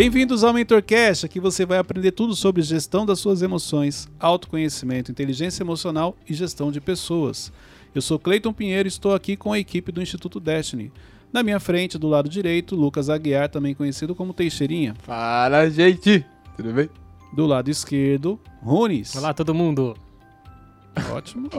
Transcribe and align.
Bem-vindos 0.00 0.42
ao 0.42 0.54
MentorCast, 0.54 1.26
aqui 1.26 1.38
você 1.38 1.66
vai 1.66 1.76
aprender 1.76 2.12
tudo 2.12 2.34
sobre 2.34 2.62
gestão 2.62 3.04
das 3.04 3.18
suas 3.18 3.42
emoções, 3.42 4.08
autoconhecimento, 4.18 5.10
inteligência 5.10 5.62
emocional 5.62 6.16
e 6.26 6.32
gestão 6.32 6.72
de 6.72 6.80
pessoas. 6.80 7.52
Eu 7.94 8.00
sou 8.00 8.18
Cleiton 8.18 8.50
Pinheiro 8.50 8.86
e 8.86 8.88
estou 8.88 9.14
aqui 9.14 9.36
com 9.36 9.52
a 9.52 9.58
equipe 9.58 9.92
do 9.92 10.00
Instituto 10.00 10.40
Destiny. 10.40 10.90
Na 11.30 11.42
minha 11.42 11.60
frente, 11.60 11.98
do 11.98 12.08
lado 12.08 12.30
direito, 12.30 12.74
Lucas 12.74 13.10
Aguiar, 13.10 13.50
também 13.50 13.74
conhecido 13.74 14.14
como 14.14 14.32
Teixeirinha. 14.32 14.94
Fala, 15.02 15.68
gente! 15.68 16.24
Tudo 16.56 16.72
bem? 16.72 16.88
Do 17.34 17.44
lado 17.44 17.68
esquerdo, 17.70 18.40
Runes. 18.62 19.14
Olá, 19.14 19.34
todo 19.34 19.54
mundo. 19.54 19.94
Ótimo. 21.12 21.50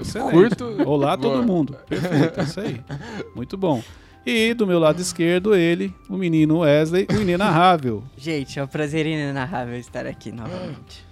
Excelente. 0.00 0.32
curto. 0.32 0.64
Olá, 0.86 1.14
todo 1.18 1.34
Boa. 1.34 1.42
mundo. 1.42 1.76
Perfeito, 1.86 2.40
é 2.40 2.42
isso 2.42 2.58
aí. 2.58 2.80
Muito 3.36 3.58
bom. 3.58 3.82
E 4.24 4.54
do 4.54 4.66
meu 4.66 4.78
lado 4.78 5.00
esquerdo, 5.00 5.54
ele, 5.54 5.92
o 6.08 6.16
menino 6.16 6.58
Wesley, 6.60 7.06
o 7.10 7.14
inenarrável. 7.22 8.04
Gente, 8.16 8.58
é 8.58 8.64
um 8.64 8.68
prazer 8.68 9.04
inenarrável 9.06 9.76
estar 9.76 10.06
aqui 10.06 10.30
novamente. 10.30 11.04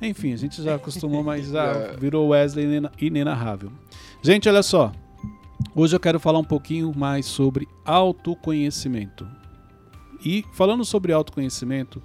Enfim, 0.00 0.32
a 0.32 0.36
gente 0.36 0.62
já 0.62 0.74
acostumou, 0.76 1.22
mas 1.24 1.48
já 1.48 1.64
É. 1.92 1.96
virou 1.96 2.28
Wesley 2.28 2.64
inena- 2.66 2.92
inenarrável. 3.00 3.72
Gente, 4.22 4.48
olha 4.48 4.62
só. 4.62 4.92
Hoje 5.74 5.96
eu 5.96 6.00
quero 6.00 6.20
falar 6.20 6.38
um 6.38 6.44
pouquinho 6.44 6.92
mais 6.96 7.24
sobre 7.26 7.66
autoconhecimento. 7.84 9.26
E 10.24 10.44
falando 10.52 10.84
sobre 10.84 11.12
autoconhecimento, 11.12 12.02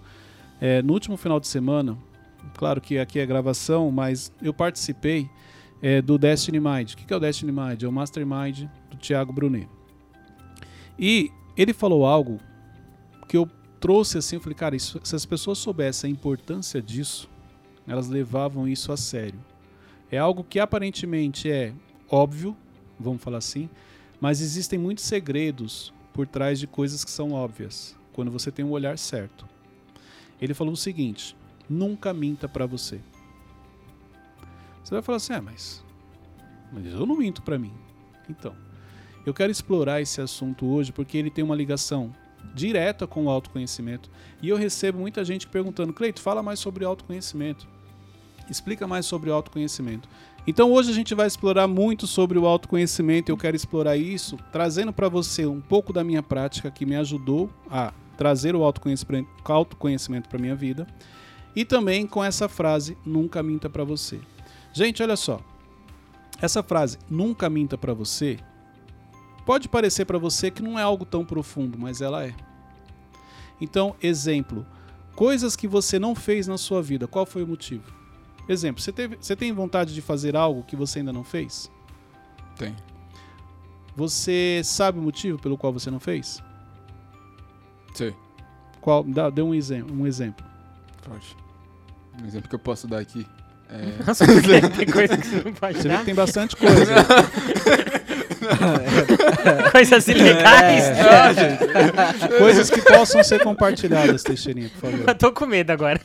é, 0.61 0.81
no 0.81 0.93
último 0.93 1.17
final 1.17 1.39
de 1.39 1.47
semana, 1.47 1.97
claro 2.55 2.79
que 2.79 2.97
aqui 2.97 3.19
é 3.19 3.25
gravação, 3.25 3.91
mas 3.91 4.31
eu 4.41 4.53
participei 4.53 5.27
é, 5.81 6.01
do 6.01 6.17
Destiny 6.17 6.59
Mind. 6.59 6.93
O 6.93 6.97
que 6.97 7.05
que 7.05 7.13
é 7.13 7.17
o 7.17 7.19
Destiny 7.19 7.51
Mind? 7.51 7.83
É 7.83 7.87
o 7.87 7.91
Mastermind 7.91 8.65
do 8.89 8.97
Thiago 8.97 9.33
Brunet. 9.33 9.67
E 10.97 11.31
ele 11.57 11.73
falou 11.73 12.05
algo 12.05 12.39
que 13.27 13.37
eu 13.37 13.49
trouxe 13.79 14.17
assim, 14.17 14.37
eu 14.37 14.41
falei, 14.41 14.55
cara, 14.55 14.75
isso- 14.75 14.99
se 15.03 15.15
as 15.15 15.25
pessoas 15.25 15.57
soubessem 15.57 16.09
a 16.09 16.13
importância 16.13 16.81
disso, 16.81 17.29
elas 17.87 18.07
levavam 18.07 18.67
isso 18.67 18.91
a 18.91 18.97
sério. 18.97 19.39
É 20.11 20.17
algo 20.17 20.43
que 20.43 20.59
aparentemente 20.59 21.51
é 21.51 21.73
óbvio, 22.09 22.55
vamos 22.99 23.21
falar 23.21 23.39
assim, 23.39 23.69
mas 24.21 24.39
existem 24.41 24.79
muitos 24.79 25.03
segredos 25.03 25.93
por 26.13 26.27
trás 26.27 26.59
de 26.59 26.67
coisas 26.67 27.03
que 27.03 27.11
são 27.11 27.31
óbvias, 27.31 27.97
quando 28.13 28.31
você 28.31 28.51
tem 28.51 28.63
um 28.63 28.71
olhar 28.71 28.97
certo. 28.97 29.47
Ele 30.39 30.53
falou 30.53 30.73
o 30.73 30.77
seguinte: 30.77 31.35
nunca 31.69 32.13
minta 32.13 32.47
pra 32.47 32.65
você. 32.65 33.01
Você 34.83 34.93
vai 34.93 35.01
falar 35.01 35.17
assim, 35.17 35.33
ah, 35.33 35.41
mas, 35.41 35.83
mas 36.71 36.85
eu 36.85 37.05
não 37.05 37.17
minto 37.17 37.41
pra 37.41 37.57
mim. 37.57 37.73
Então, 38.29 38.55
eu 39.25 39.33
quero 39.33 39.51
explorar 39.51 40.01
esse 40.01 40.19
assunto 40.21 40.65
hoje 40.65 40.91
porque 40.91 41.17
ele 41.17 41.29
tem 41.29 41.43
uma 41.43 41.55
ligação 41.55 42.13
direta 42.53 43.07
com 43.07 43.25
o 43.25 43.29
autoconhecimento. 43.29 44.09
E 44.41 44.49
eu 44.49 44.57
recebo 44.57 44.99
muita 44.99 45.23
gente 45.23 45.47
perguntando, 45.47 45.93
Cleito, 45.93 46.21
fala 46.21 46.43
mais 46.43 46.59
sobre 46.59 46.83
autoconhecimento. 46.83 47.67
Explica 48.49 48.85
mais 48.85 49.05
sobre 49.05 49.29
o 49.29 49.33
autoconhecimento. 49.33 50.09
Então 50.45 50.71
hoje 50.73 50.91
a 50.91 50.93
gente 50.93 51.15
vai 51.15 51.25
explorar 51.25 51.67
muito 51.67 52.05
sobre 52.05 52.37
o 52.37 52.45
autoconhecimento. 52.45 53.31
Eu 53.31 53.37
quero 53.37 53.55
explorar 53.55 53.95
isso 53.95 54.37
trazendo 54.51 54.91
para 54.91 55.07
você 55.07 55.45
um 55.45 55.61
pouco 55.61 55.93
da 55.93 56.03
minha 56.03 56.21
prática 56.21 56.69
que 56.69 56.85
me 56.85 56.95
ajudou 56.97 57.49
a 57.69 57.93
trazer 58.17 58.55
o 58.55 58.63
autoconhecimento, 58.63 59.29
autoconhecimento 59.45 60.27
para 60.27 60.39
minha 60.39 60.55
vida. 60.55 60.85
E 61.55 61.63
também 61.63 62.05
com 62.05 62.23
essa 62.23 62.49
frase, 62.49 62.97
nunca 63.05 63.41
minta 63.41 63.69
para 63.69 63.83
você. 63.83 64.19
Gente, 64.73 65.01
olha 65.01 65.15
só. 65.15 65.39
Essa 66.41 66.61
frase, 66.61 66.97
nunca 67.09 67.49
minta 67.49 67.77
para 67.77 67.93
você, 67.93 68.37
pode 69.45 69.67
parecer 69.69 70.05
para 70.05 70.17
você 70.17 70.49
que 70.49 70.61
não 70.61 70.77
é 70.77 70.83
algo 70.83 71.05
tão 71.05 71.25
profundo, 71.25 71.77
mas 71.77 72.01
ela 72.01 72.25
é. 72.25 72.33
Então, 73.59 73.95
exemplo, 74.01 74.65
coisas 75.15 75.55
que 75.55 75.67
você 75.67 75.97
não 75.99 76.15
fez 76.15 76.47
na 76.47 76.57
sua 76.57 76.81
vida, 76.81 77.07
qual 77.07 77.25
foi 77.25 77.43
o 77.43 77.47
motivo? 77.47 77.91
Exemplo, 78.47 78.81
você, 78.81 78.91
teve, 78.91 79.17
você 79.19 79.35
tem 79.35 79.53
vontade 79.53 79.93
de 79.93 80.01
fazer 80.01 80.35
algo 80.35 80.63
que 80.63 80.75
você 80.75 80.99
ainda 80.99 81.13
não 81.13 81.23
fez? 81.23 81.71
Tem. 82.57 82.75
Você 83.95 84.61
sabe 84.63 84.99
o 84.99 85.01
motivo 85.01 85.39
pelo 85.39 85.57
qual 85.57 85.71
você 85.71 85.89
não 85.89 85.99
fez? 85.99 86.41
Sei. 87.93 88.13
Qual? 88.81 89.03
Dá, 89.03 89.29
dê 89.29 89.41
um 89.41 89.53
exemplo. 89.53 89.95
Um 89.95 90.05
exemplo. 90.05 90.45
Forte. 91.03 91.37
Um 92.21 92.25
exemplo 92.25 92.49
que 92.49 92.55
eu 92.55 92.59
posso 92.59 92.87
dar 92.87 92.99
aqui. 92.99 93.25
É... 93.69 94.03
Nossa, 94.05 94.25
tem 94.75 94.87
coisa 94.87 95.17
que 95.17 95.25
você 95.25 95.41
não 95.43 95.53
pode 95.53 95.77
Você 95.77 95.83
vê 95.83 95.89
que 95.89 95.95
dar. 95.97 96.05
tem 96.05 96.15
bastante 96.15 96.55
coisa. 96.55 96.93
Coisas 99.71 100.07
ilegais. 100.07 100.85
Coisas 102.37 102.69
que 102.69 102.81
possam 102.81 103.23
ser 103.23 103.43
compartilhadas, 103.43 104.23
Teixeirinha, 104.23 104.69
por 104.79 104.91
favor. 104.91 105.07
Eu 105.09 105.15
tô 105.15 105.31
com 105.31 105.45
medo 105.45 105.71
agora. 105.71 105.99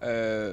é... 0.00 0.52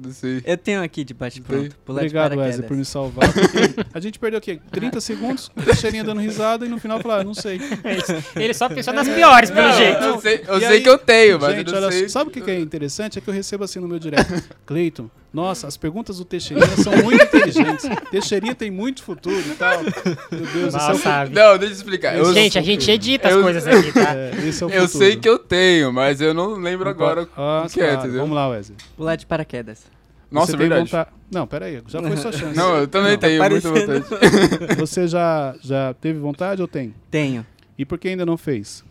Não 0.00 0.12
sei. 0.12 0.40
Eu 0.46 0.56
tenho 0.56 0.80
aqui 0.80 1.02
de 1.02 1.12
bate-pronto. 1.12 1.74
Pular 1.84 2.02
Obrigado, 2.02 2.30
de 2.30 2.38
Wesley, 2.38 2.68
por 2.68 2.76
me 2.76 2.84
salvar. 2.84 3.28
A 3.92 3.98
gente 3.98 4.16
perdeu 4.16 4.38
o 4.38 4.40
quê? 4.40 4.60
30 4.70 5.00
segundos, 5.00 5.50
Teixeirinha 5.64 6.04
dando 6.04 6.20
risada 6.20 6.64
e 6.64 6.68
no 6.68 6.78
final 6.78 7.00
falar, 7.00 7.22
ah, 7.22 7.24
não 7.24 7.34
sei. 7.34 7.60
Ele 8.36 8.54
só 8.54 8.68
pensou 8.68 8.94
nas 8.94 9.08
piores, 9.08 9.50
pelo 9.50 9.66
Não, 9.66 9.76
jeito. 9.76 10.00
Eu 10.04 10.20
sei, 10.20 10.44
eu 10.46 10.56
E 10.58 10.60
sei 10.60 10.68
aí- 10.68 10.82
que 10.84 10.88
eu 10.88 10.98
tenho, 10.98 11.40
mas 11.40 11.56
Gente, 11.56 11.66
eu 11.66 11.80
não 11.80 11.88
olha, 11.88 11.90
sei. 11.98 12.08
sabe 12.08 12.30
o 12.30 12.32
que 12.32 12.40
que 12.40 12.48
é 12.52 12.60
interessante? 12.60 13.18
É 13.18 13.20
que 13.20 13.28
eu 13.28 13.34
recebo 13.34 13.64
assim 13.64 13.80
no 13.80 13.88
meu 13.88 13.98
direct. 13.98 14.32
Cleiton, 14.64 15.10
nossa, 15.32 15.66
as 15.66 15.76
perguntas 15.76 16.18
do 16.18 16.24
Teixeirinha 16.24 16.68
são 16.76 16.92
muito 17.02 17.22
inteligentes. 17.22 17.84
Teixeirinha 18.10 18.54
tem 18.54 18.70
muito 18.70 19.02
futuro 19.02 19.38
e 19.38 19.54
tal. 19.56 19.82
Meu 19.82 20.46
Deus, 20.52 20.74
Mal 20.74 20.82
esse 20.82 20.90
é 20.90 20.94
o, 20.94 20.98
sabe. 20.98 21.34
Não, 21.34 21.58
deixa 21.58 21.74
eu 21.74 21.76
explicar. 21.76 22.16
Eu, 22.16 22.32
Gente, 22.32 22.58
a 22.58 22.62
gente 22.62 22.90
edita 22.90 23.28
as 23.28 23.34
eu- 23.34 23.42
coisas 23.42 23.66
aqui, 23.66 23.92
tá? 23.92 24.14
é, 24.16 24.30
esse 24.48 24.62
é 24.62 24.66
o 24.66 24.70
eu 24.70 24.82
futuro. 24.88 25.04
sei 25.04 25.16
que 25.16 25.28
eu 25.28 25.38
tenho, 25.38 25.92
mas 25.92 26.20
eu 26.20 26.32
não 26.32 26.54
lembro 26.54 26.88
agora 26.88 27.28
Ah, 27.36 27.64
o 27.66 27.70
que 27.70 27.80
é, 27.80 27.92
tá. 27.94 28.00
entendeu? 28.04 28.20
Vamos 28.20 28.34
lá, 28.34 28.48
Wesley. 28.48 28.76
Pular 28.96 29.16
de 29.16 29.26
paraquedas. 29.26 29.84
Nossa, 30.30 30.52
Você 30.52 30.56
verdade. 30.58 30.82
vontade- 30.90 31.10
Não, 31.30 31.46
peraí, 31.46 31.82
já 31.86 32.02
foi 32.02 32.16
sua 32.16 32.32
chance. 32.32 32.56
Não, 32.56 32.76
eu 32.76 32.88
também 32.88 33.12
Não, 33.12 33.18
tenho 33.18 33.50
muita 33.50 33.70
vontade. 33.70 34.04
Você 34.80 35.06
já, 35.08 35.54
já 35.62 35.94
teve 35.94 36.18
vontade 36.18 36.60
ou 36.62 36.68
tem? 36.68 36.94
Tenho. 37.10 37.46
E 37.78 37.84
por 37.84 37.98
que 37.98 38.08
ainda 38.08 38.26
não 38.26 38.36
fez? 38.36 38.84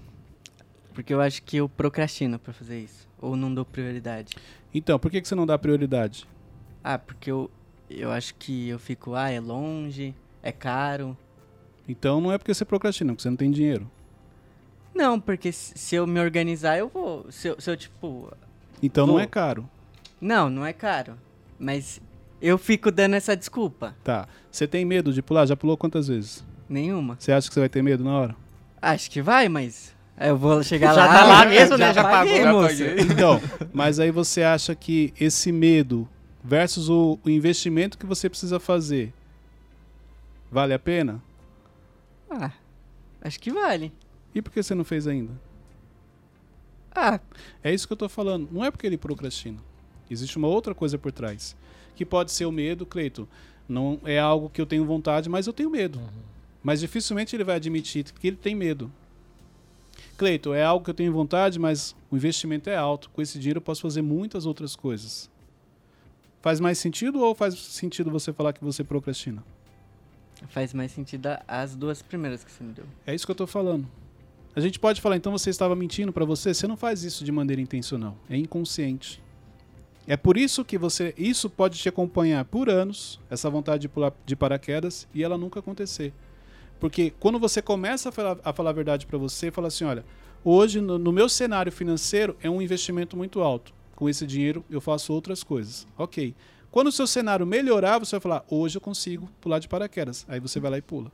Porque 0.94 1.14
eu 1.14 1.22
acho 1.22 1.44
que 1.44 1.58
eu 1.58 1.70
procrastino 1.70 2.40
pra 2.40 2.52
fazer 2.54 2.80
isso. 2.80 3.08
Ou 3.22 3.36
não 3.36 3.54
dou 3.54 3.64
prioridade. 3.66 4.34
Então, 4.78 5.00
por 5.00 5.10
que, 5.10 5.20
que 5.20 5.28
você 5.28 5.34
não 5.34 5.48
dá 5.48 5.58
prioridade? 5.58 6.28
Ah, 6.84 7.00
porque 7.00 7.32
eu, 7.32 7.50
eu 7.90 8.12
acho 8.12 8.36
que 8.36 8.70
eu 8.70 8.78
fico, 8.78 9.16
ah, 9.16 9.32
é 9.32 9.40
longe, 9.40 10.14
é 10.44 10.52
caro. 10.52 11.18
Então 11.90 12.22
não 12.22 12.32
é 12.32 12.38
porque 12.38 12.54
você 12.54 12.64
procrastina, 12.64 13.12
porque 13.12 13.24
você 13.24 13.30
não 13.30 13.38
tem 13.38 13.50
dinheiro. 13.50 13.90
Não, 14.94 15.20
porque 15.20 15.52
se 15.52 15.96
eu 15.96 16.06
me 16.06 16.20
organizar, 16.20 16.78
eu 16.78 16.90
vou. 16.90 17.26
Se 17.32 17.48
eu, 17.48 17.60
se 17.60 17.72
eu 17.72 17.76
tipo. 17.76 18.32
Então 18.82 19.08
não 19.08 19.16
Vou. 19.16 19.22
é 19.22 19.26
caro. 19.26 19.68
Não, 20.22 20.48
não 20.48 20.64
é 20.64 20.74
caro. 20.74 21.18
Mas 21.58 22.00
eu 22.40 22.58
fico 22.60 22.92
dando 22.92 23.16
essa 23.16 23.36
desculpa. 23.36 23.96
Tá. 24.04 24.28
Você 24.52 24.68
tem 24.68 24.86
medo 24.86 25.12
de 25.12 25.24
pular? 25.24 25.48
Já 25.48 25.56
pulou 25.56 25.76
quantas 25.76 26.08
vezes? 26.08 26.46
Nenhuma. 26.70 27.16
Você 27.18 27.32
acha 27.32 27.48
que 27.48 27.54
você 27.56 27.62
vai 27.62 27.70
ter 27.70 27.82
medo 27.82 28.04
na 28.04 28.12
hora? 28.12 28.36
Acho 28.80 29.10
que 29.10 29.24
vai, 29.24 29.50
mas. 29.50 29.96
Eu 30.20 30.36
vou 30.38 30.64
chegar 30.64 30.94
Já 30.96 31.06
lá. 31.06 31.14
tá 31.14 31.26
lá 31.26 31.46
mesmo, 31.46 31.78
né? 31.78 31.94
Já 31.94 32.04
paguei, 32.04 32.44
pagou. 32.44 32.44
Já 32.44 32.70
moço. 32.70 32.84
paguei. 32.86 33.06
Então, 33.14 33.42
mas 33.74 34.00
aí 34.00 34.10
você 34.12 34.42
acha 34.44 34.74
que 34.76 35.14
esse 35.20 35.52
medo 35.52 36.08
versus 36.44 36.90
o, 36.90 37.20
o 37.24 37.30
investimento 37.30 37.98
que 37.98 38.06
você 38.06 38.30
precisa 38.30 38.60
fazer 38.60 39.14
vale 40.52 40.74
a 40.74 40.80
pena? 40.80 41.22
Ah, 42.30 42.52
acho 43.22 43.40
que 43.40 43.52
vale. 43.52 43.92
E 44.34 44.42
por 44.42 44.52
que 44.52 44.62
você 44.64 44.74
não 44.74 44.84
fez 44.84 45.08
ainda? 45.08 45.34
Ah, 46.96 47.20
É 47.64 47.72
isso 47.74 47.86
que 47.88 47.94
eu 47.94 47.98
tô 47.98 48.10
falando. 48.10 48.50
Não 48.52 48.66
é 48.66 48.72
porque 48.72 48.88
ele 48.88 48.98
procrastina. 48.98 49.60
Existe 50.10 50.38
uma 50.38 50.48
outra 50.48 50.74
coisa 50.74 50.98
por 50.98 51.12
trás. 51.12 51.56
Que 51.96 52.06
pode 52.06 52.32
ser 52.32 52.46
o 52.46 52.52
medo, 52.52 52.86
Cleito. 52.86 53.28
Não 53.70 54.00
é 54.04 54.18
algo 54.18 54.50
que 54.50 54.60
eu 54.60 54.66
tenho 54.66 54.86
vontade, 54.86 55.30
mas 55.30 55.46
eu 55.46 55.54
tenho 55.54 55.70
medo. 55.70 56.00
Mas 56.64 56.80
dificilmente 56.80 57.36
ele 57.36 57.44
vai 57.44 57.56
admitir 57.58 58.06
que 58.20 58.28
ele 58.28 58.38
tem 58.38 58.56
medo. 58.56 58.92
Cleito, 60.18 60.54
é 60.54 60.64
algo 60.64 60.84
que 60.84 60.90
eu 60.90 60.96
tenho 60.96 61.14
vontade, 61.14 61.60
mas 61.60 61.96
o 62.10 62.16
investimento 62.16 62.70
é 62.70 62.76
alto. 62.76 63.10
Com 63.12 63.22
esse 63.22 63.38
dinheiro 63.38 63.60
eu 63.60 63.62
posso 63.62 63.84
fazer 63.84 64.02
muitas 64.02 64.46
outras 64.46 64.76
coisas. 64.76 65.30
Faz 66.42 66.60
mais 66.60 66.80
sentido 66.80 67.20
ou 67.20 67.36
faz 67.36 67.58
sentido 67.58 68.10
você 68.10 68.34
falar 68.34 68.52
que 68.54 68.64
você 68.64 68.84
procrastina? 68.84 69.44
faz 70.50 70.72
mais 70.74 70.92
sentido 70.92 71.30
as 71.48 71.76
duas 71.76 72.02
primeiras 72.02 72.44
que 72.44 72.52
você 72.52 72.64
me 72.64 72.72
deu. 72.72 72.86
É 73.06 73.16
isso 73.16 73.26
que 73.26 73.32
eu 73.32 73.36
tô 73.36 73.48
falando. 73.48 73.88
A 74.56 74.60
gente 74.60 74.80
pode 74.80 75.02
falar, 75.02 75.18
então 75.18 75.32
você 75.32 75.50
estava 75.50 75.76
mentindo 75.76 76.12
para 76.12 76.26
você. 76.26 76.54
Você 76.54 76.68
não 76.68 76.78
faz 76.78 77.04
isso 77.04 77.24
de 77.24 77.32
maneira 77.32 77.62
intencional. 77.62 78.16
É 78.30 78.38
inconsciente. 78.38 79.22
É 80.08 80.16
por 80.16 80.38
isso 80.38 80.64
que 80.64 80.78
você. 80.78 81.14
Isso 81.18 81.50
pode 81.50 81.78
te 81.78 81.90
acompanhar 81.90 82.46
por 82.46 82.70
anos, 82.70 83.20
essa 83.30 83.50
vontade 83.50 83.82
de 83.82 83.90
pular 83.90 84.14
de 84.26 84.36
paraquedas, 84.36 85.08
e 85.14 85.24
ela 85.24 85.38
nunca 85.38 85.60
acontecer. 85.60 86.14
Porque 86.80 87.12
quando 87.20 87.40
você 87.40 87.62
começa 87.62 88.10
a 88.10 88.12
falar 88.12 88.38
a, 88.44 88.54
falar 88.54 88.70
a 88.70 88.74
verdade 88.74 89.06
para 89.06 89.18
você, 89.18 89.52
fala 89.52 89.68
assim: 89.68 89.86
olha, 89.86 90.06
hoje 90.44 90.80
no, 90.80 90.98
no 90.98 91.12
meu 91.12 91.28
cenário 91.28 91.72
financeiro 91.72 92.36
é 92.42 92.50
um 92.50 92.62
investimento 92.62 93.18
muito 93.18 93.42
alto. 93.42 93.74
Com 93.96 94.08
esse 94.08 94.28
dinheiro 94.28 94.64
eu 94.70 94.80
faço 94.80 95.12
outras 95.14 95.44
coisas. 95.44 95.88
Ok. 95.98 96.36
Quando 96.70 96.88
o 96.88 96.92
seu 96.92 97.08
cenário 97.08 97.46
melhorar, 97.46 97.98
você 97.98 98.12
vai 98.12 98.22
falar: 98.22 98.46
hoje 98.50 98.78
eu 98.78 98.82
consigo 98.82 99.30
pular 99.42 99.60
de 99.60 99.68
paraquedas. 99.68 100.26
Aí 100.30 100.40
você 100.40 100.60
vai 100.60 100.72
lá 100.72 100.78
e 100.78 100.82
pula. 100.82 101.12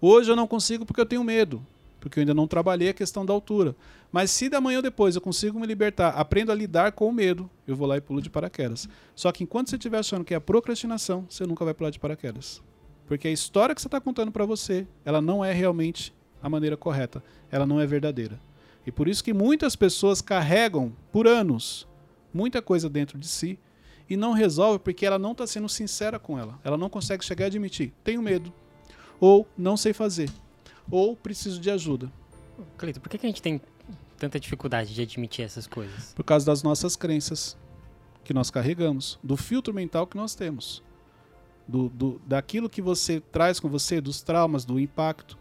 Hoje 0.00 0.30
eu 0.30 0.36
não 0.36 0.48
consigo 0.48 0.84
porque 0.84 1.00
eu 1.00 1.06
tenho 1.06 1.22
medo. 1.22 1.64
porque 2.00 2.18
eu 2.18 2.22
ainda 2.22 2.34
não 2.34 2.48
trabalhei 2.48 2.88
a 2.88 2.92
questão 2.92 3.24
da 3.24 3.32
altura. 3.32 3.76
Mas 4.10 4.32
se 4.32 4.48
da 4.48 4.60
manhã 4.60 4.78
ou 4.78 4.82
depois 4.82 5.14
eu 5.14 5.20
consigo 5.20 5.60
me 5.60 5.66
libertar, 5.66 6.08
aprendo 6.10 6.50
a 6.50 6.54
lidar 6.54 6.90
com 6.90 7.08
o 7.08 7.12
medo, 7.12 7.48
eu 7.64 7.76
vou 7.76 7.86
lá 7.86 7.96
e 7.96 8.00
pulo 8.00 8.20
de 8.20 8.28
paraquedas. 8.28 8.88
Só 9.14 9.30
que 9.30 9.44
enquanto 9.44 9.70
você 9.70 9.76
estiver 9.76 9.98
achando 9.98 10.24
que 10.24 10.34
é 10.34 10.36
a 10.36 10.40
procrastinação, 10.40 11.24
você 11.30 11.46
nunca 11.46 11.64
vai 11.64 11.72
pular 11.72 11.90
de 11.90 12.00
paraquedas. 12.00 12.60
Porque 13.12 13.28
a 13.28 13.30
história 13.30 13.74
que 13.74 13.82
você 13.82 13.88
está 13.88 14.00
contando 14.00 14.32
para 14.32 14.46
você, 14.46 14.86
ela 15.04 15.20
não 15.20 15.44
é 15.44 15.52
realmente 15.52 16.14
a 16.42 16.48
maneira 16.48 16.78
correta. 16.78 17.22
Ela 17.50 17.66
não 17.66 17.78
é 17.78 17.86
verdadeira. 17.86 18.40
E 18.86 18.90
por 18.90 19.06
isso 19.06 19.22
que 19.22 19.34
muitas 19.34 19.76
pessoas 19.76 20.22
carregam 20.22 20.96
por 21.12 21.26
anos 21.26 21.86
muita 22.32 22.62
coisa 22.62 22.88
dentro 22.88 23.18
de 23.18 23.28
si 23.28 23.58
e 24.08 24.16
não 24.16 24.32
resolve 24.32 24.78
porque 24.78 25.04
ela 25.04 25.18
não 25.18 25.32
está 25.32 25.46
sendo 25.46 25.68
sincera 25.68 26.18
com 26.18 26.38
ela. 26.38 26.58
Ela 26.64 26.78
não 26.78 26.88
consegue 26.88 27.22
chegar 27.22 27.44
e 27.44 27.48
admitir: 27.48 27.92
tenho 28.02 28.22
medo, 28.22 28.50
ou 29.20 29.46
não 29.58 29.76
sei 29.76 29.92
fazer, 29.92 30.30
ou 30.90 31.14
preciso 31.14 31.60
de 31.60 31.70
ajuda. 31.70 32.10
Cleito, 32.78 32.98
por 32.98 33.10
que, 33.10 33.18
que 33.18 33.26
a 33.26 33.28
gente 33.28 33.42
tem 33.42 33.60
tanta 34.16 34.40
dificuldade 34.40 34.94
de 34.94 35.02
admitir 35.02 35.44
essas 35.44 35.66
coisas? 35.66 36.14
Por 36.14 36.24
causa 36.24 36.46
das 36.46 36.62
nossas 36.62 36.96
crenças 36.96 37.58
que 38.24 38.32
nós 38.32 38.50
carregamos, 38.50 39.18
do 39.22 39.36
filtro 39.36 39.74
mental 39.74 40.06
que 40.06 40.16
nós 40.16 40.34
temos, 40.34 40.82
do, 41.66 41.88
do, 41.88 42.20
daquilo 42.26 42.68
que 42.68 42.82
você 42.82 43.20
traz 43.20 43.60
com 43.60 43.68
você, 43.68 44.00
dos 44.00 44.22
traumas, 44.22 44.64
do 44.64 44.78
impacto. 44.78 45.38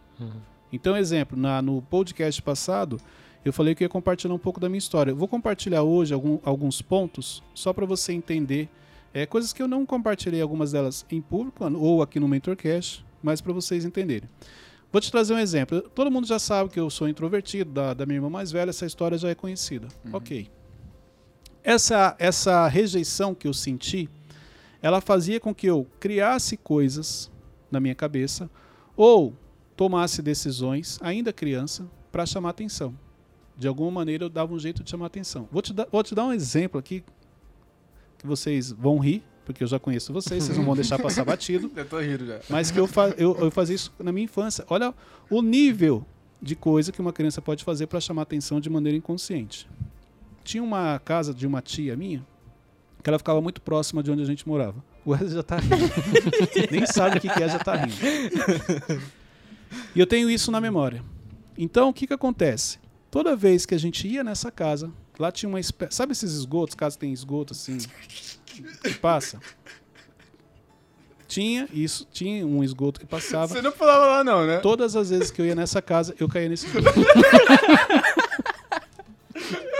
Então, 0.71 0.95
exemplo, 0.95 1.37
na, 1.37 1.61
no 1.61 1.81
podcast 1.81 2.41
passado, 2.41 2.99
eu 3.43 3.51
falei 3.51 3.75
que 3.75 3.83
ia 3.83 3.89
compartilhar 3.89 4.33
um 4.33 4.39
pouco 4.39 4.59
da 4.59 4.69
minha 4.69 4.77
história. 4.77 5.11
Eu 5.11 5.15
vou 5.15 5.27
compartilhar 5.27 5.83
hoje 5.83 6.13
algum, 6.13 6.39
alguns 6.43 6.81
pontos, 6.81 7.43
só 7.53 7.73
para 7.73 7.85
você 7.85 8.13
entender. 8.13 8.69
É, 9.13 9.25
coisas 9.25 9.51
que 9.51 9.61
eu 9.61 9.67
não 9.67 9.85
compartilhei, 9.85 10.41
algumas 10.41 10.71
delas 10.71 11.05
em 11.11 11.19
público 11.19 11.65
ou 11.75 12.01
aqui 12.01 12.19
no 12.19 12.27
MentorCast, 12.27 13.05
mas 13.21 13.41
para 13.41 13.51
vocês 13.51 13.83
entenderem. 13.83 14.29
Vou 14.91 15.01
te 15.01 15.11
trazer 15.11 15.33
um 15.33 15.39
exemplo. 15.39 15.81
Todo 15.81 16.11
mundo 16.11 16.27
já 16.27 16.37
sabe 16.37 16.69
que 16.69 16.79
eu 16.79 16.89
sou 16.89 17.09
introvertido, 17.09 17.71
da, 17.71 17.93
da 17.93 18.05
minha 18.05 18.17
irmã 18.17 18.29
mais 18.29 18.51
velha, 18.51 18.69
essa 18.69 18.85
história 18.85 19.17
já 19.17 19.29
é 19.29 19.35
conhecida. 19.35 19.87
Ok. 20.13 20.49
Essa, 21.63 22.15
essa 22.19 22.67
rejeição 22.67 23.35
que 23.35 23.47
eu 23.47 23.53
senti, 23.53 24.09
ela 24.81 24.99
fazia 24.99 25.39
com 25.39 25.53
que 25.53 25.67
eu 25.67 25.87
criasse 25.99 26.57
coisas 26.57 27.31
na 27.69 27.79
minha 27.79 27.95
cabeça 27.95 28.49
ou 28.95 29.33
tomasse 29.75 30.21
decisões, 30.21 30.99
ainda 31.01 31.31
criança, 31.31 31.87
para 32.11 32.25
chamar 32.25 32.49
atenção. 32.49 32.93
De 33.57 33.67
alguma 33.67 33.91
maneira 33.91 34.25
eu 34.25 34.29
dava 34.29 34.53
um 34.53 34.59
jeito 34.59 34.83
de 34.83 34.89
chamar 34.89 35.07
atenção. 35.07 35.47
Vou 35.51 35.61
te, 35.61 35.73
dar, 35.73 35.87
vou 35.91 36.03
te 36.03 36.13
dar 36.15 36.25
um 36.25 36.33
exemplo 36.33 36.79
aqui 36.79 37.03
que 38.17 38.27
vocês 38.27 38.71
vão 38.71 38.99
rir, 38.99 39.23
porque 39.45 39.63
eu 39.63 39.67
já 39.67 39.79
conheço 39.79 40.13
vocês, 40.13 40.43
vocês 40.43 40.57
não 40.57 40.65
vão 40.65 40.75
deixar 40.75 40.99
passar 40.99 41.23
batido. 41.25 41.71
Eu 41.75 41.85
tô 41.85 41.99
rindo 41.99 42.25
já. 42.25 42.39
Mas 42.49 42.69
que 42.69 42.79
eu, 42.79 42.85
fa 42.87 43.09
eu, 43.17 43.35
eu 43.37 43.51
fazia 43.51 43.75
isso 43.75 43.91
na 43.99 44.11
minha 44.11 44.25
infância. 44.25 44.63
Olha 44.69 44.93
o 45.29 45.41
nível 45.41 46.05
de 46.41 46.55
coisa 46.55 46.91
que 46.91 47.01
uma 47.01 47.11
criança 47.11 47.41
pode 47.41 47.63
fazer 47.63 47.87
para 47.87 47.99
chamar 47.99 48.23
atenção 48.23 48.59
de 48.59 48.69
maneira 48.69 48.97
inconsciente. 48.97 49.67
Tinha 50.43 50.63
uma 50.63 50.99
casa 50.99 51.33
de 51.33 51.45
uma 51.45 51.61
tia 51.61 51.95
minha 51.95 52.25
que 53.01 53.09
ela 53.09 53.17
ficava 53.17 53.41
muito 53.41 53.61
próxima 53.61 54.03
de 54.03 54.11
onde 54.11 54.21
a 54.21 54.25
gente 54.25 54.47
morava. 54.47 54.83
O 55.05 55.11
Wesley 55.11 55.31
já 55.33 55.43
tá 55.43 55.57
rindo. 55.57 55.75
Nem 56.71 56.85
sabe 56.85 57.17
o 57.17 57.21
que 57.21 57.29
que 57.29 57.43
é, 57.43 57.49
já 57.49 57.59
tá 57.59 57.75
rindo. 57.75 57.95
E 59.95 59.99
eu 59.99 60.05
tenho 60.07 60.29
isso 60.29 60.51
na 60.51 60.61
memória. 60.61 61.03
Então, 61.57 61.89
o 61.89 61.93
que 61.93 62.07
que 62.07 62.13
acontece? 62.13 62.79
Toda 63.09 63.35
vez 63.35 63.65
que 63.65 63.75
a 63.75 63.77
gente 63.77 64.07
ia 64.07 64.23
nessa 64.23 64.51
casa, 64.51 64.91
lá 65.19 65.31
tinha 65.31 65.49
uma 65.49 65.59
espécie... 65.59 65.95
Sabe 65.95 66.11
esses 66.13 66.33
esgotos? 66.33 66.75
Casa 66.75 66.97
tem 66.97 67.11
esgoto 67.11 67.53
assim, 67.53 67.77
que 68.83 68.93
passa? 68.95 69.39
Tinha 71.27 71.67
isso, 71.73 72.05
tinha 72.11 72.45
um 72.45 72.63
esgoto 72.63 72.99
que 72.99 73.05
passava. 73.05 73.47
Você 73.47 73.61
não 73.61 73.71
falava 73.71 74.05
lá 74.05 74.23
não, 74.23 74.45
né? 74.45 74.57
Todas 74.59 74.95
as 74.95 75.09
vezes 75.09 75.31
que 75.31 75.41
eu 75.41 75.45
ia 75.45 75.55
nessa 75.55 75.81
casa, 75.81 76.13
eu 76.19 76.27
caía 76.27 76.49
nesse 76.49 76.67
esgoto. 76.67 76.89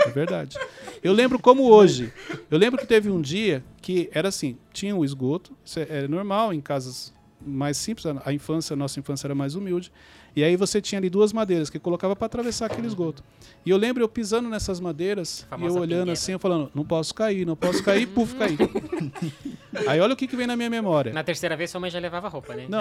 É 0.04 0.10
verdade. 0.10 0.58
Eu 1.02 1.12
lembro 1.12 1.38
como 1.38 1.64
hoje. 1.68 2.12
Eu 2.50 2.58
lembro 2.58 2.78
que 2.78 2.86
teve 2.86 3.10
um 3.10 3.20
dia 3.20 3.64
que 3.80 4.08
era 4.12 4.28
assim, 4.28 4.56
tinha 4.72 4.94
o 4.94 5.04
esgoto, 5.04 5.52
isso 5.64 5.80
é, 5.80 5.86
é 6.04 6.08
normal 6.08 6.52
em 6.54 6.60
casas 6.60 7.12
mais 7.44 7.76
simples, 7.76 8.06
a- 8.06 8.22
a 8.24 8.32
infância, 8.32 8.74
a 8.74 8.76
nossa 8.76 9.00
infância 9.00 9.26
era 9.26 9.34
mais 9.34 9.56
humilde. 9.56 9.90
E 10.34 10.44
aí 10.44 10.56
você 10.56 10.80
tinha 10.80 10.98
ali 10.98 11.10
duas 11.10 11.32
madeiras 11.32 11.68
que 11.68 11.78
colocava 11.78 12.14
para 12.14 12.26
atravessar 12.26 12.66
aquele 12.66 12.86
esgoto. 12.86 13.22
E 13.66 13.70
eu 13.70 13.76
lembro 13.76 14.02
eu 14.02 14.08
pisando 14.08 14.48
nessas 14.48 14.78
madeiras 14.80 15.40
e 15.40 15.44
eu 15.66 15.72
olhando 15.74 15.88
pingueira. 15.88 16.12
assim, 16.12 16.32
eu 16.32 16.38
falando, 16.38 16.70
não 16.74 16.84
posso 16.84 17.12
cair, 17.14 17.44
não 17.44 17.56
posso 17.56 17.82
cair, 17.82 18.06
puf, 18.06 18.34
caí. 18.38 18.56
aí 19.88 20.00
olha 20.00 20.14
o 20.14 20.16
que, 20.16 20.26
que 20.28 20.36
vem 20.36 20.46
na 20.46 20.56
minha 20.56 20.70
memória. 20.70 21.12
Na 21.12 21.22
terceira 21.24 21.56
vez 21.56 21.70
sua 21.70 21.80
mãe 21.80 21.90
já 21.90 21.98
levava 21.98 22.28
roupa, 22.28 22.54
né? 22.54 22.66
Não. 22.68 22.80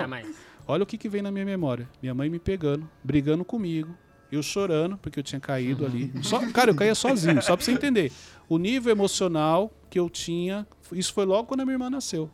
Olha 0.68 0.84
o 0.84 0.86
que, 0.86 0.98
que 0.98 1.10
vem 1.10 1.22
na 1.22 1.32
minha 1.32 1.44
memória. 1.46 1.90
Minha 2.02 2.14
mãe 2.14 2.30
me 2.30 2.40
pegando, 2.40 2.88
brigando 3.04 3.44
comigo, 3.44 3.94
eu 4.32 4.42
chorando, 4.42 4.98
porque 4.98 5.20
eu 5.20 5.24
tinha 5.24 5.40
caído 5.40 5.86
ali. 5.86 6.12
Só, 6.24 6.40
cara, 6.52 6.72
eu 6.72 6.76
caía 6.76 6.96
sozinho, 6.96 7.42
só 7.42 7.56
pra 7.56 7.66
você 7.66 7.72
entender. 7.72 8.12
O 8.48 8.58
nível 8.58 8.92
emocional 8.92 9.72
que 9.90 10.00
eu 10.00 10.10
tinha, 10.10 10.66
isso 10.94 11.14
foi 11.14 11.26
logo 11.26 11.48
quando 11.48 11.62
a 11.62 11.66
minha 11.66 11.76
irmã 11.76 11.90
nasceu. 11.90 12.30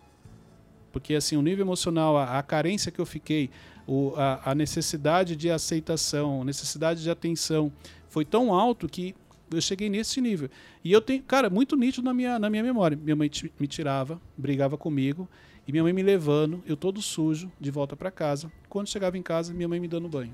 Porque 0.92 1.16
assim, 1.16 1.36
o 1.36 1.42
nível 1.42 1.66
emocional, 1.66 2.16
a, 2.18 2.38
a 2.38 2.44
carência 2.44 2.92
que 2.92 3.00
eu 3.00 3.06
fiquei, 3.06 3.50
o, 3.88 4.14
a, 4.16 4.52
a 4.52 4.56
necessidade 4.56 5.36
de 5.36 5.50
aceitação, 5.50 6.44
necessidade 6.44 7.02
de 7.02 7.10
atenção, 7.10 7.72
foi 8.10 8.24
tão 8.26 8.54
alto 8.54 8.88
que 8.88 9.16
eu 9.52 9.62
cheguei 9.62 9.90
nesse 9.90 10.20
nível. 10.22 10.50
E 10.84 10.92
eu 10.92 11.02
tenho, 11.02 11.24
cara, 11.24 11.50
muito 11.50 11.76
nítido 11.76 12.06
na 12.06 12.14
minha, 12.14 12.38
na 12.38 12.50
minha 12.50 12.64
memória. 12.64 12.98
Minha 13.02 13.16
mãe 13.16 13.32
me 13.60 13.68
tirava, 13.68 14.20
brigava 14.38 14.78
comigo, 14.78 15.28
e 15.68 15.72
minha 15.72 15.84
mãe 15.84 15.94
me 15.94 16.04
levando, 16.04 16.64
eu 16.66 16.78
todo 16.78 17.02
sujo, 17.02 17.52
de 17.60 17.72
volta 17.72 17.96
para 17.96 18.12
casa. 18.12 18.52
Quando 18.70 18.88
chegava 18.88 19.18
em 19.18 19.22
casa, 19.22 19.54
minha 19.54 19.68
mãe 19.68 19.80
me 19.80 19.88
dando 19.88 20.08
banho. 20.08 20.34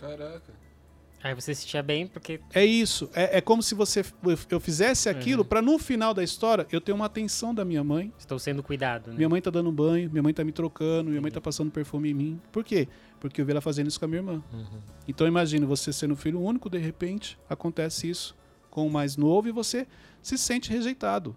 Caraca. 0.00 0.52
Aí 1.22 1.34
você 1.34 1.54
se 1.54 1.62
sentia 1.62 1.82
bem 1.82 2.06
porque 2.06 2.40
É 2.54 2.64
isso. 2.64 3.10
É, 3.12 3.38
é 3.38 3.40
como 3.42 3.62
se 3.62 3.74
você 3.74 4.02
eu 4.48 4.58
fizesse 4.58 5.06
aquilo 5.08 5.44
para 5.44 5.60
no 5.60 5.78
final 5.78 6.14
da 6.14 6.24
história 6.24 6.66
eu 6.72 6.80
ter 6.80 6.92
uma 6.92 7.04
atenção 7.04 7.54
da 7.54 7.62
minha 7.62 7.84
mãe. 7.84 8.10
estou 8.18 8.38
sendo 8.38 8.62
cuidado, 8.62 9.10
né? 9.10 9.16
Minha 9.18 9.28
mãe 9.28 9.42
tá 9.42 9.50
dando 9.50 9.70
banho, 9.70 10.10
minha 10.10 10.22
mãe 10.22 10.32
tá 10.32 10.42
me 10.42 10.52
trocando, 10.52 11.10
minha 11.10 11.20
mãe 11.20 11.30
tá 11.30 11.40
passando 11.40 11.70
perfume 11.70 12.10
em 12.10 12.14
mim. 12.14 12.40
Por 12.50 12.64
quê? 12.64 12.88
Porque 13.20 13.38
eu 13.42 13.44
vi 13.44 13.50
ela 13.50 13.60
fazendo 13.60 13.88
isso 13.88 13.98
com 13.98 14.06
a 14.06 14.08
minha 14.08 14.20
irmã. 14.20 14.42
Então 15.06 15.26
imagina 15.26 15.66
você 15.66 15.92
sendo 15.92 16.16
filho 16.16 16.40
único, 16.40 16.70
de 16.70 16.78
repente 16.78 17.38
acontece 17.50 18.08
isso 18.08 18.34
com 18.70 18.86
o 18.86 18.90
mais 18.90 19.18
novo 19.18 19.46
e 19.46 19.52
você 19.52 19.86
se 20.22 20.38
sente 20.38 20.70
rejeitado. 20.70 21.36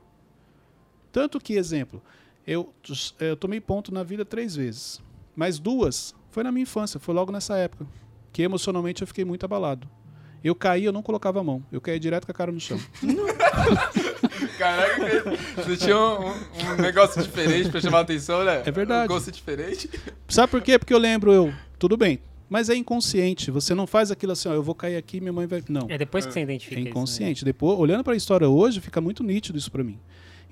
Tanto 1.11 1.39
que, 1.41 1.55
exemplo, 1.55 2.01
eu, 2.47 2.73
eu 3.19 3.35
tomei 3.35 3.59
ponto 3.59 3.93
na 3.93 4.01
vida 4.01 4.23
três 4.23 4.55
vezes, 4.55 5.01
mas 5.35 5.59
duas 5.59 6.15
foi 6.31 6.41
na 6.43 6.51
minha 6.51 6.63
infância, 6.63 6.99
foi 6.99 7.13
logo 7.13 7.31
nessa 7.31 7.57
época, 7.57 7.85
que 8.33 8.41
emocionalmente 8.41 9.01
eu 9.01 9.07
fiquei 9.07 9.23
muito 9.23 9.45
abalado. 9.45 9.87
Eu 10.43 10.53
caí, 10.53 10.83
eu 10.83 10.91
não 10.91 11.01
colocava 11.01 11.39
a 11.39 11.43
mão, 11.43 11.63
eu 11.71 11.79
caía 11.79 11.97
direto 11.97 12.25
com 12.25 12.31
a 12.31 12.35
cara 12.35 12.51
no 12.51 12.59
chão. 12.59 12.77
Caraca, 14.57 15.31
você 15.55 15.77
tinha 15.77 15.97
um, 15.97 16.27
um 16.31 16.81
negócio 16.81 17.21
diferente 17.21 17.69
pra 17.69 17.79
chamar 17.79 17.99
a 17.99 18.01
atenção, 18.01 18.43
né? 18.43 18.61
É 18.65 18.71
verdade. 18.71 19.05
Um 19.05 19.15
gosto 19.15 19.31
diferente. 19.31 19.89
Sabe 20.27 20.51
por 20.51 20.61
quê? 20.61 20.77
Porque 20.77 20.93
eu 20.93 20.97
lembro, 20.97 21.31
eu, 21.31 21.53
tudo 21.79 21.95
bem, 21.95 22.19
mas 22.49 22.69
é 22.69 22.75
inconsciente. 22.75 23.51
Você 23.51 23.73
não 23.73 23.87
faz 23.87 24.11
aquilo 24.11 24.33
assim, 24.33 24.49
ó, 24.49 24.53
eu 24.53 24.63
vou 24.63 24.75
cair 24.75 24.97
aqui, 24.97 25.21
minha 25.21 25.31
mãe 25.31 25.47
vai. 25.47 25.63
Não. 25.69 25.87
É 25.89 25.97
depois 25.97 26.25
que 26.25 26.33
você 26.33 26.41
identifica 26.41 26.75
É 26.75 26.79
isso, 26.79 26.85
né? 26.85 26.89
inconsciente. 26.91 27.45
Depois, 27.45 27.79
olhando 27.79 28.03
para 28.03 28.13
a 28.13 28.17
história 28.17 28.49
hoje, 28.49 28.81
fica 28.81 28.99
muito 28.99 29.23
nítido 29.23 29.57
isso 29.57 29.71
para 29.71 29.83
mim. 29.83 29.97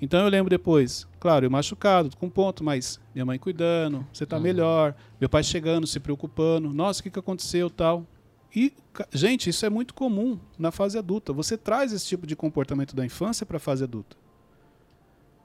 Então 0.00 0.20
eu 0.20 0.28
lembro 0.28 0.50
depois, 0.50 1.06
claro, 1.20 1.46
eu 1.46 1.50
machucado, 1.50 2.16
com 2.16 2.28
ponto, 2.28 2.64
mas 2.64 3.00
minha 3.14 3.24
mãe 3.24 3.38
cuidando, 3.38 4.06
você 4.12 4.26
tá 4.26 4.40
melhor, 4.40 4.94
meu 5.20 5.28
pai 5.28 5.44
chegando, 5.44 5.86
se 5.86 6.00
preocupando, 6.00 6.72
nossa, 6.72 7.00
o 7.00 7.02
que, 7.04 7.10
que 7.10 7.18
aconteceu 7.18 7.70
tal. 7.70 8.06
E, 8.54 8.72
gente, 9.12 9.48
isso 9.48 9.64
é 9.64 9.70
muito 9.70 9.94
comum 9.94 10.38
na 10.58 10.70
fase 10.70 10.98
adulta. 10.98 11.32
Você 11.32 11.56
traz 11.56 11.92
esse 11.92 12.06
tipo 12.06 12.26
de 12.26 12.36
comportamento 12.36 12.94
da 12.94 13.04
infância 13.04 13.46
para 13.46 13.56
a 13.56 13.60
fase 13.60 13.84
adulta. 13.84 14.16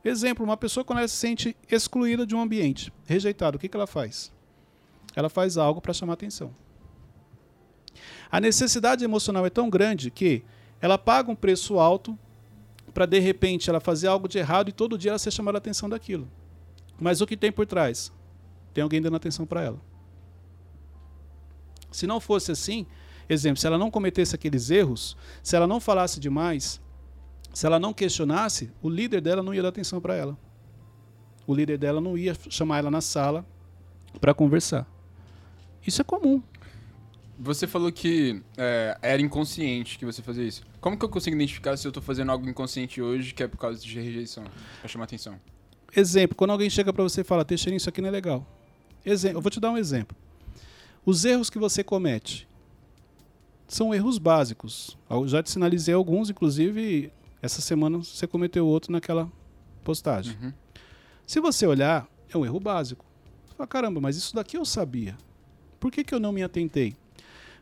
Exemplo, 0.04 0.44
uma 0.44 0.58
pessoa 0.58 0.84
quando 0.84 1.00
ela 1.00 1.08
se 1.08 1.16
sente 1.16 1.56
excluída 1.70 2.26
de 2.26 2.36
um 2.36 2.42
ambiente, 2.42 2.92
rejeitada, 3.06 3.58
o 3.58 3.60
que, 3.60 3.68
que 3.68 3.76
ela 3.76 3.88
faz? 3.88 4.32
Ela 5.16 5.30
faz 5.30 5.58
algo 5.58 5.82
para 5.82 5.94
chamar 5.94 6.14
atenção. 6.14 6.54
A 8.32 8.40
necessidade 8.40 9.04
emocional 9.04 9.46
é 9.46 9.50
tão 9.50 9.70
grande 9.70 10.12
que 10.12 10.44
ela 10.82 10.98
paga 10.98 11.32
um 11.32 11.36
preço 11.36 11.80
alto 11.80 12.18
para 12.98 13.06
de 13.06 13.20
repente 13.20 13.70
ela 13.70 13.80
fazer 13.80 14.08
algo 14.08 14.28
de 14.28 14.40
errado 14.40 14.70
e 14.70 14.72
todo 14.72 14.98
dia 14.98 15.12
ela 15.12 15.20
ser 15.20 15.30
chamada 15.30 15.56
a 15.56 15.60
atenção 15.60 15.88
daquilo. 15.88 16.28
Mas 17.00 17.22
o 17.22 17.28
que 17.28 17.38
tem 17.38 17.52
por 17.52 17.64
trás? 17.68 18.12
Tem 18.74 18.82
alguém 18.82 19.00
dando 19.00 19.16
atenção 19.16 19.46
para 19.46 19.62
ela. 19.62 19.80
Se 21.92 22.08
não 22.08 22.20
fosse 22.20 22.52
assim, 22.52 22.88
exemplo, 23.30 23.62
se 23.62 23.68
ela 23.68 23.78
não 23.78 23.92
cometesse 23.92 24.34
aqueles 24.34 24.72
erros, 24.72 25.16
se 25.44 25.56
ela 25.56 25.68
não 25.68 25.80
falasse 25.80 26.20
demais, 26.20 26.82
se 27.54 27.68
ela 27.68 27.78
não 27.78 27.94
questionasse, 27.94 28.72
o 28.82 28.90
líder 28.90 29.22
dela 29.22 29.44
não 29.44 29.54
ia 29.54 29.62
dar 29.62 29.70
atenção 29.70 30.02
para 30.02 30.16
ela. 30.16 30.36
O 31.46 31.54
líder 31.54 31.78
dela 31.78 32.02
não 32.02 32.18
ia 32.18 32.36
chamar 32.50 32.80
ela 32.80 32.90
na 32.90 33.00
sala 33.00 33.46
para 34.20 34.34
conversar. 34.34 34.88
Isso 35.86 36.02
é 36.02 36.04
comum. 36.04 36.42
Você 37.40 37.68
falou 37.68 37.92
que 37.92 38.42
é, 38.58 38.98
era 39.02 39.22
inconsciente 39.22 40.00
que 40.00 40.06
você 40.06 40.22
fazia 40.22 40.44
isso. 40.44 40.64
Como 40.82 40.98
que 40.98 41.06
eu 41.06 41.10
consigo 41.10 41.36
identificar 41.36 41.78
se 41.78 41.88
eu 41.88 41.92
tô 41.92 42.02
fazendo 42.02 42.32
algo 42.32 42.50
inconsciente 42.50 43.02
hoje 43.02 43.34
que 43.34 43.44
é 43.44 43.48
por 43.48 43.58
causa 43.58 43.80
de 43.80 44.00
rejeição? 44.00 44.44
Pra 44.80 44.88
chamar 44.88 45.06
atenção. 45.06 45.40
Exemplo, 45.96 46.36
quando 46.36 46.52
alguém 46.52 46.70
chega 46.70 46.92
para 46.92 47.04
você 47.04 47.22
e 47.22 47.24
fala, 47.24 47.46
Teixeira, 47.46 47.76
isso 47.76 47.90
aqui 47.90 48.02
não 48.02 48.10
é 48.10 48.12
legal. 48.12 48.46
Exemplo, 49.06 49.38
eu 49.38 49.42
vou 49.42 49.52
te 49.52 49.60
dar 49.60 49.72
um 49.72 49.78
exemplo. 49.78 50.18
Os 51.06 51.24
erros 51.24 51.50
que 51.50 51.60
você 51.60 51.84
comete, 51.84 52.48
são 53.68 53.94
erros 53.94 54.18
básicos. 54.18 54.98
Eu 55.10 55.28
já 55.28 55.44
te 55.44 55.52
sinalizei 55.52 55.94
alguns, 55.94 56.30
inclusive 56.30 57.12
essa 57.42 57.62
semana 57.62 58.00
você 58.00 58.26
cometeu 58.26 58.66
outro 58.66 58.92
naquela 58.92 59.32
postagem. 59.84 60.38
Uhum. 60.42 60.54
Se 61.26 61.40
você 61.40 61.68
olhar, 61.68 62.08
é 62.34 62.38
um 62.38 62.46
erro 62.46 62.60
básico. 62.60 63.06
Você 63.46 63.56
fala, 63.56 63.68
caramba, 63.68 64.00
mas 64.00 64.16
isso 64.16 64.34
daqui 64.34 64.58
eu 64.58 64.66
sabia. 64.66 65.18
Por 65.80 65.92
que, 65.92 66.04
que 66.04 66.14
eu 66.14 66.20
não 66.20 66.32
me 66.32 66.42
atentei? 66.42 66.96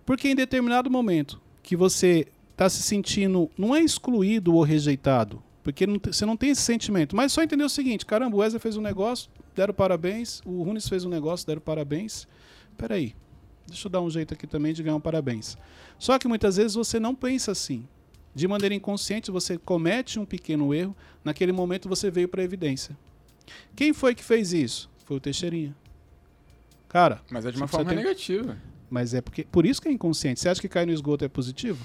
Porque 0.05 0.27
em 0.27 0.35
determinado 0.35 0.89
momento 0.89 1.41
que 1.63 1.75
você 1.75 2.27
está 2.51 2.69
se 2.69 2.81
sentindo, 2.83 3.50
não 3.57 3.75
é 3.75 3.81
excluído 3.81 4.53
ou 4.53 4.63
rejeitado, 4.63 5.41
porque 5.63 5.88
não 5.88 6.00
você 6.00 6.25
não 6.25 6.38
tem 6.38 6.51
esse 6.51 6.62
sentimento, 6.62 7.15
mas 7.15 7.33
só 7.33 7.41
entender 7.41 7.63
o 7.63 7.69
seguinte: 7.69 8.05
caramba, 8.05 8.35
o 8.35 8.39
Wesley 8.39 8.59
fez 8.59 8.77
um 8.77 8.81
negócio, 8.81 9.29
deram 9.55 9.74
parabéns, 9.74 10.41
o 10.45 10.62
Runes 10.63 10.88
fez 10.88 11.03
um 11.03 11.09
negócio, 11.09 11.45
deram 11.47 11.62
parabéns. 11.62 12.27
Peraí, 12.77 13.15
deixa 13.65 13.88
eu 13.88 13.91
dar 13.91 14.01
um 14.01 14.09
jeito 14.09 14.33
aqui 14.33 14.45
também 14.45 14.74
de 14.74 14.83
ganhar 14.83 14.95
um 14.95 15.01
parabéns. 15.01 15.57
Só 15.97 16.19
que 16.19 16.27
muitas 16.27 16.57
vezes 16.57 16.75
você 16.75 17.00
não 17.00 17.15
pensa 17.15 17.51
assim. 17.51 17.88
De 18.33 18.50
maneira 18.50 18.75
inconsciente, 18.75 19.31
você 19.31 19.57
comete 19.57 20.19
um 20.19 20.25
pequeno 20.25 20.74
erro, 20.74 20.93
naquele 21.24 21.53
momento 21.53 21.88
você 21.88 22.12
veio 22.12 22.27
para 22.27 22.41
a 22.41 22.43
evidência. 22.43 22.95
Quem 23.74 23.93
foi 23.93 24.13
que 24.13 24.24
fez 24.24 24.51
isso? 24.51 24.89
Foi 25.05 25.15
o 25.15 25.19
Teixeirinha. 25.21 25.74
Cara, 26.89 27.21
Mas 27.31 27.45
é 27.45 27.51
de 27.51 27.57
uma 27.57 27.67
forma 27.67 27.93
negativa. 27.93 28.57
Mas 28.89 29.13
é 29.13 29.22
porque 29.22 29.44
por 29.44 29.65
isso 29.65 29.82
que 29.82 29.88
é 29.88 29.92
inconsciente. 29.92 30.39
Você 30.39 30.50
acha 30.50 30.62
que 30.62 30.68
cair 30.68 30.86
no 30.86 30.94
esgoto 30.94 31.25
é 31.25 31.27
positivo? 31.27 31.84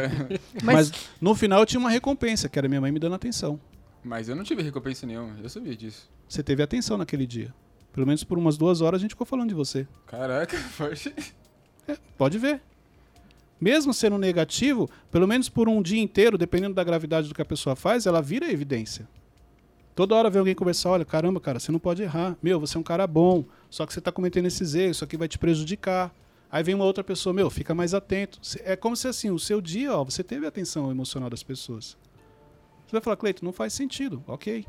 Mas, 0.62 0.90
Mas 0.90 0.92
no 1.20 1.34
final 1.34 1.60
eu 1.60 1.66
tinha 1.66 1.80
uma 1.80 1.90
recompensa, 1.90 2.48
que 2.48 2.58
era 2.58 2.68
minha 2.68 2.80
mãe 2.80 2.92
me 2.92 2.98
dando 2.98 3.14
atenção. 3.14 3.58
Mas 4.02 4.28
eu 4.28 4.36
não 4.36 4.44
tive 4.44 4.62
recompensa 4.62 5.06
nenhuma, 5.06 5.36
eu 5.42 5.48
sabia 5.48 5.74
disso. 5.74 6.10
Você 6.28 6.42
teve 6.42 6.62
atenção 6.62 6.96
naquele 6.98 7.26
dia. 7.26 7.52
Pelo 7.92 8.06
menos 8.06 8.24
por 8.24 8.36
umas 8.36 8.56
duas 8.58 8.80
horas 8.80 9.00
a 9.00 9.02
gente 9.02 9.12
ficou 9.12 9.26
falando 9.26 9.48
de 9.48 9.54
você. 9.54 9.86
Caraca, 10.06 10.56
forte. 10.70 11.14
Pode 12.18 12.38
ver. 12.38 12.60
Mesmo 13.60 13.94
sendo 13.94 14.18
negativo, 14.18 14.90
pelo 15.10 15.26
menos 15.26 15.48
por 15.48 15.68
um 15.68 15.80
dia 15.80 16.02
inteiro, 16.02 16.36
dependendo 16.36 16.74
da 16.74 16.84
gravidade 16.84 17.28
do 17.28 17.34
que 17.34 17.40
a 17.40 17.46
pessoa 17.46 17.74
faz, 17.74 18.04
ela 18.04 18.20
vira 18.20 18.50
evidência. 18.50 19.08
Toda 19.94 20.14
hora 20.16 20.28
vem 20.28 20.40
alguém 20.40 20.54
conversar, 20.56 20.90
olha, 20.90 21.04
caramba, 21.04 21.40
cara, 21.40 21.60
você 21.60 21.70
não 21.70 21.78
pode 21.78 22.02
errar. 22.02 22.36
Meu, 22.42 22.58
você 22.58 22.76
é 22.76 22.80
um 22.80 22.82
cara 22.82 23.06
bom, 23.06 23.44
só 23.70 23.86
que 23.86 23.92
você 23.92 24.00
está 24.00 24.10
cometendo 24.10 24.46
esses 24.46 24.74
erros, 24.74 24.96
isso 24.96 25.04
aqui 25.04 25.16
vai 25.16 25.28
te 25.28 25.38
prejudicar. 25.38 26.12
Aí 26.54 26.62
vem 26.62 26.76
uma 26.76 26.84
outra 26.84 27.02
pessoa, 27.02 27.32
meu, 27.32 27.50
fica 27.50 27.74
mais 27.74 27.94
atento. 27.94 28.38
É 28.62 28.76
como 28.76 28.94
se 28.94 29.08
assim, 29.08 29.28
o 29.28 29.40
seu 29.40 29.60
dia, 29.60 29.92
ó, 29.92 30.04
você 30.04 30.22
teve 30.22 30.46
a 30.46 30.50
atenção 30.50 30.88
emocional 30.88 31.28
das 31.28 31.42
pessoas. 31.42 31.98
Você 32.86 32.92
vai 32.92 33.00
falar, 33.00 33.16
Cleito, 33.16 33.44
não 33.44 33.52
faz 33.52 33.72
sentido, 33.72 34.22
ok. 34.24 34.64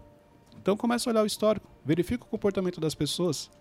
Então 0.59 0.75
começa 0.75 1.07
a 1.07 1.11
olhar 1.11 1.21
o 1.21 1.27
histórico, 1.27 1.69
verifica 1.85 2.23
o 2.23 2.27
comportamento 2.27 2.81
das 2.81 2.95
pessoas. 2.95 3.51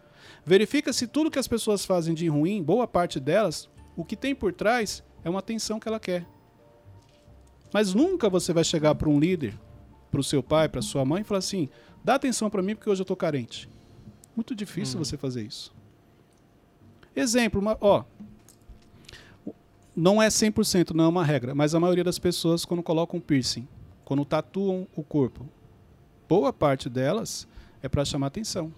Verifica 0.43 0.91
se 0.91 1.07
tudo 1.07 1.31
que 1.31 1.39
as 1.39 1.47
pessoas 1.47 1.85
fazem 1.85 2.15
de 2.15 2.27
ruim, 2.27 2.63
boa 2.63 2.89
parte 2.89 3.21
delas, 3.21 3.69
o 3.95 4.03
que 4.03 4.17
tem 4.17 4.35
por 4.35 4.55
trás 4.55 5.05
é 5.23 5.29
uma 5.29 5.41
atenção 5.41 5.79
que 5.79 5.87
ela 5.87 6.01
quer. 6.01 6.27
Mas 7.75 7.93
nunca 7.93 8.31
você 8.31 8.55
vai 8.55 8.65
chegar 8.65 8.95
para 8.95 9.11
um 9.11 9.21
líder, 9.21 9.55
para 10.11 10.21
o 10.21 10.25
seu 10.25 10.43
pai, 10.43 10.67
para 10.67 10.81
sua 10.81 11.05
mãe 11.05 11.21
e 11.21 11.25
falar 11.25 11.41
assim: 11.41 11.69
dá 12.03 12.15
atenção 12.15 12.49
para 12.49 12.63
mim 12.63 12.75
porque 12.75 12.89
hoje 12.89 13.03
eu 13.03 13.05
estou 13.05 13.19
carente. 13.19 13.69
Muito 14.35 14.55
difícil 14.55 14.99
você 14.99 15.19
fazer 15.19 15.43
isso. 15.43 15.75
Exemplo, 17.17 17.61
uma, 17.61 17.79
ó, 17.81 18.03
não 19.97 20.21
é 20.21 20.29
100%, 20.29 20.91
não 20.91 21.05
é 21.05 21.09
uma 21.09 21.25
regra, 21.25 21.55
mas 21.55 21.75
a 21.75 21.81
maioria 21.81 22.05
das 22.05 22.19
pessoas, 22.19 22.65
quando 22.65 22.83
colocam 22.83 23.21
piercing, 23.21 23.69
quando 24.05 24.25
tatuam 24.25 24.89
o 24.95 25.03
corpo, 25.03 25.49
boa 26.29 26.53
parte 26.53 26.89
delas 26.89 27.47
é 27.83 27.89
para 27.89 28.05
chamar 28.05 28.27
atenção. 28.27 28.73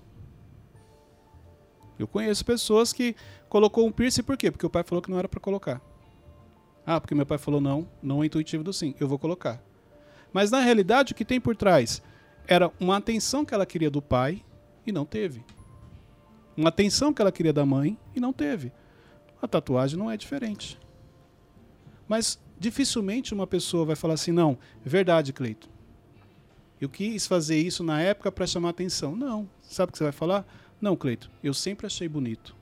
Eu 1.99 2.07
conheço 2.07 2.45
pessoas 2.45 2.93
que 2.93 3.17
colocou 3.49 3.87
um 3.87 3.93
piercing 3.93 4.23
por 4.23 4.37
quê? 4.37 4.51
Porque 4.51 4.67
o 4.67 4.71
pai 4.71 4.83
falou 4.83 5.01
que 5.01 5.11
não 5.11 5.19
era 5.19 5.29
para 5.29 5.41
colocar. 5.41 5.81
Ah, 6.85 7.01
porque 7.01 7.15
meu 7.15 7.27
pai 7.27 7.39
falou 7.39 7.61
não, 7.61 7.89
não 8.03 8.23
é 8.23 8.27
intuitivo 8.27 8.63
do 8.63 8.73
sim, 8.73 8.95
eu 9.01 9.09
vou 9.09 9.19
colocar. 9.19 9.61
Mas 10.33 10.51
na 10.51 10.61
realidade 10.61 11.13
o 11.13 11.17
que 11.17 11.25
tem 11.25 11.41
por 11.41 11.57
trás 11.57 12.03
era 12.47 12.71
uma 12.79 12.97
atenção 12.97 13.45
que 13.45 13.55
ela 13.55 13.65
queria 13.65 13.91
do 13.91 14.03
pai 14.03 14.45
e 14.87 14.93
não 14.93 15.07
teve. 15.07 15.43
Uma 16.57 16.69
atenção 16.69 17.13
que 17.13 17.21
ela 17.21 17.33
queria 17.33 17.53
da 17.53 17.65
mãe 17.67 17.99
e 18.15 18.21
não 18.21 18.33
teve. 18.33 18.71
A 19.41 19.49
tatuagem 19.49 19.99
não 19.99 20.11
é 20.11 20.17
diferente. 20.17 20.79
Mas 22.09 22.39
dificilmente 22.59 23.35
uma 23.35 23.47
pessoa 23.47 23.85
vai 23.85 23.97
falar 23.97 24.15
assim, 24.15 24.33
não, 24.33 24.59
é 24.85 24.89
verdade, 24.89 25.33
Cleito. 25.33 25.69
Eu 26.81 26.89
quis 26.89 27.27
fazer 27.27 27.59
isso 27.59 27.83
na 27.83 28.01
época 28.03 28.31
para 28.31 28.47
chamar 28.47 28.69
atenção. 28.71 29.17
Não. 29.17 29.49
Sabe 29.63 29.89
o 29.89 29.93
que 29.93 29.99
você 29.99 30.05
vai 30.05 30.13
falar? 30.13 30.47
Não, 30.81 30.95
Cleito, 30.95 31.31
eu 31.43 31.55
sempre 31.55 31.87
achei 31.87 32.07
bonito. 32.09 32.55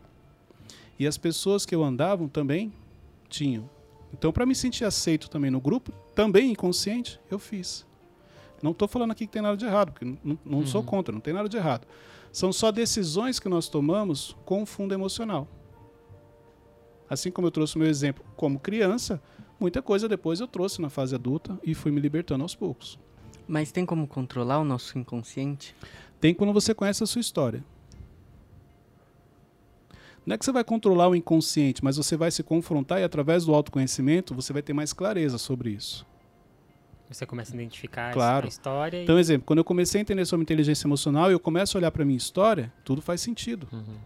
E 0.99 1.07
as 1.07 1.19
pessoas 1.19 1.67
que 1.67 1.75
eu 1.75 1.83
andavam 1.83 2.29
também 2.29 2.73
tinham. 3.29 3.69
Então, 4.13 4.33
para 4.33 4.47
me 4.47 4.55
sentir 4.55 4.85
aceito 4.85 5.29
também 5.29 5.51
no 5.51 5.61
grupo, 5.61 5.91
também 6.15 6.53
inconsciente, 6.53 7.19
eu 7.29 7.39
fiz. 7.39 7.85
Não 8.63 8.71
estou 8.71 8.87
falando 8.87 9.11
aqui 9.11 9.27
que 9.27 9.33
tem 9.33 9.43
nada 9.43 9.57
de 9.57 9.65
errado, 9.65 9.91
porque 9.91 10.05
não, 10.05 10.19
não- 10.25 10.39
não 10.45 10.67
sou 10.67 10.83
contra, 10.85 11.13
não 11.13 11.21
tem 11.21 11.35
nada 11.35 11.49
de 11.49 11.57
errado. 11.57 11.85
São 12.33 12.53
só 12.53 12.71
decisões 12.71 13.41
que 13.41 13.49
nós 13.49 13.69
tomamos 13.69 14.37
com 14.45 14.65
fundo 14.65 14.95
emocional. 14.95 15.49
Assim 17.11 17.31
como 17.31 17.47
eu 17.49 17.51
trouxe 17.51 17.77
o 17.77 17.79
meu 17.81 17.89
exemplo 17.89 18.25
como 18.37 18.59
criança, 18.59 19.21
muita 19.59 19.81
coisa 19.83 20.09
depois 20.09 20.41
eu 20.41 20.47
trouxe 20.47 20.81
na 20.83 20.91
fase 20.91 21.15
adulta 21.15 21.59
e 21.63 21.75
fui 21.75 21.91
me 21.91 22.01
libertando 22.01 22.43
aos 22.43 22.55
poucos. 22.55 22.99
mas 23.47 23.71
tem 23.71 23.85
como 23.85 24.07
controlar 24.07 24.59
o 24.59 24.65
nosso 24.65 24.99
inconsciente? 24.99 25.75
Tem 26.21 26.33
quando 26.35 26.53
você 26.53 26.75
conhece 26.75 27.03
a 27.03 27.07
sua 27.07 27.21
história. 27.21 27.63
Não 30.25 30.35
é 30.35 30.39
que 30.39 30.45
você 30.45 30.53
vai 30.53 30.65
controlar 30.65 31.09
o 31.09 31.15
inconsciente, 31.15 31.85
mas 31.85 31.97
você 31.99 32.17
vai 32.17 32.31
se 32.31 32.43
confrontar 32.43 32.99
e 33.01 33.05
através 33.05 33.45
do 33.45 33.55
autoconhecimento 33.55 34.35
você 34.35 34.53
vai 34.55 34.63
ter 34.63 34.73
mais 34.73 34.93
clareza 34.95 35.37
sobre 35.37 35.71
isso. 35.71 36.07
Você 37.11 37.27
começa 37.27 37.53
a 37.53 37.55
identificar 37.57 38.13
Claro. 38.15 38.47
a 38.47 38.49
história 38.49 39.03
Então, 39.03 39.19
exemplo, 39.19 39.45
quando 39.47 39.59
eu 39.59 39.65
comecei 39.65 40.01
a 40.01 40.03
entender 40.03 40.25
sobre 40.25 40.43
inteligência 40.43 40.87
emocional 40.87 41.31
e 41.31 41.35
eu 41.35 41.39
começo 41.41 41.77
a 41.77 41.79
olhar 41.79 41.91
para 41.91 42.05
minha 42.07 42.17
história, 42.17 42.73
tudo 42.83 43.03
faz 43.03 43.21
sentido. 43.21 43.69
Uhum. 43.71 43.97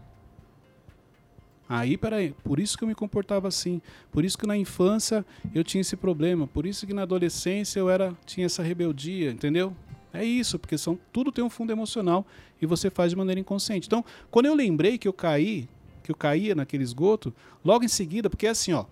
Aí, 1.71 1.95
peraí, 1.97 2.33
por 2.43 2.59
isso 2.59 2.75
que 2.75 2.83
eu 2.83 2.87
me 2.87 2.95
comportava 2.95 3.47
assim, 3.47 3.79
por 4.11 4.25
isso 4.25 4.35
que 4.35 4.47
na 4.47 4.57
infância 4.57 5.23
eu 5.53 5.63
tinha 5.63 5.81
esse 5.81 5.95
problema, 5.95 6.47
por 6.47 6.65
isso 6.65 6.87
que 6.87 6.93
na 6.95 7.03
adolescência 7.03 7.79
eu 7.79 7.87
era 7.87 8.11
tinha 8.25 8.47
essa 8.47 8.63
rebeldia, 8.63 9.29
entendeu? 9.29 9.75
É 10.11 10.25
isso, 10.25 10.57
porque 10.57 10.79
são 10.79 10.97
tudo 11.13 11.31
tem 11.31 11.43
um 11.43 11.49
fundo 11.49 11.71
emocional 11.71 12.25
e 12.59 12.65
você 12.65 12.89
faz 12.89 13.11
de 13.11 13.15
maneira 13.15 13.39
inconsciente. 13.39 13.85
Então, 13.85 14.03
quando 14.31 14.47
eu 14.47 14.55
lembrei 14.55 14.97
que 14.97 15.07
eu 15.07 15.13
caí, 15.13 15.69
que 16.01 16.11
eu 16.11 16.15
caía 16.15 16.55
naquele 16.55 16.83
esgoto, 16.83 17.31
logo 17.63 17.85
em 17.85 17.87
seguida, 17.87 18.31
porque 18.31 18.47
é 18.47 18.49
assim, 18.49 18.73
ó, 18.73 18.85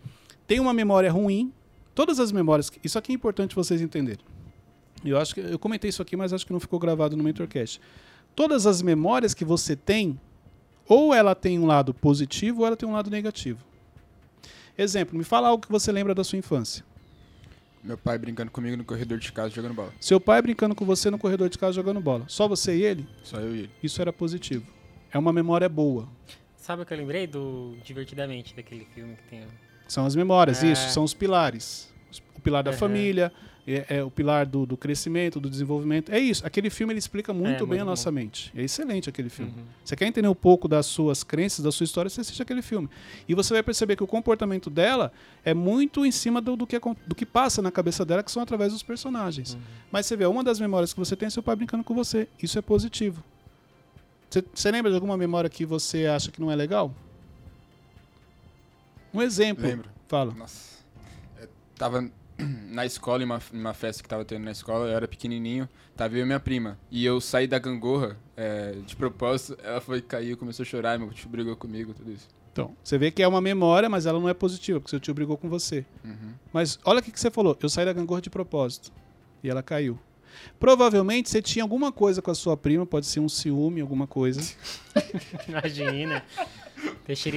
tem 0.46 0.60
uma 0.60 0.72
memória 0.72 1.12
ruim, 1.12 1.52
todas 1.96 2.20
as 2.20 2.32
memórias, 2.32 2.72
isso 2.84 3.00
aqui 3.00 3.12
é 3.12 3.16
importante 3.16 3.56
vocês 3.56 3.82
entenderem. 3.82 4.24
Eu 5.04 5.18
acho 5.18 5.34
que 5.34 5.40
eu 5.40 5.58
comentei 5.58 5.90
isso 5.90 6.04
aqui, 6.04 6.16
mas 6.16 6.32
acho 6.32 6.46
que 6.46 6.54
não 6.54 6.60
ficou 6.60 6.78
gravado 6.78 7.18
no 7.18 7.24
Mentorcast. 7.24 7.82
Todas 8.36 8.68
as 8.68 8.84
memórias 8.84 9.34
que 9.34 9.44
você 9.44 9.76
tem, 9.76 10.20
ou 10.88 11.14
ela 11.14 11.34
tem 11.36 11.60
um 11.60 11.66
lado 11.66 11.94
positivo 11.94 12.62
ou 12.62 12.68
ela 12.68 12.76
tem 12.78 12.88
um 12.88 12.94
lado 12.94 13.10
negativo. 13.10 13.60
Exemplo, 14.78 15.18
me 15.18 15.24
fala 15.24 15.48
algo 15.48 15.66
que 15.66 15.72
você 15.72 15.92
lembra 15.92 16.14
da 16.14 16.24
sua 16.24 16.38
infância. 16.38 16.86
Meu 17.84 17.98
pai 17.98 18.18
brincando 18.18 18.52
comigo 18.52 18.76
no 18.76 18.84
corredor 18.84 19.18
de 19.18 19.32
casa 19.32 19.50
jogando 19.50 19.74
bola. 19.74 19.94
Seu 20.00 20.20
pai 20.20 20.42
brincando 20.42 20.76
com 20.76 20.86
você 20.86 21.10
no 21.10 21.18
corredor 21.18 21.50
de 21.50 21.58
casa 21.58 21.74
jogando 21.74 22.02
bola. 22.02 22.26
Só 22.28 22.48
você 22.48 22.76
e 22.76 22.84
ele? 22.84 23.08
Só 23.24 23.38
eu 23.40 23.56
e 23.56 23.60
ele. 23.60 23.72
Isso 23.82 24.02
era 24.02 24.12
positivo. 24.12 24.66
É 25.12 25.18
uma 25.18 25.32
memória 25.32 25.70
boa. 25.70 26.08
Sabe 26.58 26.82
o 26.82 26.86
que 26.86 26.94
eu 26.94 26.98
lembrei 26.98 27.26
do 27.26 27.76
Divertidamente, 27.84 28.54
daquele 28.56 28.86
filme 28.94 29.16
que 29.16 29.24
tem... 29.30 29.48
São 29.88 30.06
as 30.06 30.16
memórias, 30.16 30.64
É. 30.64 30.72
isso, 30.72 30.90
são 30.90 31.04
os 31.04 31.14
pilares. 31.14 31.94
O 32.38 32.42
pilar 32.42 32.64
da 32.64 32.72
Aham. 32.72 32.78
família, 32.78 33.32
é, 33.68 33.98
é 33.98 34.04
o 34.04 34.10
pilar 34.10 34.46
do, 34.46 34.66
do 34.66 34.78
crescimento, 34.78 35.40
do 35.40 35.50
desenvolvimento. 35.50 36.12
É 36.12 36.20
isso. 36.20 36.46
Aquele 36.46 36.70
filme 36.70 36.94
ele 36.94 37.00
explica 37.00 37.34
muito 37.34 37.66
bem 37.66 37.80
muito 37.80 37.82
a 37.82 37.86
nossa 37.86 38.10
bom. 38.10 38.16
mente. 38.16 38.52
É 38.56 38.64
excelente 38.64 39.10
aquele 39.10 39.28
filme. 39.30 39.52
Uhum. 39.58 39.66
Você 39.84 39.96
quer 39.96 40.06
entender 40.06 40.28
um 40.28 40.36
pouco 40.36 40.68
das 40.68 40.86
suas 40.86 41.24
crenças, 41.24 41.66
da 41.66 41.72
sua 41.72 41.84
história, 41.84 42.10
você 42.10 42.22
assiste 42.22 42.42
aquele 42.42 42.62
filme. 42.62 42.90
E 43.28 43.36
você 43.36 43.54
vai 43.54 43.62
perceber 43.62 43.98
que 43.98 44.04
o 44.04 44.08
comportamento 44.08 44.70
dela 44.70 45.12
é 45.44 45.54
muito 45.54 46.06
em 46.06 46.12
cima 46.12 46.40
do, 46.40 46.56
do, 46.56 46.66
que, 46.66 46.80
do 47.06 47.14
que 47.14 47.26
passa 47.26 47.62
na 47.62 47.70
cabeça 47.70 48.06
dela, 48.06 48.24
que 48.24 48.32
são 48.32 48.42
através 48.42 48.72
dos 48.72 48.84
personagens. 48.84 49.56
Uhum. 49.56 49.60
Mas 49.92 50.06
você 50.06 50.16
vê, 50.16 50.26
uma 50.26 50.44
das 50.44 50.60
memórias 50.60 50.94
que 50.94 51.00
você 51.00 51.16
tem 51.16 51.28
é 51.28 51.30
seu 51.30 51.44
pai 51.44 51.56
brincando 51.58 51.84
com 51.84 51.94
você. 51.94 52.30
Isso 52.42 52.58
é 52.58 52.62
positivo. 52.62 53.22
Você, 54.30 54.44
você 54.54 54.72
lembra 54.72 54.92
de 54.92 54.96
alguma 54.96 55.18
memória 55.18 55.50
que 55.50 55.66
você 55.66 56.06
acha 56.06 56.32
que 56.32 56.40
não 56.40 56.50
é 56.50 56.56
legal? 56.56 56.94
Um 59.14 59.22
exemplo. 59.22 59.66
Lembro. 59.66 59.90
Fala. 60.08 60.34
Nossa. 60.34 60.78
Eu 61.40 61.50
tava 61.76 62.10
na 62.70 62.86
escola, 62.86 63.24
em 63.24 63.26
uma, 63.26 63.42
em 63.54 63.60
uma 63.60 63.74
festa 63.74 64.04
que 64.04 64.10
tava 64.10 64.24
tendo 64.26 64.44
na 64.44 64.52
escola, 64.52 64.88
eu 64.88 64.96
era 64.96 65.08
pequenininho, 65.08 65.68
tava 65.96 66.16
eu 66.16 66.24
e 66.24 66.26
minha 66.26 66.40
prima. 66.40 66.78
E 66.92 67.06
eu 67.06 67.20
saí 67.20 67.48
da 67.48 67.60
gangorra, 67.60 68.18
é, 68.36 68.76
de 68.86 68.96
propósito, 68.96 69.58
ela 69.64 69.82
foi 69.82 70.02
cair, 70.02 70.36
começou 70.36 70.64
a 70.64 70.66
chorar, 70.66 71.00
meu 71.00 71.10
tio 71.10 71.30
brigou 71.30 71.56
comigo, 71.56 71.94
tudo 71.94 72.12
isso. 72.12 72.28
Então, 72.52 72.76
você 72.84 72.98
vê 72.98 73.12
que 73.12 73.22
é 73.22 73.28
uma 73.28 73.40
memória, 73.40 73.88
mas 73.88 74.08
ela 74.08 74.20
não 74.20 74.28
é 74.28 74.34
positiva, 74.34 74.80
porque 74.80 74.90
seu 74.90 75.00
tio 75.00 75.14
brigou 75.14 75.38
com 75.38 75.48
você. 75.48 75.86
Uhum. 76.04 76.34
Mas 76.52 76.80
olha 76.84 77.00
o 77.00 77.04
que, 77.04 77.12
que 77.12 77.20
você 77.20 77.30
falou. 77.30 77.56
Eu 77.62 77.70
saí 77.70 77.86
da 77.86 77.94
gangorra 77.94 78.20
de 78.22 78.32
propósito. 78.32 78.92
E 79.44 79.50
ela 79.50 79.62
caiu. 79.62 80.00
Provavelmente 80.60 81.30
você 81.30 81.40
tinha 81.40 81.64
alguma 81.64 81.92
coisa 81.92 82.20
com 82.20 82.32
a 82.32 82.36
sua 82.36 82.58
prima, 82.58 82.86
pode 82.86 83.06
ser 83.06 83.20
um 83.20 83.30
ciúme, 83.30 83.82
alguma 83.82 84.08
coisa. 84.08 84.42
Imagina. 85.48 86.24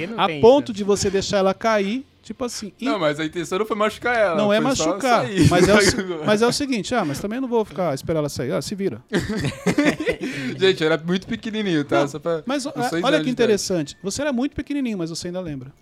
Não 0.07 0.19
a 0.23 0.27
tem 0.27 0.41
ponto 0.41 0.71
isso. 0.71 0.77
de 0.77 0.83
você 0.83 1.09
deixar 1.09 1.37
ela 1.37 1.53
cair 1.53 2.05
Tipo 2.21 2.45
assim. 2.45 2.71
Não, 2.79 2.99
mas 2.99 3.19
a 3.19 3.25
intenção 3.25 3.57
não 3.57 3.65
foi 3.65 3.75
machucar 3.75 4.15
ela. 4.15 4.35
Não 4.35 4.53
é 4.53 4.59
machucar. 4.59 5.25
Mas 5.49 5.67
é, 5.67 5.73
o, 5.73 5.77
mas 6.25 6.41
é 6.41 6.47
o 6.47 6.51
seguinte, 6.51 6.93
ah, 6.93 7.03
mas 7.03 7.19
também 7.19 7.41
não 7.41 7.47
vou 7.47 7.65
ficar 7.65 7.93
esperar 7.95 8.19
ela 8.19 8.29
sair. 8.29 8.51
Ah, 8.51 8.61
se 8.61 8.75
vira. 8.75 9.03
Gente, 10.57 10.81
eu 10.83 10.91
era 10.91 11.03
muito 11.03 11.25
pequenininho, 11.25 11.83
tá? 11.83 12.05
Não, 12.05 12.19
pra... 12.19 12.43
Mas 12.45 12.65
Com 12.65 12.79
ah, 12.79 12.89
olha 13.03 13.23
que 13.23 13.29
interessante. 13.29 13.97
Você 14.03 14.21
era 14.21 14.31
muito 14.31 14.55
pequenininho, 14.55 14.99
mas 14.99 15.09
você 15.09 15.27
ainda 15.27 15.41
lembra. 15.41 15.73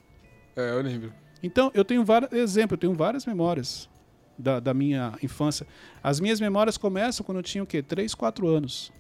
É, 0.56 0.72
eu 0.72 0.82
lembro. 0.82 1.14
Então, 1.44 1.72
eu 1.74 1.84
tenho 1.84 2.06
vários 2.06 2.32
exemplos, 2.32 2.72
eu 2.78 2.78
tenho 2.78 2.94
várias 2.94 3.26
memórias 3.26 3.90
da, 4.38 4.62
da 4.62 4.74
minha 4.74 5.14
infância. 5.22 5.68
As 6.02 6.22
minhas 6.22 6.40
memórias 6.40 6.78
começam 6.78 7.26
quando 7.26 7.40
eu 7.40 7.44
tinha 7.44 7.64
o 7.64 7.68
quê? 7.68 7.82
3, 7.82 8.16
4 8.16 8.48
anos. 8.48 8.94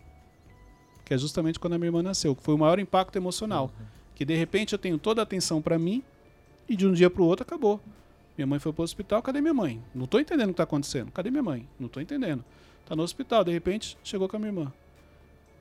Que 1.05 1.13
é 1.13 1.17
justamente 1.17 1.57
quando 1.57 1.73
a 1.73 1.77
minha 1.77 1.87
irmã 1.87 2.03
nasceu, 2.03 2.35
que 2.35 2.43
foi 2.43 2.53
o 2.53 2.57
maior 2.57 2.79
impacto 2.79 3.15
emocional. 3.15 3.71
Que 4.13 4.25
de 4.25 4.35
repente 4.35 4.73
eu 4.73 4.79
tenho 4.79 4.97
toda 4.97 5.21
a 5.21 5.23
atenção 5.23 5.61
pra 5.61 5.79
mim 5.79 6.03
e 6.69 6.75
de 6.75 6.87
um 6.87 6.93
dia 6.93 7.09
pro 7.09 7.25
outro 7.25 7.43
acabou. 7.43 7.81
Minha 8.37 8.47
mãe 8.47 8.59
foi 8.59 8.71
pro 8.71 8.83
hospital, 8.83 9.21
cadê 9.21 9.41
minha 9.41 9.53
mãe? 9.53 9.83
Não 9.93 10.05
tô 10.05 10.19
entendendo 10.19 10.49
o 10.49 10.53
que 10.53 10.57
tá 10.57 10.63
acontecendo. 10.63 11.11
Cadê 11.11 11.29
minha 11.29 11.43
mãe? 11.43 11.67
Não 11.77 11.89
tô 11.89 11.99
entendendo. 11.99 12.45
Tá 12.85 12.95
no 12.95 13.03
hospital, 13.03 13.43
de 13.43 13.51
repente 13.51 13.97
chegou 14.03 14.29
com 14.29 14.37
a 14.37 14.39
minha 14.39 14.49
irmã. 14.49 14.73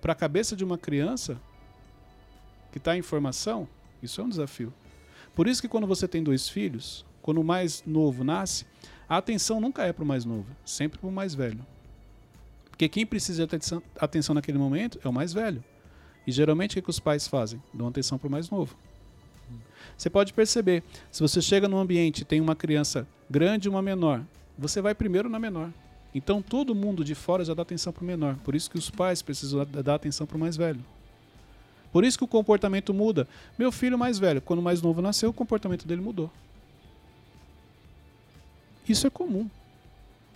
Pra 0.01 0.15
cabeça 0.15 0.55
de 0.55 0.63
uma 0.63 0.79
criança 0.79 1.41
que 2.71 2.79
tá 2.79 2.97
em 2.97 3.03
formação, 3.03 3.67
isso 4.03 4.21
é 4.21 4.25
um 4.25 4.29
desafio. 4.29 4.73
Por 5.35 5.49
isso 5.49 5.61
que 5.61 5.69
quando 5.69 5.87
você 5.87 6.07
tem 6.07 6.23
dois 6.23 6.49
filhos, 6.49 7.05
quando 7.21 7.41
o 7.41 7.45
mais 7.45 7.83
novo 7.87 8.23
nasce, 8.23 8.65
a 9.09 9.17
atenção 9.17 9.61
nunca 9.61 9.83
é 9.85 9.93
para 9.93 10.05
o 10.05 10.07
mais 10.07 10.25
novo, 10.25 10.47
sempre 10.65 10.99
para 10.99 11.09
o 11.09 11.13
mais 11.13 11.35
velho. 11.35 11.67
Porque 12.71 12.89
quem 12.89 13.05
precisa 13.05 13.45
de 13.45 13.57
atenção, 13.99 14.35
naquele 14.35 14.59
momento 14.59 15.01
é 15.03 15.09
o 15.09 15.13
mais 15.13 15.33
velho. 15.33 15.65
E 16.27 16.31
geralmente 16.31 16.79
o 16.79 16.83
que 16.83 16.91
os 16.91 17.01
pais 17.01 17.27
fazem? 17.27 17.61
Dão 17.75 17.89
atenção 17.89 18.19
para 18.19 18.29
o 18.29 18.31
mais 18.31 18.51
novo. 18.51 18.77
Você 19.99 20.09
pode 20.09 20.33
perceber, 20.33 20.85
se 21.11 21.21
você 21.21 21.43
chega 21.43 21.67
num 21.67 21.77
ambiente 21.77 22.21
e 22.21 22.25
tem 22.25 22.41
uma 22.41 22.55
criança 22.55 23.05
grande 23.29 23.67
e 23.67 23.69
uma 23.69 23.83
menor, 23.83 24.23
você 24.57 24.81
vai 24.81 24.95
primeiro 24.95 25.29
na 25.29 25.41
menor. 25.41 25.71
Então 26.15 26.41
todo 26.41 26.73
mundo 26.73 27.05
de 27.05 27.17
fora 27.17 27.45
já 27.45 27.53
dá 27.53 27.63
atenção 27.63 27.93
para 27.93 28.05
o 28.05 28.07
menor. 28.07 28.37
Por 28.45 28.55
isso 28.55 28.71
que 28.71 28.79
os 28.79 28.89
pais 28.89 29.21
precisam 29.23 29.67
da- 29.67 29.83
dar 29.83 29.97
atenção 29.97 30.25
para 30.25 30.37
o 30.37 30.41
mais 30.41 30.57
velho. 30.57 30.83
Por 31.93 32.05
isso 32.05 32.17
que 32.17 32.23
o 32.25 32.29
comportamento 32.29 32.95
muda. 32.95 33.27
Meu 33.59 33.73
filho 33.73 33.99
mais 33.99 34.21
velho, 34.21 34.41
quando 34.41 34.63
mais 34.63 34.81
novo 34.81 35.03
nasceu, 35.03 35.31
o 35.31 35.33
comportamento 35.33 35.87
dele 35.87 36.01
mudou. 36.01 36.31
Isso 38.89 39.07
é 39.07 39.11
comum. 39.11 39.51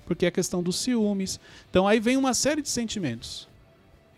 Porque 0.05 0.27
é 0.27 0.31
questão 0.31 0.61
dos 0.61 0.77
ciúmes. 0.77 1.39
Então 1.71 1.87
aí 1.87 2.01
vem 2.01 2.17
uma 2.17 2.35
série 2.35 2.63
de 2.63 2.69
sentimentos. 2.69 3.49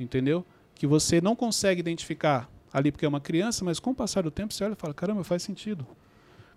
Entendeu? 0.01 0.45
Que 0.75 0.87
você 0.87 1.21
não 1.21 1.37
consegue 1.37 1.81
identificar 1.81 2.49
ali 2.75 2.91
porque 2.93 3.07
é 3.07 3.09
uma 3.09 3.21
criança, 3.21 3.65
mas 3.65 3.79
com 3.81 3.93
o 3.93 3.95
passar 3.95 4.25
do 4.25 4.31
tempo 4.31 4.53
você 4.53 4.65
olha 4.65 4.73
e 4.73 4.77
fala: 4.77 4.93
caramba, 4.93 5.23
faz 5.25 5.43
sentido. 5.43 5.87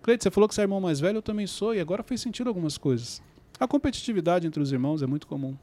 Cleide, 0.02 0.22
você 0.22 0.30
falou 0.30 0.48
que 0.48 0.54
você 0.54 0.60
é 0.60 0.64
irmão 0.64 0.80
mais 0.80 1.00
velho, 1.00 1.18
eu 1.18 1.22
também 1.22 1.46
sou, 1.46 1.74
e 1.74 1.80
agora 1.80 2.02
faz 2.02 2.20
sentido 2.20 2.48
algumas 2.48 2.76
coisas. 2.76 3.22
A 3.58 3.66
competitividade 3.66 4.46
entre 4.46 4.62
os 4.62 4.70
irmãos 4.72 5.02
é 5.02 5.06
muito 5.06 5.26
comum. 5.26 5.56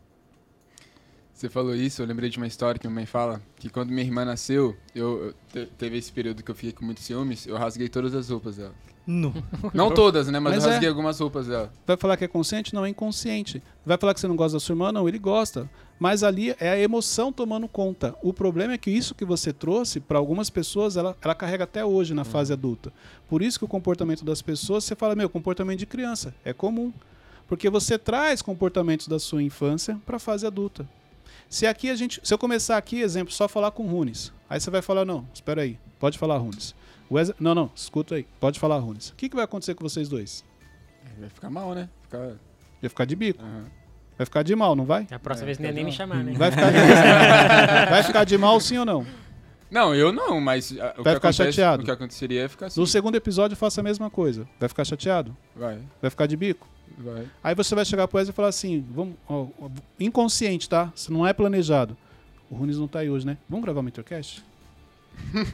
Você 1.33 1.49
falou 1.49 1.75
isso, 1.75 2.01
eu 2.01 2.05
lembrei 2.05 2.29
de 2.29 2.37
uma 2.37 2.47
história 2.47 2.79
que 2.79 2.87
minha 2.87 2.95
mãe 2.95 3.05
fala, 3.05 3.41
que 3.57 3.69
quando 3.69 3.89
minha 3.89 4.03
irmã 4.03 4.23
nasceu, 4.23 4.75
eu, 4.93 5.25
eu 5.25 5.33
te- 5.51 5.71
teve 5.77 5.97
esse 5.97 6.11
período 6.11 6.41
que 6.41 6.49
eu 6.49 6.55
fiquei 6.55 6.71
com 6.71 6.85
muitos 6.85 7.03
ciúmes, 7.03 7.45
eu 7.45 7.57
rasguei 7.57 7.89
todas 7.89 8.15
as 8.15 8.29
roupas 8.29 8.55
dela. 8.55 8.73
No. 9.05 9.33
Não 9.73 9.93
todas, 9.93 10.27
né, 10.29 10.39
mas, 10.39 10.55
Mas 10.55 10.63
eu 10.63 10.69
é. 10.69 10.71
rasguei 10.73 10.89
algumas 10.89 11.19
roupas 11.19 11.47
dela. 11.47 11.71
Vai 11.85 11.97
falar 11.97 12.15
que 12.17 12.23
é 12.23 12.27
consciente? 12.27 12.73
Não, 12.73 12.85
é 12.85 12.89
inconsciente. 12.89 13.61
Vai 13.85 13.97
falar 13.97 14.13
que 14.13 14.19
você 14.21 14.27
não 14.27 14.35
gosta 14.35 14.55
da 14.55 14.59
sua 14.59 14.73
irmã? 14.73 14.91
Não, 14.91 15.07
ele 15.07 15.19
gosta. 15.19 15.69
Mas 15.97 16.23
ali 16.23 16.53
é 16.59 16.69
a 16.69 16.77
emoção 16.79 17.31
tomando 17.31 17.67
conta. 17.67 18.15
O 18.21 18.33
problema 18.33 18.73
é 18.73 18.77
que 18.77 18.91
isso 18.91 19.15
que 19.15 19.23
você 19.23 19.53
trouxe, 19.53 19.99
para 19.99 20.17
algumas 20.17 20.49
pessoas, 20.49 20.97
ela, 20.97 21.15
ela 21.21 21.33
carrega 21.35 21.63
até 21.63 21.85
hoje 21.85 22.13
na 22.13 22.25
fase 22.25 22.51
adulta. 22.51 22.91
Por 23.29 23.41
isso 23.41 23.57
que 23.57 23.65
o 23.65 23.67
comportamento 23.67 24.25
das 24.25 24.41
pessoas, 24.41 24.83
você 24.83 24.93
fala, 24.95 25.15
meu, 25.15 25.29
comportamento 25.29 25.79
de 25.79 25.85
criança. 25.85 26.35
É 26.43 26.51
comum. 26.51 26.91
Porque 27.47 27.69
você 27.69 27.97
traz 27.97 28.41
comportamentos 28.41 29.07
da 29.07 29.19
sua 29.19 29.41
infância 29.41 29.97
para 30.05 30.17
a 30.17 30.19
fase 30.19 30.45
adulta. 30.45 30.87
Se 31.49 31.65
aqui 31.65 31.89
a 31.89 31.95
gente. 31.95 32.19
Se 32.23 32.33
eu 32.33 32.37
começar 32.37 32.75
aqui, 32.75 32.99
exemplo, 32.99 33.33
só 33.33 33.47
falar 33.47 33.71
com 33.71 33.85
Runes. 33.87 34.33
Aí 34.49 34.59
você 34.59 34.69
vai 34.69 34.81
falar, 34.81 35.05
não, 35.05 35.25
espera 35.33 35.61
aí, 35.61 35.77
pode 35.99 36.17
falar 36.17 36.37
Runes. 36.37 36.75
Wesley- 37.09 37.35
não, 37.39 37.53
não, 37.55 37.71
escuta 37.75 38.15
aí, 38.15 38.25
pode 38.39 38.59
falar 38.59 38.79
Runes. 38.79 39.09
O 39.09 39.15
que, 39.15 39.29
que 39.29 39.35
vai 39.35 39.45
acontecer 39.45 39.75
com 39.75 39.87
vocês 39.87 40.09
dois? 40.09 40.43
Vai 41.19 41.29
ficar 41.29 41.49
mal, 41.51 41.73
né? 41.75 41.87
Ficar... 42.01 42.33
Vai 42.81 42.89
ficar 42.89 43.05
de 43.05 43.15
bico. 43.15 43.41
aham. 43.41 43.65
Vai 44.17 44.25
ficar 44.25 44.43
de 44.43 44.55
mal, 44.55 44.75
não 44.75 44.85
vai? 44.85 45.05
A 45.11 45.19
próxima 45.19 45.45
É, 45.45 45.47
vez 45.47 45.59
não 45.59 45.65
ia 45.65 45.71
nem 45.73 45.83
me 45.85 45.91
chamar, 45.91 46.23
né? 46.23 46.33
Vai 46.35 46.51
ficar 46.51 46.71
de, 46.71 46.77
vai 47.91 48.03
ficar 48.03 48.23
de 48.23 48.37
mal 48.37 48.59
sim 48.59 48.77
ou 48.77 48.85
não? 48.85 49.05
Não, 49.69 49.93
eu 49.93 50.13
não, 50.13 50.39
mas 50.39 50.71
ah, 50.79 50.93
o, 50.97 51.03
Vai 51.03 51.13
que 51.13 51.17
ficar 51.19 51.29
acontece, 51.29 51.33
chateado. 51.51 51.81
o 51.81 51.85
que 51.85 51.91
aconteceria 51.91 52.43
é 52.45 52.47
ficar 52.47 52.67
assim. 52.67 52.79
No 52.79 52.87
segundo 52.87 53.15
episódio, 53.15 53.57
faça 53.57 53.81
a 53.81 53.83
mesma 53.83 54.09
coisa. 54.09 54.47
Vai 54.59 54.69
ficar 54.69 54.85
chateado? 54.85 55.35
Vai, 55.55 55.79
Vai 56.01 56.09
ficar 56.09 56.27
de 56.27 56.37
bico? 56.37 56.65
vai. 56.97 57.25
Aí 57.43 57.53
você 57.55 57.75
vai 57.75 57.83
chegar 57.83 58.07
pro 58.07 58.17
Wesley 58.17 58.31
e 58.31 58.35
falar 58.35 58.47
assim: 58.49 58.85
vamos, 58.91 59.15
ó, 59.27 59.47
inconsciente, 59.99 60.69
tá? 60.69 60.93
Isso 60.95 61.11
não 61.11 61.27
é 61.27 61.33
planejado. 61.33 61.97
O 62.49 62.55
Runes 62.55 62.77
não 62.77 62.87
tá 62.87 62.99
aí 62.99 63.09
hoje, 63.09 63.25
né? 63.25 63.37
Vamos 63.49 63.65
gravar 63.65 63.81
uma 63.81 63.89
Intercast? 63.89 64.45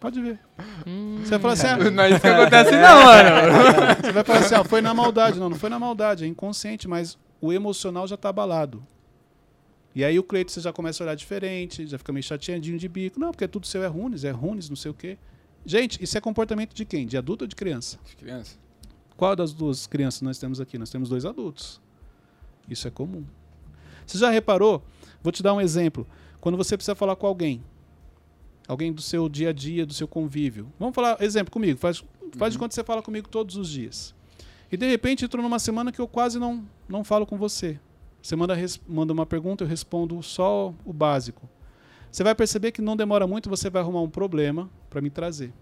Pode 0.00 0.18
ver. 0.22 0.38
Hum, 0.86 1.18
Você 1.22 1.30
vai 1.30 1.38
falar 1.40 1.52
assim: 1.52 1.66
ah, 1.66 1.90
Não 1.90 2.02
é 2.04 2.10
isso 2.10 2.20
que 2.20 2.26
acontece 2.28 2.70
não, 2.72 3.04
mano. 3.04 3.30
Você 4.02 4.12
vai 4.12 4.24
falar 4.24 4.38
assim, 4.38 4.54
ó, 4.54 4.64
foi 4.64 4.80
na 4.80 4.94
maldade. 4.94 5.38
Não, 5.38 5.50
não 5.50 5.58
foi 5.58 5.68
na 5.68 5.78
maldade, 5.78 6.24
é 6.24 6.26
inconsciente, 6.26 6.88
mas 6.88 7.18
o 7.40 7.52
emocional 7.52 8.06
já 8.06 8.16
tá 8.16 8.28
abalado. 8.28 8.86
E 9.94 10.04
aí 10.04 10.18
o 10.18 10.22
Cleiton 10.22 10.52
você 10.52 10.60
já 10.60 10.72
começa 10.72 11.02
a 11.02 11.04
olhar 11.04 11.14
diferente, 11.14 11.86
já 11.86 11.98
fica 11.98 12.12
meio 12.12 12.22
chateadinho 12.22 12.78
de 12.78 12.88
bico. 12.88 13.18
Não, 13.18 13.30
porque 13.32 13.48
tudo 13.48 13.66
seu 13.66 13.82
é 13.82 13.86
runes, 13.86 14.24
é 14.24 14.30
runes, 14.30 14.68
não 14.68 14.76
sei 14.76 14.90
o 14.90 14.94
quê. 14.94 15.18
Gente, 15.64 16.02
isso 16.02 16.16
é 16.16 16.20
comportamento 16.20 16.74
de 16.74 16.84
quem? 16.84 17.06
De 17.06 17.16
adulto 17.16 17.44
ou 17.44 17.48
de 17.48 17.56
criança? 17.56 17.98
Criança. 18.18 18.56
Qual 19.16 19.34
das 19.34 19.52
duas 19.52 19.86
crianças 19.86 20.22
nós 20.22 20.38
temos 20.38 20.60
aqui? 20.60 20.78
Nós 20.78 20.90
temos 20.90 21.08
dois 21.08 21.24
adultos. 21.24 21.80
Isso 22.68 22.86
é 22.86 22.90
comum. 22.90 23.24
Você 24.06 24.16
já 24.16 24.30
reparou? 24.30 24.82
Vou 25.22 25.32
te 25.32 25.42
dar 25.42 25.52
um 25.52 25.60
exemplo. 25.60 26.06
Quando 26.40 26.56
você 26.56 26.76
precisa 26.76 26.94
falar 26.94 27.16
com 27.16 27.26
alguém, 27.26 27.62
alguém 28.66 28.92
do 28.92 29.02
seu 29.02 29.28
dia 29.28 29.50
a 29.50 29.52
dia, 29.52 29.84
do 29.84 29.92
seu 29.92 30.08
convívio. 30.08 30.72
Vamos 30.78 30.94
falar, 30.94 31.20
exemplo 31.20 31.52
comigo. 31.52 31.78
Faz, 31.78 32.02
faz 32.36 32.52
de 32.52 32.58
conta 32.58 32.68
que 32.70 32.74
você 32.76 32.84
fala 32.84 33.02
comigo 33.02 33.28
todos 33.28 33.56
os 33.56 33.68
dias. 33.68 34.14
E 34.70 34.76
de 34.76 34.88
repente 34.88 35.24
entrou 35.24 35.42
numa 35.42 35.58
semana 35.58 35.90
que 35.90 36.00
eu 36.00 36.06
quase 36.06 36.38
não, 36.38 36.64
não 36.88 37.02
falo 37.02 37.26
com 37.26 37.36
você. 37.36 37.78
Você 38.22 38.36
manda, 38.36 38.54
manda 38.86 39.12
uma 39.12 39.26
pergunta, 39.26 39.64
eu 39.64 39.68
respondo 39.68 40.22
só 40.22 40.74
o 40.84 40.92
básico. 40.92 41.48
Você 42.10 42.22
vai 42.22 42.34
perceber 42.34 42.72
que 42.72 42.82
não 42.82 42.96
demora 42.96 43.26
muito, 43.26 43.48
você 43.48 43.70
vai 43.70 43.82
arrumar 43.82 44.02
um 44.02 44.10
problema 44.10 44.68
para 44.88 45.00
me 45.00 45.10
trazer. 45.10 45.52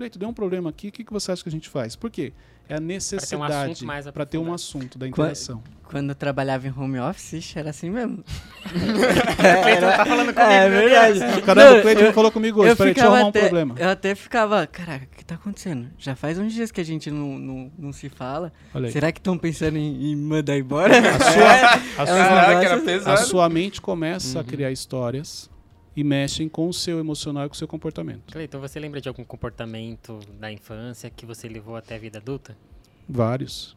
Cleito, 0.00 0.18
deu 0.18 0.30
um 0.30 0.32
problema 0.32 0.70
aqui, 0.70 0.88
o 0.88 0.92
que, 0.92 1.04
que 1.04 1.12
você 1.12 1.30
acha 1.30 1.42
que 1.42 1.50
a 1.50 1.52
gente 1.52 1.68
faz? 1.68 1.94
Por 1.94 2.10
quê? 2.10 2.32
É 2.66 2.76
a 2.76 2.80
necessidade 2.80 3.84
para 4.14 4.24
ter 4.24 4.38
um 4.38 4.44
aprofundado. 4.44 4.54
assunto 4.54 4.98
da 4.98 5.06
interação. 5.06 5.62
Quando 5.84 6.08
eu 6.08 6.14
trabalhava 6.14 6.66
em 6.66 6.70
home 6.74 6.98
office, 6.98 7.34
ixi, 7.34 7.58
era 7.58 7.68
assim 7.68 7.90
mesmo. 7.90 8.24
Cleiton 8.64 9.90
tá 9.90 10.06
falando 10.06 10.32
comigo, 10.32 10.40
é 10.40 10.68
meu 10.70 10.88
verdade. 10.88 11.42
Caramba, 11.42 11.70
Não, 11.70 11.78
o 11.78 11.82
Cleiton 11.82 12.02
não 12.04 12.12
falou 12.14 12.32
comigo 12.32 12.62
hoje. 12.62 12.76
Peraí, 12.76 12.94
deixa 12.94 13.06
eu 13.06 13.12
arrumar 13.12 13.26
um 13.26 13.28
até, 13.28 13.40
problema. 13.40 13.74
Eu 13.78 13.88
até 13.90 14.14
ficava, 14.14 14.66
caraca, 14.66 15.04
o 15.12 15.16
que 15.18 15.22
tá 15.22 15.34
acontecendo? 15.34 15.90
Já 15.98 16.16
faz 16.16 16.38
uns 16.38 16.54
dias 16.54 16.72
que 16.72 16.80
a 16.80 16.84
gente 16.84 17.10
não, 17.10 17.38
não, 17.38 17.72
não 17.78 17.92
se 17.92 18.08
fala. 18.08 18.54
Será 18.90 19.12
que 19.12 19.18
estão 19.20 19.36
pensando 19.36 19.76
em, 19.76 20.12
em 20.12 20.16
mandar 20.16 20.56
embora? 20.56 20.94
A 20.96 21.18
sua, 21.30 21.44
a 21.98 22.02
É 22.02 22.06
sua- 22.06 22.06
Caraca, 22.06 22.76
negócios- 22.76 23.06
a 23.06 23.16
sua 23.18 23.48
mente 23.50 23.82
começa 23.82 24.40
a 24.40 24.44
criar 24.44 24.70
histórias 24.72 25.50
e 25.96 26.04
mexem 26.04 26.48
com 26.48 26.68
o 26.68 26.72
seu 26.72 26.98
emocional 26.98 27.46
e 27.46 27.48
com 27.48 27.54
o 27.54 27.58
seu 27.58 27.66
comportamento. 27.68 28.32
Cleiton, 28.32 28.60
você 28.60 28.78
lembra 28.78 29.00
de 29.00 29.08
algum 29.08 29.24
comportamento 29.24 30.20
da 30.38 30.50
infância 30.52 31.10
que 31.10 31.26
você 31.26 31.48
levou 31.48 31.76
até 31.76 31.96
a 31.96 31.98
vida 31.98 32.18
adulta? 32.18 32.56
Vários. 33.08 33.76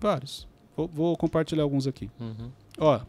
Vários. 0.00 0.46
Vou, 0.76 0.86
vou 0.88 1.16
compartilhar 1.16 1.64
alguns 1.64 1.86
aqui. 1.86 2.08
Uhum. 2.20 2.50
Ó, 2.78 3.00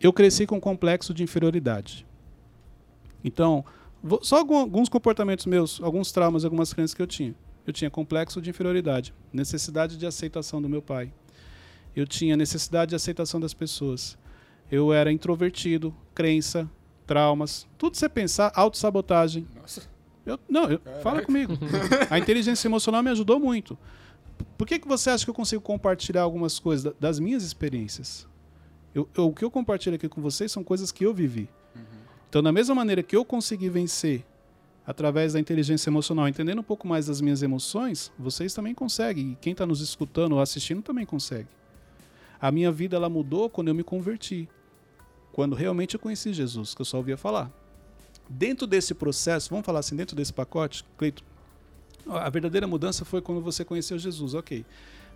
eu 0.00 0.12
cresci 0.12 0.46
com 0.46 0.56
um 0.56 0.60
complexo 0.60 1.12
de 1.12 1.22
inferioridade. 1.22 2.06
Então, 3.22 3.64
vou- 4.02 4.22
só 4.24 4.38
alguns 4.38 4.88
comportamentos 4.88 5.46
meus, 5.46 5.80
alguns 5.82 6.12
traumas, 6.12 6.44
algumas 6.44 6.72
crenças 6.72 6.94
que 6.94 7.02
eu 7.02 7.06
tinha. 7.06 7.34
Eu 7.66 7.72
tinha 7.72 7.90
complexo 7.90 8.40
de 8.42 8.50
inferioridade, 8.50 9.14
necessidade 9.32 9.96
de 9.96 10.06
aceitação 10.06 10.60
do 10.60 10.68
meu 10.68 10.82
pai. 10.82 11.12
Eu 11.96 12.06
tinha 12.06 12.36
necessidade 12.36 12.90
de 12.90 12.94
aceitação 12.96 13.38
das 13.40 13.54
pessoas. 13.54 14.18
Eu 14.70 14.92
era 14.92 15.12
introvertido, 15.12 15.94
crença, 16.14 16.68
traumas, 17.06 17.66
tudo 17.78 17.96
você 17.96 18.08
pensar, 18.08 18.52
autossabotagem. 18.54 19.46
Nossa. 19.60 19.82
Eu, 20.24 20.38
não, 20.48 20.70
eu- 20.70 20.80
fala 21.02 21.22
comigo. 21.22 21.52
A 22.10 22.18
inteligência 22.18 22.66
emocional 22.66 23.02
me 23.02 23.10
ajudou 23.10 23.38
muito. 23.38 23.76
Por 24.56 24.66
que, 24.66 24.78
que 24.78 24.88
você 24.88 25.10
acha 25.10 25.24
que 25.24 25.30
eu 25.30 25.34
consigo 25.34 25.60
compartilhar 25.62 26.22
algumas 26.22 26.58
coisas 26.58 26.84
da- 26.84 26.92
das 26.98 27.18
minhas 27.18 27.42
experiências? 27.42 28.26
Eu- 28.94 29.08
eu- 29.16 29.26
o 29.28 29.32
que 29.34 29.44
eu 29.44 29.50
compartilho 29.50 29.96
aqui 29.96 30.08
com 30.08 30.20
vocês 30.22 30.50
são 30.50 30.64
coisas 30.64 30.90
que 30.90 31.04
eu 31.04 31.12
vivi. 31.12 31.48
Então, 32.28 32.42
da 32.42 32.50
mesma 32.50 32.74
maneira 32.74 33.02
que 33.02 33.14
eu 33.14 33.24
consegui 33.24 33.68
vencer 33.68 34.24
através 34.86 35.32
da 35.34 35.40
inteligência 35.40 35.88
emocional, 35.88 36.26
entendendo 36.28 36.58
um 36.58 36.64
pouco 36.64 36.86
mais 36.86 37.06
das 37.06 37.20
minhas 37.20 37.42
emoções, 37.42 38.10
vocês 38.18 38.52
também 38.52 38.74
conseguem. 38.74 39.32
E 39.32 39.36
quem 39.36 39.52
está 39.52 39.64
nos 39.64 39.80
escutando 39.80 40.32
ou 40.32 40.40
assistindo 40.40 40.82
também 40.82 41.06
consegue. 41.06 41.48
A 42.40 42.50
minha 42.50 42.72
vida 42.72 42.96
ela 42.96 43.08
mudou 43.08 43.48
quando 43.48 43.68
eu 43.68 43.74
me 43.74 43.84
converti. 43.84 44.48
Quando 45.34 45.56
realmente 45.56 45.94
eu 45.94 46.00
conheci 46.00 46.32
Jesus, 46.32 46.76
que 46.76 46.80
eu 46.80 46.84
só 46.84 46.96
ouvia 46.96 47.16
falar. 47.16 47.50
Dentro 48.30 48.68
desse 48.68 48.94
processo, 48.94 49.50
vamos 49.50 49.66
falar 49.66 49.80
assim, 49.80 49.96
dentro 49.96 50.14
desse 50.14 50.32
pacote, 50.32 50.84
Cleito, 50.96 51.24
A 52.06 52.30
verdadeira 52.30 52.68
mudança 52.68 53.04
foi 53.04 53.20
quando 53.20 53.40
você 53.40 53.64
conheceu 53.64 53.98
Jesus, 53.98 54.32
ok. 54.32 54.64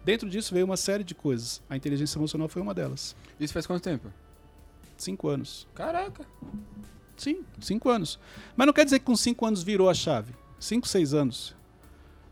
Dentro 0.05 0.29
disso 0.29 0.53
veio 0.53 0.67
uma 0.67 0.77
série 0.77 1.05
de 1.05 1.15
coisas. 1.15 1.63
A 1.71 1.77
inteligência 1.77 2.19
emocional 2.19 2.49
foi 2.49 2.61
uma 2.61 2.75
delas. 2.75 3.15
Isso 3.39 3.53
faz 3.53 3.65
quanto 3.65 3.81
tempo? 3.81 4.13
Cinco 4.97 5.29
anos. 5.29 5.69
Caraca. 5.73 6.27
Sim, 7.17 7.45
cinco 7.61 7.89
anos. 7.89 8.19
Mas 8.57 8.67
não 8.67 8.75
quer 8.75 8.85
dizer 8.85 8.99
que 8.99 9.05
com 9.05 9.15
cinco 9.15 9.47
anos 9.47 9.63
virou 9.63 9.89
a 9.89 9.95
chave. 9.95 10.35
Cinco, 10.59 10.89
seis 10.89 11.15
anos. 11.15 11.55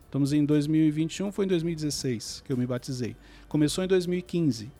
Estamos 0.06 0.32
em 0.32 0.44
2021, 0.44 1.30
foi 1.30 1.44
em 1.44 1.48
2016 1.48 2.42
que 2.44 2.52
eu 2.52 2.56
me 2.56 2.66
batizei. 2.66 3.14
Começou 3.48 3.84
em 3.84 3.86
2015. 3.86 4.72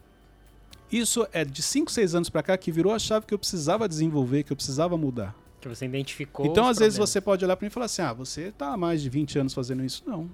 Isso 0.90 1.26
é 1.32 1.44
de 1.44 1.62
cinco, 1.62 1.90
seis 1.90 2.14
anos 2.14 2.30
para 2.30 2.42
cá 2.42 2.56
que 2.56 2.70
virou 2.70 2.92
a 2.92 2.98
chave 2.98 3.26
que 3.26 3.34
eu 3.34 3.38
precisava 3.38 3.88
desenvolver, 3.88 4.44
que 4.44 4.52
eu 4.52 4.56
precisava 4.56 4.96
mudar. 4.96 5.34
Que 5.60 5.68
você 5.68 5.84
identificou. 5.84 6.46
Então, 6.46 6.66
às 6.68 6.78
vezes, 6.78 6.96
você 6.96 7.20
pode 7.20 7.44
olhar 7.44 7.56
para 7.56 7.64
mim 7.64 7.70
e 7.70 7.72
falar 7.72 7.86
assim: 7.86 8.02
ah, 8.02 8.12
você 8.12 8.52
tá 8.52 8.72
há 8.72 8.76
mais 8.76 9.02
de 9.02 9.10
20 9.10 9.38
anos 9.38 9.54
fazendo 9.54 9.84
isso. 9.84 10.02
Não. 10.06 10.30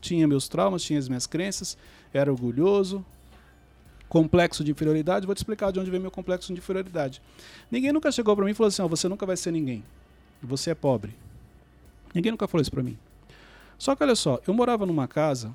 Tinha 0.00 0.26
meus 0.26 0.48
traumas, 0.48 0.82
tinha 0.82 0.98
as 0.98 1.08
minhas 1.08 1.26
crenças, 1.26 1.76
era 2.14 2.32
orgulhoso, 2.32 3.04
complexo 4.08 4.64
de 4.64 4.70
inferioridade. 4.70 5.26
Vou 5.26 5.34
te 5.34 5.38
explicar 5.38 5.70
de 5.70 5.78
onde 5.78 5.90
vem 5.90 6.00
meu 6.00 6.10
complexo 6.10 6.52
de 6.52 6.58
inferioridade. 6.58 7.20
Ninguém 7.70 7.92
nunca 7.92 8.10
chegou 8.10 8.34
para 8.34 8.44
mim 8.46 8.52
e 8.52 8.54
falou 8.54 8.68
assim: 8.68 8.80
ó, 8.80 8.88
você 8.88 9.06
nunca 9.08 9.26
vai 9.26 9.36
ser 9.36 9.50
ninguém. 9.50 9.84
Você 10.42 10.70
é 10.70 10.74
pobre. 10.74 11.14
Ninguém 12.14 12.32
nunca 12.32 12.48
falou 12.48 12.62
isso 12.62 12.70
para 12.70 12.82
mim. 12.82 12.96
Só 13.76 13.94
que 13.94 14.02
olha 14.02 14.14
só, 14.14 14.40
eu 14.46 14.54
morava 14.54 14.86
numa 14.86 15.06
casa 15.06 15.54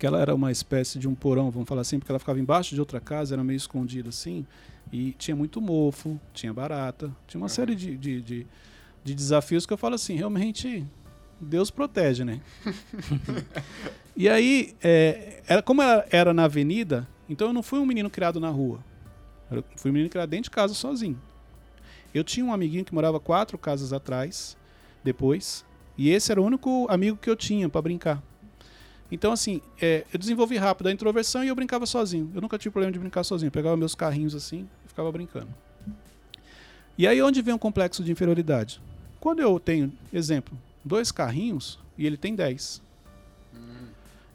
que 0.00 0.06
ela 0.06 0.18
era 0.18 0.34
uma 0.34 0.50
espécie 0.50 0.98
de 0.98 1.06
um 1.06 1.14
porão, 1.14 1.50
vamos 1.50 1.68
falar 1.68 1.82
assim, 1.82 1.98
porque 1.98 2.10
ela 2.10 2.18
ficava 2.18 2.40
embaixo 2.40 2.74
de 2.74 2.80
outra 2.80 2.98
casa, 2.98 3.34
era 3.34 3.44
meio 3.44 3.58
escondida 3.58 4.08
assim, 4.08 4.46
e 4.90 5.12
tinha 5.12 5.36
muito 5.36 5.60
mofo, 5.60 6.18
tinha 6.32 6.54
barata, 6.54 7.14
tinha 7.26 7.38
uma 7.38 7.50
série 7.50 7.74
de, 7.74 7.98
de, 7.98 8.22
de, 8.22 8.46
de 9.04 9.14
desafios 9.14 9.66
que 9.66 9.74
eu 9.74 9.76
falo 9.76 9.96
assim, 9.96 10.14
realmente 10.14 10.86
Deus 11.38 11.70
protege, 11.70 12.24
né? 12.24 12.40
e 14.16 14.26
aí, 14.26 14.74
é, 14.82 15.42
era, 15.46 15.62
como 15.62 15.82
ela 15.82 16.06
era 16.10 16.32
na 16.32 16.44
avenida, 16.44 17.06
então 17.28 17.48
eu 17.48 17.52
não 17.52 17.62
fui 17.62 17.78
um 17.78 17.84
menino 17.84 18.08
criado 18.08 18.40
na 18.40 18.48
rua. 18.48 18.82
Eu 19.50 19.62
fui 19.76 19.90
um 19.90 19.92
menino 19.92 20.08
criado 20.08 20.30
dentro 20.30 20.44
de 20.44 20.50
casa 20.50 20.72
sozinho. 20.72 21.20
Eu 22.14 22.24
tinha 22.24 22.46
um 22.46 22.54
amiguinho 22.54 22.86
que 22.86 22.94
morava 22.94 23.20
quatro 23.20 23.58
casas 23.58 23.92
atrás, 23.92 24.56
depois, 25.04 25.62
e 25.98 26.08
esse 26.08 26.32
era 26.32 26.40
o 26.40 26.44
único 26.46 26.86
amigo 26.88 27.18
que 27.18 27.28
eu 27.28 27.36
tinha 27.36 27.68
para 27.68 27.82
brincar. 27.82 28.29
Então, 29.10 29.32
assim, 29.32 29.60
é, 29.80 30.04
eu 30.12 30.18
desenvolvi 30.18 30.56
rápido 30.56 30.86
a 30.86 30.92
introversão 30.92 31.42
e 31.42 31.48
eu 31.48 31.54
brincava 31.54 31.84
sozinho. 31.84 32.30
Eu 32.34 32.40
nunca 32.40 32.56
tive 32.56 32.72
problema 32.72 32.92
de 32.92 32.98
brincar 32.98 33.24
sozinho. 33.24 33.48
Eu 33.48 33.52
pegava 33.52 33.76
meus 33.76 33.94
carrinhos 33.94 34.34
assim 34.34 34.68
e 34.84 34.88
ficava 34.88 35.10
brincando. 35.10 35.48
E 36.96 37.06
aí, 37.06 37.20
onde 37.20 37.42
vem 37.42 37.54
o 37.54 37.58
complexo 37.58 38.04
de 38.04 38.12
inferioridade? 38.12 38.80
Quando 39.18 39.40
eu 39.40 39.58
tenho, 39.58 39.92
exemplo, 40.12 40.56
dois 40.84 41.10
carrinhos 41.10 41.78
e 41.98 42.06
ele 42.06 42.16
tem 42.16 42.34
10. 42.34 42.82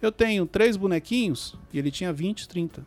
Eu 0.02 0.12
tenho 0.12 0.46
três 0.46 0.76
bonequinhos 0.76 1.56
e 1.72 1.80
ele 1.80 1.90
tinha 1.90 2.12
20, 2.12 2.48
30. 2.48 2.86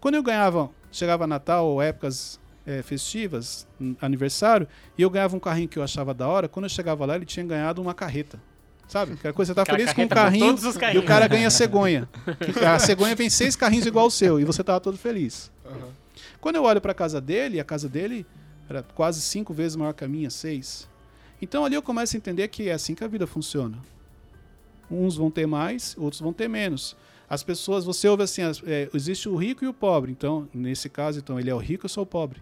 Quando 0.00 0.14
eu 0.14 0.22
ganhava, 0.22 0.70
chegava 0.90 1.26
Natal 1.26 1.66
ou 1.66 1.82
épocas 1.82 2.40
é, 2.66 2.82
festivas, 2.82 3.66
aniversário, 4.00 4.66
e 4.96 5.02
eu 5.02 5.10
ganhava 5.10 5.36
um 5.36 5.40
carrinho 5.40 5.68
que 5.68 5.78
eu 5.78 5.82
achava 5.82 6.12
da 6.12 6.26
hora, 6.26 6.48
quando 6.48 6.64
eu 6.64 6.70
chegava 6.70 7.06
lá, 7.06 7.16
ele 7.16 7.24
tinha 7.24 7.44
ganhado 7.44 7.80
uma 7.80 7.94
carreta. 7.94 8.40
Sabe? 8.88 9.12
Aquela 9.12 9.34
coisa, 9.34 9.50
você 9.50 9.54
tá 9.54 9.62
Aquela 9.62 9.78
feliz 9.78 9.92
com 9.92 10.02
um 10.02 10.08
com 10.08 10.14
carrinho 10.14 10.46
todos 10.46 10.64
os 10.64 10.76
e 10.76 10.98
o 10.98 11.04
cara 11.04 11.28
ganha 11.28 11.50
cegonha. 11.50 12.08
Que 12.40 12.64
A 12.64 12.78
cegonha 12.78 13.14
vem 13.14 13.28
seis 13.28 13.54
carrinhos 13.54 13.84
igual 13.86 14.06
o 14.06 14.10
seu 14.10 14.40
e 14.40 14.44
você 14.44 14.64
tava 14.64 14.80
todo 14.80 14.96
feliz. 14.96 15.50
Aham. 15.66 15.88
Quando 16.40 16.56
eu 16.56 16.64
olho 16.64 16.80
para 16.80 16.92
a 16.92 16.94
casa 16.94 17.20
dele, 17.20 17.60
a 17.60 17.64
casa 17.64 17.88
dele 17.88 18.24
era 18.68 18.82
quase 18.82 19.20
cinco 19.20 19.52
vezes 19.52 19.76
maior 19.76 19.92
que 19.92 20.04
a 20.04 20.08
minha, 20.08 20.30
seis. 20.30 20.88
Então 21.40 21.64
ali 21.64 21.74
eu 21.74 21.82
começo 21.82 22.16
a 22.16 22.18
entender 22.18 22.48
que 22.48 22.68
é 22.68 22.72
assim 22.72 22.94
que 22.94 23.04
a 23.04 23.08
vida 23.08 23.26
funciona. 23.26 23.78
Uns 24.90 25.16
vão 25.16 25.30
ter 25.30 25.46
mais, 25.46 25.94
outros 25.98 26.20
vão 26.22 26.32
ter 26.32 26.48
menos. 26.48 26.96
As 27.28 27.42
pessoas, 27.42 27.84
você 27.84 28.08
ouve 28.08 28.22
assim, 28.22 28.40
as- 28.40 28.62
é, 28.66 28.88
existe 28.94 29.28
o 29.28 29.36
rico 29.36 29.62
e 29.62 29.68
o 29.68 29.74
pobre. 29.74 30.10
Então, 30.10 30.48
nesse 30.54 30.88
caso, 30.88 31.18
então 31.18 31.38
ele 31.38 31.50
é 31.50 31.54
o 31.54 31.58
rico, 31.58 31.84
eu 31.84 31.90
sou 31.90 32.04
o 32.04 32.06
pobre. 32.06 32.40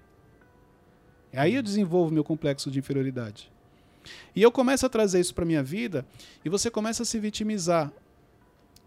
Aí 1.34 1.54
eu 1.56 1.62
desenvolvo 1.62 2.12
meu 2.14 2.22
complexo 2.22 2.70
de 2.70 2.78
inferioridade. 2.78 3.50
E 4.34 4.42
eu 4.42 4.50
começo 4.52 4.84
a 4.86 4.88
trazer 4.88 5.20
isso 5.20 5.34
para 5.34 5.44
minha 5.44 5.62
vida 5.62 6.06
e 6.44 6.48
você 6.48 6.70
começa 6.70 7.02
a 7.02 7.06
se 7.06 7.18
vitimizar. 7.18 7.92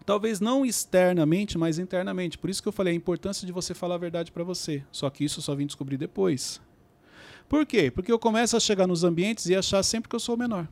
Talvez 0.04 0.40
não 0.40 0.64
externamente, 0.64 1.58
mas 1.58 1.78
internamente. 1.78 2.38
Por 2.38 2.50
isso 2.50 2.62
que 2.62 2.68
eu 2.68 2.72
falei 2.72 2.92
a 2.92 2.96
importância 2.96 3.46
de 3.46 3.52
você 3.52 3.74
falar 3.74 3.96
a 3.96 3.98
verdade 3.98 4.32
para 4.32 4.42
você. 4.42 4.82
Só 4.90 5.08
que 5.10 5.24
isso 5.24 5.38
eu 5.38 5.42
só 5.42 5.54
vim 5.54 5.66
descobrir 5.66 5.96
depois. 5.96 6.60
Por 7.48 7.66
quê? 7.66 7.90
Porque 7.90 8.10
eu 8.10 8.18
começo 8.18 8.56
a 8.56 8.60
chegar 8.60 8.86
nos 8.86 9.04
ambientes 9.04 9.46
e 9.46 9.56
achar 9.56 9.82
sempre 9.82 10.08
que 10.08 10.16
eu 10.16 10.20
sou 10.20 10.36
o 10.36 10.38
menor. 10.38 10.68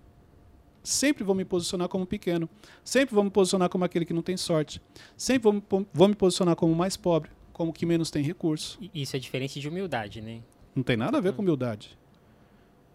Sempre 0.82 1.24
vou 1.24 1.34
me 1.34 1.44
posicionar 1.44 1.88
como 1.88 2.06
pequeno. 2.06 2.48
Sempre 2.84 3.14
vou 3.14 3.24
me 3.24 3.30
posicionar 3.30 3.68
como 3.68 3.84
aquele 3.84 4.04
que 4.04 4.14
não 4.14 4.22
tem 4.22 4.36
sorte. 4.36 4.80
Sempre 5.16 5.42
vou 5.42 5.52
me, 5.52 5.62
vou 5.92 6.08
me 6.08 6.14
posicionar 6.14 6.56
como 6.56 6.72
o 6.72 6.76
mais 6.76 6.96
pobre, 6.96 7.30
como 7.52 7.70
o 7.70 7.74
que 7.74 7.84
menos 7.84 8.10
tem 8.10 8.22
recurso. 8.22 8.78
Isso 8.94 9.16
é 9.16 9.18
diferente 9.18 9.60
de 9.60 9.68
humildade, 9.68 10.20
né? 10.20 10.40
Não 10.74 10.84
tem 10.84 10.96
nada 10.96 11.18
a 11.18 11.20
ver 11.20 11.32
com 11.32 11.42
humildade. 11.42 11.97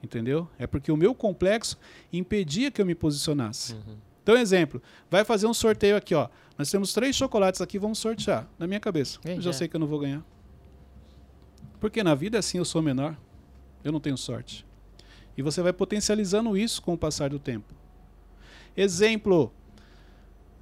Entendeu? 0.04 0.50
É 0.60 0.68
porque 0.68 0.92
o 0.92 0.98
meu 0.98 1.16
complexo 1.16 1.78
impedia 2.12 2.70
que 2.70 2.82
eu 2.82 2.86
me 2.86 2.94
posicionasse. 2.94 3.74
Uhum. 3.74 3.96
Então, 4.22 4.36
exemplo, 4.36 4.82
vai 5.10 5.24
fazer 5.24 5.48
um 5.48 5.54
sorteio 5.54 5.96
aqui, 5.96 6.14
ó. 6.14 6.28
Nós 6.58 6.70
temos 6.70 6.94
três 6.94 7.16
chocolates 7.16 7.62
aqui, 7.62 7.80
vamos 7.80 8.00
sortear. 8.00 8.48
Na 8.60 8.68
minha 8.68 8.80
cabeça. 8.80 9.20
Eu 9.24 9.42
já 9.42 9.54
sei 9.54 9.68
que 9.68 9.76
eu 9.76 9.80
não 9.80 9.88
vou 9.88 10.00
ganhar. 10.00 10.24
Porque 11.80 12.04
na 12.04 12.14
vida 12.14 12.38
é 12.38 12.40
assim, 12.40 12.58
eu 12.58 12.66
sou 12.66 12.82
menor. 12.82 13.18
Eu 13.84 13.92
não 13.92 14.00
tenho 14.00 14.18
sorte. 14.18 14.66
E 15.38 15.42
você 15.42 15.62
vai 15.62 15.74
potencializando 15.74 16.56
isso 16.58 16.82
com 16.82 16.94
o 16.94 16.98
passar 16.98 17.30
do 17.30 17.40
tempo. 17.40 17.74
Exemplo, 18.76 19.52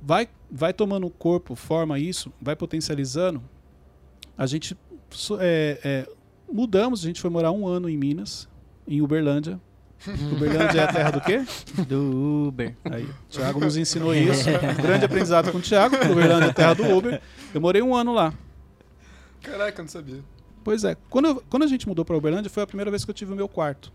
vai, 0.01 0.29
vai 0.49 0.73
tomando 0.73 1.09
corpo, 1.09 1.55
forma 1.55 1.99
isso, 1.99 2.31
vai 2.41 2.55
potencializando. 2.55 3.43
A 4.37 4.45
gente 4.45 4.77
é, 5.39 5.79
é, 5.83 6.09
mudamos, 6.51 7.03
a 7.03 7.07
gente 7.07 7.21
foi 7.21 7.29
morar 7.29 7.51
um 7.51 7.67
ano 7.67 7.89
em 7.89 7.97
Minas, 7.97 8.47
em 8.87 9.01
Uberlândia. 9.01 9.59
Uberlândia 10.31 10.81
é 10.81 10.83
a 10.83 10.87
terra 10.91 11.11
do 11.11 11.21
quê? 11.21 11.45
Do 11.87 12.47
Uber. 12.47 12.75
Aí, 12.91 13.03
o 13.03 13.13
Thiago 13.29 13.59
nos 13.59 13.77
ensinou 13.77 14.15
isso. 14.15 14.49
Um 14.49 14.81
grande 14.81 15.05
aprendizado 15.05 15.51
com 15.51 15.59
o 15.59 15.61
Thiago, 15.61 15.95
Uberlândia 16.11 16.47
é 16.47 16.49
a 16.49 16.53
terra 16.53 16.73
do 16.73 16.83
Uber. 16.97 17.21
Eu 17.53 17.61
morei 17.61 17.81
um 17.81 17.95
ano 17.95 18.13
lá. 18.13 18.33
Caraca, 19.41 19.79
eu 19.79 19.83
não 19.83 19.89
sabia. 19.89 20.19
Pois 20.63 20.83
é, 20.83 20.95
quando, 21.09 21.25
eu- 21.25 21.43
quando 21.49 21.63
a 21.63 21.67
gente 21.67 21.87
mudou 21.87 22.03
para 22.05 22.15
Uberlândia, 22.17 22.49
foi 22.49 22.63
a 22.63 22.67
primeira 22.67 22.89
vez 22.91 23.03
que 23.05 23.11
eu 23.11 23.15
tive 23.15 23.33
o 23.33 23.35
meu 23.35 23.47
quarto. 23.47 23.91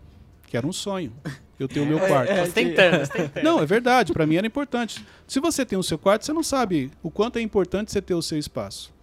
Que 0.47 0.55
era 0.55 0.65
um 0.65 0.71
sonho. 0.73 1.11
Eu 1.59 1.67
ter 1.67 1.79
o 1.81 1.85
meu 1.85 1.99
quarto. 1.99 2.29
Tô 2.45 2.51
tentando, 2.53 3.07
tô 3.07 3.13
tentando. 3.17 3.43
Não, 3.43 3.59
é 3.59 3.65
verdade, 3.65 4.13
para 4.13 4.25
mim 4.25 4.35
era 4.35 4.47
importante. 4.47 5.05
Se 5.27 5.39
você 5.41 5.65
tem 5.65 5.77
o 5.77 5.83
seu 5.83 5.97
quarto, 5.97 6.25
você 6.25 6.31
não 6.31 6.43
sabe 6.43 6.89
o 7.03 7.09
quanto 7.11 7.37
é 7.37 7.41
importante 7.41 7.91
você 7.91 8.01
ter 8.01 8.13
o 8.13 8.21
seu 8.21 8.37
espaço. 8.37 8.93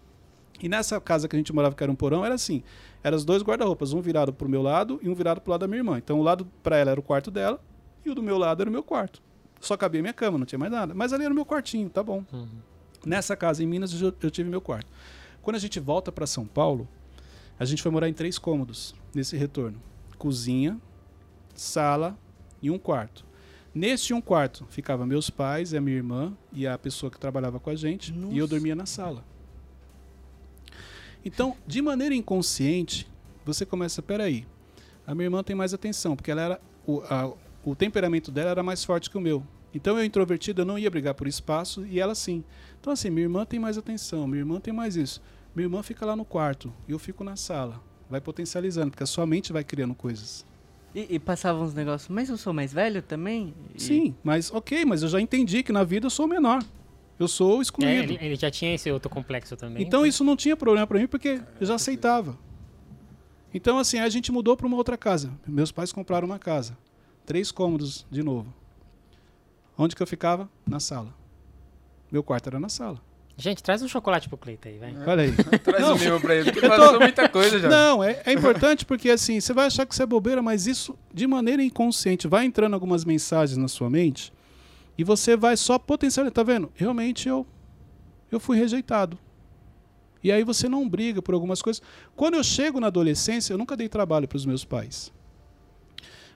E 0.63 0.69
nessa 0.69 0.99
casa 1.01 1.29
que 1.29 1.37
a 1.37 1.39
gente 1.39 1.53
morava, 1.53 1.75
que 1.75 1.83
era 1.83 1.93
um 1.93 1.97
porão, 1.97 2.25
era 2.25 2.35
assim: 2.35 2.63
eram 3.05 3.19
os 3.19 3.25
dois 3.25 3.43
guarda-roupas, 3.43 3.93
um 3.93 4.01
virado 4.01 4.33
pro 4.33 4.49
meu 4.49 4.63
lado 4.63 4.99
e 5.03 5.11
um 5.11 5.15
virado 5.15 5.39
pro 5.43 5.51
lado 5.51 5.61
da 5.61 5.69
minha 5.69 5.81
irmã. 5.81 5.99
Então 5.99 6.19
o 6.19 6.23
lado 6.23 6.47
para 6.63 6.79
ela 6.79 6.91
era 6.91 6.99
o 6.99 7.03
quarto 7.03 7.31
dela 7.31 7.61
e 8.05 8.11
o 8.11 8.15
do 8.15 8.23
meu 8.23 8.39
lado 8.39 8.63
era 8.63 8.71
o 8.71 8.73
meu 8.73 8.83
quarto. 8.83 9.23
Só 9.61 9.77
cabia 9.77 10.01
minha 10.01 10.15
cama, 10.15 10.39
não 10.39 10.47
tinha 10.47 10.59
mais 10.59 10.73
nada. 10.73 10.95
Mas 10.95 11.13
ali 11.13 11.23
era 11.25 11.33
o 11.33 11.35
meu 11.35 11.45
quartinho, 11.45 11.91
tá 11.91 12.03
bom. 12.03 12.25
Uhum. 12.33 12.49
Nessa 13.05 13.37
casa 13.37 13.63
em 13.63 13.67
Minas 13.67 13.93
eu, 14.01 14.15
eu 14.23 14.31
tive 14.31 14.49
meu 14.49 14.61
quarto. 14.61 14.91
Quando 15.43 15.57
a 15.57 15.59
gente 15.59 15.79
volta 15.79 16.11
para 16.11 16.27
São 16.27 16.47
Paulo, 16.47 16.89
a 17.59 17.67
gente 17.67 17.83
foi 17.83 17.93
morar 17.93 18.09
em 18.09 18.15
três 18.15 18.39
cômodos 18.39 18.95
nesse 19.15 19.37
retorno: 19.37 19.79
cozinha, 20.17 20.81
sala 21.55 22.17
e 22.63 22.71
um 22.71 22.79
quarto. 22.79 23.25
Neste 23.75 24.15
um 24.15 24.21
quarto 24.21 24.65
ficava 24.71 25.05
meus 25.05 25.29
pais, 25.29 25.75
a 25.75 25.81
minha 25.81 25.97
irmã 25.97 26.33
e 26.53 26.67
a 26.67 26.79
pessoa 26.79 27.11
que 27.11 27.19
trabalhava 27.19 27.61
com 27.61 27.69
a 27.69 27.75
gente, 27.75 28.13
e 28.13 28.39
eu 28.39 28.45
Nossa. 28.45 28.49
dormia 28.49 28.75
na 28.75 28.87
sala. 28.87 29.25
Então, 31.25 31.57
de 31.67 31.81
maneira 31.81 32.15
inconsciente, 32.15 33.09
você 33.45 33.65
começa, 33.65 34.03
peraí, 34.03 34.47
a 35.07 35.15
minha 35.15 35.27
irmã 35.27 35.43
tem 35.43 35.57
mais 35.57 35.73
atenção, 35.75 36.15
porque 36.17 36.31
ela 36.31 36.43
era 36.43 36.61
o, 36.87 37.01
a- 37.09 37.33
o 37.65 37.75
temperamento 37.75 38.31
dela 38.31 38.51
era 38.51 38.63
mais 38.63 38.85
forte 38.85 39.09
que 39.11 39.17
o 39.17 39.21
meu. 39.21 39.43
Então 39.75 39.99
eu 39.99 40.05
introvertido, 40.05 40.63
eu 40.63 40.67
não 40.67 40.79
ia 40.79 40.91
brigar 40.91 41.15
por 41.15 41.27
espaço 41.27 41.85
e 41.87 41.99
ela 41.99 42.15
sim. 42.15 42.45
Então 42.81 42.93
assim, 42.93 43.11
minha 43.11 43.25
irmã 43.25 43.45
tem 43.45 43.59
mais 43.59 43.77
atenção, 43.77 44.27
minha 44.27 44.41
irmã 44.41 44.61
tem 44.61 44.73
mais 44.73 44.95
isso. 44.97 45.21
Minha 45.55 45.67
irmã 45.67 45.83
fica 45.83 46.05
lá 46.07 46.15
no 46.15 46.25
quarto 46.25 46.73
e 46.87 46.93
eu 46.93 46.99
fico 46.99 47.25
na 47.25 47.37
sala. 47.37 47.81
Vai 48.09 48.21
potencializando, 48.21 48.91
porque 48.91 49.03
a 49.03 49.07
sua 49.07 49.27
mente 49.27 49.53
vai 49.53 49.65
criando 49.65 49.95
coisas. 49.95 50.45
E, 50.95 51.15
e 51.17 51.19
passavam 51.19 51.65
uns 51.65 51.75
negócios, 51.75 52.09
mas 52.09 52.29
eu 52.29 52.37
sou 52.37 52.53
mais 52.53 52.73
velho 52.73 53.03
também? 53.03 53.53
E- 53.75 53.81
Sim, 53.83 54.15
mas 54.23 54.53
ok, 54.53 54.85
mas 54.85 55.03
eu 55.03 55.09
já 55.09 55.21
entendi 55.21 55.63
que 55.63 55.73
na 55.73 55.83
vida 55.83 56.07
eu 56.07 56.11
sou 56.11 56.29
menor. 56.29 56.63
Eu 57.19 57.29
sou 57.29 57.59
É, 57.59 57.63
excluído. 57.63 58.13
ele, 58.13 58.19
ele 58.21 58.35
já 58.37 58.51
tinha 58.51 58.75
esse 58.75 58.91
outro 58.91 59.09
complexo 59.09 59.57
também. 59.57 59.83
Então 59.83 60.05
isso 60.05 60.25
não 60.25 60.35
tinha 60.37 60.57
problema 60.57 60.87
pra 60.87 60.99
mim 60.99 61.07
porque 61.07 61.41
eu 61.61 61.67
já 61.67 61.75
aceitava. 61.77 62.37
Então 63.53 63.79
assim, 63.79 63.99
a 63.99 64.09
gente 64.09 64.33
mudou 64.33 64.57
pra 64.57 64.67
uma 64.67 64.77
outra 64.77 64.97
casa. 64.97 65.31
Meus 65.47 65.71
pais 65.71 65.93
compraram 65.93 66.27
uma 66.27 66.39
casa, 66.39 66.77
três 67.25 67.53
cômodos 67.53 68.05
de 68.11 68.23
novo. 68.23 68.53
Onde 69.79 69.95
que 69.95 70.03
eu 70.03 70.07
ficava? 70.07 70.49
Na 70.67 70.81
sala. 70.81 71.15
Meu 72.11 72.23
quarto 72.23 72.49
era 72.49 72.61
na 72.61 72.69
sala. 72.69 73.01
Gente, 73.37 73.63
traz 73.65 73.83
um 73.83 73.89
chocolate 73.89 74.29
pro 74.29 74.39
Cleiton 74.39 74.69
aí, 74.69 74.79
vai. 74.79 74.95
Olha 75.09 75.23
aí. 75.25 75.33
Traz 75.59 75.83
Não. 75.85 75.97
o 75.97 75.99
meu 75.99 76.21
pra 76.21 76.37
ele, 76.37 76.53
porque 76.53 76.65
Eu 76.65 76.71
tô- 76.71 76.77
passou 76.77 77.01
muita 77.01 77.29
coisa 77.29 77.59
já. 77.59 77.69
Não, 77.69 78.05
é, 78.05 78.23
é 78.27 78.33
importante 78.33 78.87
porque 78.87 79.11
assim, 79.11 79.41
você 79.41 79.53
vai 79.53 79.67
achar 79.67 79.85
que 79.85 79.93
isso 79.93 80.01
é 80.03 80.07
bobeira, 80.07 80.41
mas 80.41 80.69
isso 80.69 80.97
de 81.13 81.27
maneira 81.27 81.61
inconsciente 81.61 82.29
vai 82.29 82.45
entrando 82.45 82.75
algumas 82.75 83.05
mensagens 83.05 83.57
na 83.57 83.67
sua 83.67 83.91
mente 83.91 84.33
E 84.97 85.05
você 85.05 85.37
vai 85.37 85.57
só 85.57 85.79
potencializar, 85.79 86.33
tá 86.33 86.43
vendo? 86.43 86.71
Realmente 86.75 87.29
eu 87.29 87.47
eu 88.31 88.41
fui 88.41 88.57
rejeitado. 88.59 89.17
E 90.23 90.33
aí 90.33 90.43
você 90.43 90.69
não 90.69 90.89
briga 90.89 91.21
por 91.23 91.35
algumas 91.35 91.61
coisas. 91.63 91.83
Quando 92.17 92.35
eu 92.35 92.43
chego 92.43 92.81
na 92.81 92.87
adolescência, 92.89 93.53
eu 93.53 93.59
nunca 93.59 93.77
dei 93.77 93.89
trabalho 93.89 94.27
para 94.27 94.37
os 94.37 94.47
meus 94.47 94.65
pais. 94.65 95.13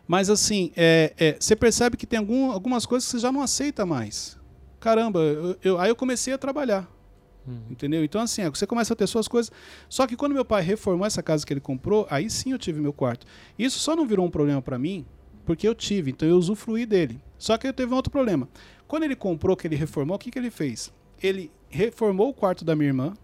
Mas 0.07 0.31
assim, 0.31 0.71
é, 0.77 1.13
é, 1.19 1.37
você 1.39 1.57
percebe 1.57 1.97
que 1.97 2.07
tem 2.07 2.19
algum, 2.19 2.51
algumas 2.51 2.87
coisas 2.87 3.07
que 3.07 3.13
você 3.13 3.19
já 3.19 3.33
não 3.33 3.43
aceita 3.43 3.85
mais. 3.85 4.39
Caramba, 4.81 5.19
eu, 5.21 5.57
eu- 5.63 5.79
aí 5.79 5.91
eu 5.91 5.97
comecei 5.97 6.33
a 6.33 6.39
trabalhar. 6.39 6.89
Entendeu? 7.71 8.05
Então, 8.05 8.21
assim, 8.21 8.43
é, 8.43 8.51
você 8.51 8.67
começa 8.67 8.93
a 8.93 8.97
ter 8.97 9.07
suas 9.07 9.27
coisas. 9.27 9.51
Só 9.89 10.07
que 10.07 10.15
quando 10.17 10.35
meu 10.35 10.45
pai 10.45 10.63
reformou 10.63 11.07
essa 11.07 11.23
casa 11.23 11.47
que 11.47 11.53
ele 11.53 11.61
comprou, 11.61 12.07
aí 12.11 12.29
sim 12.29 12.53
eu 12.53 12.59
tive 12.59 12.79
meu 12.79 12.93
quarto. 12.93 13.27
Isso 13.59 13.79
só 13.79 13.97
não 13.97 14.07
virou 14.07 14.27
um 14.27 14.31
problema 14.31 14.61
para 14.61 14.79
mim, 14.79 15.07
porque 15.49 15.67
eu 15.67 15.75
tive, 15.75 16.11
então 16.11 16.29
eu 16.29 16.37
usufruí 16.37 16.85
dele. 16.85 17.19
Só 17.39 17.57
que 17.57 17.67
eu 17.67 17.73
teve 17.73 17.91
um 17.91 17.97
outro 17.97 18.11
problema. 18.11 18.47
Quando 18.87 19.05
ele 19.05 19.17
comprou, 19.17 19.57
que 19.57 19.67
ele 19.67 19.77
reformou, 19.77 20.17
o 20.17 20.19
que, 20.19 20.31
que 20.31 20.39
ele 20.39 20.51
fez? 20.51 20.93
Ele 21.23 21.51
reformou 21.71 22.29
o 22.29 22.35
quarto 22.35 22.67
da 22.67 22.77
minha 22.77 22.89
irmã, 22.89 23.15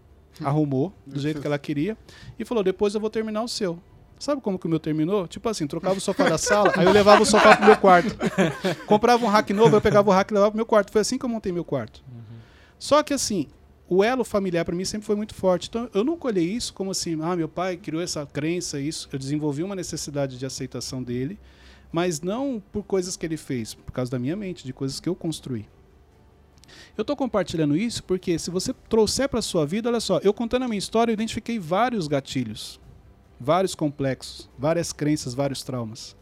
arrumou 0.43 0.91
do 1.05 1.19
jeito 1.19 1.39
que 1.39 1.45
ela 1.45 1.59
queria, 1.59 1.95
e 2.39 2.43
falou: 2.43 2.63
depois 2.63 2.95
eu 2.95 2.99
vou 2.99 3.11
terminar 3.11 3.43
o 3.43 3.47
seu. 3.47 3.77
Sabe 4.17 4.41
como 4.41 4.57
que 4.57 4.65
o 4.65 4.69
meu 4.69 4.79
terminou? 4.79 5.27
Tipo 5.27 5.47
assim, 5.49 5.67
trocava 5.67 5.99
o 5.99 6.01
sofá 6.01 6.27
da 6.27 6.39
sala, 6.39 6.73
aí 6.75 6.85
eu 6.87 6.91
levava 6.91 7.21
o 7.21 7.25
sofá 7.27 7.57
pro 7.57 7.67
meu 7.67 7.77
quarto. 7.77 8.17
Comprava 8.87 9.23
um 9.23 9.27
rack 9.27 9.53
novo, 9.53 9.75
eu 9.75 9.81
pegava 9.81 10.09
o 10.09 10.11
rack 10.11 10.31
e 10.31 10.33
levava 10.33 10.49
pro 10.49 10.57
meu 10.57 10.65
quarto. 10.65 10.91
Foi 10.91 11.01
assim 11.01 11.19
que 11.19 11.25
eu 11.25 11.29
montei 11.29 11.51
meu 11.51 11.63
quarto. 11.63 12.03
Só 12.79 13.03
que 13.03 13.13
assim, 13.13 13.45
o 13.87 14.03
elo 14.03 14.23
familiar 14.23 14.65
para 14.65 14.73
mim 14.73 14.83
sempre 14.83 15.05
foi 15.05 15.15
muito 15.15 15.35
forte. 15.35 15.67
Então 15.69 15.87
eu 15.93 16.03
não 16.03 16.17
colhei 16.17 16.45
isso 16.45 16.73
como 16.73 16.89
assim, 16.89 17.19
ah, 17.21 17.35
meu 17.35 17.47
pai 17.47 17.77
criou 17.77 18.01
essa 18.01 18.25
crença, 18.25 18.79
isso. 18.79 19.07
Eu 19.13 19.19
desenvolvi 19.19 19.61
uma 19.61 19.75
necessidade 19.75 20.39
de 20.39 20.45
aceitação 20.45 21.03
dele, 21.03 21.37
mas 21.95 22.19
não 22.19 22.61
por 22.73 22.83
coisas 22.83 23.15
que 23.15 23.25
ele 23.25 23.37
fez, 23.37 23.73
por 23.73 23.93
causa 23.93 24.11
da 24.11 24.19
minha 24.19 24.35
mente, 24.35 24.65
de 24.65 24.73
coisas 24.73 24.99
que 24.99 25.07
eu 25.07 25.15
construí. 25.15 25.65
Eu 26.97 27.03
estou 27.03 27.15
compartilhando 27.15 27.73
isso 27.73 28.03
porque 28.03 28.37
se 28.37 28.51
você 28.51 28.73
trouxer 28.89 29.29
para 29.29 29.41
sua 29.41 29.65
vida, 29.65 29.87
olha 29.87 30.01
só, 30.01 30.19
eu 30.19 30.33
contando 30.33 30.63
a 30.63 30.67
minha 30.67 30.77
história, 30.77 31.09
eu 31.09 31.13
identifiquei 31.13 31.57
vários 31.57 32.09
gatilhos, 32.09 32.81
vários 33.39 33.73
complexos, 33.73 34.49
várias 34.59 34.91
crenças, 34.91 35.33
vários 35.33 35.63
traumas. 35.63 36.17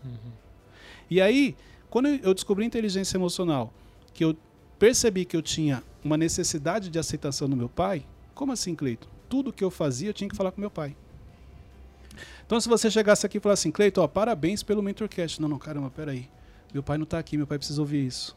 E 1.10 1.20
aí, 1.20 1.56
quando 1.90 2.08
eu 2.08 2.36
descobri 2.36 2.64
inteligência 2.64 3.18
emocional, 3.18 3.74
que 4.14 4.24
eu 4.24 4.38
percebi 4.78 5.26
que 5.26 5.36
eu 5.36 5.42
tinha 5.42 5.82
uma 6.04 6.18
necessidade 6.18 6.88
de 6.88 7.00
aceitação 7.00 7.50
do 7.50 7.58
meu 7.58 7.68
pai, 7.68 8.06
como 8.36 8.52
assim, 8.52 8.76
Cleiton? 8.76 9.10
Tudo 9.28 9.52
que 9.52 9.64
eu 9.64 9.72
fazia 9.72 10.10
eu 10.10 10.14
tinha 10.14 10.30
que 10.30 10.36
falar 10.36 10.52
com 10.52 10.62
meu 10.62 10.70
pai. 10.70 10.96
Então, 12.45 12.60
se 12.60 12.69
você 12.69 12.89
chegasse 12.89 13.26
aqui 13.26 13.38
e 13.38 13.41
falasse 13.41 13.62
assim, 13.62 13.71
Cleiton, 13.71 14.02
ó, 14.02 14.08
parabéns 14.08 14.63
pelo 14.63 14.82
Mentorcast. 14.82 15.41
Não, 15.41 15.49
não, 15.49 15.58
caramba, 15.58 15.89
peraí. 15.89 16.30
Meu 16.73 16.84
pai 16.84 16.97
não 16.97 17.04
está 17.04 17.19
aqui, 17.19 17.38
meu 17.38 17.47
pai 17.47 17.58
precisa 17.58 17.82
ouvir 17.82 18.06
isso. 18.06 18.36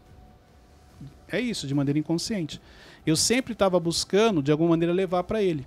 É 1.29 1.41
isso, 1.41 1.67
de 1.67 1.75
maneira 1.75 1.99
inconsciente. 1.99 2.61
Eu 3.07 3.17
sempre 3.17 3.53
estava 3.53 3.79
buscando, 3.79 4.43
de 4.43 4.51
alguma 4.51 4.71
maneira, 4.71 4.93
levar 4.93 5.23
para 5.25 5.43
ele. 5.43 5.67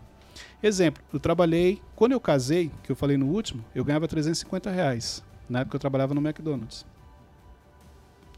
Exemplo, 0.61 1.03
eu 1.13 1.19
trabalhei, 1.19 1.81
quando 1.95 2.11
eu 2.11 2.19
casei, 2.19 2.71
que 2.83 2.91
eu 2.91 2.95
falei 2.95 3.17
no 3.17 3.27
último, 3.27 3.63
eu 3.73 3.83
ganhava 3.83 4.07
350 4.07 4.69
reais. 4.69 5.23
Na 5.49 5.61
época 5.61 5.75
eu 5.75 5.79
trabalhava 5.79 6.13
no 6.13 6.21
McDonald's. 6.21 6.85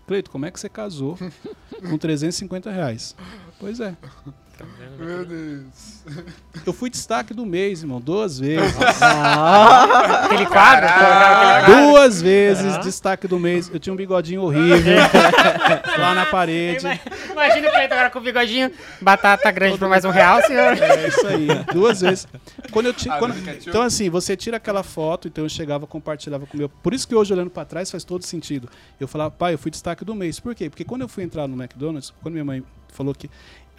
Cleito, 0.08 0.30
como 0.30 0.46
é 0.46 0.52
que 0.52 0.60
você 0.60 0.70
casou 0.70 1.18
com 1.90 1.98
350 1.98 2.72
reais? 2.72 3.16
Pois 3.60 3.80
é. 3.80 3.96
Tá 4.58 4.66
vendo? 4.78 5.04
Meu 5.06 5.26
Deus. 5.26 6.02
Eu 6.66 6.74
fui 6.74 6.90
destaque 6.90 7.34
do 7.34 7.46
mês, 7.46 7.82
irmão, 7.82 8.00
duas 8.00 8.40
vezes. 8.40 8.76
Aquele 8.80 10.46
quadro? 10.46 10.86
aquele 10.88 11.10
quadro. 11.10 11.76
Duas 11.76 12.22
vezes 12.22 12.76
Ah. 12.76 12.80
destaque 12.80 13.28
do 13.28 13.40
mês. 13.40 13.70
Eu 13.74 13.80
tinha 13.80 13.94
um 13.94 13.96
bigodinho 13.96 14.42
horrível 14.42 14.98
lá 15.98 16.14
na 16.14 16.26
parede. 16.26 16.86
Ima- 16.86 17.00
Imagina 17.32 17.68
o 17.68 17.72
Cleiton 17.72 17.94
agora 17.96 18.10
com 18.10 18.20
o 18.20 18.22
bigodinho, 18.22 18.72
batata 19.02 19.50
grande 19.52 19.78
por 19.78 19.88
mais 19.90 20.06
um 20.06 20.10
real, 20.10 20.42
senhor. 20.44 20.78
É 20.78 21.08
isso 21.08 21.28
aí, 21.28 21.48
duas 21.74 22.02
vezes. 22.02 22.28
Quando 22.72 22.88
eu 22.88 22.96
Ah, 23.10 23.18
quando- 23.18 23.36
então 23.68 23.82
assim, 23.82 24.10
você 24.10 24.36
tira 24.38 24.58
aquela 24.58 24.84
foto, 24.84 25.28
então 25.28 25.44
eu 25.46 25.50
chegava, 25.50 25.88
compartilhava 25.88 26.46
com 26.46 26.56
o 26.56 26.60
meu. 26.60 26.70
Por 26.70 26.94
isso 26.94 27.08
que 27.08 27.16
hoje 27.16 27.34
olhando 27.34 27.50
pra 27.50 27.66
trás 27.66 27.90
faz 27.90 28.04
todo 28.04 28.24
sentido. 28.24 28.70
Eu 29.00 29.08
falava, 29.08 29.32
pai, 29.32 29.54
eu 29.54 29.58
fui 29.58 29.72
destaque 29.72 30.06
do 30.06 30.14
mês. 30.14 30.40
Por 30.40 30.54
quê? 30.54 30.70
Porque 30.70 30.84
quando 30.84 31.02
eu 31.02 31.08
fui 31.08 31.24
entrar 31.24 31.48
no 31.48 31.56
McDonald's, 31.62 32.14
quando 32.22 32.34
minha 32.34 32.46
mãe 32.46 32.64
falou 32.94 33.16
que 33.16 33.30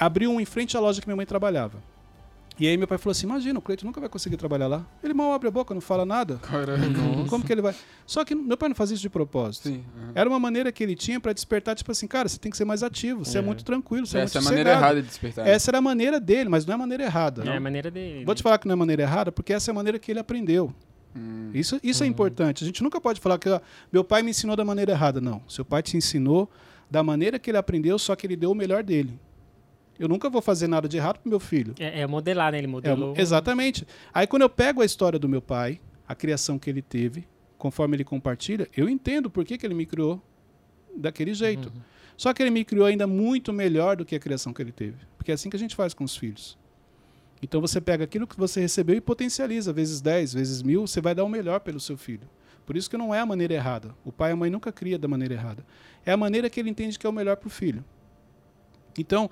abriu 0.05 0.31
um 0.31 0.41
em 0.41 0.45
frente 0.45 0.77
à 0.77 0.81
loja 0.81 1.01
que 1.01 1.07
minha 1.07 1.17
mãe 1.17 1.27
trabalhava. 1.27 1.79
E 2.61 2.69
aí 2.69 2.77
meu 2.77 2.87
pai 2.87 2.99
falou 2.99 3.13
assim: 3.13 3.27
"Imagina, 3.27 3.59
o 3.59 3.63
Cleiton 3.63 3.87
nunca 3.87 3.99
vai 3.99 4.11
conseguir 4.11 4.37
trabalhar 4.37 4.67
lá. 4.67 4.85
Ele 5.03 5.15
mal 5.15 5.33
abre 5.33 5.49
a 5.49 5.51
boca, 5.51 5.73
não 5.73 5.81
fala 5.81 6.05
nada. 6.05 6.37
Caramba. 6.43 7.27
Como 7.29 7.43
que 7.43 7.51
ele 7.51 7.63
vai?" 7.63 7.75
Só 8.07 8.25
que 8.27 8.35
meu 8.35 8.59
pai 8.59 8.69
não 8.69 8.77
fazia 8.77 8.95
isso 8.95 9.01
de 9.03 9.09
propósito. 9.09 9.69
Sim. 9.69 9.83
aham. 9.99 10.13
Era 10.15 10.29
uma 10.29 10.39
maneira 10.39 10.71
que 10.71 10.83
ele 10.85 10.95
tinha 10.95 11.19
pra 11.19 11.33
despertar, 11.33 11.75
tipo 11.75 11.91
assim, 11.91 12.07
cara, 12.07 12.29
você 12.29 12.39
tem 12.39 12.51
que 12.51 12.57
ser 12.59 12.67
mais 12.67 12.83
ativo, 12.83 13.25
você 13.25 13.39
é, 13.39 13.41
É. 13.41 13.45
muito 13.45 13.65
tranquilo, 13.65 14.07
você 14.07 14.19
é, 14.19 14.23
Essa 14.23 14.37
é 14.37 14.39
a 14.39 14.43
muito 14.43 14.51
maneira 14.51 14.71
sossegado. 14.71 14.85
errada 14.87 15.03
de 15.03 15.09
despertar. 15.09 15.45
né? 15.47 15.51
Essa 15.51 15.71
era 15.71 15.79
a 15.79 15.81
maneira 15.81 16.21
dele, 16.21 16.49
mas 16.51 16.67
não 16.67 16.73
é 16.73 16.75
a 16.75 16.79
maneira 16.79 17.05
errada. 17.05 17.43
É 17.43 17.57
a 17.57 17.61
maneira 17.61 17.91
dele. 17.91 18.25
Vou 18.27 18.35
te 18.35 18.43
falar 18.43 18.59
que 18.59 18.67
não 18.69 18.73
é 18.73 18.75
a 18.75 18.77
maneira 18.77 19.03
errada, 19.03 19.33
porque 19.33 19.53
essa 19.55 19.71
é 19.71 19.73
a 19.73 19.75
maneira 19.75 19.99
que 19.99 20.13
ele 20.13 20.21
aprendeu. 20.21 20.75
Hum. 21.17 21.51
Isso, 21.55 21.81
isso 21.83 22.05
é 22.05 22.07
importante. 22.07 22.65
A 22.65 22.67
gente 22.67 22.83
nunca 22.83 23.01
pode 23.01 23.19
falar 23.19 23.39
que 23.39 23.49
ó, 23.49 23.61
meu 23.91 24.05
pai 24.05 24.23
me 24.23 24.31
ensinou 24.31 24.55
da 24.57 24.65
maneira 24.65 24.93
errada. 24.93 25.21
Não. 25.23 25.43
Seu 25.49 25.65
pai 25.65 25.83
te 25.83 25.97
ensinou 25.97 26.51
da 26.91 27.03
maneira 27.03 27.39
que 27.39 27.51
ele 27.51 27.59
aprendeu, 27.59 27.99
só 27.99 28.15
que 28.15 28.27
ele 28.27 28.37
deu 28.37 28.51
o 28.51 28.55
melhor 28.55 28.83
dele. 28.83 29.19
Eu 29.99 30.09
nunca 30.09 30.29
vou 30.31 30.43
fazer 30.43 30.67
nada 30.67 30.89
de 30.89 30.97
errado 30.97 31.19
pro 31.21 31.29
meu 31.31 31.39
filho. 31.41 31.75
É, 31.79 32.01
é 32.01 32.07
modelar, 32.07 32.51
né? 32.53 32.59
Ele 32.59 32.67
É, 32.67 32.71
modelou. 32.71 33.15
exatamente. 33.17 33.87
Aí 34.13 34.27
quando 34.27 34.43
eu 34.43 34.51
pego 34.51 34.83
a 34.83 34.85
história 34.85 35.19
do 35.19 35.29
meu 35.29 35.41
pai, 35.43 35.81
a 36.09 36.15
criação 36.15 36.59
que 36.59 36.69
ele 36.69 36.83
teve, 36.83 37.27
conforme 37.59 37.97
ele 37.97 38.05
compartilha, 38.05 38.69
eu 38.77 38.89
entendo 38.89 39.31
por 39.31 39.45
que, 39.45 39.57
que 39.57 39.65
ele 39.67 39.75
me 39.75 39.87
criou 39.87 40.21
daquele 40.97 41.33
jeito. 41.35 41.73
Só 42.17 42.33
que 42.33 42.43
ele 42.43 42.51
me 42.51 42.65
criou 42.65 42.87
ainda 42.87 43.07
muito 43.07 43.53
melhor 43.53 43.97
do 43.97 44.05
que 44.05 44.15
a 44.15 44.21
criação 44.21 44.53
que 44.53 44.61
ele 44.61 44.73
teve. 44.73 44.97
Porque 45.17 45.31
é 45.31 45.35
assim 45.35 45.49
que 45.49 45.57
a 45.57 45.59
gente 45.59 45.75
faz 45.77 45.95
com 45.95 46.05
os 46.05 46.17
filhos. 46.17 46.59
Então 47.43 47.61
você 47.61 47.81
pega 47.81 48.05
aquilo 48.05 48.27
que 48.27 48.39
você 48.39 48.61
recebeu 48.61 48.95
e 48.97 49.01
potencializa, 49.01 49.73
vezes 49.73 50.01
10, 50.01 50.35
vezes 50.35 50.63
mil, 50.63 50.87
você 50.87 51.01
vai 51.01 51.15
dar 51.15 51.25
o 51.25 51.29
melhor 51.29 51.61
pelo 51.61 51.81
seu 51.81 51.97
filho. 51.97 52.29
Por 52.65 52.77
isso 52.77 52.89
que 52.89 52.97
não 52.97 53.13
é 53.13 53.19
a 53.19 53.27
maneira 53.27 53.55
errada. 53.55 53.95
O 54.05 54.13
pai 54.13 54.31
e 54.31 54.33
a 54.35 54.37
mãe 54.37 54.49
nunca 54.51 54.71
cria 54.71 54.97
da 54.99 55.09
maneira 55.09 55.35
errada. 55.35 55.65
É 56.07 56.13
a 56.13 56.17
maneira 56.17 56.49
que 56.49 56.61
ele 56.61 56.71
entende 56.71 56.97
que 56.99 57.07
é 57.07 57.11
o 57.11 57.13
melhor 57.13 57.37
para 57.37 57.49
o 57.49 57.51
filho. 57.51 57.85
Então, 58.97 59.29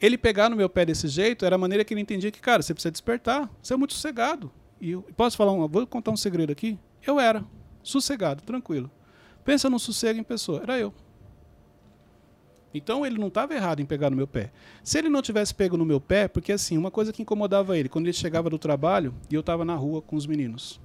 ele 0.00 0.18
pegar 0.18 0.50
no 0.50 0.56
meu 0.56 0.68
pé 0.68 0.84
desse 0.84 1.08
jeito 1.08 1.44
era 1.44 1.56
a 1.56 1.58
maneira 1.58 1.84
que 1.84 1.94
ele 1.94 2.00
entendia 2.00 2.30
que, 2.30 2.40
cara, 2.40 2.62
você 2.62 2.74
precisa 2.74 2.90
despertar. 2.90 3.50
Você 3.62 3.74
é 3.74 3.76
muito 3.76 3.94
sossegado. 3.94 4.50
E 4.80 4.90
eu, 4.90 5.02
posso 5.16 5.36
falar 5.36 5.52
um, 5.52 5.66
vou 5.66 5.86
contar 5.86 6.10
um 6.10 6.16
segredo 6.16 6.50
aqui? 6.50 6.78
Eu 7.06 7.18
era 7.20 7.44
sossegado, 7.82 8.42
tranquilo. 8.42 8.90
Pensa 9.44 9.70
num 9.70 9.78
sossego 9.78 10.18
em 10.18 10.24
pessoa, 10.24 10.62
era 10.62 10.78
eu. 10.78 10.92
Então 12.74 13.06
ele 13.06 13.18
não 13.18 13.28
estava 13.28 13.54
errado 13.54 13.80
em 13.80 13.86
pegar 13.86 14.10
no 14.10 14.16
meu 14.16 14.26
pé. 14.26 14.52
Se 14.82 14.98
ele 14.98 15.08
não 15.08 15.22
tivesse 15.22 15.54
pego 15.54 15.76
no 15.76 15.84
meu 15.84 16.00
pé, 16.00 16.26
porque 16.26 16.50
assim, 16.50 16.76
uma 16.76 16.90
coisa 16.90 17.12
que 17.12 17.22
incomodava 17.22 17.78
ele, 17.78 17.88
quando 17.88 18.06
ele 18.06 18.12
chegava 18.12 18.50
do 18.50 18.58
trabalho 18.58 19.14
e 19.30 19.34
eu 19.34 19.40
estava 19.40 19.64
na 19.64 19.76
rua 19.76 20.02
com 20.02 20.16
os 20.16 20.26
meninos, 20.26 20.80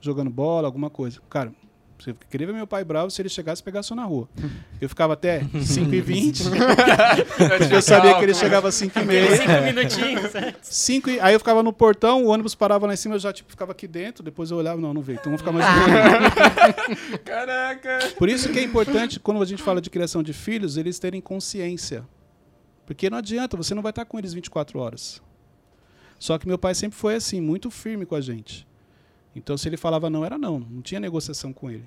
jogando 0.00 0.30
bola, 0.30 0.66
alguma 0.66 0.88
coisa. 0.88 1.20
Cara, 1.28 1.52
você 1.98 2.14
queria 2.30 2.46
ver 2.46 2.52
meu 2.52 2.66
pai 2.66 2.84
bravo 2.84 3.10
se 3.10 3.20
ele 3.20 3.28
chegasse 3.28 3.60
e 3.60 3.64
pegasse 3.64 3.90
eu 3.90 3.96
na 3.96 4.04
rua. 4.04 4.28
Eu 4.80 4.88
ficava 4.88 5.14
até 5.14 5.40
5h20, 5.40 6.44
eu 7.72 7.82
sabia 7.82 8.14
que 8.14 8.22
ele 8.22 8.34
chegava 8.34 8.68
às 8.68 8.74
5h30. 8.76 9.36
Cinco 9.36 9.62
minutinhos. 9.64 10.34
é. 10.34 10.54
Cinco 10.62 11.10
e... 11.10 11.18
Aí 11.18 11.34
eu 11.34 11.40
ficava 11.40 11.62
no 11.62 11.72
portão, 11.72 12.24
o 12.24 12.28
ônibus 12.28 12.54
parava 12.54 12.86
lá 12.86 12.94
em 12.94 12.96
cima, 12.96 13.16
eu 13.16 13.18
já 13.18 13.32
tipo, 13.32 13.50
ficava 13.50 13.72
aqui 13.72 13.88
dentro, 13.88 14.22
depois 14.22 14.50
eu 14.52 14.56
olhava, 14.56 14.80
não, 14.80 14.94
não 14.94 15.02
veio, 15.02 15.18
então 15.18 15.36
vamos 15.36 15.40
ficar 15.40 15.52
mais 15.52 15.66
pouquinho. 15.66 17.18
Caraca. 17.24 18.12
Por 18.16 18.28
isso 18.28 18.48
que 18.52 18.60
é 18.60 18.62
importante, 18.62 19.18
quando 19.18 19.42
a 19.42 19.46
gente 19.46 19.62
fala 19.62 19.80
de 19.80 19.90
criação 19.90 20.22
de 20.22 20.32
filhos, 20.32 20.76
eles 20.76 21.00
terem 21.00 21.20
consciência. 21.20 22.04
Porque 22.86 23.10
não 23.10 23.18
adianta, 23.18 23.56
você 23.56 23.74
não 23.74 23.82
vai 23.82 23.90
estar 23.90 24.04
com 24.04 24.18
eles 24.18 24.32
24 24.32 24.78
horas. 24.78 25.20
Só 26.18 26.38
que 26.38 26.46
meu 26.46 26.58
pai 26.58 26.74
sempre 26.74 26.96
foi 26.96 27.16
assim, 27.16 27.40
muito 27.40 27.70
firme 27.70 28.06
com 28.06 28.14
a 28.14 28.20
gente. 28.20 28.67
Então, 29.38 29.56
se 29.56 29.68
ele 29.68 29.76
falava 29.76 30.10
não, 30.10 30.24
era 30.24 30.36
não. 30.36 30.58
Não 30.58 30.82
tinha 30.82 31.00
negociação 31.00 31.52
com 31.52 31.70
ele. 31.70 31.84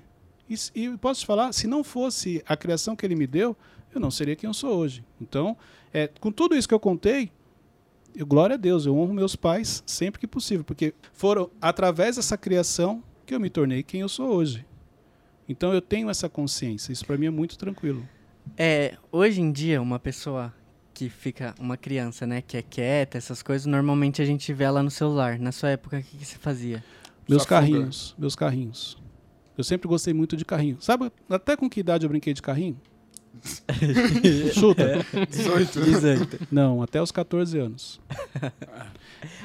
E, 0.48 0.56
e 0.74 0.96
posso 0.98 1.20
te 1.20 1.26
falar, 1.26 1.52
se 1.52 1.66
não 1.66 1.84
fosse 1.84 2.42
a 2.46 2.56
criação 2.56 2.96
que 2.96 3.04
ele 3.06 3.14
me 3.14 3.26
deu, 3.26 3.56
eu 3.94 4.00
não 4.00 4.10
seria 4.10 4.34
quem 4.34 4.48
eu 4.48 4.54
sou 4.54 4.74
hoje. 4.76 5.04
Então, 5.20 5.56
é, 5.92 6.08
com 6.20 6.32
tudo 6.32 6.56
isso 6.56 6.66
que 6.66 6.74
eu 6.74 6.80
contei, 6.80 7.30
eu, 8.14 8.26
glória 8.26 8.54
a 8.54 8.56
Deus, 8.56 8.86
eu 8.86 8.96
honro 8.96 9.12
meus 9.14 9.36
pais 9.36 9.82
sempre 9.86 10.20
que 10.20 10.26
possível, 10.26 10.64
porque 10.64 10.94
foram 11.12 11.50
através 11.60 12.16
dessa 12.16 12.36
criação 12.36 13.02
que 13.24 13.34
eu 13.34 13.40
me 13.40 13.50
tornei 13.50 13.82
quem 13.82 14.00
eu 14.00 14.08
sou 14.08 14.28
hoje. 14.28 14.66
Então 15.48 15.72
eu 15.72 15.80
tenho 15.82 16.08
essa 16.08 16.28
consciência, 16.28 16.92
isso 16.92 17.04
para 17.04 17.18
mim 17.18 17.26
é 17.26 17.30
muito 17.30 17.58
tranquilo. 17.58 18.06
É, 18.56 18.96
hoje 19.10 19.40
em 19.40 19.52
dia, 19.52 19.80
uma 19.80 19.98
pessoa 19.98 20.52
que 20.92 21.08
fica, 21.08 21.54
uma 21.58 21.76
criança, 21.76 22.26
né, 22.26 22.42
que 22.42 22.56
é 22.56 22.62
quieta, 22.62 23.16
essas 23.16 23.42
coisas, 23.42 23.66
normalmente 23.66 24.20
a 24.20 24.24
gente 24.24 24.52
vê 24.52 24.64
ela 24.64 24.82
no 24.82 24.90
celular. 24.90 25.38
Na 25.38 25.52
sua 25.52 25.70
época, 25.70 25.98
o 25.98 26.02
que, 26.02 26.16
que 26.18 26.24
você 26.24 26.36
fazia? 26.36 26.84
Meus 27.28 27.44
carrinhos, 27.46 28.14
meus 28.18 28.34
carrinhos. 28.34 28.96
Eu 29.56 29.64
sempre 29.64 29.86
gostei 29.88 30.12
muito 30.14 30.36
de 30.36 30.44
carrinho. 30.44 30.76
Sabe 30.80 31.10
até 31.28 31.56
com 31.56 31.68
que 31.68 31.80
idade 31.80 32.04
eu 32.04 32.10
brinquei 32.10 32.32
de 32.34 32.42
carrinho? 32.42 32.76
Chuta. 34.54 35.04
18. 35.30 35.80
18. 35.80 36.48
Não, 36.50 36.82
até 36.82 37.00
os 37.00 37.10
14 37.10 37.58
anos. 37.58 38.00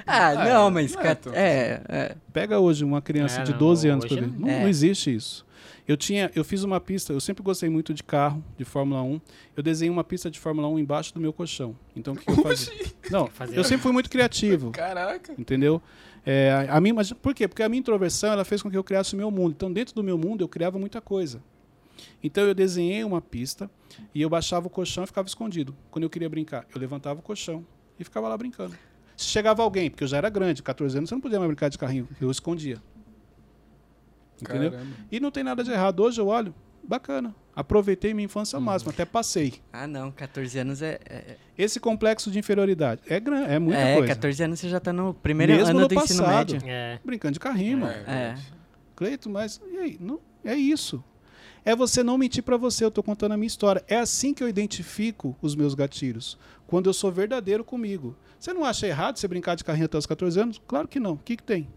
Ah, 0.07 0.31
É, 0.47 0.53
não, 0.53 0.71
mas... 0.71 0.95
não 0.95 1.01
é 1.03 1.17
É, 1.33 1.81
é. 1.87 2.15
Pega 2.33 2.59
hoje 2.59 2.83
uma 2.83 2.99
criança 3.01 3.41
É, 3.41 3.43
de 3.43 3.51
não, 3.51 3.59
12 3.59 3.87
anos 3.89 4.05
hoje 4.05 4.15
para 4.15 4.25
ver. 4.25 4.31
não. 4.31 4.39
Não, 4.39 4.49
É. 4.49 4.59
não 4.61 4.67
existe 4.69 5.13
isso. 5.13 5.45
Eu 5.87 5.95
tinha, 5.95 6.31
eu 6.33 6.43
fiz 6.43 6.63
uma 6.63 6.79
pista, 6.81 7.13
eu 7.13 7.19
sempre 7.19 7.43
gostei 7.43 7.69
muito 7.69 7.93
de 7.93 8.01
carro, 8.03 8.43
de 8.57 8.65
Fórmula 8.65 9.03
1. 9.03 9.21
Eu 9.55 9.61
desenhei 9.61 9.91
uma 9.91 10.03
pista 10.03 10.31
de 10.31 10.39
Fórmula 10.39 10.67
1 10.69 10.79
embaixo 10.79 11.13
do 11.13 11.19
meu 11.19 11.31
colchão. 11.31 11.75
Então 11.95 12.13
o 12.13 12.17
que, 12.17 12.25
que 12.25 12.31
eu 12.31 12.41
fazia? 12.43 12.73
Não, 13.11 13.27
Fazer- 13.27 13.55
eu 13.57 13.63
sempre 13.63 13.83
fui 13.83 13.91
muito 13.91 14.09
criativo, 14.09 14.71
Caraca. 14.71 15.33
entendeu? 15.37 15.79
É, 16.29 16.67
a, 16.69 16.81
minha, 16.81 16.93
mas 16.93 17.13
por 17.13 17.33
quê? 17.33 17.47
Porque 17.47 17.63
a 17.63 17.69
minha 17.69 17.79
introversão 17.79 18.33
ela 18.33 18.43
fez 18.43 18.61
com 18.61 18.69
que 18.69 18.75
eu 18.75 18.83
criasse 18.83 19.13
o 19.13 19.17
meu 19.17 19.31
mundo. 19.31 19.53
Então 19.55 19.71
dentro 19.71 19.95
do 19.95 20.03
meu 20.03 20.17
mundo 20.17 20.43
eu 20.43 20.47
criava 20.49 20.77
muita 20.77 20.99
coisa. 20.99 21.41
Então 22.21 22.43
eu 22.43 22.53
desenhei 22.53 23.01
uma 23.05 23.21
pista 23.21 23.71
e 24.13 24.21
eu 24.21 24.29
baixava 24.29 24.67
o 24.67 24.69
colchão 24.69 25.05
e 25.05 25.07
ficava 25.07 25.25
escondido. 25.25 25.73
Quando 25.89 26.03
eu 26.03 26.09
queria 26.09 26.27
brincar, 26.27 26.65
eu 26.75 26.81
levantava 26.81 27.21
o 27.21 27.23
colchão 27.23 27.65
e 27.97 28.03
ficava 28.03 28.27
lá 28.27 28.37
brincando. 28.37 28.75
Se 29.15 29.27
chegava 29.27 29.63
alguém, 29.63 29.89
porque 29.89 30.03
eu 30.03 30.07
já 30.07 30.17
era 30.17 30.29
grande, 30.29 30.61
14 30.61 30.97
anos, 30.97 31.09
você 31.09 31.15
não 31.15 31.21
podia 31.21 31.39
mais 31.39 31.47
brincar 31.47 31.69
de 31.69 31.77
carrinho, 31.77 32.09
eu 32.19 32.29
escondia. 32.29 32.83
Entendeu? 34.41 34.71
Caramba. 34.71 34.95
E 35.09 35.21
não 35.21 35.31
tem 35.31 35.45
nada 35.45 35.63
de 35.63 35.71
errado. 35.71 36.01
Hoje 36.01 36.19
eu 36.19 36.27
olho, 36.27 36.53
bacana. 36.83 37.33
Aproveitei 37.57 38.13
minha 38.13 38.25
infância 38.25 38.55
ao 38.55 38.61
máximo, 38.61 38.91
até 38.91 39.03
passei. 39.03 39.55
Ah, 39.73 39.87
não, 39.87 40.11
14 40.11 40.59
anos 40.59 40.83
é. 40.83 40.99
É, 41.09 41.37
Esse 41.57 41.79
complexo 41.79 42.29
de 42.29 42.37
inferioridade 42.37 43.01
é 43.07 43.19
grande, 43.19 43.51
é 43.51 43.57
muita 43.57 43.79
é 43.79 43.95
coisa. 43.95 44.13
14 44.13 44.43
anos 44.43 44.59
você 44.59 44.69
já 44.69 44.79
tá 44.79 44.93
no 44.93 45.11
primeiro 45.15 45.53
Mesmo 45.53 45.71
ano 45.71 45.79
no 45.79 45.87
do 45.87 45.95
ensino 45.95 46.23
passado. 46.23 46.53
médio. 46.53 46.69
É. 46.69 46.99
Brincando 47.03 47.33
de 47.33 47.39
carrinho, 47.39 47.79
mano. 47.79 47.93
É, 48.05 48.11
É. 48.11 48.35
Cleito, 48.95 49.27
mas 49.27 49.59
e 49.71 49.77
aí? 49.77 49.97
Não, 49.99 50.19
é 50.45 50.53
isso. 50.53 51.03
É 51.65 51.75
você 51.75 52.03
não 52.03 52.15
mentir 52.15 52.43
pra 52.43 52.57
você, 52.57 52.85
eu 52.85 52.91
tô 52.91 53.01
contando 53.01 53.31
a 53.31 53.37
minha 53.37 53.47
história. 53.47 53.83
É 53.87 53.97
assim 53.97 54.35
que 54.35 54.43
eu 54.43 54.47
identifico 54.47 55.35
os 55.41 55.55
meus 55.55 55.73
gatilhos. 55.73 56.37
Quando 56.67 56.85
eu 56.87 56.93
sou 56.93 57.11
verdadeiro 57.11 57.63
comigo. 57.63 58.15
Você 58.39 58.53
não 58.53 58.63
acha 58.63 58.85
errado 58.85 59.17
você 59.17 59.27
brincar 59.27 59.55
de 59.55 59.63
carrinho 59.63 59.85
até 59.85 59.97
os 59.97 60.05
14 60.05 60.39
anos? 60.39 60.61
Claro 60.67 60.87
que 60.87 60.99
não. 60.99 61.13
O 61.13 61.17
que, 61.17 61.35
que 61.35 61.43
tem? 61.43 61.67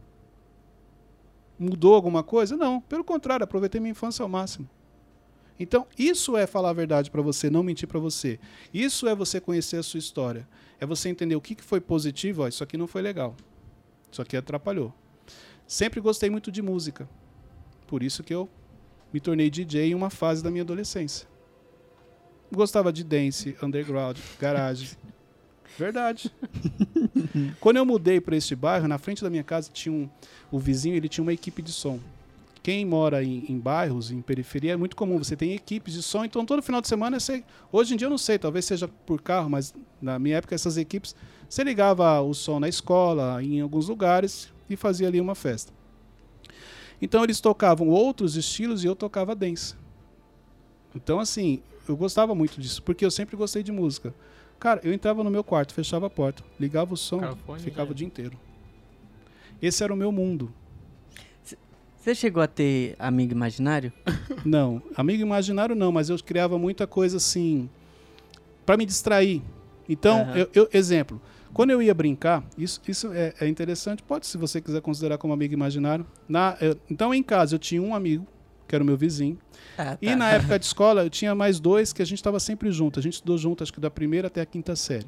Mudou 1.58 1.94
alguma 1.94 2.22
coisa? 2.22 2.54
Não. 2.54 2.82
Pelo 2.82 3.02
contrário, 3.02 3.44
aproveitei 3.44 3.80
minha 3.80 3.92
infância 3.92 4.22
ao 4.22 4.28
máximo. 4.28 4.68
Então, 5.60 5.86
isso 5.98 6.38
é 6.38 6.46
falar 6.46 6.70
a 6.70 6.72
verdade 6.72 7.10
pra 7.10 7.20
você, 7.20 7.50
não 7.50 7.62
mentir 7.62 7.86
pra 7.86 8.00
você. 8.00 8.40
Isso 8.72 9.06
é 9.06 9.14
você 9.14 9.38
conhecer 9.38 9.76
a 9.76 9.82
sua 9.82 9.98
história. 9.98 10.48
É 10.80 10.86
você 10.86 11.10
entender 11.10 11.36
o 11.36 11.40
que, 11.40 11.54
que 11.54 11.62
foi 11.62 11.82
positivo. 11.82 12.42
Ó, 12.42 12.48
isso 12.48 12.64
aqui 12.64 12.78
não 12.78 12.86
foi 12.86 13.02
legal. 13.02 13.36
Isso 14.10 14.22
aqui 14.22 14.38
atrapalhou. 14.38 14.90
Sempre 15.66 16.00
gostei 16.00 16.30
muito 16.30 16.50
de 16.50 16.62
música. 16.62 17.06
Por 17.86 18.02
isso 18.02 18.22
que 18.22 18.32
eu 18.32 18.48
me 19.12 19.20
tornei 19.20 19.50
DJ 19.50 19.90
em 19.90 19.94
uma 19.94 20.08
fase 20.08 20.42
da 20.42 20.50
minha 20.50 20.62
adolescência. 20.62 21.28
Gostava 22.50 22.90
de 22.90 23.04
dance, 23.04 23.54
underground, 23.62 24.16
garagem. 24.40 24.88
Verdade. 25.78 26.32
Quando 27.60 27.76
eu 27.76 27.84
mudei 27.84 28.18
para 28.18 28.34
este 28.34 28.56
bairro, 28.56 28.88
na 28.88 28.96
frente 28.96 29.22
da 29.22 29.28
minha 29.28 29.44
casa 29.44 29.70
tinha 29.70 29.92
um, 29.92 30.08
o 30.50 30.58
vizinho, 30.58 30.96
ele 30.96 31.08
tinha 31.08 31.22
uma 31.22 31.34
equipe 31.34 31.60
de 31.60 31.70
som. 31.70 32.00
Quem 32.62 32.84
mora 32.84 33.24
em, 33.24 33.44
em 33.48 33.58
bairros, 33.58 34.10
em 34.10 34.20
periferia, 34.20 34.72
é 34.72 34.76
muito 34.76 34.94
comum. 34.94 35.16
Você 35.18 35.34
tem 35.34 35.54
equipes 35.54 35.94
de 35.94 36.02
som, 36.02 36.24
então 36.24 36.44
todo 36.44 36.62
final 36.62 36.80
de 36.80 36.88
semana 36.88 37.18
você. 37.18 37.42
Hoje 37.72 37.94
em 37.94 37.96
dia 37.96 38.06
eu 38.06 38.10
não 38.10 38.18
sei, 38.18 38.38
talvez 38.38 38.64
seja 38.64 38.86
por 39.06 39.22
carro, 39.22 39.48
mas 39.48 39.74
na 40.00 40.18
minha 40.18 40.36
época 40.36 40.54
essas 40.54 40.76
equipes, 40.76 41.14
você 41.48 41.64
ligava 41.64 42.20
o 42.20 42.34
som 42.34 42.60
na 42.60 42.68
escola, 42.68 43.42
em 43.42 43.60
alguns 43.60 43.88
lugares 43.88 44.52
e 44.68 44.76
fazia 44.76 45.08
ali 45.08 45.20
uma 45.20 45.34
festa. 45.34 45.72
Então 47.00 47.24
eles 47.24 47.40
tocavam 47.40 47.88
outros 47.88 48.36
estilos 48.36 48.84
e 48.84 48.86
eu 48.86 48.94
tocava 48.94 49.34
dance. 49.34 49.74
Então 50.94 51.18
assim, 51.18 51.62
eu 51.88 51.96
gostava 51.96 52.34
muito 52.34 52.60
disso, 52.60 52.82
porque 52.82 53.04
eu 53.04 53.10
sempre 53.10 53.36
gostei 53.36 53.62
de 53.62 53.72
música. 53.72 54.14
Cara, 54.58 54.82
eu 54.84 54.92
entrava 54.92 55.24
no 55.24 55.30
meu 55.30 55.42
quarto, 55.42 55.72
fechava 55.72 56.06
a 56.06 56.10
porta, 56.10 56.44
ligava 56.58 56.92
o 56.92 56.96
som, 56.96 57.20
ficava 57.58 57.86
já. 57.86 57.92
o 57.92 57.94
dia 57.94 58.06
inteiro. 58.06 58.38
Esse 59.62 59.82
era 59.82 59.92
o 59.92 59.96
meu 59.96 60.12
mundo. 60.12 60.52
Você 62.00 62.14
chegou 62.14 62.42
a 62.42 62.46
ter 62.46 62.96
amigo 62.98 63.32
imaginário? 63.32 63.92
Não, 64.44 64.82
amigo 64.96 65.22
imaginário 65.22 65.76
não, 65.76 65.92
mas 65.92 66.08
eu 66.08 66.16
criava 66.18 66.58
muita 66.58 66.86
coisa 66.86 67.18
assim 67.18 67.68
para 68.64 68.78
me 68.78 68.86
distrair. 68.86 69.42
Então, 69.86 70.22
Aham. 70.22 70.38
eu, 70.38 70.48
eu- 70.54 70.68
exemplo, 70.72 71.20
quando 71.52 71.70
eu 71.70 71.82
ia 71.82 71.92
brincar, 71.92 72.42
isso, 72.56 72.80
isso 72.88 73.12
é, 73.12 73.34
é 73.38 73.46
interessante, 73.46 74.02
pode 74.02 74.26
se 74.26 74.38
você 74.38 74.62
quiser 74.62 74.80
considerar 74.80 75.18
como 75.18 75.34
amigo 75.34 75.52
imaginário. 75.52 76.06
Na, 76.26 76.56
eu- 76.62 76.80
então, 76.88 77.12
em 77.12 77.22
casa, 77.22 77.54
eu 77.56 77.58
tinha 77.58 77.82
um 77.82 77.94
amigo, 77.94 78.26
que 78.66 78.74
era 78.74 78.82
o 78.82 78.86
meu 78.86 78.96
vizinho, 78.96 79.36
Ah, 79.76 79.98
e 80.00 80.14
na 80.14 80.30
época 80.30 80.58
de 80.58 80.64
escola, 80.66 81.02
eu 81.04 81.10
tinha 81.10 81.34
mais 81.34 81.60
dois 81.60 81.92
que 81.92 82.00
a 82.00 82.04
gente 82.06 82.18
estava 82.18 82.40
sempre 82.40 82.70
junto. 82.72 82.98
A 82.98 83.02
gente 83.02 83.14
estudou 83.14 83.36
junto, 83.36 83.62
acho 83.62 83.72
que 83.74 83.80
da 83.80 83.90
primeira 83.90 84.28
até 84.28 84.40
a 84.40 84.46
quinta 84.46 84.74
série. 84.74 85.06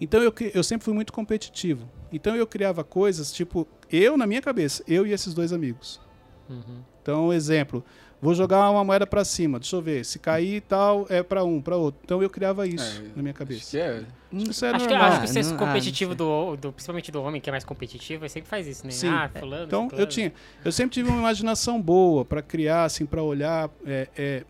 Então 0.00 0.20
eu, 0.20 0.34
eu 0.52 0.64
sempre 0.64 0.84
fui 0.84 0.94
muito 0.94 1.12
competitivo. 1.12 1.88
Então 2.16 2.36
eu 2.36 2.46
criava 2.46 2.84
coisas, 2.84 3.32
tipo, 3.32 3.66
eu 3.90 4.16
na 4.16 4.26
minha 4.26 4.40
cabeça, 4.40 4.82
eu 4.86 5.06
e 5.06 5.12
esses 5.12 5.34
dois 5.34 5.52
amigos. 5.52 6.00
Uhum. 6.48 6.82
Então, 7.02 7.32
exemplo, 7.32 7.84
vou 8.22 8.34
jogar 8.34 8.70
uma 8.70 8.82
moeda 8.84 9.06
para 9.06 9.24
cima, 9.24 9.58
deixa 9.58 9.76
eu 9.76 9.82
ver, 9.82 10.04
se 10.04 10.18
cair 10.18 10.62
tal 10.62 11.06
é 11.10 11.22
para 11.22 11.42
um, 11.44 11.60
para 11.60 11.76
outro. 11.76 12.00
Então 12.04 12.22
eu 12.22 12.30
criava 12.30 12.66
isso 12.66 13.00
É, 13.02 13.08
na 13.16 13.22
minha 13.22 13.30
Acho 13.32 13.38
cabeça. 13.38 13.70
que 13.70 13.78
é. 13.78 14.04
Isso 14.32 14.64
é 14.64 14.70
Acho 14.70 14.86
que, 14.86 14.92
normal. 14.94 15.12
acho 15.22 15.32
que 15.32 15.38
ah, 15.38 15.42
não 15.42 15.56
competitivo 15.58 16.10
sei. 16.12 16.16
do, 16.16 16.56
do- 16.56 16.72
principalmente 16.72 17.10
do 17.12 17.22
homem, 17.22 17.40
que 17.40 17.50
é 17.50 17.52
mais 17.52 17.64
competitivo, 17.64 18.22
ele 18.24 18.28
sempre 18.30 18.48
faz 18.48 18.66
isso, 18.66 18.84
né? 18.86 18.90
Sim. 18.92 19.08
Ah, 19.08 19.30
fulano, 19.38 19.64
Então 19.64 19.82
ciclano. 19.84 20.02
eu 20.02 20.06
tinha, 20.08 20.32
eu 20.64 20.72
sempre 20.72 20.94
tive 20.94 21.08
uma 21.08 21.18
imaginação 21.18 21.80
boa 21.80 22.24
para 22.24 22.40
criar, 22.42 22.84
assim, 22.84 23.04
para 23.06 23.22
olhar, 23.22 23.68
é, 23.86 24.08
é, 24.16 24.44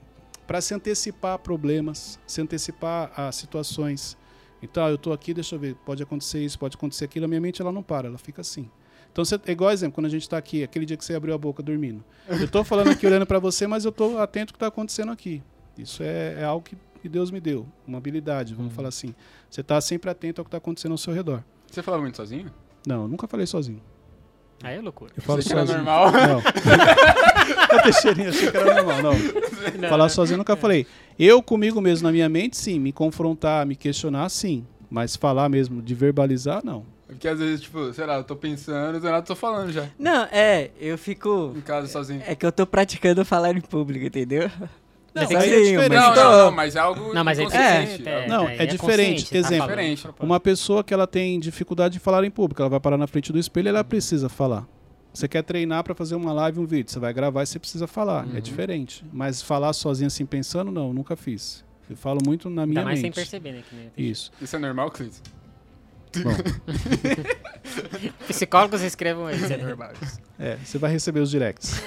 para 0.46 0.61
se 0.61 0.74
antecipar 0.74 1.35
a 1.35 1.38
problemas, 1.38 2.18
se 2.27 2.40
antecipar 2.40 3.11
a 3.16 3.33
situações. 3.33 4.16
Então, 4.64 4.85
ah, 4.85 4.90
eu 4.90 4.98
tô 4.98 5.12
aqui, 5.12 5.35
deixa 5.35 5.55
eu 5.55 5.59
ver, 5.59 5.74
pode 5.85 6.03
acontecer 6.03 6.42
isso, 6.44 6.59
pode 6.59 6.77
acontecer 6.77 7.05
aquilo. 7.05 7.27
A 7.27 7.29
minha 7.29 7.40
mente 7.40 7.61
ela 7.61 7.70
não 7.70 7.83
para, 7.83 8.09
ela 8.09 8.18
fica 8.18 8.40
assim. 8.40 8.68
Então, 9.12 9.24
você, 9.24 9.38
é 9.46 9.53
igual 9.53 9.70
exemplo, 9.70 9.94
quando 9.94 10.07
a 10.07 10.09
gente 10.09 10.22
está 10.22 10.37
aqui, 10.37 10.62
aquele 10.64 10.85
dia 10.85 10.96
que 10.96 11.05
você 11.05 11.14
abriu 11.14 11.35
a 11.35 11.38
boca 11.38 11.62
dormindo. 11.62 12.03
Eu 12.29 12.48
tô 12.48 12.64
falando 12.64 12.88
aqui 12.88 13.07
olhando 13.07 13.27
para 13.27 13.38
você, 13.38 13.66
mas 13.66 13.85
eu 13.85 13.92
tô 13.92 14.18
atento 14.18 14.50
ao 14.50 14.55
que 14.55 14.57
está 14.57 14.66
acontecendo 14.66 15.12
aqui. 15.12 15.42
Isso 15.79 16.03
é, 16.03 16.40
é 16.40 16.44
algo 16.44 16.64
que, 16.64 16.77
que 17.00 17.09
Deus 17.09 17.31
me 17.31 17.40
deu, 17.40 17.66
uma 17.87 17.98
habilidade, 17.98 18.55
vamos 18.55 18.72
falar 18.72 18.88
assim. 18.88 19.14
Você 19.50 19.61
está 19.61 19.81
sempre 19.81 20.11
atento 20.11 20.40
ao 20.40 20.44
que 20.44 20.48
está 20.48 20.59
acontecendo 20.59 20.92
ao 20.92 20.98
seu 20.98 21.12
redor. 21.12 21.44
Você 21.70 21.83
falava 21.83 22.03
muito 22.03 22.16
sozinho? 22.16 22.53
Não, 22.87 23.03
eu 23.03 23.09
nunca 23.09 23.27
falei 23.27 23.46
sozinho. 23.46 23.81
Aí 24.62 24.77
é 24.77 24.81
loucura. 24.81 25.12
Eu 25.16 25.22
falo 25.22 25.42
sozinho. 25.42 25.77
normal. 25.77 26.11
Não. 26.11 26.42
Eu 27.73 27.83
Teixeirinha, 27.83 28.29
achei 28.31 28.51
que 28.51 28.57
era 28.57 28.83
normal. 28.83 29.03
Não. 29.03 29.13
Não, 29.81 29.89
Falar 29.89 30.09
sozinho 30.09 30.35
eu 30.35 30.39
nunca 30.39 30.57
falei. 30.57 30.87
Eu 31.19 31.43
comigo 31.43 31.81
mesmo 31.81 32.07
na 32.07 32.13
minha 32.13 32.29
mente, 32.29 32.57
sim. 32.57 32.79
Me 32.79 32.93
confrontar, 32.93 33.67
me 33.67 33.77
questionar, 33.77 34.29
sim. 34.29 34.65
Mas 34.91 35.17
falar 35.17 35.49
mesmo, 35.49 35.83
de 35.83 35.95
verbalizar, 35.95 36.65
não. 36.65 36.85
Porque 37.07 37.29
às 37.29 37.39
vezes, 37.39 37.61
tipo, 37.61 37.93
sei 37.93 38.07
lá, 38.07 38.17
eu 38.17 38.25
tô 38.25 38.35
pensando, 38.35 38.99
do 38.99 39.05
nada 39.05 39.19
eu 39.19 39.23
tô 39.23 39.37
falando 39.37 39.71
já. 39.73 39.87
Não, 39.99 40.25
é, 40.33 40.71
eu 40.81 40.97
fico. 40.99 41.53
Em 41.57 41.61
casa 41.61 41.87
sozinho. 41.87 42.23
É 42.27 42.35
que 42.35 42.45
eu 42.45 42.51
tô 42.53 42.67
praticando 42.67 43.25
falar 43.25 43.57
em 43.57 43.61
público, 43.61 44.05
entendeu? 44.07 44.51
Não, 45.15 45.23
Mas 45.23 45.31
é 45.31 45.73
é. 45.75 45.89
Não, 45.89 45.89
mas 45.89 46.15
tô- 46.15 46.21
não, 46.25 46.39
não, 46.47 46.51
mas 46.51 46.75
é 46.77 46.79
algo 46.81 47.15
Não, 47.15 47.23
mas 47.25 47.39
é 47.39 47.43
inconsciente, 47.43 47.99
diferente. 47.99 48.09
é. 48.09 48.27
Não, 48.29 48.47
aí 48.49 48.59
é 48.59 48.67
diferente. 48.67 49.31
tá 49.31 49.37
Exemplo. 49.39 49.67
Diferente. 49.69 50.09
Uma 50.19 50.41
pessoa 50.41 50.83
que 50.83 50.93
ela 50.93 51.07
tem 51.07 51.39
dificuldade 51.39 51.95
de 51.95 52.01
falar 52.01 52.25
em 52.25 52.31
público, 52.31 52.61
ela 52.61 52.69
vai 52.69 52.81
parar 52.81 52.99
na 52.99 53.07
frente 53.07 53.31
do 53.33 53.39
espelho 53.39 53.67
e 53.67 53.71
ela 53.71 53.85
precisa 53.85 54.29
falar. 54.29 54.67
Você 55.14 55.29
quer 55.29 55.42
treinar 55.42 55.85
para 55.85 55.94
fazer 55.94 56.16
uma 56.16 56.33
live, 56.33 56.59
um 56.59 56.66
vídeo, 56.66 56.90
você 56.90 56.98
vai 56.98 57.12
gravar 57.14 57.44
e 57.44 57.46
você 57.46 57.59
precisa 57.59 57.87
falar. 57.87 58.27
É 58.33 58.35
Uhum. 58.35 58.40
diferente. 58.40 59.05
Mas 59.12 59.40
falar 59.40 59.72
sozinho 59.72 60.09
assim 60.09 60.27
pensando, 60.27 60.72
não, 60.72 60.92
nunca 60.92 61.14
fiz. 61.14 61.64
Eu 61.88 61.96
falo 61.96 62.18
muito 62.27 62.50
na 62.50 62.66
minha 62.66 62.81
Ainda 62.81 62.90
mais 62.90 63.00
sem 63.00 63.12
perceber, 63.12 63.53
né? 63.53 63.62
Que 63.68 63.77
nem- 63.77 64.11
Isso. 64.11 64.33
Isso 64.42 64.57
é 64.57 64.59
normal, 64.59 64.90
Cleiton? 64.90 65.16
Bom, 66.16 66.31
Psicólogos 68.29 68.83
escrevam 68.83 69.27
aí, 69.27 69.37
isso 69.37 69.53
é 69.53 69.57
normal. 69.57 69.90
isso. 70.00 70.18
é, 70.38 70.57
você 70.57 70.79
vai 70.79 70.90
receber 70.92 71.20
os 71.20 71.31
directs. 71.31 71.81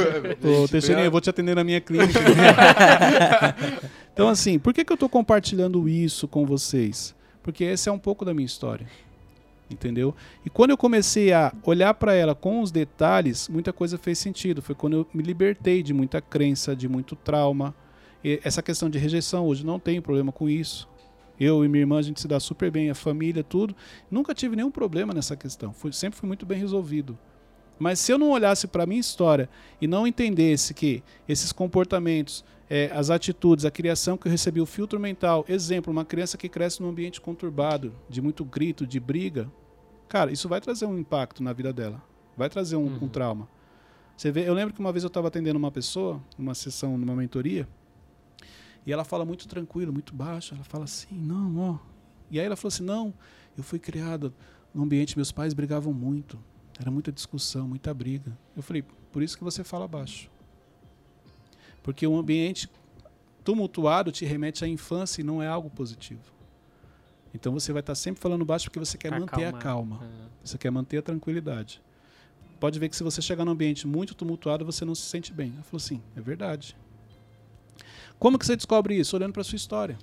Ô, 0.42 0.66
Teixeirinha, 0.68 1.06
eu 1.06 1.10
vou 1.10 1.20
te 1.20 1.28
atender 1.30 1.54
na 1.54 1.62
minha 1.64 1.80
clínica. 1.80 2.18
então, 4.12 4.28
assim, 4.28 4.58
por 4.58 4.72
que, 4.72 4.84
que 4.84 4.92
eu 4.92 4.94
estou 4.94 5.08
compartilhando 5.08 5.88
isso 5.88 6.26
com 6.26 6.44
vocês? 6.46 7.14
Porque 7.42 7.62
esse 7.64 7.88
é 7.88 7.92
um 7.92 7.98
pouco 7.98 8.24
da 8.24 8.32
minha 8.32 8.46
história. 8.46 8.86
Entendeu? 9.74 10.14
E 10.46 10.50
quando 10.50 10.70
eu 10.70 10.76
comecei 10.76 11.32
a 11.32 11.52
olhar 11.64 11.92
para 11.94 12.14
ela 12.14 12.34
com 12.34 12.60
os 12.60 12.70
detalhes, 12.70 13.48
muita 13.48 13.72
coisa 13.72 13.98
fez 13.98 14.18
sentido. 14.18 14.62
Foi 14.62 14.74
quando 14.74 14.98
eu 14.98 15.06
me 15.12 15.22
libertei 15.22 15.82
de 15.82 15.92
muita 15.92 16.20
crença, 16.20 16.76
de 16.76 16.88
muito 16.88 17.16
trauma. 17.16 17.74
E 18.22 18.40
essa 18.44 18.62
questão 18.62 18.88
de 18.88 18.96
rejeição, 18.96 19.46
hoje 19.46 19.66
não 19.66 19.78
tenho 19.80 20.00
problema 20.00 20.30
com 20.30 20.48
isso. 20.48 20.88
Eu 21.38 21.64
e 21.64 21.68
minha 21.68 21.82
irmã, 21.82 21.98
a 21.98 22.02
gente 22.02 22.20
se 22.20 22.28
dá 22.28 22.38
super 22.38 22.70
bem, 22.70 22.88
a 22.88 22.94
família, 22.94 23.42
tudo. 23.42 23.74
Nunca 24.08 24.32
tive 24.32 24.54
nenhum 24.54 24.70
problema 24.70 25.12
nessa 25.12 25.36
questão. 25.36 25.74
Sempre 25.90 26.18
fui 26.18 26.28
muito 26.28 26.46
bem 26.46 26.58
resolvido. 26.58 27.18
Mas 27.78 27.98
se 27.98 28.12
eu 28.12 28.18
não 28.18 28.30
olhasse 28.30 28.68
para 28.68 28.84
a 28.84 28.86
minha 28.86 29.00
história 29.00 29.48
e 29.80 29.88
não 29.88 30.06
entendesse 30.06 30.72
que 30.72 31.02
esses 31.28 31.50
comportamentos, 31.50 32.44
eh, 32.70 32.90
as 32.94 33.10
atitudes, 33.10 33.64
a 33.64 33.70
criação 33.70 34.16
que 34.16 34.28
eu 34.28 34.30
recebi, 34.30 34.60
o 34.60 34.66
filtro 34.66 35.00
mental, 35.00 35.44
exemplo, 35.48 35.92
uma 35.92 36.04
criança 36.04 36.38
que 36.38 36.48
cresce 36.48 36.80
num 36.80 36.88
ambiente 36.88 37.20
conturbado, 37.20 37.92
de 38.08 38.22
muito 38.22 38.44
grito, 38.44 38.86
de 38.86 39.00
briga, 39.00 39.50
cara, 40.14 40.30
isso 40.30 40.48
vai 40.48 40.60
trazer 40.60 40.86
um 40.86 40.96
impacto 40.96 41.42
na 41.42 41.52
vida 41.52 41.72
dela, 41.72 42.00
vai 42.36 42.48
trazer 42.48 42.76
um, 42.76 42.86
um 43.02 43.08
trauma. 43.08 43.48
Você 44.16 44.30
vê, 44.30 44.48
eu 44.48 44.54
lembro 44.54 44.72
que 44.72 44.78
uma 44.78 44.92
vez 44.92 45.02
eu 45.02 45.08
estava 45.08 45.26
atendendo 45.26 45.58
uma 45.58 45.72
pessoa, 45.72 46.22
numa 46.38 46.54
sessão, 46.54 46.96
numa 46.96 47.16
mentoria, 47.16 47.66
e 48.86 48.92
ela 48.92 49.02
fala 49.02 49.24
muito 49.24 49.48
tranquilo, 49.48 49.92
muito 49.92 50.14
baixo, 50.14 50.54
ela 50.54 50.62
fala 50.62 50.84
assim, 50.84 51.16
não, 51.16 51.58
ó. 51.58 51.78
E 52.30 52.38
aí 52.38 52.46
ela 52.46 52.54
falou 52.54 52.68
assim, 52.68 52.84
não, 52.84 53.12
eu 53.58 53.64
fui 53.64 53.80
criada 53.80 54.32
num 54.72 54.84
ambiente, 54.84 55.16
meus 55.16 55.32
pais 55.32 55.52
brigavam 55.52 55.92
muito. 55.92 56.38
Era 56.78 56.92
muita 56.92 57.10
discussão, 57.10 57.66
muita 57.66 57.92
briga. 57.92 58.38
Eu 58.56 58.62
falei, 58.62 58.84
por 59.10 59.20
isso 59.20 59.36
que 59.36 59.42
você 59.42 59.64
fala 59.64 59.88
baixo. 59.88 60.30
Porque 61.82 62.06
um 62.06 62.16
ambiente 62.16 62.70
tumultuado 63.42 64.12
te 64.12 64.24
remete 64.24 64.64
à 64.64 64.68
infância 64.68 65.22
e 65.22 65.24
não 65.24 65.42
é 65.42 65.48
algo 65.48 65.68
positivo. 65.70 66.33
Então 67.34 67.52
você 67.52 67.72
vai 67.72 67.80
estar 67.80 67.94
sempre 67.94 68.20
falando 68.20 68.44
baixo 68.44 68.66
porque 68.66 68.78
você 68.78 68.96
quer 68.96 69.10
manter 69.10 69.44
a 69.44 69.48
Acalmar. 69.48 69.98
calma. 69.98 70.00
Ah. 70.02 70.28
Você 70.44 70.56
quer 70.56 70.70
manter 70.70 70.98
a 70.98 71.02
tranquilidade. 71.02 71.82
Pode 72.60 72.78
ver 72.78 72.88
que 72.88 72.96
se 72.96 73.02
você 73.02 73.20
chegar 73.20 73.44
num 73.44 73.50
ambiente 73.50 73.86
muito 73.86 74.14
tumultuado, 74.14 74.64
você 74.64 74.84
não 74.84 74.94
se 74.94 75.02
sente 75.02 75.32
bem. 75.32 75.52
Ela 75.54 75.64
falou 75.64 75.76
assim, 75.78 76.00
é 76.16 76.20
verdade. 76.20 76.76
Como 78.18 78.38
que 78.38 78.46
você 78.46 78.54
descobre 78.54 78.94
isso? 78.94 79.16
Olhando 79.16 79.32
para 79.32 79.42
sua 79.42 79.56
história. 79.56 79.98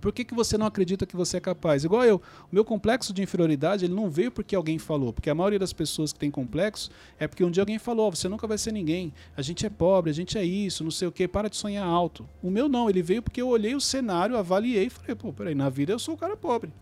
Por 0.00 0.12
que, 0.12 0.24
que 0.24 0.34
você 0.34 0.56
não 0.56 0.66
acredita 0.66 1.06
que 1.06 1.16
você 1.16 1.36
é 1.36 1.40
capaz? 1.40 1.84
Igual 1.84 2.04
eu, 2.04 2.16
o 2.16 2.54
meu 2.54 2.64
complexo 2.64 3.12
de 3.12 3.22
inferioridade, 3.22 3.84
ele 3.84 3.94
não 3.94 4.08
veio 4.08 4.30
porque 4.30 4.54
alguém 4.54 4.78
falou. 4.78 5.12
Porque 5.12 5.28
a 5.28 5.34
maioria 5.34 5.58
das 5.58 5.72
pessoas 5.72 6.12
que 6.12 6.18
tem 6.18 6.30
complexo 6.30 6.90
é 7.18 7.26
porque 7.26 7.44
um 7.44 7.50
dia 7.50 7.62
alguém 7.62 7.78
falou, 7.78 8.06
"Ó, 8.06 8.10
você 8.10 8.28
nunca 8.28 8.46
vai 8.46 8.58
ser 8.58 8.72
ninguém. 8.72 9.12
A 9.36 9.42
gente 9.42 9.66
é 9.66 9.70
pobre, 9.70 10.10
a 10.10 10.14
gente 10.14 10.38
é 10.38 10.44
isso, 10.44 10.84
não 10.84 10.90
sei 10.90 11.08
o 11.08 11.12
quê, 11.12 11.26
para 11.26 11.48
de 11.48 11.56
sonhar 11.56 11.86
alto. 11.86 12.28
O 12.42 12.50
meu 12.50 12.68
não, 12.68 12.88
ele 12.88 13.02
veio 13.02 13.22
porque 13.22 13.42
eu 13.42 13.48
olhei 13.48 13.74
o 13.74 13.80
cenário, 13.80 14.36
avaliei 14.36 14.86
e 14.86 14.90
falei, 14.90 15.14
pô, 15.14 15.32
peraí, 15.32 15.54
na 15.54 15.68
vida 15.68 15.92
eu 15.92 15.98
sou 15.98 16.14
o 16.14 16.18
cara 16.18 16.36
pobre. 16.36 16.72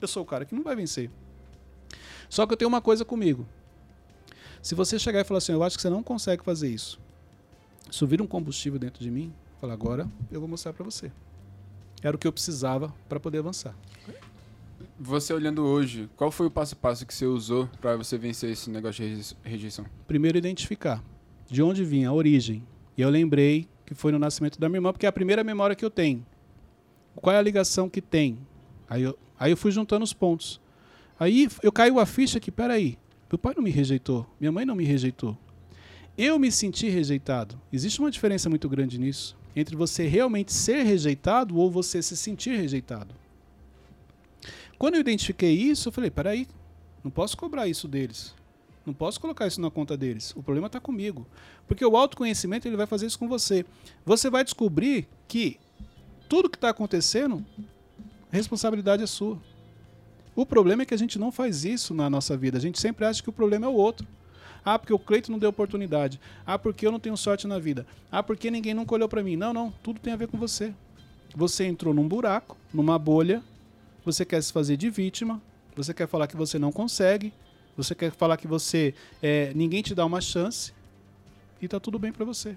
Eu 0.00 0.08
sou 0.08 0.22
o 0.22 0.26
cara 0.26 0.44
que 0.44 0.54
não 0.54 0.62
vai 0.62 0.76
vencer. 0.76 1.10
Só 2.28 2.46
que 2.46 2.52
eu 2.52 2.56
tenho 2.56 2.68
uma 2.68 2.80
coisa 2.80 3.04
comigo. 3.04 3.46
Se 4.62 4.74
você 4.74 4.98
chegar 4.98 5.20
e 5.20 5.24
falar 5.24 5.38
assim, 5.38 5.52
eu 5.52 5.62
acho 5.62 5.76
que 5.76 5.82
você 5.82 5.90
não 5.90 6.02
consegue 6.02 6.44
fazer 6.44 6.68
isso. 6.68 6.98
Vira 8.02 8.22
um 8.22 8.26
combustível 8.26 8.78
dentro 8.78 9.02
de 9.02 9.10
mim, 9.10 9.32
fala, 9.60 9.72
agora 9.72 10.08
eu 10.30 10.38
vou 10.38 10.48
mostrar 10.48 10.72
pra 10.72 10.84
você. 10.84 11.10
Era 12.02 12.16
o 12.16 12.18
que 12.18 12.26
eu 12.26 12.32
precisava 12.32 12.92
para 13.08 13.20
poder 13.20 13.38
avançar. 13.38 13.74
Você 14.98 15.32
olhando 15.32 15.62
hoje, 15.64 16.08
qual 16.16 16.30
foi 16.30 16.46
o 16.46 16.50
passo 16.50 16.74
a 16.74 16.76
passo 16.78 17.06
que 17.06 17.14
você 17.14 17.24
usou 17.26 17.68
pra 17.80 17.96
você 17.96 18.18
vencer 18.18 18.50
esse 18.50 18.68
negócio 18.70 19.02
de 19.04 19.14
reje- 19.14 19.36
rejeição? 19.42 19.86
Primeiro 20.06 20.36
identificar 20.36 21.02
de 21.50 21.62
onde 21.62 21.84
vinha 21.84 22.10
a 22.10 22.12
origem. 22.12 22.62
E 22.96 23.00
eu 23.02 23.08
lembrei 23.08 23.66
que 23.86 23.94
foi 23.94 24.12
no 24.12 24.18
nascimento 24.18 24.60
da 24.60 24.68
minha 24.68 24.76
irmã, 24.78 24.92
porque 24.92 25.06
é 25.06 25.08
a 25.08 25.12
primeira 25.12 25.42
memória 25.42 25.74
que 25.74 25.84
eu 25.84 25.90
tenho. 25.90 26.24
Qual 27.16 27.34
é 27.34 27.38
a 27.38 27.42
ligação 27.42 27.88
que 27.88 28.00
tem? 28.02 28.38
Aí 28.88 29.02
eu, 29.02 29.18
aí 29.38 29.50
eu 29.50 29.56
fui 29.56 29.70
juntando 29.72 30.04
os 30.04 30.12
pontos. 30.12 30.60
Aí 31.18 31.48
eu 31.62 31.72
caiu 31.72 31.98
a 31.98 32.06
ficha 32.06 32.38
que, 32.38 32.50
peraí, 32.50 32.98
meu 33.30 33.38
pai 33.38 33.54
não 33.56 33.62
me 33.62 33.70
rejeitou, 33.70 34.26
minha 34.38 34.52
mãe 34.52 34.64
não 34.64 34.74
me 34.74 34.84
rejeitou. 34.84 35.36
Eu 36.16 36.38
me 36.38 36.52
senti 36.52 36.88
rejeitado. 36.88 37.58
Existe 37.72 38.00
uma 38.00 38.10
diferença 38.10 38.50
muito 38.50 38.68
grande 38.68 38.98
nisso, 38.98 39.36
entre 39.54 39.76
você 39.76 40.06
realmente 40.06 40.52
ser 40.52 40.82
rejeitado 40.82 41.56
ou 41.56 41.70
você 41.70 42.02
se 42.02 42.16
sentir 42.16 42.56
rejeitado. 42.56 43.14
Quando 44.78 44.94
eu 44.94 45.00
identifiquei 45.00 45.52
isso, 45.52 45.88
eu 45.88 45.92
falei, 45.92 46.10
peraí, 46.10 46.46
não 47.04 47.10
posso 47.10 47.36
cobrar 47.36 47.68
isso 47.68 47.86
deles. 47.86 48.34
Não 48.84 48.94
posso 48.94 49.20
colocar 49.20 49.46
isso 49.46 49.60
na 49.60 49.70
conta 49.70 49.96
deles. 49.96 50.32
O 50.34 50.42
problema 50.42 50.66
está 50.66 50.80
comigo. 50.80 51.26
Porque 51.68 51.84
o 51.84 51.96
autoconhecimento 51.96 52.66
ele 52.66 52.76
vai 52.76 52.86
fazer 52.86 53.06
isso 53.06 53.18
com 53.18 53.28
você. 53.28 53.64
Você 54.04 54.30
vai 54.30 54.42
descobrir 54.42 55.06
que 55.28 55.58
tudo 56.28 56.48
que 56.48 56.56
está 56.56 56.70
acontecendo, 56.70 57.44
responsabilidade 58.30 59.02
é 59.02 59.06
sua. 59.06 59.38
O 60.34 60.46
problema 60.46 60.82
é 60.82 60.86
que 60.86 60.94
a 60.94 60.98
gente 60.98 61.18
não 61.18 61.30
faz 61.30 61.64
isso 61.64 61.92
na 61.92 62.08
nossa 62.08 62.36
vida. 62.36 62.56
A 62.56 62.60
gente 62.60 62.80
sempre 62.80 63.04
acha 63.04 63.22
que 63.22 63.28
o 63.28 63.32
problema 63.32 63.66
é 63.66 63.68
o 63.68 63.74
outro. 63.74 64.06
Ah, 64.64 64.78
porque 64.78 64.92
o 64.92 64.98
Cleito 64.98 65.30
não 65.30 65.38
deu 65.38 65.50
oportunidade. 65.50 66.20
Ah, 66.46 66.58
porque 66.58 66.86
eu 66.86 66.92
não 66.92 67.00
tenho 67.00 67.16
sorte 67.16 67.46
na 67.46 67.58
vida. 67.58 67.86
Ah, 68.10 68.22
porque 68.22 68.50
ninguém 68.50 68.74
nunca 68.74 68.94
olhou 68.94 69.08
para 69.08 69.22
mim. 69.22 69.36
Não, 69.36 69.52
não. 69.52 69.72
Tudo 69.82 70.00
tem 70.00 70.12
a 70.12 70.16
ver 70.16 70.28
com 70.28 70.38
você. 70.38 70.74
Você 71.34 71.64
entrou 71.64 71.94
num 71.94 72.06
buraco, 72.06 72.56
numa 72.72 72.98
bolha. 72.98 73.42
Você 74.04 74.24
quer 74.24 74.42
se 74.42 74.52
fazer 74.52 74.76
de 74.76 74.90
vítima. 74.90 75.40
Você 75.76 75.94
quer 75.94 76.08
falar 76.08 76.26
que 76.26 76.36
você 76.36 76.58
não 76.58 76.72
consegue. 76.72 77.32
Você 77.76 77.94
quer 77.94 78.10
falar 78.10 78.36
que 78.36 78.46
você 78.46 78.94
é, 79.22 79.52
ninguém 79.54 79.82
te 79.82 79.94
dá 79.94 80.04
uma 80.04 80.20
chance 80.20 80.72
e 81.62 81.68
tá 81.68 81.78
tudo 81.78 81.98
bem 81.98 82.12
pra 82.12 82.24
você. 82.24 82.56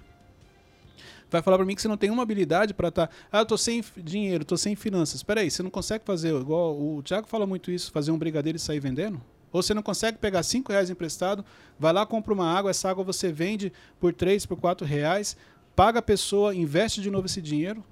Vai 1.29 1.41
falar 1.41 1.57
pra 1.57 1.65
mim 1.65 1.75
que 1.75 1.81
você 1.81 1.87
não 1.87 1.97
tem 1.97 2.09
uma 2.09 2.21
habilidade 2.21 2.73
pra 2.73 2.89
estar. 2.89 3.09
ah, 3.31 3.39
eu 3.39 3.45
tô 3.45 3.57
sem 3.57 3.83
dinheiro, 3.97 4.45
tô 4.45 4.55
sem 4.55 4.75
finanças. 4.75 5.15
Espera 5.15 5.41
aí, 5.41 5.49
você 5.49 5.63
não 5.63 5.69
consegue 5.71 6.05
fazer 6.05 6.33
igual 6.35 6.79
o 6.79 7.01
Thiago 7.01 7.27
fala 7.27 7.47
muito 7.47 7.71
isso, 7.71 7.91
fazer 7.91 8.11
um 8.11 8.17
brigadeiro 8.17 8.55
e 8.55 8.59
sair 8.59 8.79
vendendo? 8.79 9.19
Ou 9.53 9.61
você 9.61 9.73
não 9.75 9.83
consegue 9.83 10.17
pegar 10.17 10.41
cinco 10.41 10.71
reais 10.71 10.89
emprestado, 10.89 11.45
vai 11.79 11.93
lá 11.93 12.07
compra 12.07 12.33
uma 12.33 12.51
água, 12.51 12.71
essa 12.71 12.89
água 12.89 13.03
você 13.03 13.31
vende 13.31 13.71
por 13.99 14.11
três, 14.11 14.47
por 14.47 14.59
quatro 14.59 14.85
reais, 14.85 15.37
paga 15.75 15.99
a 15.99 16.01
pessoa, 16.01 16.55
investe 16.55 16.99
de 16.99 17.11
novo 17.11 17.27
esse 17.27 17.39
dinheiro? 17.39 17.83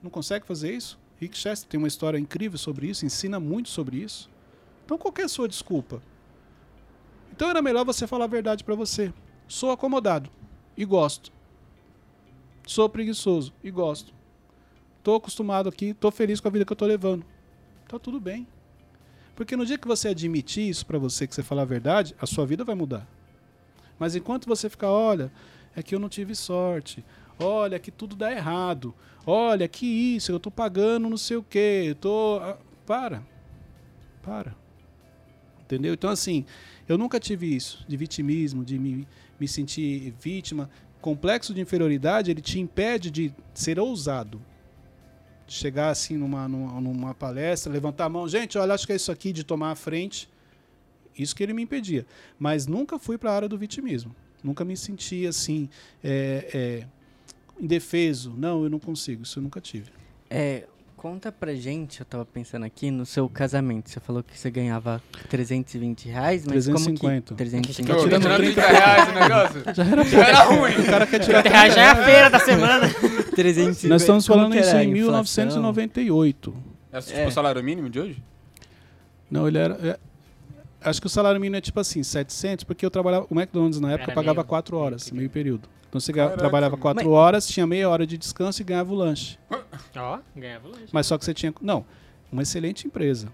Não 0.00 0.08
consegue 0.08 0.46
fazer 0.46 0.72
isso? 0.72 0.98
Rick 1.16 1.36
Chester 1.36 1.68
tem 1.68 1.76
uma 1.76 1.88
história 1.88 2.18
incrível 2.18 2.56
sobre 2.56 2.86
isso, 2.86 3.04
ensina 3.04 3.40
muito 3.40 3.68
sobre 3.68 3.96
isso. 3.96 4.30
Então 4.84 4.96
qual 4.96 5.12
é 5.18 5.22
a 5.22 5.28
sua 5.28 5.48
desculpa? 5.48 6.00
Então 7.32 7.50
era 7.50 7.60
melhor 7.60 7.84
você 7.84 8.06
falar 8.06 8.26
a 8.26 8.28
verdade 8.28 8.62
pra 8.62 8.76
você. 8.76 9.12
Sou 9.48 9.72
acomodado 9.72 10.30
e 10.76 10.84
gosto. 10.84 11.32
Sou 12.64 12.88
preguiçoso 12.88 13.52
e 13.62 13.72
gosto. 13.72 14.14
Tô 15.02 15.16
acostumado 15.16 15.68
aqui, 15.68 15.94
tô 15.94 16.12
feliz 16.12 16.38
com 16.38 16.46
a 16.46 16.50
vida 16.50 16.64
que 16.64 16.72
eu 16.72 16.76
tô 16.76 16.86
levando. 16.86 17.26
Tá 17.88 17.98
tudo 17.98 18.20
bem. 18.20 18.46
Porque 19.34 19.56
no 19.56 19.64
dia 19.64 19.78
que 19.78 19.88
você 19.88 20.08
admitir 20.08 20.68
isso 20.68 20.84
pra 20.84 20.98
você, 20.98 21.26
que 21.26 21.34
você 21.34 21.42
falar 21.42 21.62
a 21.62 21.66
verdade, 21.66 22.14
a 22.20 22.26
sua 22.26 22.46
vida 22.46 22.64
vai 22.64 22.74
mudar. 22.74 23.06
Mas 23.98 24.14
enquanto 24.14 24.46
você 24.46 24.68
ficar, 24.68 24.90
olha, 24.90 25.32
é 25.74 25.82
que 25.82 25.94
eu 25.94 25.98
não 25.98 26.08
tive 26.08 26.34
sorte. 26.34 27.04
Olha, 27.38 27.78
que 27.78 27.90
tudo 27.90 28.14
dá 28.14 28.30
errado. 28.30 28.94
Olha, 29.26 29.66
que 29.68 29.86
isso, 29.86 30.32
eu 30.32 30.40
tô 30.40 30.50
pagando 30.50 31.08
não 31.08 31.16
sei 31.16 31.36
o 31.36 31.42
quê. 31.42 31.84
Eu 31.86 31.94
tô. 31.94 32.40
Para. 32.86 33.22
Para. 34.22 34.54
Entendeu? 35.62 35.94
Então, 35.94 36.10
assim, 36.10 36.44
eu 36.88 36.98
nunca 36.98 37.18
tive 37.18 37.54
isso, 37.54 37.84
de 37.88 37.96
vitimismo, 37.96 38.64
de 38.64 38.78
me, 38.78 39.08
me 39.40 39.48
sentir 39.48 40.14
vítima. 40.20 40.68
Complexo 41.00 41.54
de 41.54 41.60
inferioridade, 41.60 42.30
ele 42.30 42.40
te 42.40 42.60
impede 42.60 43.10
de 43.10 43.32
ser 43.54 43.78
ousado. 43.80 44.40
Chegar 45.46 45.90
assim 45.90 46.16
numa, 46.16 46.48
numa, 46.48 46.80
numa 46.80 47.14
palestra, 47.14 47.72
levantar 47.72 48.06
a 48.06 48.08
mão, 48.08 48.28
gente, 48.28 48.56
olha, 48.56 48.74
acho 48.74 48.86
que 48.86 48.92
é 48.92 48.96
isso 48.96 49.12
aqui, 49.12 49.32
de 49.32 49.44
tomar 49.44 49.72
a 49.72 49.74
frente. 49.74 50.28
Isso 51.18 51.36
que 51.36 51.42
ele 51.42 51.52
me 51.52 51.62
impedia. 51.62 52.06
Mas 52.38 52.66
nunca 52.66 52.98
fui 52.98 53.18
para 53.18 53.30
a 53.30 53.34
área 53.34 53.48
do 53.48 53.58
vitimismo. 53.58 54.14
Nunca 54.42 54.64
me 54.64 54.76
senti 54.76 55.26
assim, 55.26 55.68
é, 56.02 56.48
é, 56.52 56.86
indefeso. 57.62 58.34
Não, 58.36 58.64
eu 58.64 58.70
não 58.70 58.78
consigo. 58.78 59.22
Isso 59.22 59.38
eu 59.38 59.42
nunca 59.42 59.60
tive. 59.60 59.90
É, 60.28 60.66
conta 61.02 61.32
pra 61.32 61.52
gente, 61.52 61.98
eu 61.98 62.06
tava 62.06 62.24
pensando 62.24 62.64
aqui, 62.64 62.88
no 62.88 63.04
seu 63.04 63.28
casamento. 63.28 63.90
Você 63.90 63.98
falou 63.98 64.22
que 64.22 64.38
você 64.38 64.48
ganhava 64.52 65.02
320 65.28 66.08
reais, 66.08 66.42
mas 66.46 66.64
350. 66.66 67.00
como 67.00 67.22
que... 67.24 67.34
350. 67.34 67.92
Ô, 67.92 67.96
Tá 68.08 68.20
tirando 68.20 68.36
30 68.36 68.62
30 68.62 68.68
reais 68.68 69.08
o 69.08 69.12
negócio? 69.12 69.62
Já 69.74 69.84
era, 69.84 70.04
Já 70.04 70.28
era 70.28 70.42
ruim. 70.44 70.72
O 70.76 70.86
cara 70.86 71.06
quer 71.08 71.18
tirar 71.18 71.42
Já 71.44 71.68
já 71.68 71.82
é 71.82 71.88
a 71.90 71.96
feira 72.04 72.30
da 72.30 72.38
semana. 72.38 72.88
350. 73.34 73.88
Nós 73.88 74.02
estamos 74.02 74.24
falando 74.24 74.54
isso 74.54 74.76
em 74.76 74.90
inflação? 74.96 75.44
1998. 75.44 76.54
É 76.92 77.00
tipo 77.00 77.18
É. 77.18 77.26
o 77.26 77.30
salário 77.32 77.64
mínimo 77.64 77.90
de 77.90 77.98
hoje? 77.98 78.22
Não, 79.28 79.48
ele 79.48 79.58
era. 79.58 79.74
é, 79.82 79.98
acho 80.88 81.00
que 81.00 81.06
o 81.08 81.10
salário 81.10 81.40
mínimo 81.40 81.56
é 81.56 81.60
tipo 81.60 81.80
assim, 81.80 82.02
700, 82.04 82.62
porque 82.64 82.86
eu 82.86 82.90
trabalhava. 82.90 83.26
O 83.28 83.34
McDonald's 83.34 83.80
na 83.80 83.90
época 83.92 84.12
Era 84.12 84.14
pagava 84.14 84.34
meio- 84.36 84.46
4 84.46 84.76
meio 84.76 84.86
horas, 84.86 85.10
meio 85.10 85.30
período. 85.30 85.68
Então 85.92 86.00
você 86.00 86.10
Caraca, 86.10 86.38
trabalhava. 86.38 86.78
4 86.78 87.04
Mas- 87.04 87.12
horas, 87.14 87.46
tinha 87.46 87.66
meia 87.66 87.86
hora 87.86 88.06
de 88.06 88.16
descanso 88.16 88.62
e 88.62 88.64
ganhava 88.64 88.90
o 88.90 88.96
lanche. 88.96 89.38
Ó, 89.94 90.18
ganhava 90.34 90.68
lanche. 90.68 90.86
Mas 90.90 91.06
só 91.06 91.18
que 91.18 91.24
você 91.26 91.34
tinha. 91.34 91.52
Não, 91.60 91.84
uma 92.32 92.40
excelente 92.40 92.86
empresa. 92.86 93.28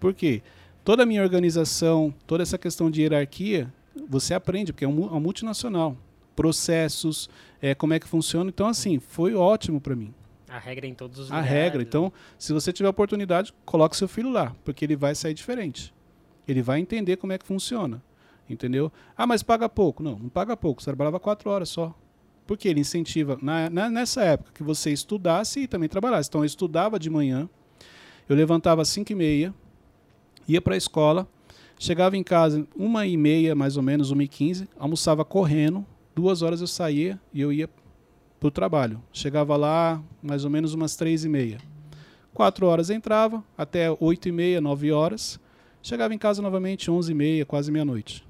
Por 0.00 0.12
quê? 0.12 0.42
Toda 0.82 1.04
a 1.04 1.06
minha 1.06 1.22
organização, 1.22 2.12
toda 2.26 2.42
essa 2.42 2.58
questão 2.58 2.90
de 2.90 3.00
hierarquia, 3.02 3.72
você 4.08 4.34
aprende, 4.34 4.72
porque 4.72 4.84
é 4.84 4.88
um 4.88 5.02
uma 5.06 5.20
multinacional. 5.20 5.96
Processos, 6.34 7.30
é, 7.62 7.76
como 7.76 7.94
é 7.94 8.00
que 8.00 8.08
funciona. 8.08 8.50
Então, 8.50 8.66
assim, 8.66 8.98
foi 8.98 9.34
ótimo 9.36 9.80
para 9.80 9.94
mim. 9.94 10.12
A 10.48 10.58
regra 10.58 10.86
em 10.88 10.94
todos 10.94 11.18
os 11.20 11.30
A 11.30 11.36
lugares. 11.36 11.50
regra. 11.50 11.82
Então, 11.82 12.12
se 12.36 12.52
você 12.52 12.72
tiver 12.72 12.88
oportunidade, 12.88 13.54
coloque 13.64 13.96
seu 13.96 14.08
filho 14.08 14.30
lá, 14.30 14.52
porque 14.64 14.84
ele 14.84 14.96
vai 14.96 15.14
sair 15.14 15.32
diferente. 15.32 15.94
Ele 16.46 16.60
vai 16.60 16.80
entender 16.80 17.16
como 17.18 17.32
é 17.32 17.38
que 17.38 17.46
funciona. 17.46 18.02
Entendeu? 18.48 18.92
Ah, 19.16 19.26
mas 19.26 19.42
paga 19.42 19.68
pouco. 19.68 20.02
Não, 20.02 20.18
não 20.18 20.28
paga 20.28 20.56
pouco. 20.56 20.82
Você 20.82 20.86
trabalhava 20.90 21.18
quatro 21.20 21.50
horas 21.50 21.68
só. 21.68 21.94
Porque 22.46 22.68
ele 22.68 22.80
incentiva, 22.80 23.38
na, 23.40 23.70
na- 23.70 23.88
nessa 23.88 24.22
época, 24.22 24.52
que 24.54 24.62
você 24.62 24.90
estudasse 24.92 25.60
e 25.60 25.66
também 25.66 25.88
trabalhasse. 25.88 26.28
Então, 26.28 26.42
eu 26.42 26.44
estudava 26.44 26.98
de 26.98 27.08
manhã, 27.08 27.48
eu 28.28 28.36
levantava 28.36 28.82
às 28.82 28.88
cinco 28.88 29.12
e 29.12 29.14
meia, 29.14 29.54
ia 30.46 30.60
para 30.60 30.74
a 30.74 30.76
escola, 30.76 31.26
chegava 31.78 32.18
em 32.18 32.22
casa 32.22 32.66
uma 32.76 33.06
e 33.06 33.16
meia, 33.16 33.54
mais 33.54 33.78
ou 33.78 33.82
menos, 33.82 34.10
uma 34.10 34.22
e 34.22 34.28
quinze, 34.28 34.68
almoçava 34.78 35.24
correndo, 35.24 35.86
duas 36.14 36.42
horas 36.42 36.60
eu 36.60 36.66
saía 36.66 37.18
e 37.32 37.40
eu 37.40 37.50
ia 37.50 37.66
para 38.38 38.48
o 38.48 38.50
trabalho. 38.50 39.02
Chegava 39.10 39.56
lá 39.56 40.02
mais 40.22 40.44
ou 40.44 40.50
menos 40.50 40.74
umas 40.74 40.96
três 40.96 41.24
e 41.24 41.30
meia. 41.30 41.56
Quatro 42.34 42.66
horas 42.66 42.90
entrava, 42.90 43.42
até 43.56 43.86
oito 44.00 44.28
e 44.28 44.32
meia, 44.32 44.60
nove 44.60 44.92
horas. 44.92 45.40
Chegava 45.82 46.12
em 46.14 46.18
casa 46.18 46.42
novamente 46.42 46.90
onze 46.90 47.12
e 47.12 47.14
meia, 47.14 47.46
quase 47.46 47.70
meia-noite. 47.72 48.22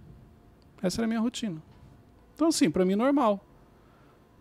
Essa 0.84 1.00
era 1.00 1.06
a 1.06 1.08
minha 1.08 1.20
rotina. 1.20 1.62
Então, 2.34 2.48
assim, 2.48 2.70
para 2.70 2.84
mim, 2.84 2.94
normal. 2.94 3.40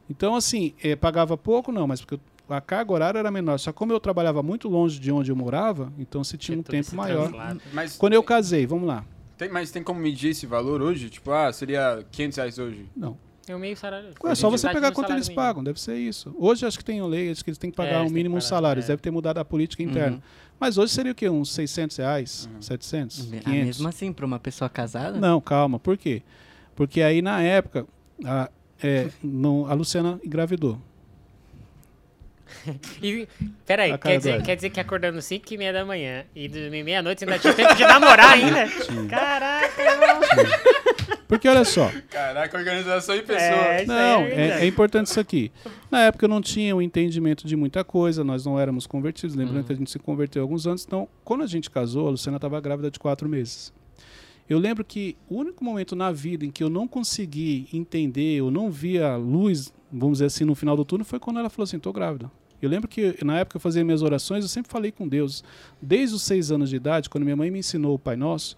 Então, 0.10 0.36
assim, 0.36 0.74
eh, 0.84 0.96
pagava 0.96 1.38
pouco, 1.38 1.72
não, 1.72 1.88
mas 1.88 2.02
porque 2.02 2.20
a 2.50 2.60
carga 2.60 2.92
horária 2.92 3.20
era 3.20 3.32
menor. 3.32 3.58
Só 3.58 3.72
como 3.72 3.94
eu 3.94 4.00
trabalhava 4.00 4.44
muito 4.44 4.68
longe 4.68 5.00
de 5.00 5.12
onde 5.12 5.32
eu 5.32 5.36
morava, 5.36 5.92
então 5.98 6.24
se 6.24 6.38
tinha 6.38 6.58
um 6.58 6.64
tempo 6.64 6.96
maior. 6.96 7.32
Mas 7.72 7.96
Quando 7.96 8.14
eu 8.14 8.24
casei, 8.24 8.66
vamos 8.66 8.88
lá. 8.88 9.06
tem, 9.38 9.50
mas 9.50 9.72
tem 9.72 9.82
como 9.82 10.00
medir 10.00 10.32
esse 10.32 10.46
valor 10.46 10.82
hoje? 10.82 11.10
Tipo, 11.10 11.32
ah, 11.32 11.52
seria 11.54 12.06
500 12.12 12.38
reais 12.38 12.60
hoje. 12.60 12.90
Não. 12.96 13.18
É 13.48 13.54
o 13.56 13.60
meio 13.60 13.76
salário. 13.76 14.10
É 14.26 14.36
só 14.36 14.50
você 14.50 14.70
pegar 14.70 14.92
quanto 14.94 15.12
eles 15.12 15.28
mínimo. 15.28 15.42
pagam, 15.46 15.64
deve 15.64 15.80
ser 15.80 15.98
isso. 15.98 16.34
Hoje 16.38 16.66
acho 16.66 16.78
que 16.78 16.86
tem 16.86 17.02
lei, 17.06 17.30
acho 17.30 17.44
que 17.44 17.50
eles 17.50 17.58
têm 17.58 17.70
que 17.70 17.80
É, 17.82 17.84
pagar 17.86 18.02
o 18.02 18.06
têm 18.06 18.14
mínimo 18.14 18.36
que 18.36 18.42
pagar, 18.42 18.50
salário, 18.50 18.82
é. 18.84 18.86
deve 18.86 19.02
ter 19.02 19.12
mudado 19.12 19.38
a 19.40 19.46
política 19.46 19.84
interna. 19.84 20.16
Uhum. 20.18 20.22
Mas 20.60 20.78
hoje 20.78 20.94
seria 20.94 21.12
o 21.12 21.16
quê? 21.16 21.28
Uns 21.30 21.52
600 21.52 21.98
reais? 21.98 22.50
700? 22.62 23.20
Ah, 23.20 23.40
500? 23.44 23.52
mesmo 23.52 23.88
assim, 23.90 24.14
pra 24.14 24.26
uma 24.26 24.40
pessoa 24.40 24.70
casada? 24.70 25.20
Não, 25.20 25.42
calma, 25.42 25.78
por 25.78 25.98
quê? 25.98 26.22
Porque 26.74 27.02
aí 27.02 27.22
na 27.22 27.42
época 27.42 27.86
a, 28.24 28.50
é, 28.82 29.10
não, 29.22 29.66
a 29.70 29.74
Luciana 29.74 30.20
engravidou. 30.24 30.80
E, 33.02 33.28
peraí, 33.66 33.98
quer 33.98 34.18
dizer, 34.18 34.42
quer 34.44 34.56
dizer 34.56 34.70
que 34.70 34.80
acordando 34.80 35.22
5 35.22 35.54
e 35.54 35.58
meia 35.58 35.74
da 35.74 35.84
manhã 35.84 36.24
e 36.36 36.48
dormir 36.48 36.84
meia-noite 36.84 37.20
você 37.20 37.26
ainda 37.26 37.40
tinha 37.40 37.54
tempo 37.54 37.76
de 37.76 37.84
namorar 37.84 38.32
ainda? 38.34 38.68
Caraca, 39.10 39.82
irmão. 39.82 40.20
Porque 41.34 41.48
olha 41.48 41.64
só, 41.66 41.92
Caraca, 42.10 42.58
organização 42.58 43.16
em 43.16 43.22
pessoa. 43.24 43.42
É, 43.42 43.86
não, 43.86 44.22
é, 44.22 44.36
verdade. 44.36 44.64
é 44.64 44.68
importante 44.68 45.08
isso 45.08 45.20
aqui. 45.20 45.52
Na 45.92 46.02
época 46.02 46.26
eu 46.26 46.30
não 46.30 46.42
tinha 46.42 46.76
o 46.76 46.82
entendimento 46.82 47.46
de 47.48 47.56
muita 47.56 47.84
coisa, 47.84 48.24
nós 48.24 48.46
não 48.46 48.60
éramos 48.60 48.86
convertidos, 48.88 49.36
lembrando 49.36 49.58
Uhum. 49.58 49.64
que 49.64 49.74
a 49.74 49.76
gente 49.76 49.92
se 49.92 50.00
converteu 50.00 50.42
há 50.42 50.44
alguns 50.44 50.66
anos. 50.68 50.84
Então, 50.86 51.08
quando 51.24 51.44
a 51.44 51.48
gente 51.48 51.70
casou, 51.70 52.08
a 52.08 52.12
Luciana 52.12 52.38
estava 52.38 52.60
grávida 52.62 52.90
de 52.92 53.00
quatro 53.00 53.28
meses. 53.30 53.74
Eu 54.50 54.60
lembro 54.60 54.84
que 54.84 55.16
o 55.30 55.38
único 55.38 55.64
momento 55.64 55.96
na 55.96 56.12
vida 56.12 56.46
em 56.46 56.52
que 56.52 56.64
eu 56.64 56.70
não 56.70 56.88
consegui 56.88 57.68
entender, 57.72 58.36
eu 58.36 58.52
não 58.52 58.70
via 58.70 59.08
a 59.14 59.16
luz, 59.16 59.74
vamos 59.92 60.16
dizer 60.18 60.26
assim, 60.26 60.44
no 60.44 60.54
final 60.54 60.76
do 60.76 60.84
túnel, 60.84 61.06
foi 61.06 61.18
quando 61.20 61.40
ela 61.40 61.50
falou 61.50 61.64
assim: 61.64 61.78
estou 61.78 61.94
grávida. 61.94 62.30
Eu 62.62 62.70
lembro 62.70 62.88
que 62.88 63.18
na 63.26 63.40
época 63.40 63.58
eu 63.58 63.62
fazia 63.62 63.84
minhas 63.84 64.02
orações, 64.02 64.44
eu 64.44 64.50
sempre 64.50 64.72
falei 64.72 64.92
com 64.92 65.08
Deus. 65.08 65.44
Desde 65.82 66.16
os 66.16 66.22
seis 66.24 66.50
anos 66.52 66.70
de 66.70 66.76
idade, 66.78 67.10
quando 67.10 67.24
minha 67.26 67.36
mãe 67.36 67.50
me 67.52 67.60
ensinou 67.60 67.96
o 67.96 68.00
Pai 68.00 68.16
Nosso, 68.16 68.58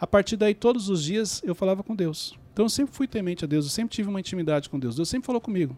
a 0.00 0.06
partir 0.06 0.36
daí, 0.36 0.54
todos 0.54 0.88
os 0.88 1.02
dias, 1.02 1.42
eu 1.44 1.54
falava 1.54 1.82
com 1.82 1.94
Deus. 1.94 2.38
Então 2.52 2.64
eu 2.64 2.68
sempre 2.70 2.94
fui 2.94 3.06
temente 3.06 3.44
a 3.44 3.48
Deus, 3.48 3.64
eu 3.66 3.70
sempre 3.70 3.94
tive 3.94 4.08
uma 4.08 4.20
intimidade 4.20 4.68
com 4.68 4.78
Deus. 4.78 4.96
Deus 4.96 5.08
sempre 5.08 5.26
falou 5.26 5.40
comigo. 5.40 5.76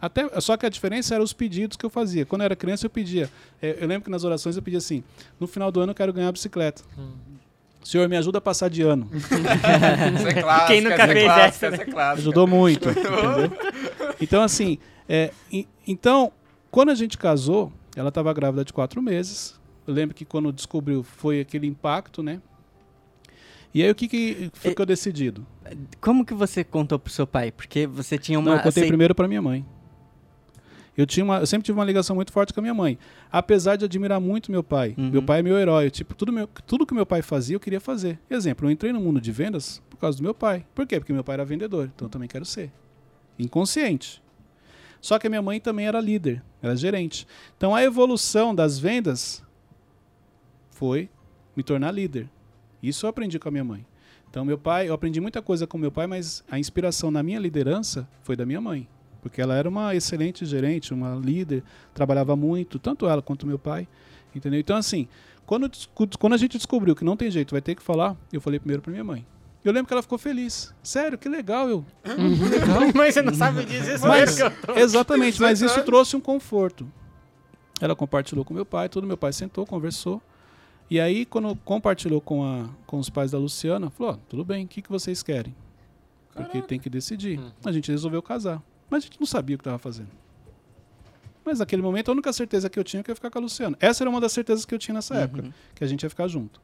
Até, 0.00 0.28
só 0.40 0.56
que 0.56 0.66
a 0.66 0.68
diferença 0.68 1.14
era 1.14 1.22
os 1.24 1.32
pedidos 1.32 1.76
que 1.78 1.84
eu 1.86 1.88
fazia. 1.88 2.26
Quando 2.26 2.42
eu 2.42 2.46
era 2.46 2.56
criança, 2.56 2.84
eu 2.84 2.90
pedia. 2.90 3.30
é, 3.62 3.78
eu 3.80 3.88
lembro 3.88 4.04
que 4.04 4.10
nas 4.10 4.22
orações 4.24 4.54
eu 4.56 4.62
pedia 4.62 4.78
assim: 4.78 5.02
no 5.40 5.46
final 5.46 5.72
do 5.72 5.80
ano 5.80 5.92
eu 5.92 5.94
quero 5.94 6.12
ganhar 6.12 6.26
uma 6.26 6.32
bicicleta. 6.32 6.82
Senhor, 7.82 8.08
me 8.08 8.16
ajuda 8.16 8.38
a 8.38 8.40
passar 8.40 8.68
de 8.68 8.82
ano. 8.82 9.08
Isso 9.12 10.28
é 10.28 10.42
clássico, 10.42 10.66
Quem 10.68 10.80
nunca 10.80 11.02
é 11.02 11.06
fez 11.06 11.24
clássica, 11.24 11.66
essa, 11.66 11.70
né? 11.70 11.74
essa 11.76 11.82
é 11.82 11.86
clássica. 11.92 12.20
Ajudou 12.20 12.46
muito. 12.46 12.88
entendeu? 12.90 13.52
Então, 14.20 14.42
assim, 14.42 14.78
é, 15.08 15.30
e- 15.52 15.68
então, 15.86 16.32
quando 16.70 16.90
a 16.90 16.94
gente 16.94 17.16
casou, 17.18 17.72
ela 17.96 18.08
estava 18.08 18.32
grávida 18.32 18.64
de 18.64 18.72
quatro 18.72 19.00
meses. 19.02 19.58
Eu 19.86 19.92
lembro 19.94 20.14
que 20.14 20.24
quando 20.24 20.50
descobriu 20.52 21.02
foi 21.02 21.40
aquele 21.40 21.66
impacto, 21.66 22.22
né? 22.22 22.40
E 23.74 23.82
aí 23.82 23.90
o 23.90 23.94
que, 23.94 24.06
que 24.06 24.50
ficou 24.54 24.86
decidido? 24.86 25.44
Como 26.00 26.24
que 26.24 26.32
você 26.32 26.62
contou 26.62 26.96
pro 26.98 27.12
seu 27.12 27.26
pai? 27.26 27.50
Porque 27.50 27.86
você 27.86 28.16
tinha 28.16 28.38
uma... 28.38 28.44
Não, 28.50 28.56
eu 28.58 28.62
contei 28.62 28.82
acei- 28.82 28.86
primeiro 28.88 29.14
para 29.14 29.26
minha 29.26 29.42
mãe. 29.42 29.66
Eu, 30.96 31.04
tinha 31.06 31.24
uma, 31.24 31.38
eu 31.40 31.46
sempre 31.46 31.64
tive 31.66 31.76
uma 31.76 31.84
ligação 31.84 32.14
muito 32.14 32.30
forte 32.30 32.54
com 32.54 32.60
a 32.60 32.62
minha 32.62 32.72
mãe. 32.72 32.96
Apesar 33.32 33.74
de 33.74 33.84
admirar 33.84 34.20
muito 34.20 34.52
meu 34.52 34.62
pai. 34.62 34.94
Uhum. 34.96 35.10
Meu 35.10 35.22
pai 35.24 35.40
é 35.40 35.42
meu 35.42 35.58
herói. 35.58 35.90
Tipo, 35.90 36.14
tudo, 36.14 36.32
meu, 36.32 36.46
tudo 36.46 36.86
que 36.86 36.94
meu 36.94 37.04
pai 37.04 37.20
fazia, 37.20 37.56
eu 37.56 37.60
queria 37.60 37.80
fazer. 37.80 38.20
Exemplo, 38.30 38.68
eu 38.68 38.70
entrei 38.70 38.92
no 38.92 39.00
mundo 39.00 39.20
de 39.20 39.32
vendas 39.32 39.82
por 39.90 39.96
causa 39.96 40.16
do 40.18 40.22
meu 40.22 40.32
pai. 40.32 40.64
Por 40.72 40.86
quê? 40.86 41.00
Porque 41.00 41.12
meu 41.12 41.24
pai 41.24 41.34
era 41.34 41.44
vendedor. 41.44 41.90
Então 41.92 42.06
eu 42.06 42.10
também 42.10 42.28
quero 42.28 42.44
ser. 42.44 42.70
Inconsciente. 43.36 44.22
Só 45.00 45.18
que 45.18 45.26
a 45.26 45.30
minha 45.30 45.42
mãe 45.42 45.58
também 45.60 45.86
era 45.88 46.00
líder, 46.00 46.40
era 46.62 46.76
gerente. 46.76 47.26
Então 47.56 47.74
a 47.74 47.82
evolução 47.82 48.54
das 48.54 48.78
vendas 48.78 49.42
foi 50.70 51.10
me 51.56 51.62
tornar 51.64 51.90
líder. 51.90 52.28
Isso 52.88 53.06
eu 53.06 53.10
aprendi 53.10 53.38
com 53.38 53.48
a 53.48 53.52
minha 53.52 53.64
mãe. 53.64 53.84
Então 54.30 54.44
meu 54.44 54.58
pai, 54.58 54.88
eu 54.88 54.94
aprendi 54.94 55.20
muita 55.20 55.40
coisa 55.40 55.66
com 55.66 55.78
meu 55.78 55.92
pai, 55.92 56.06
mas 56.06 56.42
a 56.50 56.58
inspiração 56.58 57.10
na 57.10 57.22
minha 57.22 57.38
liderança 57.38 58.08
foi 58.22 58.34
da 58.34 58.44
minha 58.44 58.60
mãe, 58.60 58.88
porque 59.22 59.40
ela 59.40 59.54
era 59.54 59.68
uma 59.68 59.94
excelente 59.94 60.44
gerente, 60.44 60.92
uma 60.92 61.14
líder, 61.14 61.62
trabalhava 61.92 62.34
muito, 62.34 62.78
tanto 62.78 63.06
ela 63.06 63.22
quanto 63.22 63.46
meu 63.46 63.58
pai, 63.58 63.86
entendeu? 64.34 64.58
Então 64.58 64.76
assim, 64.76 65.06
quando, 65.46 65.70
quando 66.18 66.32
a 66.32 66.36
gente 66.36 66.56
descobriu 66.56 66.96
que 66.96 67.04
não 67.04 67.16
tem 67.16 67.30
jeito, 67.30 67.52
vai 67.52 67.60
ter 67.60 67.76
que 67.76 67.82
falar, 67.82 68.16
eu 68.32 68.40
falei 68.40 68.58
primeiro 68.58 68.82
para 68.82 68.90
minha 68.90 69.04
mãe. 69.04 69.24
Eu 69.64 69.72
lembro 69.72 69.86
que 69.86 69.94
ela 69.94 70.02
ficou 70.02 70.18
feliz. 70.18 70.74
Sério, 70.82 71.16
que 71.16 71.26
legal 71.28 71.70
eu. 71.70 71.86
Legal. 72.04 72.80
Mas 72.94 73.14
você 73.14 73.22
não 73.22 73.32
sabe 73.32 73.64
dizer 73.64 73.94
isso 73.94 74.06
Mas, 74.06 74.36
que 74.36 74.42
eu 74.42 74.50
tô. 74.50 74.74
exatamente, 74.74 75.40
mas 75.40 75.62
isso 75.62 75.82
trouxe 75.84 76.14
um 76.14 76.20
conforto. 76.20 76.86
Ela 77.80 77.96
compartilhou 77.96 78.44
com 78.44 78.52
meu 78.52 78.66
pai, 78.66 78.90
tudo. 78.90 79.06
Meu 79.06 79.16
pai 79.16 79.32
sentou, 79.32 79.64
conversou. 79.64 80.20
E 80.90 81.00
aí, 81.00 81.24
quando 81.24 81.56
compartilhou 81.64 82.20
com, 82.20 82.44
a, 82.44 82.68
com 82.86 82.98
os 82.98 83.08
pais 83.10 83.30
da 83.30 83.38
Luciana, 83.38 83.90
falou: 83.90 84.12
ó, 84.14 84.16
tudo 84.28 84.44
bem, 84.44 84.64
o 84.64 84.68
que, 84.68 84.82
que 84.82 84.90
vocês 84.90 85.22
querem? 85.22 85.54
Porque 86.34 86.60
tem 86.62 86.78
que 86.78 86.90
decidir. 86.90 87.38
Uhum. 87.38 87.50
A 87.64 87.72
gente 87.72 87.90
resolveu 87.90 88.20
casar. 88.22 88.62
Mas 88.90 89.04
a 89.04 89.06
gente 89.06 89.18
não 89.20 89.26
sabia 89.26 89.54
o 89.56 89.58
que 89.58 89.62
estava 89.62 89.78
fazendo. 89.78 90.08
Mas 91.44 91.58
naquele 91.58 91.82
momento, 91.82 92.08
a 92.08 92.12
única 92.12 92.32
certeza 92.32 92.68
que 92.70 92.78
eu 92.78 92.84
tinha 92.84 93.00
é 93.00 93.02
que 93.02 93.10
eu 93.10 93.12
ia 93.12 93.16
ficar 93.16 93.30
com 93.30 93.38
a 93.38 93.42
Luciana. 93.42 93.76
Essa 93.80 94.02
era 94.02 94.10
uma 94.10 94.20
das 94.20 94.32
certezas 94.32 94.64
que 94.64 94.74
eu 94.74 94.78
tinha 94.78 94.94
nessa 94.94 95.14
época, 95.16 95.44
que 95.74 95.84
a 95.84 95.86
gente 95.86 96.02
ia 96.02 96.10
ficar 96.10 96.26
junto. 96.26 96.60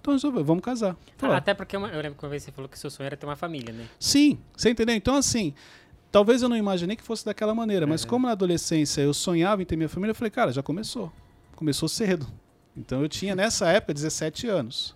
Então 0.00 0.12
resolveu, 0.14 0.44
vamos 0.44 0.62
casar. 0.62 0.96
Ó, 1.22 1.32
Até 1.32 1.54
porque 1.54 1.76
uma- 1.76 1.88
eu 1.88 2.00
lembro 2.00 2.18
que 2.18 2.24
uma 2.24 2.30
vez 2.30 2.42
você 2.42 2.52
falou 2.52 2.68
que 2.68 2.78
seu 2.78 2.90
sonho 2.90 3.06
era 3.06 3.16
ter 3.16 3.24
uma 3.26 3.36
família, 3.36 3.72
né? 3.72 3.86
Sim, 3.98 4.38
você 4.56 4.70
entendeu? 4.70 4.94
Então, 4.94 5.14
assim, 5.16 5.54
talvez 6.12 6.42
eu 6.42 6.48
não 6.48 6.56
imaginei 6.56 6.96
que 6.96 7.02
fosse 7.02 7.24
daquela 7.24 7.54
maneira, 7.54 7.86
mas 7.86 8.02
Uhum. 8.02 8.08
como 8.10 8.26
na 8.26 8.32
adolescência 8.32 9.00
eu 9.00 9.14
sonhava 9.14 9.62
em 9.62 9.64
ter 9.64 9.76
minha 9.76 9.88
família, 9.88 10.10
eu 10.10 10.14
falei, 10.14 10.30
cara, 10.30 10.52
já 10.52 10.62
começou. 10.62 11.10
Começou 11.54 11.88
cedo. 11.88 12.26
Então 12.76 13.00
eu 13.02 13.08
tinha 13.08 13.34
nessa 13.34 13.68
época 13.68 13.94
17 13.94 14.46
anos. 14.48 14.94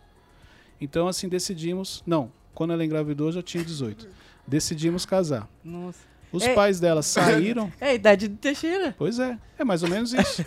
Então, 0.80 1.08
assim, 1.08 1.28
decidimos. 1.28 2.02
Não, 2.06 2.30
quando 2.54 2.72
ela 2.72 2.84
engravidou, 2.84 3.28
eu 3.28 3.32
já 3.32 3.42
tinha 3.42 3.64
18. 3.64 4.06
Decidimos 4.46 5.04
casar. 5.06 5.48
Nossa. 5.64 5.98
Os 6.32 6.44
É. 6.44 6.54
pais 6.54 6.78
dela 6.78 7.02
saíram. 7.02 7.72
É 7.80 7.88
a 7.90 7.94
idade 7.94 8.28
do 8.28 8.36
Teixeira. 8.36 8.94
Pois 8.96 9.18
é, 9.18 9.36
é 9.58 9.64
mais 9.64 9.82
ou 9.82 9.88
menos 9.88 10.12
isso. 10.12 10.44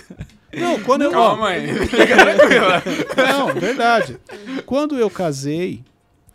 Não, 0.54 0.82
quando 0.84 1.02
eu. 1.02 1.12
Calma, 1.12 1.42
mãe. 1.42 1.68
Fica 1.88 2.16
tranquila. 2.16 2.84
Não, 3.28 3.54
verdade. 3.60 4.18
Quando 4.66 4.98
eu 4.98 5.10
casei, 5.10 5.84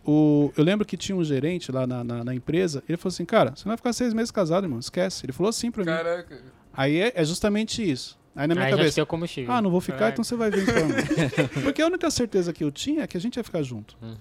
o, 0.05 0.51
eu 0.55 0.63
lembro 0.63 0.85
que 0.85 0.95
tinha 0.95 1.15
um 1.15 1.23
gerente 1.23 1.71
lá 1.71 1.87
na, 1.87 2.03
na, 2.03 2.23
na 2.25 2.35
empresa, 2.35 2.83
ele 2.87 2.97
falou 2.97 3.11
assim, 3.13 3.25
cara, 3.25 3.51
você 3.55 3.63
não 3.65 3.71
vai 3.71 3.77
ficar 3.77 3.93
seis 3.93 4.13
meses 4.13 4.29
casado, 4.29 4.65
irmão, 4.65 4.77
esquece. 4.79 5.25
Ele 5.25 5.33
falou 5.33 5.49
assim 5.49 5.71
pra 5.71 5.83
mim. 5.83 5.89
Caraca. 5.91 6.41
Aí 6.73 6.99
é, 6.99 7.13
é 7.15 7.25
justamente 7.25 7.81
isso. 7.89 8.18
Aí 8.39 8.47
na 8.47 8.55
minha 8.55 8.67
Aí 8.67 8.71
já 8.71 8.77
cabeça, 8.77 9.05
ah, 9.49 9.61
não 9.61 9.69
vou 9.69 9.81
ficar, 9.81 10.05
Ah, 10.05 10.09
então 10.11 10.23
você 10.23 10.33
vai 10.33 10.49
vir 10.49 10.63
então. 10.63 10.87
Porque 11.61 11.81
a 11.81 11.87
única 11.87 12.09
certeza 12.09 12.53
que 12.53 12.63
eu 12.63 12.71
tinha 12.71 13.03
é 13.03 13.07
que 13.07 13.17
a 13.17 13.19
gente 13.19 13.35
ia 13.35 13.43
ficar 13.43 13.61
junto. 13.63 13.97
Uhum. 14.01 14.15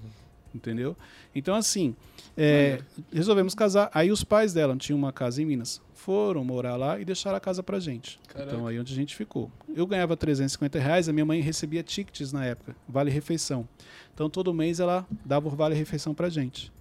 Entendeu? 0.53 0.97
Então, 1.33 1.55
assim, 1.55 1.95
é, 2.37 2.81
resolvemos 3.13 3.55
casar. 3.55 3.89
Aí 3.95 4.11
os 4.11 4.25
pais 4.25 4.53
dela 4.53 4.77
tinham 4.77 4.99
uma 4.99 5.13
casa 5.13 5.41
em 5.41 5.45
Minas. 5.45 5.81
Foram 5.95 6.43
morar 6.43 6.75
lá 6.75 6.99
e 6.99 7.05
deixaram 7.05 7.37
a 7.37 7.41
casa 7.41 7.63
pra 7.63 7.79
gente. 7.79 8.19
Caraca. 8.27 8.51
Então, 8.51 8.67
aí 8.67 8.81
onde 8.81 8.93
a 8.93 8.97
gente 8.97 9.15
ficou. 9.15 9.53
Eu 9.73 9.87
ganhava 9.87 10.17
350 10.17 10.81
reais, 10.81 11.09
a 11.09 11.13
minha 11.13 11.25
mãe 11.25 11.41
recebia 11.41 11.85
tickets 11.85 12.33
na 12.33 12.45
época, 12.45 12.75
vale 12.89 13.13
refeição. 13.13 13.69
Então, 14.13 14.29
todo 14.29 14.53
mês 14.53 14.81
ela 14.81 15.07
dava 15.25 15.47
o 15.47 15.51
vale 15.51 15.77
refeição 15.77 16.13
pra 16.13 16.29
gente. 16.29 16.73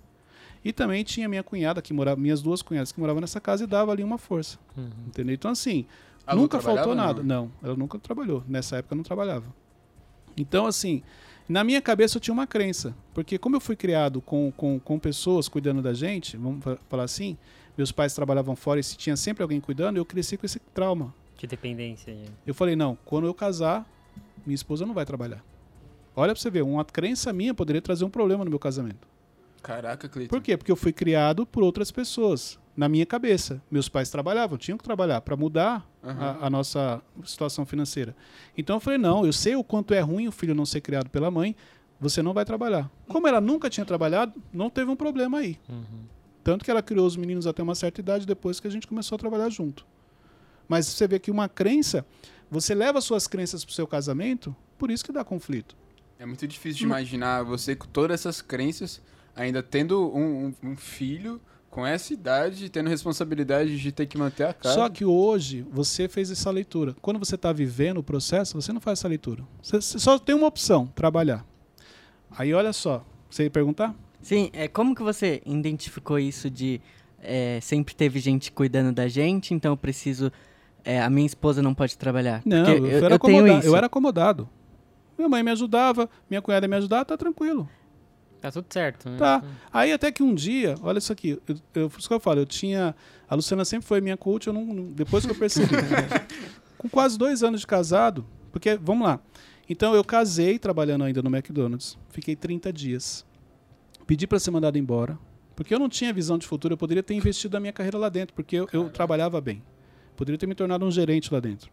E 0.65 0.73
também 0.73 1.03
tinha 1.03 1.29
minha 1.29 1.43
cunhada 1.43 1.83
que 1.83 1.93
morava, 1.93 2.19
minhas 2.19 2.41
duas 2.41 2.63
cunhadas 2.63 2.91
que 2.91 2.99
moravam 2.99 3.21
nessa 3.21 3.39
casa 3.39 3.63
e 3.63 3.67
dava 3.67 3.91
ali 3.91 4.03
uma 4.03 4.17
força. 4.17 4.57
Uhum. 4.75 4.89
Entendeu? 5.05 5.35
Então, 5.35 5.51
assim, 5.51 5.85
A 6.28 6.34
Lu 6.34 6.41
nunca 6.41 6.59
faltou 6.61 6.93
nada. 6.93 7.23
Não? 7.23 7.49
ela 7.63 7.75
nunca 7.75 7.97
trabalhou. 7.97 8.43
Nessa 8.47 8.78
época 8.78 8.93
não 8.95 9.03
trabalhava. 9.03 9.45
Então, 10.36 10.65
assim, 10.67 11.01
na 11.47 11.63
minha 11.63 11.82
cabeça 11.82 12.17
eu 12.17 12.21
tinha 12.21 12.34
uma 12.34 12.45
crença. 12.45 12.93
Porque 13.13 13.38
como 13.38 13.55
eu 13.55 13.59
fui 13.61 13.75
criado 13.75 14.21
com, 14.21 14.51
com, 14.51 14.80
com 14.80 14.99
pessoas 14.99 15.47
cuidando 15.47 15.82
da 15.82 15.93
gente, 15.93 16.38
vamos 16.38 16.63
fa- 16.63 16.78
falar 16.89 17.03
assim, 17.03 17.38
meus 17.78 17.91
pais 17.91 18.13
trabalhavam 18.13 18.55
fora 18.55 18.80
e 18.80 18.84
se 18.84 18.97
tinha 18.97 19.15
sempre 19.15 19.41
alguém 19.41 19.59
cuidando, 19.61 19.97
eu 19.97 20.05
cresci 20.05 20.38
com 20.38 20.45
esse 20.45 20.59
trauma. 20.73 21.13
De 21.38 21.47
dependência. 21.47 22.13
né? 22.13 22.25
Eu 22.45 22.53
falei, 22.53 22.75
não, 22.75 22.97
quando 23.05 23.25
eu 23.25 23.34
casar, 23.34 23.86
minha 24.45 24.55
esposa 24.55 24.86
não 24.86 24.93
vai 24.93 25.05
trabalhar. 25.05 25.43
Olha 26.15 26.34
pra 26.34 26.41
você 26.41 26.49
ver, 26.49 26.63
uma 26.63 26.84
crença 26.84 27.32
minha 27.32 27.53
poderia 27.53 27.82
trazer 27.82 28.03
um 28.03 28.09
problema 28.09 28.43
no 28.43 28.49
meu 28.49 28.59
casamento. 28.59 29.07
Caraca, 29.61 30.07
Cleiton. 30.09 30.30
Por 30.36 30.41
quê? 30.41 30.57
Porque 30.57 30.71
eu 30.71 30.75
fui 30.75 30.91
criado 30.91 31.45
por 31.45 31.61
outras 31.63 31.91
pessoas. 31.91 32.59
Na 32.78 32.88
minha 32.88 33.05
cabeça. 33.07 33.59
Meus 33.71 33.89
pais 33.89 34.09
trabalhavam, 34.11 34.55
tinham 34.57 34.78
que 34.78 34.84
trabalhar 34.84 35.19
para 35.21 35.36
mudar 35.36 35.89
Aham. 36.03 36.38
a, 36.41 36.45
a 36.45 36.49
nossa 36.49 37.01
situação 37.25 37.65
financeira. 37.65 38.15
Então 38.55 38.75
eu 38.75 38.80
falei, 38.80 38.99
não, 38.99 39.25
eu 39.25 39.34
sei 39.34 39.55
o 39.55 39.63
quanto 39.63 39.95
é 39.95 39.99
ruim 39.99 40.28
o 40.28 40.32
filho 40.32 40.53
não 40.53 40.65
ser 40.65 40.82
criado 40.82 41.09
pela 41.09 41.32
mãe, 41.32 41.55
você 41.99 42.21
não 42.21 42.34
vai 42.34 42.45
trabalhar. 42.45 42.88
Como 43.07 43.28
ela 43.28 43.41
nunca 43.41 43.67
tinha 43.67 43.84
trabalhado, 43.84 44.39
não 44.53 44.69
teve 44.69 44.91
um 44.91 44.95
problema 44.95 45.39
aí. 45.39 45.57
Uhum. 45.67 46.05
Tanto 46.43 46.63
que 46.63 46.69
ela 46.69 46.84
criou 46.84 47.07
os 47.07 47.17
meninos 47.17 47.47
até 47.47 47.63
uma 47.63 47.73
certa 47.73 47.99
idade 47.99 48.28
depois 48.28 48.59
que 48.59 48.67
a 48.67 48.71
gente 48.71 48.86
começou 48.86 49.15
a 49.15 49.19
trabalhar 49.19 49.49
junto. 49.49 49.84
Mas 50.69 50.86
você 50.86 51.07
vê 51.07 51.17
que 51.17 51.32
uma 51.32 51.49
crença, 51.49 52.05
você 52.51 52.75
leva 52.75 53.01
suas 53.01 53.25
crenças 53.28 53.65
pro 53.65 53.73
seu 53.73 53.88
casamento, 53.88 54.55
por 54.78 54.91
isso 54.91 55.03
que 55.03 55.11
dá 55.11 55.23
conflito. 55.23 55.75
É 56.19 56.25
muito 56.28 56.47
difícil 56.47 56.78
de 56.80 56.84
imaginar 56.86 57.43
você 57.43 57.75
com 57.75 57.88
todas 57.88 58.21
essas 58.21 58.41
crenças, 58.41 59.01
ainda 59.36 59.63
tendo 59.63 60.13
um, 60.15 60.47
um- 60.63 60.71
um 60.71 60.75
filho 60.78 61.41
com 61.78 61.86
essa 61.86 62.11
idade, 62.11 62.71
tendo 62.71 62.89
responsabilidade 62.89 63.80
de 63.80 63.91
ter 63.91 64.07
que 64.07 64.17
manter 64.17 64.45
a 64.45 64.51
casa. 64.53 64.73
Só 64.73 64.89
que 64.89 65.05
hoje 65.05 65.63
você 65.71 66.07
fez 66.07 66.32
essa 66.32 66.49
leitura. 66.49 66.95
Quando 67.03 67.19
você 67.19 67.36
está 67.36 67.53
vivendo 67.53 67.99
o 67.99 68.03
processo, 68.03 68.59
você 68.59 68.73
não 68.73 68.82
faz 68.82 68.97
essa 68.97 69.07
leitura. 69.07 69.43
Você, 69.61 69.80
só 69.80 70.17
tem 70.17 70.34
uma 70.34 70.47
opção, 70.47 70.88
trabalhar. 70.95 71.45
Aí 72.36 72.51
olha 72.51 72.73
só, 72.73 73.05
você 73.30 73.43
ia 73.43 73.51
perguntar? 73.51 73.93
Sim, 74.23 74.49
é, 74.53 74.67
como 74.67 74.95
que 74.95 75.03
você 75.03 75.39
identificou 75.45 76.17
isso 76.17 76.49
de 76.49 76.82
é, 77.21 77.59
sempre 77.61 77.93
teve 77.93 78.19
gente 78.19 78.51
cuidando 78.51 78.91
da 78.91 79.07
gente, 79.07 79.53
então 79.53 79.73
eu 79.73 79.78
preciso. 79.78 80.32
é, 80.84 80.99
a 80.99 81.11
minha 81.11 81.28
esposa 81.28 81.61
não 81.61 81.75
pode 81.75 81.95
trabalhar. 81.95 82.41
Não, 82.43 82.65
eu, 82.73 82.88
eu, 82.88 83.05
era 83.05 83.13
eu 83.13 83.19
tenho 83.19 83.38
acomoda- 83.38 83.59
isso. 83.59 83.67
eu 83.67 83.75
era 83.75 83.86
acomodado. 83.86 84.49
Minha 85.15 85.30
mãe 85.30 85.43
me 85.43 85.51
ajudava, 85.51 86.09
minha 86.28 86.41
cunhada 86.41 86.67
me 86.67 86.75
ajudava, 86.75 87.05
tá 87.05 87.15
tranquilo. 87.15 87.69
Tá 88.41 88.51
tudo 88.51 88.67
certo, 88.69 89.09
né? 89.09 89.17
Tá. 89.17 89.43
Aí 89.73 89.91
até 89.91 90.11
que 90.11 90.21
um 90.21 90.33
dia, 90.35 90.75
olha 90.81 90.99
isso 90.99 91.11
aqui, 91.11 91.39
eu, 91.47 91.55
eu, 91.73 91.89
por 91.89 91.99
isso 91.99 92.07
que 92.07 92.13
eu 92.13 92.19
falo, 92.19 92.39
eu 92.41 92.45
tinha. 92.45 92.95
A 93.27 93.35
Luciana 93.35 93.65
sempre 93.65 93.88
foi 93.88 93.99
minha 93.99 94.15
coach, 94.17 94.47
eu 94.47 94.53
não, 94.53 94.63
não- 94.65 94.91
depois 94.91 95.25
que 95.25 95.31
eu 95.31 95.35
percebi. 95.35 95.67
com 96.77 96.88
quase 96.88 97.17
dois 97.17 97.41
anos 97.43 97.61
de 97.61 97.67
casado, 97.67 98.25
porque, 98.51 98.77
vamos 98.77 99.07
lá. 99.07 99.19
Então 99.69 99.93
eu 99.95 100.03
casei 100.03 100.57
trabalhando 100.59 101.03
ainda 101.03 101.21
no 101.21 101.29
McDonald's, 101.35 101.97
fiquei 102.09 102.35
30 102.35 102.71
dias. 102.71 103.25
Pedi 104.05 104.25
para 104.25 104.39
ser 104.39 104.51
mandado 104.51 104.77
embora, 104.77 105.17
porque 105.55 105.73
eu 105.73 105.79
não 105.79 105.89
tinha 105.89 106.13
visão 106.13 106.38
de 106.38 106.47
futuro, 106.47 106.73
eu 106.73 106.77
poderia 106.77 107.03
ter 107.03 107.13
investido 107.15 107.55
na 107.55 107.59
minha 107.59 107.73
carreira 107.73 107.97
lá 107.97 108.07
dentro, 108.07 108.33
porque 108.33 108.55
eu, 108.55 108.69
eu 108.71 108.89
trabalhava 108.89 109.41
bem. 109.41 109.61
Poderia 110.15 110.38
ter 110.38 110.47
me 110.47 110.55
tornado 110.55 110.85
um 110.85 110.91
gerente 110.91 111.33
lá 111.33 111.39
dentro. 111.39 111.69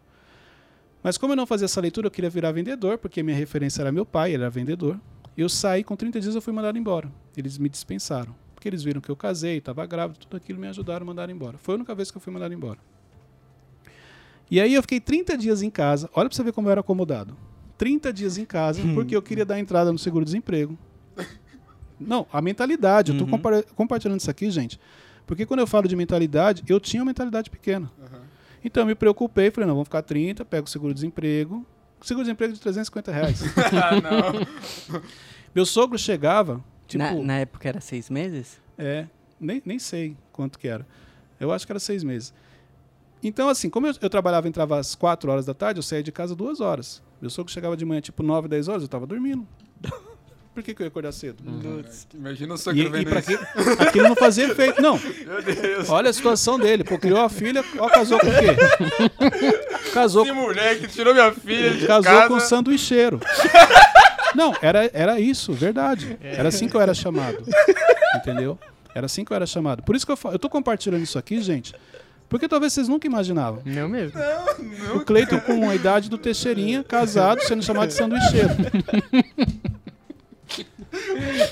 Mas 1.02 1.18
como 1.18 1.32
eu 1.32 1.36
não 1.36 1.46
fazia 1.46 1.66
essa 1.66 1.80
leitura, 1.80 2.06
eu 2.06 2.10
queria 2.10 2.30
virar 2.30 2.50
vendedor, 2.50 2.98
porque 2.98 3.22
minha 3.22 3.36
referência 3.36 3.82
era 3.82 3.92
meu 3.92 4.06
pai, 4.06 4.32
ele 4.32 4.42
era 4.42 4.50
vendedor. 4.50 4.98
Eu 5.37 5.49
saí, 5.49 5.82
com 5.82 5.97
30 5.97 6.20
dias 6.20 6.35
eu 6.35 6.41
fui 6.43 6.53
mandado 6.53 6.78
embora. 6.78 7.11
Eles 7.37 7.59
me 7.59 7.68
dispensaram. 7.68 8.35
Porque 8.55 8.68
eles 8.68 8.82
viram 8.82 9.01
que 9.01 9.11
eu 9.11 9.16
casei, 9.16 9.59
estava 9.59 9.85
grávida, 9.85 10.18
tudo 10.20 10.37
aquilo 10.37 10.59
me 10.59 10.66
ajudaram 10.68 11.05
a 11.05 11.07
mandar 11.07 11.28
embora. 11.28 11.59
Foi 11.59 11.74
a 11.74 11.76
única 11.76 11.95
vez 11.95 12.11
que 12.11 12.16
eu 12.16 12.20
fui 12.20 12.32
mandado 12.32 12.55
embora. 12.55 12.78
E 14.51 14.61
aí 14.61 14.74
eu 14.74 14.82
fiquei 14.82 15.01
30 15.01 15.37
dias 15.37 15.62
em 15.62 15.70
casa. 15.70 16.09
Olha 16.14 16.28
pra 16.28 16.37
você 16.37 16.43
ver 16.43 16.53
como 16.53 16.68
eu 16.68 16.72
era 16.72 16.80
acomodado. 16.80 17.37
30 17.76 18.12
dias 18.12 18.39
em 18.39 18.45
casa, 18.45 18.80
porque 18.95 19.16
eu 19.16 19.20
queria 19.22 19.45
dar 19.45 19.59
entrada 19.59 19.91
no 19.91 19.99
seguro-desemprego. 19.99 20.78
Não, 21.99 22.26
a 22.32 22.41
mentalidade. 22.41 23.12
Eu 23.12 23.18
tô 23.18 23.24
Uhum. 23.24 23.30
compa- 23.32 23.62
compartilhando 23.74 24.20
isso 24.20 24.30
aqui, 24.30 24.51
gente. 24.51 24.78
Porque 25.26 25.45
quando 25.47 25.61
eu 25.61 25.66
falo 25.66 25.89
de 25.89 25.97
mentalidade, 25.97 26.62
eu 26.68 26.78
tinha 26.78 27.03
uma 27.03 27.07
mentalidade 27.07 27.51
pequena. 27.51 27.91
Então 28.64 28.82
eu 28.82 28.87
me 28.87 28.95
preocupei, 28.95 29.51
falei, 29.51 29.66
não, 29.66 29.74
vamos 29.74 29.89
ficar 29.89 30.03
30, 30.03 30.45
pego 30.45 30.66
o 30.66 30.70
seguro-desemprego. 30.70 31.66
Seguro-desemprego 32.05 32.52
de 32.52 32.61
350 32.61 33.12
reais. 33.12 33.40
ah, 33.82 34.00
não. 34.00 35.00
Meu 35.55 35.64
sogro 35.64 35.98
chegava, 35.98 36.62
tipo... 36.86 37.02
na, 37.02 37.14
na 37.14 37.38
época 37.38 37.66
era 37.66 37.80
seis 37.80 38.11
meses? 38.11 38.61
É, 38.76 39.07
nem, 39.40 39.62
nem 39.64 39.78
sei 39.78 40.14
quanto 40.30 40.59
que 40.59 40.68
era. 40.68 40.86
Eu 41.40 41.50
acho 41.50 41.64
que 41.64 41.72
era 41.72 41.80
seis 41.80 42.05
meses. 42.05 42.34
Então, 43.22 43.48
assim, 43.48 43.70
como 43.70 43.86
eu, 43.86 43.94
eu 44.02 44.11
trabalhava, 44.11 44.46
entrava 44.46 44.78
às 44.78 44.94
quatro 44.94 45.32
horas 45.32 45.46
da 45.46 45.55
tarde, 45.55 45.78
eu 45.78 45.82
saía 45.82 46.02
de 46.02 46.12
casa 46.12 46.36
duas 46.36 46.61
horas. 46.61 47.02
Meu 47.22 47.30
sogro 47.30 47.50
chegava 47.50 47.74
de 47.74 47.86
manhã, 47.86 48.02
tipo, 48.02 48.22
nove, 48.22 48.48
dez 48.48 48.68
horas, 48.68 48.82
eu 48.82 48.88
tava 48.88 49.07
dormindo. 49.07 49.48
Por 50.55 50.62
que, 50.62 50.72
que 50.72 50.82
eu 50.82 50.84
ia 50.84 50.88
acordar 50.88 51.11
cedo? 51.12 51.42
Imagina 52.14 52.55
o 52.55 52.57
E, 52.57 52.59
sogro 52.59 52.80
e 52.80 52.88
vendo 52.88 53.09
pra 53.11 53.18
isso. 53.18 53.26
que, 53.76 53.82
aquilo 53.82 54.09
não 54.09 54.14
fazia 54.14 54.44
efeito. 54.46 54.80
Não, 54.80 54.96
Meu 55.26 55.42
Deus. 55.42 55.88
olha 55.88 56.11
a 56.11 56.12
situação 56.12 56.59
dele. 56.59 56.84
Pô, 56.84 56.96
criou 56.96 57.20
a 57.20 57.28
filha, 57.28 57.64
ó, 57.78 57.88
casou 57.88 58.20
com 58.20 58.26
o 58.28 58.30
quê? 58.30 59.90
Casou, 59.92 60.24
Esse 60.24 60.32
moleque 60.32 60.86
tirou 60.88 61.12
minha 61.14 61.30
filha 61.32 61.70
de 61.74 61.86
casou 61.86 62.02
casa. 62.05 62.28
com 62.28 62.34
um 62.34 62.40
sanduicheiro. 62.40 63.20
Não, 64.34 64.52
era, 64.61 64.90
era 64.92 65.20
isso, 65.20 65.52
verdade. 65.52 66.18
Era 66.20 66.48
assim 66.48 66.68
que 66.68 66.76
eu 66.76 66.80
era 66.80 66.92
chamado. 66.94 67.44
Entendeu? 68.16 68.59
Era 68.94 69.07
assim 69.07 69.24
que 69.24 69.32
eu 69.32 69.36
era 69.36 69.46
chamado. 69.46 69.82
Por 69.84 69.94
isso 69.94 70.05
que 70.07 70.11
eu, 70.12 70.18
eu 70.32 70.38
tô 70.38 70.48
compartilhando 70.48 71.02
isso 71.02 71.16
aqui, 71.18 71.40
gente, 71.40 71.72
porque 72.28 72.48
talvez 72.48 72.72
vocês 72.72 72.88
nunca 72.88 73.07
imaginavam. 73.07 73.62
Não 73.64 73.88
mesmo. 73.88 74.18
O 74.96 75.00
Cleiton 75.05 75.38
com 75.40 75.68
a 75.70 75.74
idade 75.76 76.11
do 76.11 76.18
Teixeirinha, 76.18 76.82
casado, 76.82 77.40
sendo 77.42 77.62
chamado 77.62 77.88
de 77.88 77.94
sanduicheiro. 77.94 78.50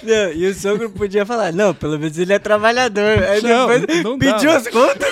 Não, 0.02 0.32
e 0.32 0.46
o 0.46 0.54
sogro 0.54 0.90
podia 0.90 1.24
falar, 1.26 1.52
não, 1.52 1.74
pelo 1.74 1.98
menos 1.98 2.16
ele 2.18 2.32
é 2.32 2.38
trabalhador. 2.38 3.22
Aí 3.24 3.42
Não, 3.42 3.68
depois 3.80 4.02
não 4.04 4.18
pediu 4.18 4.52
dava. 4.52 4.56
as 4.56 4.68
contas. 4.68 5.08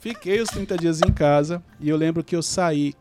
Fiquei 0.00 0.40
os 0.40 0.48
30 0.48 0.76
dias 0.78 1.00
em 1.02 1.12
casa 1.12 1.62
e 1.80 1.88
eu 1.88 1.96
lembro 1.96 2.22
que 2.24 2.34
eu 2.36 2.42
saí. 2.42 2.94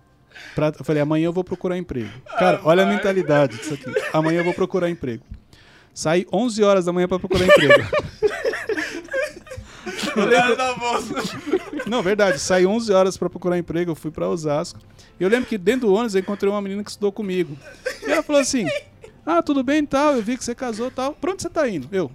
Pra, 0.56 0.72
eu 0.78 0.86
falei, 0.86 1.02
amanhã 1.02 1.26
eu 1.26 1.34
vou 1.34 1.44
procurar 1.44 1.78
emprego. 1.78 2.10
Cara, 2.38 2.62
olha 2.64 2.84
a 2.84 2.86
mentalidade 2.86 3.58
disso 3.58 3.74
aqui. 3.74 3.92
Amanhã 4.14 4.40
eu 4.40 4.44
vou 4.46 4.54
procurar 4.54 4.90
emprego. 4.90 5.24
Saí 5.94 6.26
11 6.32 6.64
horas 6.64 6.86
da 6.86 6.94
manhã 6.94 7.08
pra 7.08 7.20
procurar 7.20 7.46
emprego. 7.46 7.86
Não, 11.88 12.02
verdade. 12.02 12.40
Saí 12.40 12.66
11 12.66 12.92
horas 12.94 13.18
pra 13.18 13.30
procurar 13.30 13.58
emprego, 13.58 13.92
eu 13.92 13.96
fui 13.96 14.12
pra 14.12 14.28
Osasco. 14.30 14.80
E 15.20 15.24
eu 15.24 15.30
lembro 15.30 15.48
que 15.48 15.58
dentro 15.58 15.88
do 15.88 15.94
ônibus 15.94 16.16
eu 16.16 16.22
encontrei 16.22 16.52
uma 16.52 16.62
menina 16.62 16.84
que 16.84 16.90
estudou 16.90 17.12
comigo. 17.12 17.58
E 18.08 18.12
ela 18.12 18.24
falou 18.24 18.42
assim: 18.42 18.66
Ah, 19.26 19.42
tudo 19.42 19.64
bem 19.64 19.80
e 19.84 19.88
tal, 19.88 20.16
eu 20.16 20.22
vi 20.24 20.38
que 20.38 20.44
você 20.44 20.56
casou 20.56 20.88
e 20.88 20.92
tal. 20.92 21.14
Pra 21.14 21.32
onde 21.32 21.42
você 21.42 21.50
tá 21.50 21.68
indo? 21.70 21.88
Eu, 21.92 22.10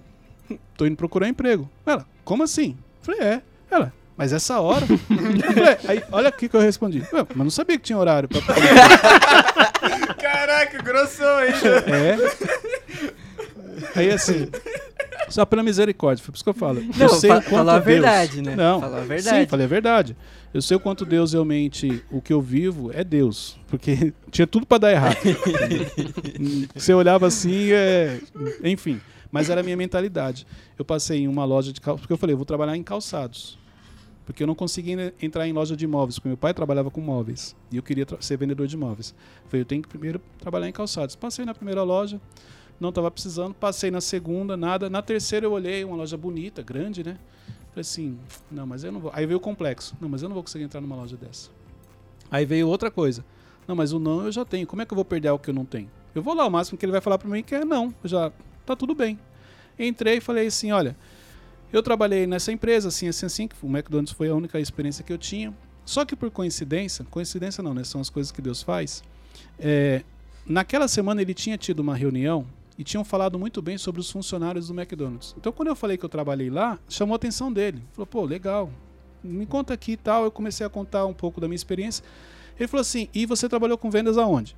tô 0.77 0.85
indo 0.85 0.95
procurar 0.95 1.27
emprego. 1.27 1.69
Ela, 1.85 2.05
como 2.23 2.43
assim? 2.43 2.77
Eu 2.99 3.05
falei, 3.15 3.21
é. 3.21 3.41
Ela, 3.71 3.93
mas 4.17 4.31
essa 4.33 4.59
hora? 4.59 4.85
Eu 4.89 4.97
falei, 4.97 5.77
aí, 5.87 6.03
olha 6.11 6.29
aqui 6.29 6.47
que 6.49 6.55
eu 6.55 6.61
respondi. 6.61 6.99
"Ué, 7.13 7.25
mas 7.35 7.37
não 7.45 7.49
sabia 7.49 7.77
que 7.77 7.83
tinha 7.83 7.97
horário 7.97 8.27
pra. 8.29 8.39
Caraca, 10.21 10.81
grossão 10.81 11.37
ainda. 11.37 11.67
É. 11.87 12.17
Aí 13.95 14.11
assim. 14.11 14.47
Só 15.29 15.43
pela 15.45 15.63
misericórdia, 15.63 16.23
foi 16.23 16.31
por 16.31 16.35
isso 16.37 16.43
que 16.43 16.49
eu 16.49 16.53
falo. 16.53 16.79
eu 16.79 16.85
Não, 16.97 17.09
sei 17.09 17.29
fa- 17.29 17.37
o 17.37 17.41
quanto 17.41 17.49
falou 17.55 17.69
a 17.73 17.79
Deus- 17.79 17.85
verdade, 17.85 18.41
né? 18.41 18.55
Não, 18.55 18.79
Falou 18.79 18.97
a 18.99 19.01
verdade. 19.01 19.37
Sim, 19.41 19.47
falei 19.47 19.65
a 19.65 19.69
verdade. 19.69 20.15
Eu 20.55 20.61
sei 20.61 20.77
o 20.77 20.79
quanto 20.79 21.05
Deus 21.05 21.33
realmente, 21.33 22.01
o 22.09 22.21
que 22.21 22.31
eu 22.31 22.41
vivo 22.41 22.89
é 22.93 23.03
Deus. 23.03 23.59
Porque 23.67 24.13
tinha 24.31 24.47
tudo 24.47 24.65
pra 24.65 24.77
dar 24.77 24.89
errado. 24.89 25.17
Você 26.73 26.93
olhava 26.93 27.27
assim, 27.27 27.73
é... 27.73 28.21
enfim. 28.63 29.01
Mas 29.29 29.49
era 29.49 29.59
a 29.59 29.63
minha 29.65 29.75
mentalidade. 29.75 30.47
Eu 30.79 30.85
passei 30.85 31.19
em 31.19 31.27
uma 31.27 31.43
loja 31.43 31.73
de 31.73 31.81
calçados, 31.81 32.03
porque 32.03 32.13
eu 32.13 32.17
falei, 32.17 32.35
eu 32.35 32.37
vou 32.37 32.45
trabalhar 32.45 32.77
em 32.77 32.83
calçados. 32.83 33.59
Porque 34.25 34.43
eu 34.43 34.47
não 34.47 34.55
conseguia 34.55 35.13
entrar 35.21 35.45
em 35.45 35.51
loja 35.51 35.75
de 35.75 35.83
imóveis, 35.83 36.19
porque 36.19 36.29
meu 36.29 36.37
pai 36.37 36.53
trabalhava 36.53 36.89
com 36.89 37.01
móveis. 37.01 37.53
E 37.69 37.75
eu 37.75 37.83
queria 37.83 38.07
ser 38.21 38.37
vendedor 38.37 38.65
de 38.65 38.77
imóveis. 38.77 39.13
Eu 39.43 39.49
falei, 39.49 39.61
eu 39.61 39.65
tenho 39.65 39.81
que 39.81 39.89
primeiro 39.89 40.21
trabalhar 40.39 40.69
em 40.69 40.71
calçados. 40.71 41.17
Passei 41.17 41.43
na 41.43 41.53
primeira 41.53 41.83
loja, 41.83 42.17
não 42.79 42.89
estava 42.89 43.09
precisando. 43.09 43.53
Passei 43.53 43.89
na 43.89 44.01
segunda, 44.01 44.57
nada. 44.57 44.89
Na 44.89 45.01
terceira 45.01 45.45
eu 45.45 45.51
olhei, 45.51 45.83
uma 45.83 45.95
loja 45.95 46.17
bonita, 46.17 46.61
grande, 46.61 47.03
né? 47.03 47.17
Falei 47.69 47.81
assim, 47.81 48.17
não, 48.49 48.65
mas 48.65 48.83
eu 48.83 48.91
não 48.91 48.99
vou. 48.99 49.11
Aí 49.13 49.25
veio 49.25 49.37
o 49.37 49.41
complexo. 49.41 49.95
Não, 49.99 50.07
mas 50.07 50.21
eu 50.21 50.29
não 50.29 50.33
vou 50.33 50.43
conseguir 50.43 50.63
entrar 50.63 50.81
numa 50.81 50.95
loja 50.95 51.17
dessa. 51.17 51.49
Aí 52.31 52.45
veio 52.45 52.67
outra 52.67 52.89
coisa. 52.89 53.23
Não, 53.67 53.75
mas 53.75 53.91
o 53.91 53.99
não 53.99 54.25
eu 54.25 54.31
já 54.31 54.45
tenho. 54.45 54.65
Como 54.65 54.81
é 54.81 54.85
que 54.85 54.93
eu 54.93 54.95
vou 54.95 55.05
perder 55.05 55.29
algo 55.29 55.43
que 55.43 55.49
eu 55.49 55.53
não 55.53 55.65
tenho? 55.65 55.89
Eu 56.13 56.21
vou 56.21 56.33
lá, 56.33 56.45
o 56.45 56.49
máximo 56.49 56.77
que 56.77 56.85
ele 56.85 56.91
vai 56.91 57.01
falar 57.01 57.17
pra 57.17 57.29
mim 57.29 57.43
que 57.43 57.53
é 57.53 57.65
não. 57.65 57.93
Já 58.03 58.31
tá 58.65 58.75
tudo 58.75 58.95
bem. 58.95 59.19
Entrei 59.77 60.17
e 60.17 60.21
falei 60.21 60.47
assim, 60.47 60.71
olha, 60.71 60.95
eu 61.73 61.83
trabalhei 61.83 62.25
nessa 62.25 62.51
empresa, 62.51 62.87
assim, 62.87 63.07
assim, 63.07 63.25
assim, 63.25 63.47
que 63.47 63.55
o 63.61 63.67
McDonald's 63.67 64.13
foi 64.13 64.29
a 64.29 64.35
única 64.35 64.59
experiência 64.59 65.03
que 65.03 65.11
eu 65.11 65.17
tinha. 65.17 65.53
Só 65.85 66.05
que 66.05 66.15
por 66.15 66.31
coincidência, 66.31 67.05
coincidência 67.05 67.61
não, 67.61 67.73
né? 67.73 67.83
São 67.83 67.99
as 67.99 68.09
coisas 68.09 68.31
que 68.31 68.41
Deus 68.41 68.63
faz. 68.63 69.03
É, 69.59 70.03
naquela 70.45 70.87
semana 70.87 71.21
ele 71.21 71.33
tinha 71.33 71.57
tido 71.57 71.79
uma 71.79 71.95
reunião 71.95 72.47
e 72.77 72.83
tinham 72.83 73.03
falado 73.03 73.39
muito 73.39 73.61
bem 73.61 73.77
sobre 73.77 74.01
os 74.01 74.09
funcionários 74.09 74.67
do 74.67 74.79
McDonald's. 74.79 75.33
Então 75.37 75.51
quando 75.51 75.69
eu 75.69 75.75
falei 75.75 75.97
que 75.97 76.05
eu 76.05 76.09
trabalhei 76.09 76.49
lá, 76.49 76.79
chamou 76.89 77.13
a 77.13 77.15
atenção 77.15 77.51
dele. 77.51 77.81
Falou, 77.93 78.07
pô, 78.07 78.23
legal, 78.25 78.69
me 79.23 79.45
conta 79.45 79.73
aqui 79.73 79.93
e 79.93 79.97
tal. 79.97 80.23
Eu 80.23 80.31
comecei 80.31 80.65
a 80.65 80.69
contar 80.69 81.05
um 81.05 81.13
pouco 81.13 81.39
da 81.39 81.47
minha 81.47 81.55
experiência. 81.55 82.03
Ele 82.59 82.67
falou 82.67 82.81
assim, 82.81 83.09
e 83.13 83.25
você 83.25 83.49
trabalhou 83.49 83.77
com 83.77 83.89
vendas 83.89 84.17
aonde? 84.17 84.55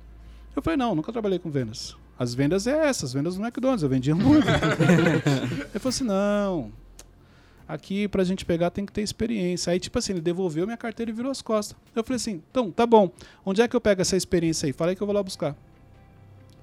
Eu 0.54 0.62
falei, 0.62 0.76
não, 0.76 0.94
nunca 0.94 1.12
trabalhei 1.12 1.38
com 1.38 1.50
vendas. 1.50 1.96
As 2.18 2.34
vendas 2.34 2.66
é 2.66 2.88
essas, 2.88 3.12
vendas 3.12 3.36
do 3.36 3.42
McDonald's, 3.42 3.82
eu 3.82 3.88
vendia 3.88 4.12
hambúrguer. 4.12 4.54
ele 5.70 5.78
falou 5.78 5.88
assim, 5.88 6.04
não, 6.04 6.72
aqui 7.68 8.08
pra 8.08 8.24
gente 8.24 8.44
pegar 8.44 8.70
tem 8.70 8.84
que 8.84 8.92
ter 8.92 9.02
experiência. 9.02 9.72
Aí, 9.72 9.78
tipo 9.78 9.98
assim, 9.98 10.12
ele 10.12 10.20
devolveu 10.20 10.64
minha 10.66 10.76
carteira 10.76 11.10
e 11.10 11.14
virou 11.14 11.30
as 11.30 11.42
costas. 11.42 11.76
Eu 11.94 12.02
falei 12.02 12.16
assim, 12.16 12.42
então, 12.50 12.70
tá 12.70 12.86
bom, 12.86 13.10
onde 13.44 13.62
é 13.62 13.68
que 13.68 13.76
eu 13.76 13.80
pego 13.80 14.00
essa 14.00 14.16
experiência 14.16 14.66
aí? 14.66 14.72
Falei 14.72 14.96
que 14.96 15.02
eu 15.02 15.06
vou 15.06 15.14
lá 15.14 15.22
buscar. 15.22 15.56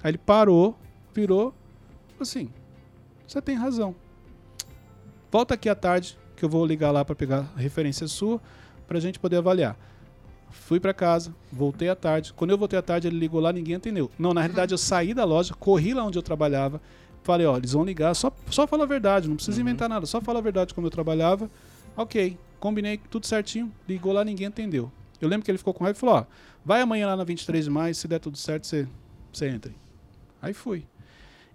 Aí 0.04 0.12
ele 0.12 0.18
parou, 0.18 0.78
falou 1.24 1.54
assim, 2.20 2.50
você 3.28 3.42
tem 3.42 3.56
razão. 3.56 3.96
Volta 5.32 5.54
aqui 5.54 5.70
à 5.70 5.76
tarde, 5.76 6.18
que 6.36 6.44
eu 6.44 6.50
vou 6.50 6.66
ligar 6.66 6.92
lá 6.92 7.04
pra 7.06 7.16
pegar 7.16 7.52
a 7.56 7.60
referência 7.60 8.08
sua, 8.08 8.42
pra 8.88 9.00
gente 9.00 9.20
poder 9.20 9.38
avaliar. 9.38 9.78
Fui 10.50 10.80
pra 10.80 10.94
casa, 10.94 11.34
voltei 11.52 11.90
à 11.90 11.96
tarde. 11.96 12.34
Quando 12.34 12.52
eu 12.52 12.58
voltei 12.58 12.80
à 12.80 12.82
tarde, 12.82 13.08
ele 13.08 13.18
ligou 13.18 13.42
lá, 13.42 13.52
ninguém 13.52 13.76
atendeu. 13.76 14.10
Não, 14.18 14.34
na 14.34 14.42
realidade 14.42 14.74
eu 14.74 14.78
saí 14.78 15.14
da 15.14 15.26
loja, 15.26 15.54
corri 15.54 15.94
lá 15.94 16.04
onde 16.04 16.18
eu 16.18 16.24
trabalhava, 16.24 16.82
falei, 17.24 17.46
ó, 17.46 17.58
eles 17.58 17.74
vão 17.74 17.84
ligar, 17.84 18.14
só, 18.14 18.32
só 18.50 18.68
fala 18.68 18.84
a 18.84 18.88
verdade, 18.88 19.28
não 19.28 19.36
precisa 19.36 19.60
inventar 19.60 19.90
nada, 19.90 20.06
só 20.06 20.22
fala 20.22 20.40
a 20.40 20.42
verdade 20.42 20.74
como 20.74 20.88
eu 20.88 20.92
trabalhava. 20.92 21.50
Ok, 21.98 22.38
combinei 22.60 23.00
tudo 23.10 23.26
certinho, 23.26 23.72
ligou 23.88 24.14
lá, 24.14 24.24
ninguém 24.24 24.48
atendeu. 24.48 24.92
Eu 25.20 25.28
lembro 25.28 25.44
que 25.44 25.52
ele 25.52 25.58
ficou 25.58 25.74
com 25.74 25.84
raiva 25.84 25.98
e 25.98 26.00
falou, 26.00 26.16
ó, 26.16 26.26
vai 26.64 26.82
amanhã 26.82 27.08
lá 27.08 27.16
na 27.16 27.24
23 27.24 27.66
de 27.66 27.72
maio, 27.72 27.96
se 27.96 28.08
der 28.08 28.20
tudo 28.20 28.38
certo, 28.38 28.68
você, 28.68 28.88
você 29.32 29.48
entra. 29.50 29.74
Aí 30.42 30.54
fui. 30.54 30.86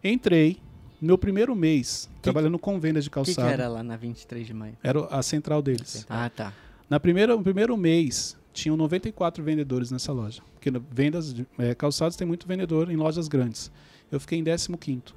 Entrei, 0.02 0.58
meu 1.00 1.18
primeiro 1.18 1.54
mês, 1.54 2.08
trabalhando 2.22 2.58
com 2.58 2.78
vendas 2.80 3.04
de 3.04 3.08
O 3.08 3.10
que, 3.10 3.14
calçado. 3.14 3.46
que 3.46 3.52
era 3.52 3.68
lá 3.68 3.82
na 3.82 3.96
23 3.96 4.46
de 4.46 4.54
maio? 4.54 4.76
Era 4.82 5.04
a 5.06 5.22
central 5.22 5.60
deles. 5.62 6.06
Ah, 6.08 6.30
tá. 6.30 6.52
Na 6.88 6.98
primeira, 6.98 7.36
no 7.36 7.42
primeiro 7.42 7.76
mês, 7.76 8.36
tinham 8.52 8.76
94 8.76 9.42
vendedores 9.42 9.90
nessa 9.90 10.12
loja. 10.12 10.42
Porque 10.54 10.70
vendas 10.90 11.32
de 11.32 11.46
é, 11.58 11.74
calçados 11.74 12.16
tem 12.16 12.26
muito 12.26 12.46
vendedor 12.46 12.90
em 12.90 12.96
lojas 12.96 13.28
grandes. 13.28 13.70
Eu 14.10 14.18
fiquei 14.20 14.38
em 14.38 14.44
15º. 14.44 15.12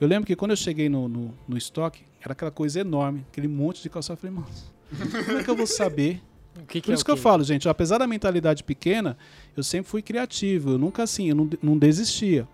Eu 0.00 0.08
lembro 0.08 0.26
que 0.26 0.36
quando 0.36 0.50
eu 0.50 0.56
cheguei 0.56 0.88
no, 0.88 1.08
no, 1.08 1.34
no 1.48 1.56
estoque, 1.56 2.02
era 2.20 2.32
aquela 2.32 2.50
coisa 2.50 2.80
enorme, 2.80 3.24
aquele 3.30 3.48
monte 3.48 3.82
de 3.82 3.88
calçado. 3.88 4.18
Eu 4.18 4.30
falei, 4.30 4.36
mano, 4.36 5.24
como 5.24 5.38
é 5.38 5.44
que 5.44 5.50
eu 5.50 5.56
vou 5.56 5.66
saber? 5.66 6.20
O 6.56 6.66
que, 6.66 6.80
que 6.80 6.86
Por 6.86 6.92
é 6.92 6.94
isso 6.94 7.04
que 7.04 7.10
eu 7.10 7.16
falo, 7.16 7.42
gente, 7.42 7.68
apesar 7.68 7.98
da 7.98 8.06
mentalidade 8.06 8.62
pequena, 8.62 9.18
eu 9.56 9.62
sempre 9.64 9.90
fui 9.90 10.00
criativo. 10.00 10.70
Eu 10.70 10.78
nunca 10.78 11.02
assim, 11.02 11.28
eu 11.28 11.34
não, 11.34 11.50
não 11.60 11.76
desistia. 11.76 12.46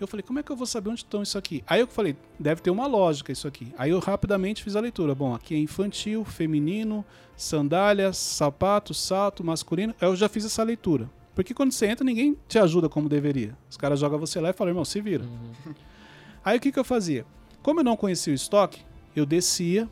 Eu 0.00 0.06
falei, 0.06 0.22
como 0.22 0.38
é 0.38 0.42
que 0.42 0.50
eu 0.50 0.56
vou 0.56 0.66
saber 0.66 0.88
onde 0.88 1.00
estão 1.00 1.22
isso 1.22 1.36
aqui? 1.36 1.62
Aí 1.66 1.80
eu 1.80 1.86
falei, 1.86 2.16
deve 2.38 2.62
ter 2.62 2.70
uma 2.70 2.86
lógica 2.86 3.30
isso 3.30 3.46
aqui. 3.46 3.70
Aí 3.76 3.90
eu 3.90 3.98
rapidamente 3.98 4.64
fiz 4.64 4.74
a 4.74 4.80
leitura. 4.80 5.14
Bom, 5.14 5.34
aqui 5.34 5.54
é 5.54 5.58
infantil, 5.58 6.24
feminino, 6.24 7.04
sandálias, 7.36 8.16
sapato, 8.16 8.94
salto, 8.94 9.44
masculino. 9.44 9.94
Aí 10.00 10.08
eu 10.08 10.16
já 10.16 10.26
fiz 10.26 10.46
essa 10.46 10.62
leitura. 10.62 11.10
Porque 11.34 11.52
quando 11.52 11.72
você 11.72 11.86
entra, 11.86 12.02
ninguém 12.02 12.34
te 12.48 12.58
ajuda 12.58 12.88
como 12.88 13.10
deveria. 13.10 13.54
Os 13.68 13.76
caras 13.76 14.00
jogam 14.00 14.18
você 14.18 14.40
lá 14.40 14.48
e 14.48 14.52
falam, 14.54 14.70
irmão, 14.70 14.86
se 14.86 15.02
vira. 15.02 15.24
Aí 16.42 16.56
o 16.56 16.60
que, 16.60 16.72
que 16.72 16.78
eu 16.78 16.84
fazia? 16.84 17.26
Como 17.62 17.80
eu 17.80 17.84
não 17.84 17.94
conhecia 17.94 18.32
o 18.32 18.34
estoque, 18.34 18.80
eu 19.14 19.26
descia, 19.26 19.86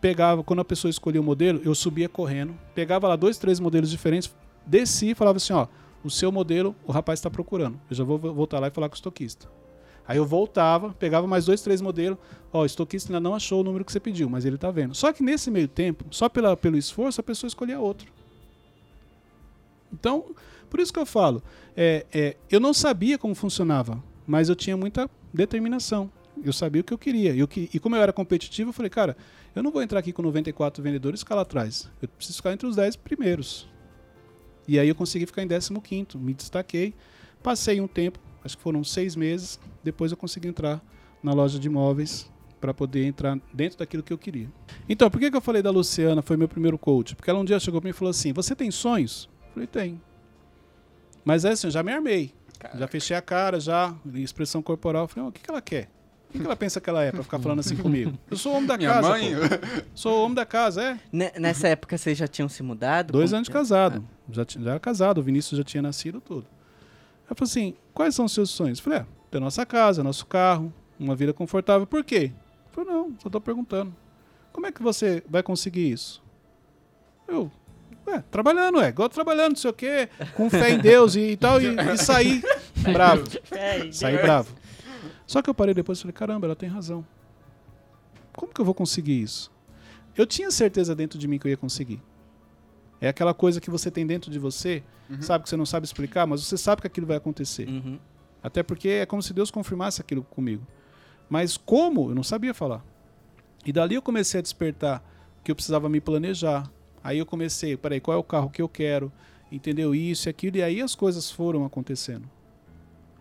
pegava, 0.00 0.44
quando 0.44 0.60
a 0.60 0.64
pessoa 0.64 0.88
escolhia 0.88 1.20
o 1.20 1.24
modelo, 1.24 1.60
eu 1.64 1.74
subia 1.74 2.08
correndo, 2.08 2.56
pegava 2.76 3.08
lá 3.08 3.16
dois, 3.16 3.38
três 3.38 3.58
modelos 3.58 3.90
diferentes, 3.90 4.32
descia 4.64 5.10
e 5.10 5.14
falava 5.16 5.38
assim, 5.38 5.52
ó, 5.52 5.66
o 6.04 6.10
seu 6.10 6.30
modelo 6.32 6.74
o 6.86 6.92
rapaz 6.92 7.18
está 7.18 7.30
procurando. 7.30 7.78
Eu 7.90 7.96
já 7.96 8.04
vou 8.04 8.18
vo- 8.18 8.32
voltar 8.32 8.58
lá 8.60 8.68
e 8.68 8.70
falar 8.70 8.88
com 8.88 8.94
o 8.94 8.96
estoquista. 8.96 9.48
Aí 10.06 10.16
eu 10.16 10.24
voltava, 10.24 10.94
pegava 10.98 11.26
mais 11.26 11.44
dois, 11.44 11.60
três 11.60 11.80
modelos, 11.82 12.18
ó, 12.52 12.62
o 12.62 12.64
estoquista 12.66 13.10
ainda 13.10 13.20
não 13.20 13.34
achou 13.34 13.60
o 13.60 13.64
número 13.64 13.84
que 13.84 13.92
você 13.92 14.00
pediu, 14.00 14.28
mas 14.30 14.44
ele 14.46 14.56
tá 14.56 14.70
vendo. 14.70 14.94
Só 14.94 15.12
que 15.12 15.22
nesse 15.22 15.50
meio 15.50 15.68
tempo, 15.68 16.04
só 16.10 16.28
pela, 16.30 16.56
pelo 16.56 16.78
esforço, 16.78 17.20
a 17.20 17.24
pessoa 17.24 17.48
escolhia 17.48 17.78
outro. 17.78 18.10
Então, 19.92 20.24
por 20.70 20.80
isso 20.80 20.92
que 20.92 20.98
eu 20.98 21.06
falo, 21.06 21.42
é, 21.76 22.06
é, 22.12 22.36
eu 22.50 22.60
não 22.60 22.72
sabia 22.74 23.18
como 23.18 23.34
funcionava, 23.34 24.02
mas 24.26 24.48
eu 24.48 24.56
tinha 24.56 24.76
muita 24.76 25.10
determinação. 25.32 26.10
Eu 26.42 26.52
sabia 26.52 26.80
o 26.80 26.84
que 26.84 26.92
eu 26.94 26.98
queria. 26.98 27.34
E, 27.34 27.46
que- 27.46 27.68
e 27.74 27.78
como 27.80 27.96
eu 27.96 28.00
era 28.02 28.12
competitivo, 28.12 28.70
eu 28.70 28.72
falei, 28.72 28.88
cara, 28.90 29.16
eu 29.54 29.62
não 29.62 29.70
vou 29.70 29.82
entrar 29.82 29.98
aqui 29.98 30.12
com 30.12 30.22
94 30.22 30.82
vendedores 30.82 31.20
e 31.20 31.24
ficar 31.24 31.34
lá 31.34 31.42
atrás. 31.42 31.90
Eu 32.00 32.08
preciso 32.08 32.36
ficar 32.36 32.52
entre 32.52 32.66
os 32.66 32.76
10 32.76 32.96
primeiros. 32.96 33.66
E 34.68 34.78
aí 34.78 34.88
eu 34.88 34.94
consegui 34.94 35.24
ficar 35.24 35.42
em 35.42 35.48
15º, 35.48 36.16
me 36.20 36.34
destaquei. 36.34 36.94
Passei 37.42 37.80
um 37.80 37.88
tempo, 37.88 38.18
acho 38.44 38.56
que 38.56 38.62
foram 38.62 38.84
seis 38.84 39.16
meses. 39.16 39.58
Depois 39.82 40.10
eu 40.12 40.16
consegui 40.16 40.46
entrar 40.46 40.84
na 41.22 41.32
loja 41.32 41.58
de 41.58 41.66
imóveis 41.66 42.30
para 42.60 42.74
poder 42.74 43.04
entrar 43.06 43.38
dentro 43.52 43.78
daquilo 43.78 44.02
que 44.02 44.12
eu 44.12 44.18
queria. 44.18 44.48
Então, 44.86 45.10
por 45.10 45.18
que, 45.18 45.30
que 45.30 45.36
eu 45.36 45.40
falei 45.40 45.62
da 45.62 45.70
Luciana, 45.70 46.20
foi 46.20 46.36
meu 46.36 46.48
primeiro 46.48 46.76
coach? 46.76 47.16
Porque 47.16 47.30
ela 47.30 47.38
um 47.38 47.44
dia 47.44 47.58
chegou 47.58 47.80
para 47.80 47.88
mim 47.88 47.90
e 47.90 47.94
falou 47.94 48.10
assim, 48.10 48.32
você 48.32 48.54
tem 48.54 48.70
sonhos? 48.70 49.28
Eu 49.48 49.52
falei, 49.54 49.66
tem. 49.66 50.00
Mas 51.24 51.44
é 51.44 51.50
assim, 51.50 51.68
eu 51.68 51.70
já 51.70 51.82
me 51.82 51.92
armei. 51.92 52.34
Já 52.76 52.88
fechei 52.88 53.16
a 53.16 53.22
cara, 53.22 53.60
já, 53.60 53.94
expressão 54.14 54.60
corporal. 54.60 55.04
Eu 55.04 55.08
falei, 55.08 55.24
"Ó, 55.26 55.28
o 55.28 55.32
que, 55.32 55.40
que 55.40 55.50
ela 55.50 55.62
quer? 55.62 55.88
O 56.28 56.32
que, 56.32 56.38
que 56.40 56.44
ela 56.44 56.56
pensa 56.56 56.80
que 56.80 56.90
ela 56.90 57.02
é 57.02 57.10
pra 57.10 57.22
ficar 57.22 57.38
falando 57.38 57.60
assim 57.60 57.74
comigo? 57.76 58.12
Eu 58.30 58.36
sou 58.36 58.52
o 58.52 58.56
homem 58.56 58.66
da 58.66 58.76
Minha 58.76 58.90
casa. 58.90 59.08
mãe? 59.08 59.32
pô. 59.34 59.82
Sou 59.94 60.12
o 60.20 60.24
homem 60.24 60.34
da 60.34 60.44
casa, 60.44 60.82
é. 60.82 61.00
Ne- 61.10 61.32
Nessa 61.38 61.68
época 61.68 61.96
vocês 61.96 62.18
já 62.18 62.28
tinham 62.28 62.48
se 62.50 62.62
mudado? 62.62 63.12
Dois 63.12 63.32
anos 63.32 63.46
de 63.46 63.50
que- 63.50 63.56
casado. 63.56 64.04
Já, 64.30 64.44
ti- 64.44 64.62
já 64.62 64.70
era 64.72 64.80
casado, 64.80 65.18
o 65.18 65.22
Vinícius 65.22 65.56
já 65.56 65.64
tinha 65.64 65.82
nascido 65.82 66.20
tudo. 66.20 66.46
Eu 67.30 67.34
falei 67.34 67.48
assim: 67.50 67.74
quais 67.94 68.14
são 68.14 68.26
os 68.26 68.32
seus 68.32 68.50
sonhos? 68.50 68.78
Eu 68.78 68.84
falei: 68.84 68.98
é, 69.00 69.06
ter 69.30 69.40
nossa 69.40 69.64
casa, 69.64 70.02
nosso 70.04 70.26
carro, 70.26 70.70
uma 71.00 71.16
vida 71.16 71.32
confortável. 71.32 71.86
Por 71.86 72.04
quê? 72.04 72.30
Eu 72.66 72.72
falei: 72.84 72.90
não, 72.92 73.12
só 73.22 73.30
tô 73.30 73.40
perguntando. 73.40 73.94
Como 74.52 74.66
é 74.66 74.72
que 74.72 74.82
você 74.82 75.22
vai 75.30 75.42
conseguir 75.42 75.90
isso? 75.90 76.22
Eu. 77.26 77.50
É, 78.06 78.22
trabalhando, 78.30 78.80
é, 78.80 78.88
igual 78.88 79.06
trabalhando, 79.10 79.50
não 79.50 79.56
sei 79.56 79.70
o 79.70 79.74
quê, 79.74 80.08
com 80.34 80.48
fé 80.48 80.70
em 80.70 80.78
Deus 80.78 81.14
e, 81.14 81.36
tal, 81.36 81.60
e, 81.60 81.66
e 81.74 81.98
sair 81.98 82.42
bravo. 82.92 83.24
É, 83.50 83.90
Saí 83.92 84.16
bravo. 84.16 84.54
Só 85.26 85.42
que 85.42 85.50
eu 85.50 85.54
parei 85.54 85.74
depois 85.74 85.98
e 85.98 86.02
falei, 86.02 86.12
caramba, 86.12 86.46
ela 86.46 86.56
tem 86.56 86.68
razão. 86.68 87.06
Como 88.32 88.52
que 88.52 88.60
eu 88.60 88.64
vou 88.64 88.74
conseguir 88.74 89.20
isso? 89.20 89.50
Eu 90.16 90.26
tinha 90.26 90.50
certeza 90.50 90.94
dentro 90.94 91.18
de 91.18 91.28
mim 91.28 91.38
que 91.38 91.46
eu 91.46 91.50
ia 91.50 91.56
conseguir. 91.56 92.02
É 93.00 93.08
aquela 93.08 93.32
coisa 93.32 93.60
que 93.60 93.70
você 93.70 93.90
tem 93.90 94.06
dentro 94.06 94.30
de 94.30 94.38
você, 94.38 94.82
sabe 95.20 95.44
que 95.44 95.50
você 95.50 95.56
não 95.56 95.66
sabe 95.66 95.86
explicar, 95.86 96.26
mas 96.26 96.44
você 96.44 96.56
sabe 96.56 96.80
que 96.80 96.86
aquilo 96.86 97.06
vai 97.06 97.16
acontecer. 97.16 97.68
Uhum. 97.68 97.98
Até 98.42 98.62
porque 98.62 98.88
é 98.88 99.06
como 99.06 99.22
se 99.22 99.32
Deus 99.32 99.50
confirmasse 99.50 100.00
aquilo 100.00 100.22
comigo. 100.24 100.66
Mas 101.28 101.56
como? 101.56 102.10
Eu 102.10 102.14
não 102.14 102.22
sabia 102.22 102.54
falar. 102.54 102.84
E 103.64 103.72
dali 103.72 103.94
eu 103.94 104.02
comecei 104.02 104.38
a 104.38 104.42
despertar 104.42 105.02
que 105.44 105.50
eu 105.50 105.54
precisava 105.54 105.88
me 105.88 106.00
planejar. 106.00 106.70
Aí 107.02 107.18
eu 107.18 107.26
comecei, 107.26 107.76
peraí, 107.76 108.00
qual 108.00 108.16
é 108.16 108.20
o 108.20 108.24
carro 108.24 108.50
que 108.50 108.62
eu 108.62 108.68
quero? 108.68 109.12
Entendeu? 109.50 109.94
Isso 109.94 110.28
e 110.28 110.30
aquilo. 110.30 110.56
E 110.56 110.62
aí 110.62 110.80
as 110.80 110.94
coisas 110.94 111.30
foram 111.30 111.64
acontecendo. 111.64 112.28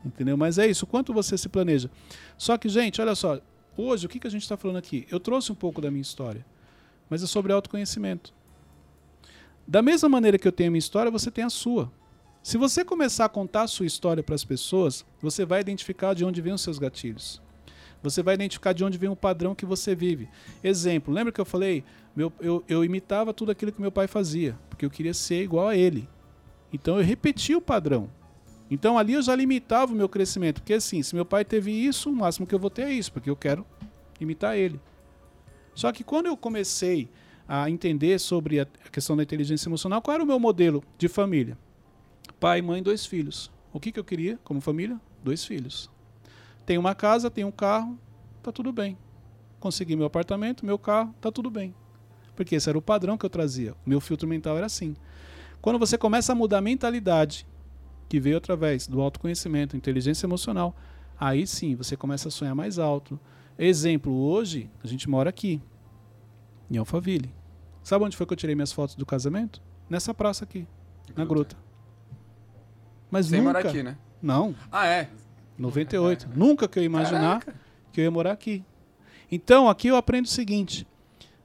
Entendeu? 0.08 0.38
Mas 0.38 0.58
é 0.58 0.68
isso, 0.68 0.88
quanto 0.88 1.14
você 1.14 1.38
se 1.38 1.50
planeja. 1.50 1.90
Só 2.38 2.58
que, 2.58 2.70
gente, 2.70 3.02
olha 3.02 3.16
só. 3.16 3.40
Hoje, 3.76 4.06
o 4.06 4.10
que, 4.10 4.20
que 4.20 4.28
a 4.28 4.32
gente 4.32 4.42
está 4.42 4.58
falando 4.58 4.78
aqui? 4.78 5.06
Eu 5.12 5.20
trouxe 5.20 5.52
um 5.52 5.56
pouco 5.56 5.80
da 5.80 5.92
minha 5.92 6.02
história. 6.02 6.46
Mas 7.10 7.22
é 7.22 7.28
sobre 7.28 7.54
autoconhecimento. 7.54 8.34
Da 9.68 9.82
mesma 9.82 10.10
maneira 10.10 10.38
que 10.38 10.48
eu 10.48 10.52
tenho 10.52 10.70
a 10.70 10.72
minha 10.72 10.80
história, 10.80 11.12
você 11.12 11.30
tem 11.30 11.44
a 11.44 11.50
sua. 11.50 11.92
Se 12.42 12.58
você 12.58 12.86
começar 12.86 13.26
a 13.26 13.30
contar 13.30 13.64
a 13.64 13.68
sua 13.68 13.86
história 13.86 14.24
para 14.24 14.34
as 14.34 14.46
pessoas, 14.46 15.06
você 15.22 15.46
vai 15.46 15.60
identificar 15.60 16.14
de 16.14 16.24
onde 16.24 16.42
vêm 16.42 16.54
os 16.54 16.62
seus 16.62 16.80
gatilhos. 16.80 17.42
Você 18.02 18.24
vai 18.24 18.36
identificar 18.36 18.74
de 18.74 18.84
onde 18.84 18.98
vem 18.98 19.10
o 19.10 19.16
padrão 19.16 19.54
que 19.54 19.66
você 19.66 19.94
vive. 19.94 20.30
Exemplo, 20.64 21.14
lembra 21.14 21.34
que 21.34 21.42
eu 21.42 21.46
falei? 21.46 21.84
Meu, 22.16 22.32
eu, 22.40 22.64
eu 22.68 22.86
imitava 22.86 23.34
tudo 23.34 23.52
aquilo 23.52 23.72
que 23.72 23.82
meu 23.82 23.92
pai 23.92 24.08
fazia, 24.08 24.58
porque 24.70 24.86
eu 24.86 24.90
queria 24.90 25.14
ser 25.14 25.44
igual 25.44 25.68
a 25.68 25.76
ele. 25.76 26.08
Então 26.72 26.98
eu 26.98 27.04
repetia 27.04 27.58
o 27.58 27.62
padrão. 27.62 28.10
Então 28.70 28.98
ali 28.98 29.14
eu 29.14 29.22
já 29.22 29.36
limitava 29.36 29.94
o 29.94 29.96
meu 29.96 30.10
crescimento, 30.10 30.62
porque 30.62 30.74
assim, 30.74 31.02
se 31.02 31.16
meu 31.16 31.26
pai 31.26 31.46
teve 31.46 31.72
isso, 31.72 32.10
o 32.10 32.16
máximo 32.16 32.46
que 32.46 32.54
eu 32.54 32.60
vou 32.60 32.70
ter 32.70 32.84
é 32.84 32.92
isso, 32.92 33.12
porque 33.12 33.30
eu 33.30 33.36
quero 33.36 33.66
imitar 34.20 34.58
ele. 34.58 34.80
Só 35.74 35.92
que 35.92 36.04
quando 36.04 36.26
eu 36.26 36.36
comecei 36.36 37.10
a 37.48 37.70
entender 37.70 38.20
sobre 38.20 38.60
a 38.60 38.66
questão 38.92 39.16
da 39.16 39.24
inteligência 39.24 39.70
emocional, 39.70 40.02
qual 40.02 40.16
era 40.16 40.24
o 40.24 40.28
meu 40.28 40.40
modelo 40.40 40.84
de 40.98 41.08
família? 41.08 41.58
Pai, 42.40 42.62
mãe, 42.62 42.84
dois 42.84 43.06
filhos. 43.06 43.50
O 43.72 43.80
que, 43.80 43.92
que 43.92 44.00
eu 44.00 44.04
queria 44.04 44.40
como 44.44 44.60
família? 44.60 45.00
Dois 45.24 45.46
filhos. 45.46 45.90
Tenho 46.66 46.82
uma 46.82 46.94
casa, 46.94 47.32
tenho 47.32 47.48
um 47.48 47.52
carro, 47.52 47.98
tá 48.44 48.52
tudo 48.52 48.74
bem. 48.74 48.98
Consegui 49.60 49.96
meu 49.96 50.06
apartamento, 50.06 50.66
meu 50.66 50.78
carro, 50.78 51.16
tá 51.22 51.32
tudo 51.32 51.50
bem. 51.50 51.74
Porque 52.36 52.56
esse 52.56 52.70
era 52.70 52.78
o 52.78 52.82
padrão 52.82 53.18
que 53.18 53.26
eu 53.26 53.30
trazia. 53.30 53.74
O 53.86 53.90
meu 53.90 54.02
filtro 54.02 54.28
mental 54.28 54.58
era 54.58 54.66
assim. 54.66 54.96
Quando 55.62 55.80
você 55.80 55.98
começa 55.98 56.34
a 56.34 56.36
mudar 56.36 56.60
a 56.60 56.62
mentalidade, 56.62 57.48
que 58.08 58.20
veio 58.20 58.38
através 58.38 58.88
do 58.88 59.02
autoconhecimento, 59.02 59.76
inteligência 59.76 60.26
emocional, 60.26 60.76
aí 61.20 61.46
sim 61.46 61.76
você 61.76 61.96
começa 61.98 62.28
a 62.28 62.32
sonhar 62.32 62.56
mais 62.56 62.80
alto. 62.80 63.20
Exemplo, 63.58 64.14
hoje 64.14 64.70
a 64.84 64.88
gente 64.88 65.10
mora 65.10 65.30
aqui, 65.30 65.62
em 66.70 66.78
Alphaville. 66.78 67.34
Sabe 67.84 68.04
onde 68.06 68.16
foi 68.18 68.26
que 68.26 68.34
eu 68.34 68.38
tirei 68.38 68.56
minhas 68.56 68.72
fotos 68.72 68.96
do 68.96 69.06
casamento? 69.06 69.62
Nessa 69.90 70.14
praça 70.14 70.44
aqui, 70.44 70.68
na 71.16 71.24
gruta. 71.26 71.56
Mas 73.10 73.28
Sem 73.28 73.40
nunca. 73.40 73.54
morar 73.54 73.70
aqui, 73.70 73.84
né? 73.84 73.98
Não, 74.22 74.54
Ah, 74.72 74.86
é? 74.88 75.10
98. 75.58 76.30
Nunca 76.36 76.68
que 76.68 76.78
eu 76.78 76.84
ia 76.84 76.88
imaginar 76.88 77.44
que 77.92 78.02
eu 78.02 78.04
ia 78.04 78.12
morar 78.12 78.32
aqui. 78.32 78.64
Então, 79.32 79.68
aqui 79.70 79.88
eu 79.88 79.96
aprendo 79.96 80.26
o 80.26 80.30
seguinte: 80.30 80.86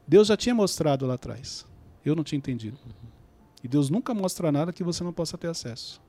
Deus 0.07 0.29
já 0.29 0.37
tinha 0.37 0.55
mostrado 0.55 1.07
lá 1.07 1.15
atrás. 1.15 1.67
Eu 2.05 2.15
não 2.17 2.25
tinha 2.25 2.37
entendido. 2.37 2.77
E 3.63 3.69
Deus 3.69 3.89
nunca 3.89 4.13
mostra 4.13 4.51
nada 4.51 4.73
que 4.73 4.83
você 4.83 5.05
não 5.05 5.13
possa 5.13 5.39
ter 5.39 5.49
acesso. 5.49 6.03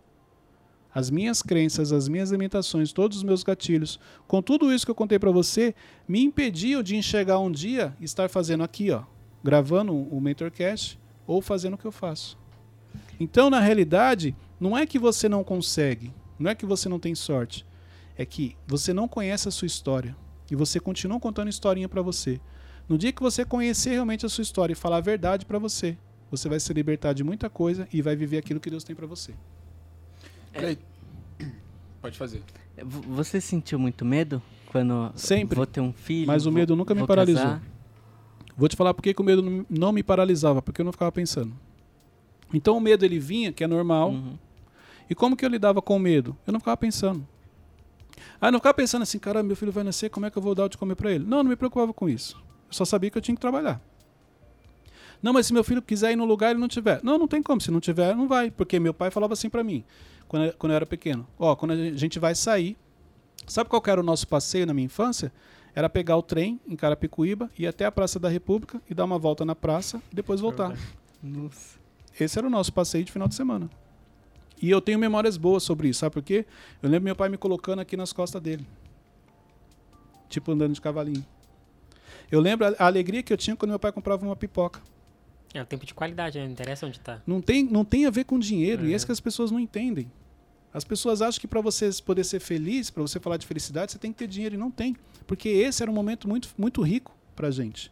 As 0.94 1.10
minhas 1.10 1.42
crenças, 1.42 1.92
as 1.92 2.08
minhas 2.08 2.30
limitações, 2.30 2.94
todos 2.94 3.18
os 3.18 3.24
meus 3.24 3.44
gatilhos, 3.44 4.00
com 4.28 4.42
tudo 4.42 4.72
isso 4.72 4.86
que 4.86 4.92
eu 4.92 4.96
contei 4.96 5.18
para 5.18 5.32
você, 5.32 5.74
me 6.08 6.22
impediam 6.22 6.84
de 6.84 6.96
enxergar 6.96 7.40
um 7.40 7.52
dia 7.52 7.96
estar 8.00 8.30
fazendo 8.30 8.64
aqui, 8.64 8.92
ó, 8.92 9.04
gravando 9.44 9.94
o 9.94 10.22
Mentorcast 10.22 11.00
ou 11.26 11.42
fazendo 11.42 11.74
o 11.74 11.78
que 11.78 11.86
eu 11.86 11.92
faço. 11.92 12.38
Então, 13.20 13.50
na 13.50 13.60
realidade, 13.60 14.36
não 14.60 14.78
é 14.78 14.86
que 14.86 15.00
você 15.00 15.28
não 15.28 15.44
consegue, 15.44 16.14
não 16.38 16.52
é 16.52 16.56
que 16.56 16.66
você 16.66 16.88
não 16.88 17.00
tem 17.00 17.16
sorte, 17.16 17.66
é 18.16 18.26
que 18.26 18.56
você 18.68 18.94
não 18.94 19.08
conhece 19.08 19.48
a 19.48 19.52
sua 19.52 19.66
história 19.66 20.16
e 20.52 20.56
você 20.56 20.80
continua 20.80 21.20
contando 21.20 21.50
historinha 21.50 21.90
para 21.90 22.02
você. 22.02 22.40
No 22.88 22.98
dia 22.98 23.12
que 23.12 23.22
você 23.22 23.44
conhecer 23.44 23.92
realmente 23.92 24.26
a 24.26 24.30
sua 24.30 24.42
história 24.42 24.74
e 24.74 24.76
falar 24.76 24.98
a 24.98 25.02
verdade 25.02 25.46
para 25.46 25.58
você, 25.58 25.98
você 26.30 26.50
vai 26.50 26.60
se 26.60 26.74
libertar 26.74 27.14
de 27.14 27.24
muita 27.24 27.50
coisa 27.50 27.88
e 27.92 28.02
vai 28.02 28.16
viver 28.16 28.38
aquilo 28.38 28.60
que 28.60 28.70
Deus 28.70 28.84
tem 28.84 28.96
para 28.96 29.08
você. 29.08 29.34
Peraí. 30.54 30.78
Pode 32.02 32.18
fazer. 32.18 32.42
Você 32.86 33.40
sentiu 33.40 33.78
muito 33.80 34.04
medo 34.06 34.42
quando 34.72 35.12
Sempre. 35.16 35.56
vou 35.56 35.66
ter 35.66 35.82
um 35.82 35.94
filho? 35.94 36.28
Mas 36.28 36.46
o 36.46 36.52
vou- 36.52 36.60
medo 36.60 36.76
nunca 36.76 36.94
me 36.96 37.06
paralisou. 37.06 37.44
casar? 37.44 37.62
Vou 38.58 38.68
te 38.70 38.76
falar 38.76 38.94
por 38.94 39.02
que 39.02 39.14
o 39.18 39.24
medo 39.24 39.66
não- 39.70 39.92
me 39.92 40.04
paralisava, 40.04 40.62
porque 40.62 40.82
eu 40.82 40.86
não 40.86 40.92
ficava 40.92 41.12
pensando. 41.12 41.54
Então 42.54 42.78
o 42.78 42.82
medo 42.82 43.04
ele 43.04 43.20
vinha, 43.20 43.52
que 43.52 43.64
é 43.64 43.68
normal, 43.68 44.12
Uhum. 44.12 44.38
E 45.10 45.14
como 45.16 45.36
que 45.36 45.44
eu 45.46 45.50
lidava 45.50 45.82
com 45.82 45.98
o 45.98 46.00
medo? 46.00 46.36
Eu 46.48 46.54
não 46.54 46.60
ficava 46.62 46.78
pensando. 46.78 47.28
Ah, 48.40 48.48
eu 48.48 48.52
não 48.54 48.60
ficava 48.60 48.74
pensando 48.74 49.02
assim, 49.04 49.20
cara, 49.20 49.44
meu 49.44 49.56
filho 49.56 49.72
vai 49.72 49.84
nascer, 49.84 50.10
como 50.10 50.26
é 50.26 50.32
que 50.32 50.38
eu 50.38 50.42
vou 50.42 50.56
dar 50.56 50.64
o 50.66 50.70
de 50.70 50.78
comer 50.78 50.96
para 50.96 51.12
ele? 51.12 51.26
Não, 51.26 51.44
não 51.44 51.50
me 51.50 51.58
preocupava 51.58 51.94
com 51.94 52.08
isso. 52.08 52.38
Eu 52.70 52.74
só 52.74 52.86
sabia 52.86 53.10
que 53.12 53.18
eu 53.18 53.22
tinha 53.22 53.36
que 53.36 53.42
trabalhar. 53.42 53.82
Não, 55.22 55.34
mas 55.34 55.46
se 55.46 55.54
meu 55.54 55.64
filho 55.64 55.82
quiser 55.82 56.14
ir 56.14 56.16
no 56.16 56.26
lugar 56.26 56.48
e 56.48 56.52
ele 56.54 56.60
não 56.60 56.70
tiver. 56.70 57.02
Não, 57.04 57.18
não 57.18 57.28
tem 57.28 57.44
como. 57.44 57.60
Se 57.60 57.70
não 57.70 57.80
tiver, 57.82 58.16
não 58.16 58.28
vai. 58.30 58.50
Porque 58.50 58.80
meu 58.80 58.94
pai 58.94 59.12
falava 59.12 59.34
assim 59.34 59.50
para 59.50 59.64
mim, 59.64 59.84
quando 60.34 60.46
eu, 60.46 60.54
quando 60.54 60.72
eu 60.72 60.76
era 60.78 60.86
pequeno. 60.88 61.28
Ó, 61.38 61.56
quando 61.56 61.72
a 61.74 61.96
gente 61.96 62.18
vai 62.18 62.34
sair, 62.34 62.76
sabe 63.46 63.70
qual 63.70 63.80
que 63.80 63.92
era 63.92 64.02
o 64.02 64.04
nosso 64.04 64.28
passeio 64.28 64.66
na 64.66 64.74
minha 64.74 64.86
infância? 64.86 65.32
era 65.76 65.90
pegar 65.90 66.16
o 66.18 66.22
trem 66.22 66.60
em 66.68 66.76
Carapicuíba, 66.76 67.50
ir 67.58 67.66
até 67.66 67.84
a 67.86 67.92
Praça 67.92 68.20
da 68.20 68.30
República 68.30 68.80
e 68.88 68.94
dar 68.94 69.06
uma 69.06 69.18
volta 69.18 69.44
na 69.44 69.56
praça 69.56 70.00
e 70.12 70.16
depois 70.16 70.40
voltar. 70.40 70.78
Nossa. 71.22 71.80
Esse 72.20 72.38
era 72.38 72.46
o 72.46 72.50
nosso 72.50 72.72
passeio 72.72 73.04
de 73.04 73.12
final 73.12 73.28
de 73.28 73.34
semana. 73.34 73.68
E 74.62 74.70
eu 74.70 74.80
tenho 74.80 75.00
memórias 75.00 75.36
boas 75.36 75.64
sobre 75.64 75.90
isso, 75.90 76.02
sabe 76.02 76.14
por 76.14 76.22
quê? 76.22 76.46
Eu 76.82 76.90
lembro 76.90 77.06
meu 77.06 77.16
pai 77.16 77.28
me 77.28 77.38
colocando 77.40 77.80
aqui 77.80 77.98
nas 77.98 78.14
costas 78.14 78.40
dele. 78.40 78.68
Tipo 80.30 80.52
andando 80.52 80.74
de 80.74 80.82
cavalinho. 80.82 81.26
Eu 82.32 82.40
lembro 82.40 82.68
a 82.78 82.86
alegria 82.86 83.24
que 83.24 83.34
eu 83.34 83.38
tinha 83.38 83.56
quando 83.56 83.70
meu 83.72 83.80
pai 83.80 83.92
comprava 83.92 84.24
uma 84.24 84.36
pipoca. 84.36 84.80
É 85.56 85.62
o 85.62 85.66
tempo 85.66 85.88
de 85.88 85.94
qualidade, 85.96 86.38
né? 86.38 86.46
Não 86.46 86.52
interessa 86.52 86.86
onde 86.86 87.00
tá. 87.00 87.20
Não 87.26 87.42
tem, 87.42 87.64
não 87.64 87.84
tem 87.84 88.06
a 88.06 88.12
ver 88.12 88.26
com 88.26 88.38
dinheiro, 88.38 88.84
e 88.84 88.86
é 88.86 88.90
Uhum. 88.90 88.96
isso 88.96 89.06
que 89.08 89.12
as 89.12 89.20
pessoas 89.20 89.50
não 89.50 89.60
entendem. 89.60 90.12
As 90.74 90.84
pessoas 90.84 91.22
acham 91.22 91.40
que 91.40 91.48
para 91.48 91.62
você 91.62 91.90
poder 92.04 92.24
ser 92.24 92.40
feliz, 92.40 92.90
para 92.90 93.02
você 93.04 93.20
falar 93.20 93.38
de 93.38 93.46
felicidade, 93.46 93.92
você 93.92 94.00
tem 94.00 94.12
que 94.12 94.18
ter 94.18 94.28
dinheiro 94.28 94.56
e 94.56 94.58
não 94.58 94.72
tem, 94.72 94.96
porque 95.28 95.48
esse 95.50 95.84
era 95.84 95.92
um 95.92 95.94
momento 95.94 96.28
muito, 96.28 96.50
muito 96.58 96.82
rico 96.82 97.16
pra 97.36 97.52
gente. 97.52 97.92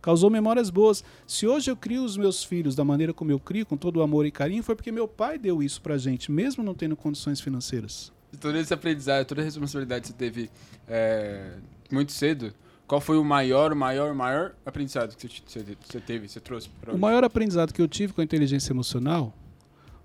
Causou 0.00 0.28
memórias 0.30 0.68
boas. 0.68 1.04
Se 1.26 1.46
hoje 1.46 1.70
eu 1.70 1.76
crio 1.76 2.02
os 2.02 2.16
meus 2.16 2.42
filhos 2.42 2.74
da 2.74 2.84
maneira 2.84 3.12
como 3.14 3.30
eu 3.30 3.38
crio, 3.38 3.64
com 3.64 3.76
todo 3.76 3.98
o 3.98 4.02
amor 4.02 4.26
e 4.26 4.32
carinho, 4.32 4.62
foi 4.62 4.74
porque 4.74 4.90
meu 4.90 5.06
pai 5.06 5.38
deu 5.38 5.62
isso 5.62 5.80
pra 5.80 5.96
gente, 5.96 6.32
mesmo 6.32 6.64
não 6.64 6.74
tendo 6.74 6.96
condições 6.96 7.40
financeiras. 7.40 8.10
E 8.32 8.36
todo 8.36 8.56
esse 8.58 8.72
aprendizado, 8.74 9.24
toda 9.26 9.42
a 9.42 9.44
responsabilidade 9.44 10.02
que 10.02 10.08
você 10.08 10.14
teve 10.14 10.50
é, 10.88 11.52
muito 11.90 12.10
cedo, 12.12 12.52
qual 12.86 13.00
foi 13.00 13.16
o 13.16 13.24
maior, 13.24 13.74
maior, 13.76 14.12
maior 14.14 14.54
aprendizado 14.66 15.14
que 15.16 15.28
você, 15.46 15.62
você- 15.86 16.00
teve, 16.00 16.28
você 16.28 16.40
trouxe 16.40 16.68
pra 16.80 16.94
O 16.94 16.98
maior 16.98 17.22
aprendizado 17.22 17.72
que 17.72 17.80
eu 17.80 17.86
tive 17.86 18.12
com 18.12 18.20
a 18.22 18.24
inteligência 18.24 18.72
emocional 18.72 19.32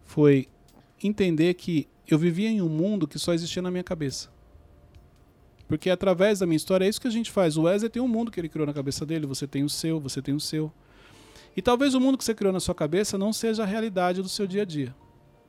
foi 0.05 0.47
entender 1.01 1.53
que 1.55 1.87
eu 2.13 2.19
vivia 2.19 2.49
em 2.49 2.61
um 2.61 2.69
mundo 2.69 3.07
que 3.07 3.17
só 3.19 3.33
existia 3.33 3.61
na 3.61 3.71
minha 3.71 3.83
cabeça. 3.83 4.29
Porque 5.67 5.89
através 5.89 6.39
da 6.39 6.45
minha 6.45 6.55
história 6.55 6.85
é 6.85 6.87
isso 6.89 7.01
que 7.01 7.07
a 7.07 7.11
gente 7.11 7.29
faz. 7.29 7.57
O 7.57 7.63
Wesley 7.63 7.89
tem 7.89 8.01
um 8.01 8.07
mundo 8.07 8.31
que 8.31 8.39
ele 8.39 8.47
criou 8.47 8.65
na 8.65 8.73
cabeça 8.73 9.05
dele, 9.05 9.25
você 9.25 9.45
tem 9.45 9.63
o 9.63 9.69
seu, 9.69 9.99
você 9.99 10.21
tem 10.21 10.33
o 10.33 10.39
seu. 10.39 10.71
E 11.55 11.61
talvez 11.61 11.93
o 11.93 11.99
mundo 11.99 12.17
que 12.17 12.23
você 12.23 12.33
criou 12.33 12.53
na 12.53 12.59
sua 12.59 12.73
cabeça 12.75 13.17
não 13.17 13.33
seja 13.33 13.63
a 13.63 13.65
realidade 13.65 14.21
do 14.21 14.29
seu 14.29 14.47
dia 14.47 14.61
a 14.61 14.65
dia. 14.65 14.95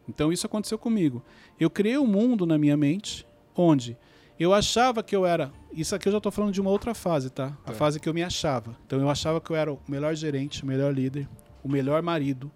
Então 0.08 0.32
isso 0.32 0.46
aconteceu 0.46 0.78
comigo. 0.78 1.22
Eu 1.60 1.70
criei 1.70 1.98
um 1.98 2.06
mundo 2.06 2.46
na 2.46 2.58
minha 2.58 2.76
mente 2.76 3.26
onde 3.54 3.96
eu 4.40 4.52
achava 4.54 5.02
que 5.02 5.14
eu 5.14 5.26
era. 5.26 5.52
Isso 5.72 5.94
aqui 5.94 6.08
eu 6.08 6.12
já 6.12 6.18
estou 6.18 6.32
falando 6.32 6.52
de 6.52 6.60
uma 6.60 6.70
outra 6.70 6.94
fase, 6.94 7.28
tá? 7.30 7.48
A 7.64 7.68
Tá. 7.68 7.72
fase 7.74 8.00
que 8.00 8.08
eu 8.08 8.14
me 8.14 8.22
achava. 8.22 8.76
Então 8.86 8.98
eu 9.00 9.08
achava 9.10 9.40
que 9.40 9.50
eu 9.50 9.56
era 9.56 9.72
o 9.72 9.78
melhor 9.86 10.14
gerente, 10.16 10.62
o 10.64 10.66
melhor 10.66 10.92
líder, 10.94 11.28
o 11.62 11.68
melhor 11.68 12.02
marido, 12.02 12.50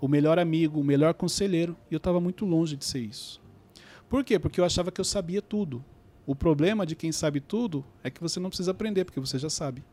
o 0.00 0.08
melhor 0.08 0.38
amigo, 0.38 0.80
o 0.80 0.84
melhor 0.84 1.14
conselheiro. 1.14 1.76
E 1.90 1.94
eu 1.94 1.98
estava 1.98 2.20
muito 2.20 2.44
longe 2.44 2.76
de 2.76 2.84
ser 2.84 3.00
isso. 3.00 3.40
Por 4.08 4.24
quê? 4.24 4.38
Porque 4.38 4.60
eu 4.60 4.64
achava 4.64 4.90
que 4.90 5.00
eu 5.00 5.04
sabia 5.04 5.42
tudo. 5.42 5.84
O 6.26 6.34
problema 6.34 6.84
de 6.84 6.96
quem 6.96 7.12
sabe 7.12 7.40
tudo 7.40 7.84
é 8.02 8.10
que 8.10 8.20
você 8.20 8.40
não 8.40 8.50
precisa 8.50 8.72
aprender, 8.72 9.04
porque 9.04 9.20
você 9.20 9.38
já 9.38 9.50
sabe. 9.50 9.84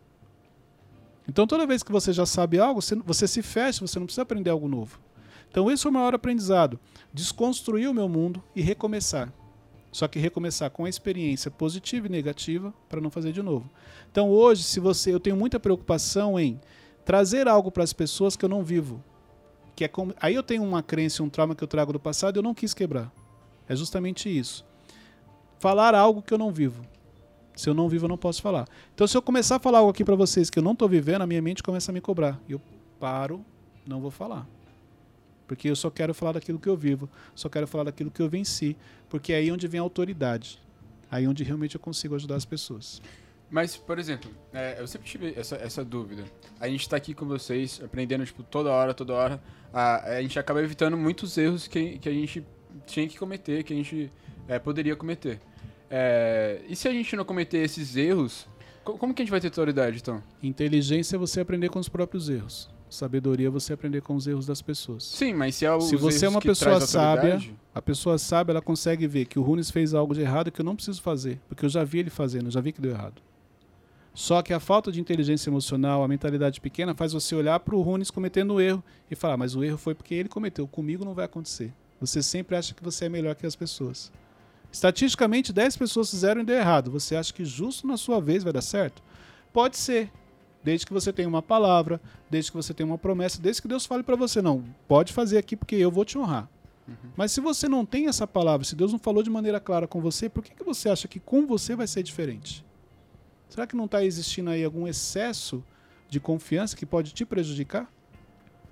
Então 1.28 1.48
toda 1.48 1.68
vez 1.68 1.84
que 1.84 1.92
você 1.92 2.12
já 2.12 2.26
sabe 2.26 2.60
algo, 2.60 2.82
você, 3.06 3.28
se 3.28 3.42
fecha, 3.42 3.86
você 3.86 3.98
não 3.98 4.06
precisa 4.06 4.24
aprender 4.24 4.50
algo 4.50 4.68
novo. 4.68 5.00
Então 5.50 5.70
esse 5.72 5.84
foi 5.84 5.92
o 5.92 5.94
maior 5.94 6.14
aprendizado. 6.14 6.80
Desconstruir 7.14 7.90
o 7.90 7.94
meu 7.94 8.10
mundo 8.10 8.44
e 8.56 8.62
recomeçar. 8.62 9.32
Só 9.92 10.08
que 10.08 10.18
recomeçar 10.18 10.72
com 10.72 10.86
a 10.86 10.90
experiência 10.90 11.52
positiva 11.52 12.08
e 12.08 12.10
negativa 12.10 12.74
para 12.90 13.00
não 13.00 13.12
fazer 13.12 13.32
de 13.32 13.44
novo. 13.44 13.70
Então 14.12 14.30
hoje, 14.30 14.64
se 14.64 14.80
você, 14.80 15.14
eu 15.14 15.20
tenho 15.20 15.38
muita 15.38 15.60
preocupação 15.60 16.40
em 16.40 16.60
trazer 17.06 17.48
algo 17.48 17.72
para 17.72 17.84
as 17.84 17.94
pessoas 17.94 18.36
que 18.36 18.44
eu 18.44 18.50
não 18.50 18.64
vivo. 18.64 19.04
Que 19.76 19.86
é 19.86 19.88
como, 19.88 20.14
aí 20.20 20.34
eu 20.34 20.44
tenho 20.44 20.64
uma 20.64 20.82
crença, 20.82 21.22
um 21.22 21.30
trauma 21.30 21.56
que 21.56 21.64
eu 21.64 21.68
trago 21.68 21.94
do 21.94 22.00
passado 22.00 22.36
e 22.36 22.40
eu 22.40 22.44
não 22.44 22.56
quis 22.56 22.74
quebrar. 22.74 23.12
É 23.68 23.76
justamente 23.76 24.30
isso. 24.30 24.66
Falar 25.60 25.96
algo 25.96 26.22
que 26.22 26.34
eu 26.34 26.38
não 26.38 26.52
vivo. 26.52 26.86
Se 27.56 27.70
eu 27.70 27.74
não 27.74 27.88
vivo, 27.88 28.06
eu 28.06 28.10
não 28.10 28.18
posso 28.18 28.42
falar. 28.42 28.68
Então, 28.94 29.06
se 29.06 29.16
eu 29.16 29.22
começar 29.22 29.58
a 29.58 29.60
falar 29.60 29.80
algo 29.80 29.92
aqui 29.92 30.04
para 30.04 30.16
vocês 30.16 30.50
que 30.50 30.58
eu 30.58 30.64
não 30.64 30.74
estou 30.74 30.90
vivendo, 30.90 31.22
a 31.22 31.28
minha 31.28 31.42
mente 31.42 31.62
começa 31.62 31.92
a 31.92 31.94
me 31.94 32.02
cobrar. 32.02 32.40
E 32.48 32.54
eu 32.54 32.62
paro, 33.00 33.46
não 33.86 34.02
vou 34.02 34.12
falar. 34.12 34.48
Porque 35.48 35.70
eu 35.70 35.76
só 35.76 35.90
quero 35.90 36.14
falar 36.14 36.34
daquilo 36.34 36.58
que 36.58 36.68
eu 36.68 36.76
vivo, 36.76 37.10
só 37.36 37.48
quero 37.48 37.68
falar 37.68 37.84
daquilo 37.86 38.10
que 38.10 38.22
eu 38.22 38.30
venci, 38.30 38.76
porque 39.08 39.34
é 39.34 39.38
aí 39.38 39.52
onde 39.52 39.68
vem 39.68 39.80
a 39.80 39.84
autoridade. 39.84 40.60
Aí 41.12 41.28
onde 41.28 41.44
realmente 41.44 41.76
eu 41.76 41.82
consigo 41.82 42.16
ajudar 42.16 42.36
as 42.36 42.46
pessoas. 42.46 43.02
Mas, 43.52 43.78
por 43.78 44.00
exemplo, 44.00 44.32
é, 44.52 44.78
eu 44.80 44.88
sempre 44.88 45.08
tive 45.08 45.34
essa, 45.38 45.56
essa 45.58 45.86
dúvida. 45.86 46.24
A 46.60 46.68
gente 46.68 46.90
tá 46.90 46.98
aqui 46.98 47.14
com 47.14 47.28
vocês, 47.28 47.80
aprendendo, 47.84 48.26
tipo, 48.26 48.42
toda 48.42 48.72
hora, 48.72 48.96
toda 48.96 49.14
hora. 49.14 49.44
A, 49.72 50.16
a 50.16 50.22
gente 50.24 50.40
acaba 50.40 50.64
evitando 50.64 50.98
muitos 50.98 51.38
erros 51.38 51.68
que, 51.68 52.00
que 52.00 52.10
a 52.10 52.12
gente 52.12 52.44
tinha 52.86 53.08
que 53.08 53.18
cometer, 53.18 53.64
que 53.64 53.74
a 53.74 53.76
gente 53.76 54.12
é, 54.48 54.58
poderia 54.60 54.96
cometer. 54.96 55.40
É, 55.90 56.62
e 56.68 56.76
se 56.76 56.88
a 56.88 56.92
gente 56.92 57.16
não 57.16 57.24
cometer 57.26 57.58
esses 57.60 57.96
erros, 57.96 58.48
co- 58.84 58.98
como 58.98 59.14
que 59.14 59.22
a 59.22 59.26
gente 59.26 59.32
vai 59.32 59.40
ter 59.40 59.48
autoridade, 59.48 60.00
então? 60.00 60.22
Inteligência 60.42 61.16
é 61.16 61.20
você 61.20 61.42
aprender 61.42 61.70
com 61.70 61.80
os 61.80 61.88
próprios 61.90 62.30
erros. 62.30 62.70
Sabedoria 62.90 63.48
é 63.48 63.50
você 63.50 63.74
aprender 63.74 64.02
com 64.02 64.16
os 64.16 64.28
erros 64.28 64.46
das 64.46 64.62
pessoas. 64.62 65.04
Sim, 65.04 65.34
mas 65.34 65.56
se 65.56 65.66
é 65.66 65.72
o 65.74 65.82
Se 65.82 65.96
você 65.96 66.26
é 66.26 66.30
uma 66.30 66.40
pessoa 66.42 66.80
sábia, 66.80 67.42
a 67.74 67.82
pessoa 67.82 68.18
sábia, 68.20 68.54
ela 68.54 68.62
consegue 68.62 69.08
ver 69.08 69.26
que 69.26 69.40
o 69.40 69.42
Runes 69.42 69.72
fez 69.72 69.94
algo 69.96 70.14
de 70.14 70.22
errado 70.22 70.52
que 70.52 70.62
eu 70.62 70.66
não 70.66 70.76
preciso 70.76 71.02
fazer, 71.02 71.40
porque 71.48 71.66
eu 71.66 71.70
já 71.70 71.84
vi 71.84 72.00
ele 72.00 72.12
fazendo, 72.12 72.46
eu 72.46 72.52
já 72.52 72.62
vi 72.62 72.72
que 72.72 72.80
deu 72.82 72.92
errado. 72.92 73.22
Só 74.14 74.44
que 74.44 74.54
a 74.54 74.60
falta 74.60 74.92
de 74.92 75.02
inteligência 75.02 75.50
emocional, 75.50 76.04
a 76.04 76.08
mentalidade 76.08 76.62
pequena, 76.62 76.94
faz 76.94 77.14
você 77.14 77.34
olhar 77.36 77.60
para 77.62 77.76
o 77.76 77.82
Runes 77.82 78.12
cometendo 78.12 78.54
um 78.54 78.62
erro 78.62 78.84
e 79.10 79.16
falar, 79.16 79.38
mas 79.38 79.56
o 79.56 79.64
erro 79.64 79.78
foi 79.78 79.96
porque 79.96 80.14
ele 80.14 80.30
cometeu, 80.30 80.68
comigo 80.68 81.04
não 81.04 81.16
vai 81.16 81.26
acontecer. 81.26 81.74
Você 82.06 82.22
sempre 82.22 82.58
acha 82.58 82.74
que 82.74 82.84
você 82.84 83.06
é 83.06 83.10
melhor 83.10 83.34
que 83.34 83.46
as 83.46 83.56
pessoas. 83.56 84.12
Estatisticamente, 84.70 85.54
10 85.54 85.78
pessoas 85.78 86.10
fizeram 86.10 86.42
e 86.42 86.44
deu 86.44 86.58
errado. 86.58 86.92
Você 86.92 87.16
acha 87.16 87.34
que 87.34 87.46
justo 87.46 87.88
na 87.88 87.96
sua 87.96 88.20
vez 88.20 88.44
vai 88.44 88.52
dar 88.52 88.62
certo? 88.62 89.02
Pode 89.54 89.78
ser. 89.78 90.12
Desde 90.62 90.86
que 90.86 90.92
você 90.92 91.14
tenha 91.14 91.30
uma 91.30 91.42
palavra, 91.42 92.02
desde 92.30 92.52
que 92.52 92.58
você 92.58 92.74
tenha 92.74 92.88
uma 92.88 92.98
promessa, 92.98 93.42
desde 93.42 93.62
que 93.62 93.70
Deus 93.70 93.86
fale 93.86 94.04
para 94.04 94.18
você, 94.18 94.42
não, 94.42 94.66
pode 94.86 95.14
fazer 95.14 95.38
aqui 95.38 95.56
porque 95.56 95.76
eu 95.76 95.90
vou 95.90 96.04
te 96.04 96.18
honrar. 96.18 96.50
Mas 97.16 97.32
se 97.32 97.40
você 97.40 97.70
não 97.70 97.86
tem 97.86 98.08
essa 98.08 98.28
palavra, 98.28 98.66
se 98.66 98.76
Deus 98.76 98.92
não 98.92 99.00
falou 99.00 99.24
de 99.24 99.30
maneira 99.30 99.60
clara 99.60 99.88
com 99.88 100.02
você, 100.02 100.28
por 100.28 100.44
que, 100.44 100.54
que 100.54 100.64
você 100.64 100.90
acha 100.90 101.08
que 101.08 101.22
com 101.22 101.48
você 101.48 101.74
vai 101.74 101.88
ser 101.88 102.04
diferente? 102.04 102.66
Será 103.48 103.66
que 103.66 103.78
não 103.78 103.86
está 103.86 104.04
existindo 104.04 104.50
aí 104.50 104.64
algum 104.64 104.88
excesso 104.88 105.64
de 106.10 106.20
confiança 106.20 106.76
que 106.76 106.86
pode 106.86 107.14
te 107.14 107.26
prejudicar? 107.26 107.90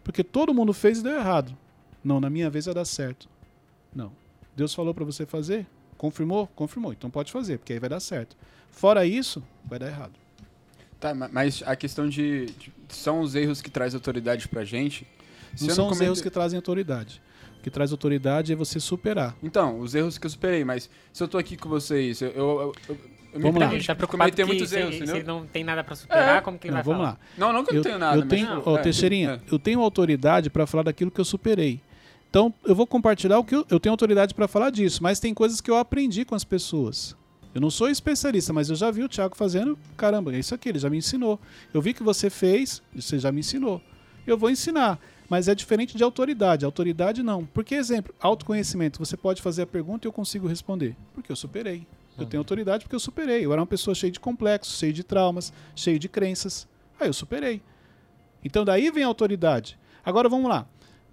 Porque 0.04 0.24
todo 0.24 0.54
mundo 0.54 0.74
fez 0.74 1.00
e 1.00 1.04
deu 1.04 1.16
errado. 1.16 1.58
Não, 2.04 2.20
na 2.20 2.30
minha 2.30 2.50
vez 2.50 2.66
vai 2.66 2.74
dar 2.76 2.86
certo. 2.86 3.28
Não. 3.96 4.12
Deus 4.56 4.74
falou 4.74 4.94
para 4.94 5.06
você 5.06 5.26
fazer? 5.26 5.66
Confirmou? 5.98 6.48
Confirmou. 6.56 6.92
Então 6.94 7.10
pode 7.10 7.32
fazer, 7.32 7.58
porque 7.60 7.74
aí 7.74 7.80
vai 7.80 7.90
dar 7.90 8.00
certo. 8.00 8.36
Fora 8.72 9.06
isso, 9.06 9.44
vai 9.66 9.78
dar 9.78 9.88
errado. 9.88 10.14
Tá, 11.00 11.14
ma- 11.14 11.30
mas 11.32 11.64
a 11.66 11.76
questão 11.76 12.08
de, 12.08 12.46
de- 12.48 12.72
São 12.90 13.22
os 13.22 13.36
erros 13.36 13.62
que 13.62 13.70
traz 13.70 13.94
autoridade 13.96 14.48
pra 14.48 14.64
gente. 14.64 15.06
Se 15.56 15.64
Não 15.64 15.70
eu 15.70 15.76
são 15.76 15.86
os 15.86 15.90
comete- 15.94 16.06
erros 16.06 16.22
que 16.22 16.30
trazem 16.30 16.58
autoridade. 16.58 17.22
O 17.60 17.62
que 17.64 17.70
traz 17.70 17.92
autoridade 17.92 18.52
é 18.52 18.56
você 18.56 18.80
superar. 18.80 19.36
Então, 19.44 19.80
os 19.80 19.94
erros 19.94 20.18
que 20.18 20.26
eu 20.26 20.30
superei, 20.30 20.64
mas 20.66 20.90
se 21.14 21.22
eu 21.24 21.28
tô 21.28 21.38
aqui 21.38 21.56
com 21.56 21.70
vocês, 21.70 22.22
eu, 22.22 22.30
eu, 22.30 22.36
eu, 22.36 22.74
eu, 22.90 22.98
eu 23.34 23.40
me 23.40 23.44
Vamos 23.44 23.60
lá. 23.62 23.74
Ele 23.74 23.84
tá 23.84 23.94
preocupado 23.96 24.32
cometer 24.32 24.44
que 24.44 24.48
muitos 24.48 24.70
se, 24.70 24.80
erros, 24.80 24.96
se 24.96 25.04
ele 25.04 25.24
não 25.24 25.46
tem 25.46 25.64
nada 25.64 25.84
pra 25.84 25.96
superar, 25.96 26.38
É. 26.38 26.42
como 26.42 26.58
que 26.58 26.68
ele 26.68 26.76
Não, 26.76 26.84
vai 26.84 26.84
vamos 26.84 27.00
falar? 27.08 27.12
lá. 27.12 27.20
Não, 27.38 27.54
não 27.54 27.64
que 27.66 27.72
eu, 27.72 27.76
não 27.76 27.84
tenho 27.84 28.00
nada, 28.00 28.16
eu 28.18 28.22
mas 28.22 28.30
tenho, 28.30 28.50
não, 28.50 28.64
ó, 28.66 28.78
é, 28.78 28.82
Teixeirinha, 28.82 29.42
é. 29.48 29.54
eu 29.54 29.60
tenho 29.60 29.80
autoridade 29.82 30.50
para 30.50 30.66
falar 30.66 30.84
daquilo 30.84 31.12
que 31.12 31.22
eu 31.22 31.26
superei. 31.26 31.80
Então, 32.32 32.54
eu 32.64 32.74
vou 32.74 32.88
compartilhar 32.88 33.38
o 33.40 33.44
que 33.44 33.54
eu, 33.54 33.66
eu 33.70 33.78
tenho 33.78 33.92
autoridade 33.92 34.34
para 34.34 34.48
falar 34.48 34.70
disso, 34.70 35.04
mas 35.04 35.20
tem 35.20 35.34
coisas 35.34 35.60
que 35.60 35.70
eu 35.70 35.76
aprendi 35.76 36.24
com 36.24 36.34
as 36.34 36.46
pessoas. 36.46 37.14
Eu 37.54 37.60
não 37.60 37.70
sou 37.70 37.90
especialista, 37.90 38.54
mas 38.54 38.70
eu 38.70 38.76
já 38.78 38.90
vi 38.90 39.04
o 39.04 39.10
Thiago 39.10 39.36
fazendo, 39.36 39.78
caramba, 39.98 40.34
é 40.34 40.40
isso 40.40 40.56
aqui, 40.56 40.70
ele 40.70 40.80
já 40.80 40.90
me 40.90 40.98
ensinou. 40.98 41.38
Eu 41.74 41.82
vi 41.82 41.94
que 41.94 42.02
você 42.02 42.30
fez, 42.30 42.82
você 42.96 43.20
já 43.20 43.34
me 43.34 43.42
ensinou. 43.42 43.82
Eu 44.26 44.38
vou 44.38 44.50
ensinar, 44.50 44.98
mas 45.30 45.50
é 45.50 45.56
diferente 45.56 45.98
de 45.98 46.06
autoridade. 46.06 46.64
Autoridade 46.64 47.22
não. 47.22 47.46
Porque, 47.46 47.76
exemplo, 47.76 48.16
autoconhecimento, 48.22 48.98
você 48.98 49.18
pode 49.18 49.42
fazer 49.42 49.64
a 49.64 49.68
pergunta 49.68 50.08
e 50.08 50.08
eu 50.08 50.14
consigo 50.14 50.48
responder. 50.48 50.96
Porque 51.14 51.30
eu 51.30 51.36
superei. 51.36 51.86
Eu 52.18 52.26
tenho 52.26 52.40
autoridade 52.40 52.86
porque 52.86 52.96
eu 52.96 53.00
superei. 53.00 53.46
Eu 53.46 53.52
era 53.52 53.60
uma 53.60 53.68
pessoa 53.68 53.94
cheia 53.94 54.12
de 54.12 54.20
complexos, 54.22 54.78
cheia 54.78 54.94
de 54.94 55.04
traumas, 55.04 55.52
cheia 55.76 56.00
de 56.00 56.08
crenças. 56.08 56.66
Aí 56.98 57.10
eu 57.10 57.14
superei. 57.14 57.62
Então 58.42 58.64
daí 58.64 58.90
vem 58.90 59.04
a 59.04 59.08
autoridade. 59.08 59.78
Agora 60.06 60.30
vamos 60.30 60.50
lá. 60.50 60.66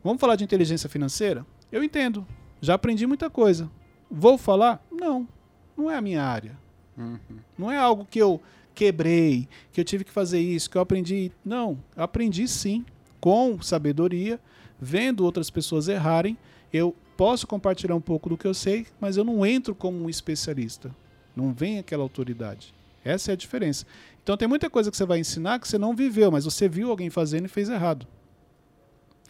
Vamos 0.03 0.21
falar 0.21 0.37
de 0.37 0.45
inteligência 0.45 0.89
financeira? 0.89 1.45
Eu 1.71 1.83
entendo. 1.83 2.27
Já 2.61 2.75
aprendi 2.75 3.07
muita 3.07 3.29
coisa. 3.29 3.71
Vou 4.11 4.39
falar? 4.39 4.85
Não. 4.91 5.29
Não 5.77 5.91
é 5.91 5.97
a 5.97 6.01
minha 6.01 6.23
área. 6.23 6.59
Uhum. 6.97 7.19
Não 7.57 7.71
é 7.71 7.77
algo 7.77 8.05
que 8.05 8.19
eu 8.19 8.41
quebrei, 8.75 9.49
que 9.73 9.81
eu 9.81 9.85
tive 9.85 10.05
que 10.05 10.11
fazer 10.13 10.41
isso, 10.41 10.71
que 10.71 10.77
eu 10.77 10.83
aprendi. 10.83 11.33
Não. 11.45 11.79
Aprendi 11.97 12.47
sim, 12.47 12.85
com 13.21 13.61
sabedoria, 13.61 14.41
vendo 14.81 15.25
outras 15.25 15.51
pessoas 15.51 15.89
errarem. 15.89 16.39
Eu 16.73 16.95
posso 17.17 17.47
compartilhar 17.47 17.97
um 17.97 18.01
pouco 18.01 18.29
do 18.29 18.37
que 18.37 18.47
eu 18.47 18.55
sei, 18.55 18.87
mas 19.01 19.17
eu 19.17 19.25
não 19.25 19.45
entro 19.45 19.75
como 19.75 20.05
um 20.05 20.09
especialista. 20.09 20.95
Não 21.35 21.53
vem 21.53 21.79
aquela 21.79 22.03
autoridade. 22.03 22.75
Essa 23.05 23.33
é 23.33 23.35
a 23.35 23.37
diferença. 23.37 23.87
Então 24.23 24.37
tem 24.37 24.49
muita 24.49 24.69
coisa 24.69 24.91
que 24.91 24.97
você 24.97 25.05
vai 25.05 25.19
ensinar 25.19 25.59
que 25.59 25.67
você 25.67 25.79
não 25.79 25.95
viveu, 25.95 26.31
mas 26.31 26.45
você 26.45 26.69
viu 26.69 26.91
alguém 26.91 27.11
fazendo 27.11 27.47
e 27.47 27.49
fez 27.49 27.69
errado. 27.69 28.07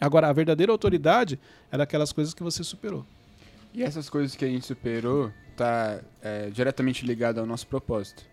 Agora, 0.01 0.29
a 0.29 0.33
verdadeira 0.33 0.71
autoridade 0.73 1.39
é 1.71 1.77
daquelas 1.77 2.13
coisas 2.13 2.33
que 2.35 2.43
você 2.43 2.63
superou. 2.63 3.05
E 3.75 3.83
essas 3.83 4.09
coisas 4.09 4.35
que 4.37 4.45
a 4.45 4.49
gente 4.49 4.65
superou 4.67 5.31
tá 5.57 6.01
é, 6.23 6.51
diretamente 6.51 7.05
ligado 7.05 7.39
ao 7.39 7.47
nosso 7.47 7.67
propósito. 7.67 8.25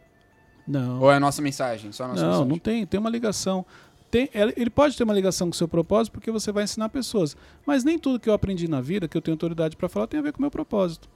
Não. 0.68 1.02
Ou 1.02 1.12
é 1.12 1.16
a 1.16 1.20
nossa 1.20 1.42
mensagem? 1.42 1.92
Só 1.92 2.06
a 2.06 2.08
nossa 2.10 2.22
Não, 2.22 2.28
mensagem? 2.30 2.50
não 2.50 2.58
tem. 2.60 2.86
Tem 2.86 3.00
uma 3.00 3.10
ligação. 3.10 3.66
Tem, 4.10 4.30
ele 4.34 4.54
ele 4.56 4.70
pode 4.70 4.96
ter 4.96 5.04
uma 5.04 5.14
ligação 5.14 5.48
com 5.48 5.54
o 5.54 5.58
seu 5.58 5.68
propósito 5.68 6.14
porque 6.14 6.32
você 6.32 6.52
vai 6.52 6.64
ensinar 6.64 6.90
pessoas. 6.90 7.36
Mas 7.66 7.84
nem 7.84 8.00
tudo 8.00 8.20
que 8.20 8.30
eu 8.30 8.34
aprendi 8.34 8.68
na 8.68 8.82
vida, 8.82 9.08
que 9.08 9.18
eu 9.18 9.22
tenho 9.22 9.34
autoridade 9.34 9.76
para 9.76 9.90
falar, 9.90 10.08
tem 10.08 10.20
a 10.20 10.24
ver 10.24 10.32
com 10.32 10.40
o 10.40 10.42
meu 10.42 10.52
propósito. 10.52 11.10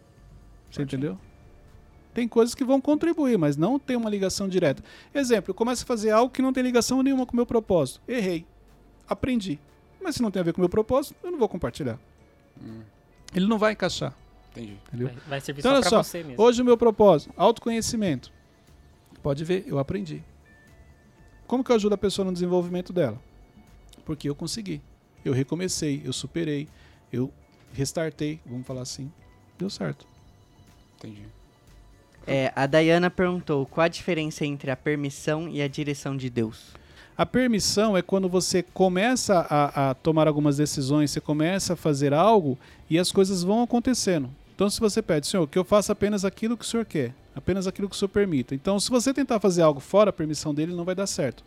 Você 0.70 0.82
entendeu? 0.82 1.18
Tem 2.14 2.28
coisas 2.28 2.54
que 2.54 2.64
vão 2.64 2.82
contribuir, 2.82 3.38
mas 3.38 3.56
não 3.56 3.80
tem 3.80 3.96
uma 3.96 4.10
ligação 4.10 4.48
direta. 4.50 4.84
Exemplo, 5.14 5.52
eu 5.52 5.56
começo 5.56 5.84
a 5.84 5.88
fazer 5.88 6.10
algo 6.12 6.34
que 6.34 6.42
não 6.42 6.52
tem 6.52 6.64
ligação 6.64 7.02
nenhuma 7.02 7.26
com 7.26 7.34
o 7.34 7.36
meu 7.36 7.46
propósito. 7.46 8.02
Errei. 8.08 8.46
Aprendi. 9.08 9.60
Mas 10.02 10.16
se 10.16 10.22
não 10.22 10.32
tem 10.32 10.40
a 10.40 10.44
ver 10.44 10.54
com 10.54 10.60
o 10.60 10.64
meu 10.64 10.70
propósito, 10.70 11.16
eu 11.24 11.32
não 11.32 11.38
vou 11.40 11.50
compartilhar. 11.50 12.00
Hum, 12.62 12.82
Ele 13.34 13.46
não 13.48 13.58
vai 13.58 13.74
encaixar. 13.74 14.14
entendi. 14.52 14.78
Entendeu? 14.88 15.08
Vai, 15.08 15.18
vai 15.28 15.42
servir 15.42 15.60
Então, 15.60 15.76
só 15.76 15.82
pra 15.82 15.90
só, 15.90 16.04
você 16.04 16.24
mesmo. 16.24 16.42
Hoje 16.42 16.62
o 16.62 16.66
meu 16.66 16.78
propósito, 16.78 17.34
autoconhecimento. 17.38 18.32
Pode 19.22 19.44
ver, 19.44 19.64
eu 19.68 19.78
aprendi. 19.80 20.24
Como 21.48 21.64
que 21.64 21.72
eu 21.72 21.76
ajudo 21.76 21.94
a 21.94 21.98
pessoa 21.98 22.26
no 22.26 22.32
desenvolvimento 22.34 22.94
dela? 22.94 23.20
Porque 24.06 24.30
eu 24.30 24.36
consegui. 24.36 24.82
Eu 25.26 25.34
recomecei, 25.34 26.02
eu 26.06 26.14
superei, 26.14 26.68
eu 27.12 27.32
restartei, 27.74 28.40
vamos 28.46 28.66
falar 28.66 28.82
assim. 28.82 29.12
Deu 29.58 29.70
certo. 29.70 30.08
Entendi. 30.98 31.24
É, 32.26 32.52
a 32.56 32.66
Dayana 32.68 33.10
perguntou 33.10 33.66
qual 33.66 33.86
a 33.86 33.88
diferença 33.88 34.46
entre 34.46 34.70
a 34.72 34.76
permissão 34.76 35.50
e 35.50 35.62
a 35.62 35.68
direção 35.68 36.16
de 36.16 36.30
Deus. 36.30 36.74
A 37.20 37.26
permissão 37.26 37.98
é 37.98 38.02
quando 38.02 38.30
você 38.30 38.64
começa 38.64 39.46
a, 39.50 39.90
a 39.90 39.94
tomar 39.94 40.26
algumas 40.26 40.56
decisões, 40.56 41.12
você 41.12 41.20
começa 41.20 41.74
a 41.74 41.76
fazer 41.76 42.14
algo 42.14 42.58
e 42.90 42.98
as 42.98 43.12
coisas 43.12 43.44
vão 43.44 43.62
acontecendo. 43.62 44.30
Então, 44.56 44.70
se 44.70 44.80
você 44.80 45.02
pede, 45.02 45.28
Senhor, 45.28 45.46
que 45.46 45.60
eu 45.60 45.66
faça 45.66 45.92
apenas 45.92 46.24
aquilo 46.24 46.56
que 46.56 46.64
o 46.64 46.66
Senhor 46.68 46.86
quer, 46.86 47.14
apenas 47.36 47.68
aquilo 47.68 47.90
que 47.90 47.96
o 47.98 48.00
Senhor 48.00 48.08
permita. 48.08 48.56
Então, 48.56 48.80
se 48.80 48.90
você 48.90 49.14
tentar 49.14 49.38
fazer 49.42 49.62
algo 49.64 49.82
fora 49.82 50.12
a 50.12 50.14
permissão 50.14 50.54
dele, 50.54 50.74
não 50.74 50.86
vai 50.86 50.96
dar 50.96 51.08
certo. 51.08 51.44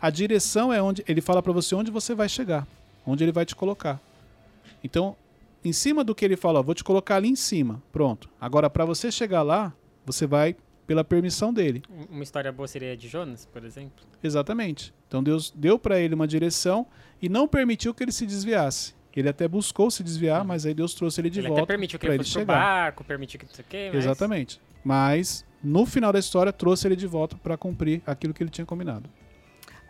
A 0.00 0.10
direção 0.10 0.72
é 0.72 0.82
onde 0.82 1.04
ele 1.06 1.20
fala 1.20 1.40
para 1.40 1.52
você 1.52 1.72
onde 1.76 1.92
você 1.92 2.16
vai 2.16 2.28
chegar, 2.28 2.66
onde 3.06 3.22
ele 3.22 3.30
vai 3.30 3.46
te 3.46 3.54
colocar. 3.54 4.00
Então, 4.82 5.14
em 5.64 5.72
cima 5.72 6.02
do 6.02 6.16
que 6.16 6.24
ele 6.24 6.36
fala, 6.36 6.58
ó, 6.58 6.62
vou 6.64 6.74
te 6.74 6.82
colocar 6.82 7.14
ali 7.14 7.28
em 7.28 7.36
cima, 7.36 7.80
pronto. 7.92 8.28
Agora, 8.40 8.68
para 8.68 8.84
você 8.84 9.08
chegar 9.12 9.42
lá, 9.42 9.72
você 10.04 10.26
vai 10.26 10.56
pela 10.92 11.02
permissão 11.02 11.54
dele. 11.54 11.82
Um- 11.90 12.16
Uma 12.16 12.22
história 12.22 12.52
boa 12.52 12.68
seria 12.68 12.92
a 12.92 12.96
de 12.96 13.08
Jonas, 13.08 13.46
por 13.46 13.64
exemplo. 13.64 14.04
Exatamente. 14.22 14.92
Então 15.08 15.22
Deus 15.22 15.50
deu 15.56 15.78
para 15.78 15.98
ele 15.98 16.14
uma 16.14 16.26
direção 16.28 16.86
e 17.20 17.28
não 17.30 17.48
permitiu 17.48 17.94
que 17.94 18.02
ele 18.04 18.12
se 18.12 18.26
desviasse. 18.26 18.94
Ele 19.16 19.28
até 19.28 19.48
buscou 19.48 19.90
se 19.90 20.02
desviar, 20.02 20.44
mas 20.44 20.64
aí 20.66 20.74
Deus 20.74 20.92
trouxe 20.94 21.20
ele 21.20 21.30
de 21.30 21.40
ele 21.40 21.48
volta. 21.48 21.62
até 21.62 21.72
permitiu 21.72 21.98
que 21.98 22.06
ele 22.06 22.14
ele 22.16 22.24
fosse 22.24 22.34
pro 22.36 22.44
barco, 22.46 23.04
permitiu 23.04 23.40
que 23.40 23.46
não 23.46 23.54
sei 23.54 23.64
o 23.64 23.68
quê, 23.68 23.90
mas... 23.92 24.04
Exatamente. 24.04 24.60
Mas 24.84 25.44
no 25.62 25.86
final 25.86 26.12
da 26.12 26.18
história 26.18 26.52
trouxe 26.52 26.86
ele 26.88 26.96
de 26.96 27.06
volta 27.06 27.36
para 27.36 27.56
cumprir 27.56 28.02
aquilo 28.06 28.34
que 28.34 28.42
ele 28.42 28.50
tinha 28.50 28.66
combinado. 28.66 29.08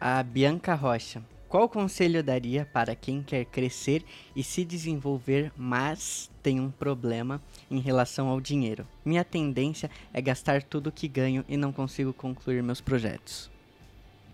A 0.01 0.23
Bianca 0.23 0.75
Rocha. 0.75 1.23
Qual 1.53 1.69
conselho 1.69 2.23
daria 2.25 2.65
para 2.65 2.95
quem 2.95 3.23
quer 3.23 3.45
crescer 3.45 4.03
e 4.35 4.43
se 4.43 4.65
desenvolver, 4.65 5.53
mas 5.55 6.31
tem 6.43 6.59
um 6.59 6.71
problema 6.71 7.43
em 7.71 7.79
relação 7.79 8.29
ao 8.29 8.41
dinheiro? 8.41 8.87
Minha 9.05 9.23
tendência 9.23 9.91
é 10.15 10.23
gastar 10.23 10.63
tudo 10.63 10.91
que 10.91 11.07
ganho 11.07 11.45
e 11.47 11.59
não 11.59 11.71
consigo 11.71 12.11
concluir 12.15 12.63
meus 12.63 12.81
projetos. 12.81 13.51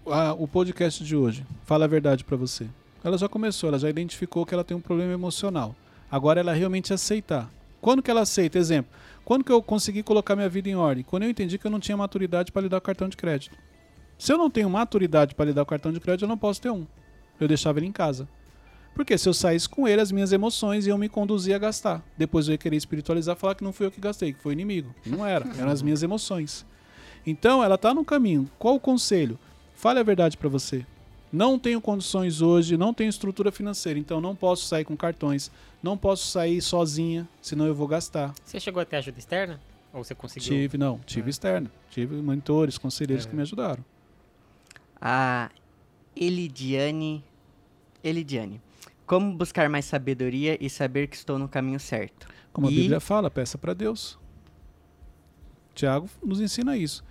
Ah, 0.06 0.32
o 0.32 0.46
podcast 0.46 1.02
de 1.02 1.16
hoje, 1.16 1.44
fala 1.64 1.86
a 1.86 1.88
verdade 1.88 2.22
para 2.22 2.36
você. 2.36 2.68
Ela 3.02 3.18
já 3.18 3.28
começou, 3.28 3.68
ela 3.68 3.80
já 3.80 3.90
identificou 3.90 4.46
que 4.46 4.54
ela 4.54 4.62
tem 4.62 4.76
um 4.76 4.80
problema 4.80 5.12
emocional. 5.12 5.74
Agora 6.08 6.38
ela 6.38 6.52
realmente 6.52 6.92
aceitar. 6.92 7.50
Quando 7.80 8.00
que 8.00 8.12
ela 8.12 8.20
aceita? 8.20 8.60
Exemplo, 8.60 8.92
quando 9.24 9.42
que 9.42 9.50
eu 9.50 9.60
consegui 9.60 10.04
colocar 10.04 10.36
minha 10.36 10.48
vida 10.48 10.68
em 10.68 10.76
ordem? 10.76 11.02
Quando 11.02 11.24
eu 11.24 11.30
entendi 11.30 11.58
que 11.58 11.66
eu 11.66 11.70
não 11.72 11.80
tinha 11.80 11.96
maturidade 11.96 12.52
para 12.52 12.62
lidar 12.62 12.80
com 12.80 12.86
cartão 12.86 13.08
de 13.08 13.16
crédito. 13.16 13.58
Se 14.16 14.32
eu 14.32 14.38
não 14.38 14.48
tenho 14.48 14.70
maturidade 14.70 15.34
para 15.34 15.46
lidar 15.46 15.64
com 15.64 15.70
cartão 15.70 15.92
de 15.92 15.98
crédito, 15.98 16.22
eu 16.22 16.28
não 16.28 16.38
posso 16.38 16.60
ter 16.60 16.70
um. 16.70 16.86
Eu 17.40 17.46
deixava 17.48 17.78
ele 17.78 17.86
em 17.86 17.92
casa. 17.92 18.28
Porque 18.94 19.16
se 19.16 19.28
eu 19.28 19.34
saísse 19.34 19.68
com 19.68 19.86
ele, 19.86 20.00
as 20.00 20.10
minhas 20.10 20.32
emoções 20.32 20.86
iam 20.86 20.98
me 20.98 21.08
conduzir 21.08 21.54
a 21.54 21.58
gastar. 21.58 22.02
Depois 22.16 22.48
eu 22.48 22.52
ia 22.52 22.58
querer 22.58 22.76
espiritualizar 22.76 23.36
e 23.36 23.38
falar 23.38 23.54
que 23.54 23.62
não 23.62 23.72
fui 23.72 23.86
eu 23.86 23.90
que 23.92 24.00
gastei, 24.00 24.32
que 24.32 24.40
foi 24.42 24.52
o 24.52 24.54
inimigo. 24.54 24.92
Não 25.06 25.24
era, 25.24 25.46
eram 25.56 25.70
as 25.70 25.82
minhas 25.82 26.02
emoções. 26.02 26.66
Então 27.24 27.62
ela 27.62 27.76
está 27.76 27.94
no 27.94 28.04
caminho. 28.04 28.50
Qual 28.58 28.74
o 28.74 28.80
conselho? 28.80 29.38
Fale 29.76 30.00
a 30.00 30.02
verdade 30.02 30.36
para 30.36 30.48
você. 30.48 30.84
Não 31.32 31.58
tenho 31.58 31.80
condições 31.80 32.40
hoje, 32.40 32.76
não 32.76 32.92
tenho 32.94 33.10
estrutura 33.10 33.52
financeira, 33.52 33.98
então 33.98 34.20
não 34.20 34.34
posso 34.34 34.64
sair 34.64 34.84
com 34.84 34.96
cartões, 34.96 35.50
não 35.82 35.96
posso 35.96 36.26
sair 36.26 36.60
sozinha, 36.62 37.28
senão 37.42 37.66
eu 37.66 37.74
vou 37.74 37.86
gastar. 37.86 38.32
Você 38.44 38.58
chegou 38.58 38.80
até 38.80 38.96
ajuda 38.96 39.18
externa? 39.18 39.60
Ou 39.92 40.02
você 40.02 40.14
conseguiu? 40.14 40.48
Tive, 40.48 40.78
não, 40.78 40.98
tive 41.06 41.28
É. 41.28 41.30
externa, 41.30 41.70
tive 41.90 42.16
mentores, 42.16 42.78
conselheiros 42.78 43.26
É. 43.26 43.28
que 43.28 43.36
me 43.36 43.42
ajudaram. 43.42 43.84
A 45.00 45.50
Elidiane. 46.16 47.22
Elidiane. 48.08 48.60
Como 49.06 49.36
buscar 49.36 49.68
mais 49.70 49.84
sabedoria 49.84 50.56
e 50.62 50.68
saber 50.68 51.06
que 51.08 51.16
estou 51.16 51.38
no 51.38 51.48
caminho 51.48 51.80
certo? 51.80 52.26
Como 52.52 52.66
a 52.66 52.70
E- 52.70 52.74
Bíblia 52.74 53.00
fala, 53.00 53.30
peça 53.30 53.56
para 53.56 53.72
Deus. 53.74 54.18
Tiago 55.74 56.08
nos 56.24 56.40
ensina 56.40 56.76
isso. 56.76 57.04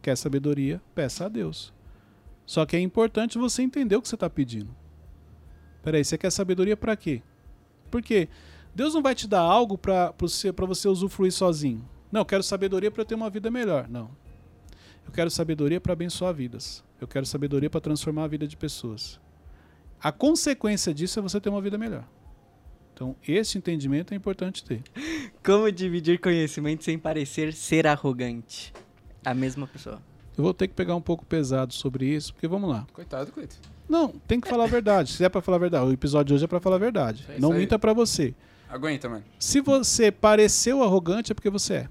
Quer 0.00 0.16
sabedoria, 0.16 0.80
peça 0.94 1.26
a 1.26 1.28
Deus. 1.28 1.72
Só 2.46 2.64
que 2.66 2.76
é 2.76 2.80
importante 2.80 3.38
você 3.38 3.62
entender 3.62 3.96
o 3.96 4.02
que 4.02 4.08
você 4.08 4.14
está 4.16 4.28
pedindo. 4.30 4.74
Peraí, 5.82 6.04
você 6.04 6.16
quer 6.16 6.30
sabedoria 6.30 6.76
para 6.76 6.96
quê? 6.96 7.22
Porque 7.90 8.28
Deus 8.74 8.94
não 8.94 9.02
vai 9.02 9.14
te 9.14 9.26
dar 9.28 9.40
algo 9.40 9.76
para 9.76 10.12
você, 10.18 10.52
pra 10.52 10.66
você 10.66 10.88
usufruir 10.88 11.32
sozinho. 11.32 11.84
Não, 12.10 12.20
eu 12.22 12.24
quero 12.26 12.42
sabedoria 12.42 12.90
para 12.90 13.04
ter 13.04 13.14
uma 13.14 13.28
vida 13.30 13.50
melhor. 13.50 13.88
Não. 13.88 14.10
Eu 15.04 15.12
quero 15.12 15.30
sabedoria 15.30 15.80
para 15.80 15.92
abençoar 15.92 16.32
vidas. 16.32 16.84
Eu 17.00 17.08
quero 17.08 17.26
sabedoria 17.26 17.68
para 17.68 17.80
transformar 17.80 18.24
a 18.24 18.28
vida 18.28 18.46
de 18.46 18.56
pessoas. 18.56 19.20
A 20.02 20.10
consequência 20.10 20.92
disso 20.92 21.18
é 21.18 21.22
você 21.22 21.40
ter 21.40 21.48
uma 21.48 21.60
vida 21.60 21.78
melhor. 21.78 22.04
Então, 22.94 23.14
esse 23.26 23.56
entendimento 23.56 24.12
é 24.12 24.16
importante 24.16 24.64
ter. 24.64 24.82
Como 25.44 25.70
dividir 25.70 26.18
conhecimento 26.20 26.84
sem 26.84 26.98
parecer 26.98 27.52
ser 27.52 27.86
arrogante? 27.86 28.72
A 29.24 29.32
mesma 29.32 29.66
pessoa. 29.66 30.02
Eu 30.36 30.44
vou 30.44 30.52
ter 30.54 30.66
que 30.68 30.74
pegar 30.74 30.96
um 30.96 31.00
pouco 31.00 31.24
pesado 31.24 31.72
sobre 31.72 32.06
isso, 32.06 32.32
porque 32.32 32.48
vamos 32.48 32.68
lá. 32.68 32.86
Coitado, 32.92 33.30
Cleiton. 33.32 33.56
Não, 33.88 34.08
tem 34.08 34.40
que 34.40 34.48
falar 34.48 34.64
a 34.64 34.68
verdade. 34.68 35.12
Se 35.12 35.24
é 35.24 35.28
pra 35.28 35.40
falar 35.42 35.56
a 35.58 35.60
verdade, 35.60 35.84
o 35.86 35.92
episódio 35.92 36.28
de 36.28 36.34
hoje 36.34 36.44
é 36.44 36.48
pra 36.48 36.60
falar 36.60 36.76
a 36.76 36.78
verdade. 36.78 37.24
É 37.28 37.38
Não 37.38 37.52
aí. 37.52 37.58
minta 37.60 37.78
pra 37.78 37.92
você. 37.92 38.34
Aguenta, 38.68 39.08
mano. 39.08 39.24
Se 39.38 39.60
você 39.60 40.10
pareceu 40.10 40.82
arrogante, 40.82 41.30
é 41.32 41.34
porque 41.34 41.50
você 41.50 41.74
é. 41.74 41.88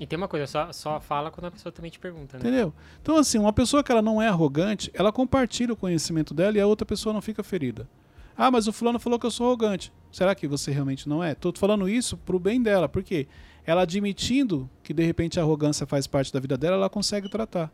E 0.00 0.06
tem 0.06 0.16
uma 0.16 0.26
coisa, 0.26 0.46
só, 0.46 0.72
só 0.72 1.00
fala 1.00 1.30
quando 1.30 1.46
a 1.46 1.50
pessoa 1.50 1.70
também 1.72 1.90
te 1.90 2.00
pergunta, 2.00 2.36
né? 2.36 2.40
Entendeu? 2.40 2.74
Então, 3.00 3.16
assim, 3.16 3.38
uma 3.38 3.52
pessoa 3.52 3.82
que 3.82 3.92
ela 3.92 4.02
não 4.02 4.20
é 4.20 4.26
arrogante, 4.26 4.90
ela 4.92 5.12
compartilha 5.12 5.72
o 5.72 5.76
conhecimento 5.76 6.34
dela 6.34 6.56
e 6.56 6.60
a 6.60 6.66
outra 6.66 6.84
pessoa 6.84 7.12
não 7.12 7.22
fica 7.22 7.42
ferida. 7.44 7.88
Ah, 8.36 8.50
mas 8.50 8.66
o 8.66 8.72
fulano 8.72 8.98
falou 8.98 9.18
que 9.18 9.26
eu 9.26 9.30
sou 9.30 9.46
arrogante. 9.46 9.92
Será 10.10 10.34
que 10.34 10.48
você 10.48 10.72
realmente 10.72 11.08
não 11.08 11.22
é? 11.22 11.34
Tô 11.34 11.52
falando 11.56 11.88
isso 11.88 12.16
pro 12.16 12.40
bem 12.40 12.60
dela, 12.60 12.88
porque 12.88 13.28
ela 13.64 13.82
admitindo 13.82 14.68
que 14.82 14.92
de 14.92 15.04
repente 15.04 15.38
a 15.38 15.42
arrogância 15.42 15.86
faz 15.86 16.06
parte 16.06 16.32
da 16.32 16.40
vida 16.40 16.56
dela, 16.56 16.76
ela 16.76 16.90
consegue 16.90 17.28
tratar. 17.28 17.72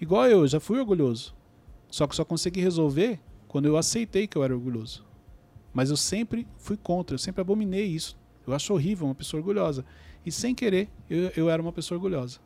Igual 0.00 0.26
eu, 0.26 0.46
já 0.46 0.58
fui 0.58 0.78
orgulhoso. 0.78 1.34
Só 1.90 2.06
que 2.06 2.16
só 2.16 2.24
consegui 2.24 2.60
resolver 2.60 3.20
quando 3.46 3.66
eu 3.66 3.76
aceitei 3.76 4.26
que 4.26 4.36
eu 4.36 4.42
era 4.42 4.54
orgulhoso. 4.54 5.04
Mas 5.72 5.90
eu 5.90 5.96
sempre 5.96 6.46
fui 6.56 6.76
contra, 6.76 7.14
eu 7.14 7.18
sempre 7.18 7.40
abominei 7.40 7.86
isso. 7.86 8.16
Eu 8.46 8.54
acho 8.54 8.72
horrível 8.72 9.06
uma 9.06 9.14
pessoa 9.14 9.40
orgulhosa. 9.40 9.84
E 10.24 10.32
sem 10.32 10.54
querer, 10.54 10.88
eu, 11.08 11.32
eu 11.36 11.50
era 11.50 11.60
uma 11.60 11.72
pessoa 11.72 11.96
orgulhosa. 11.96 12.38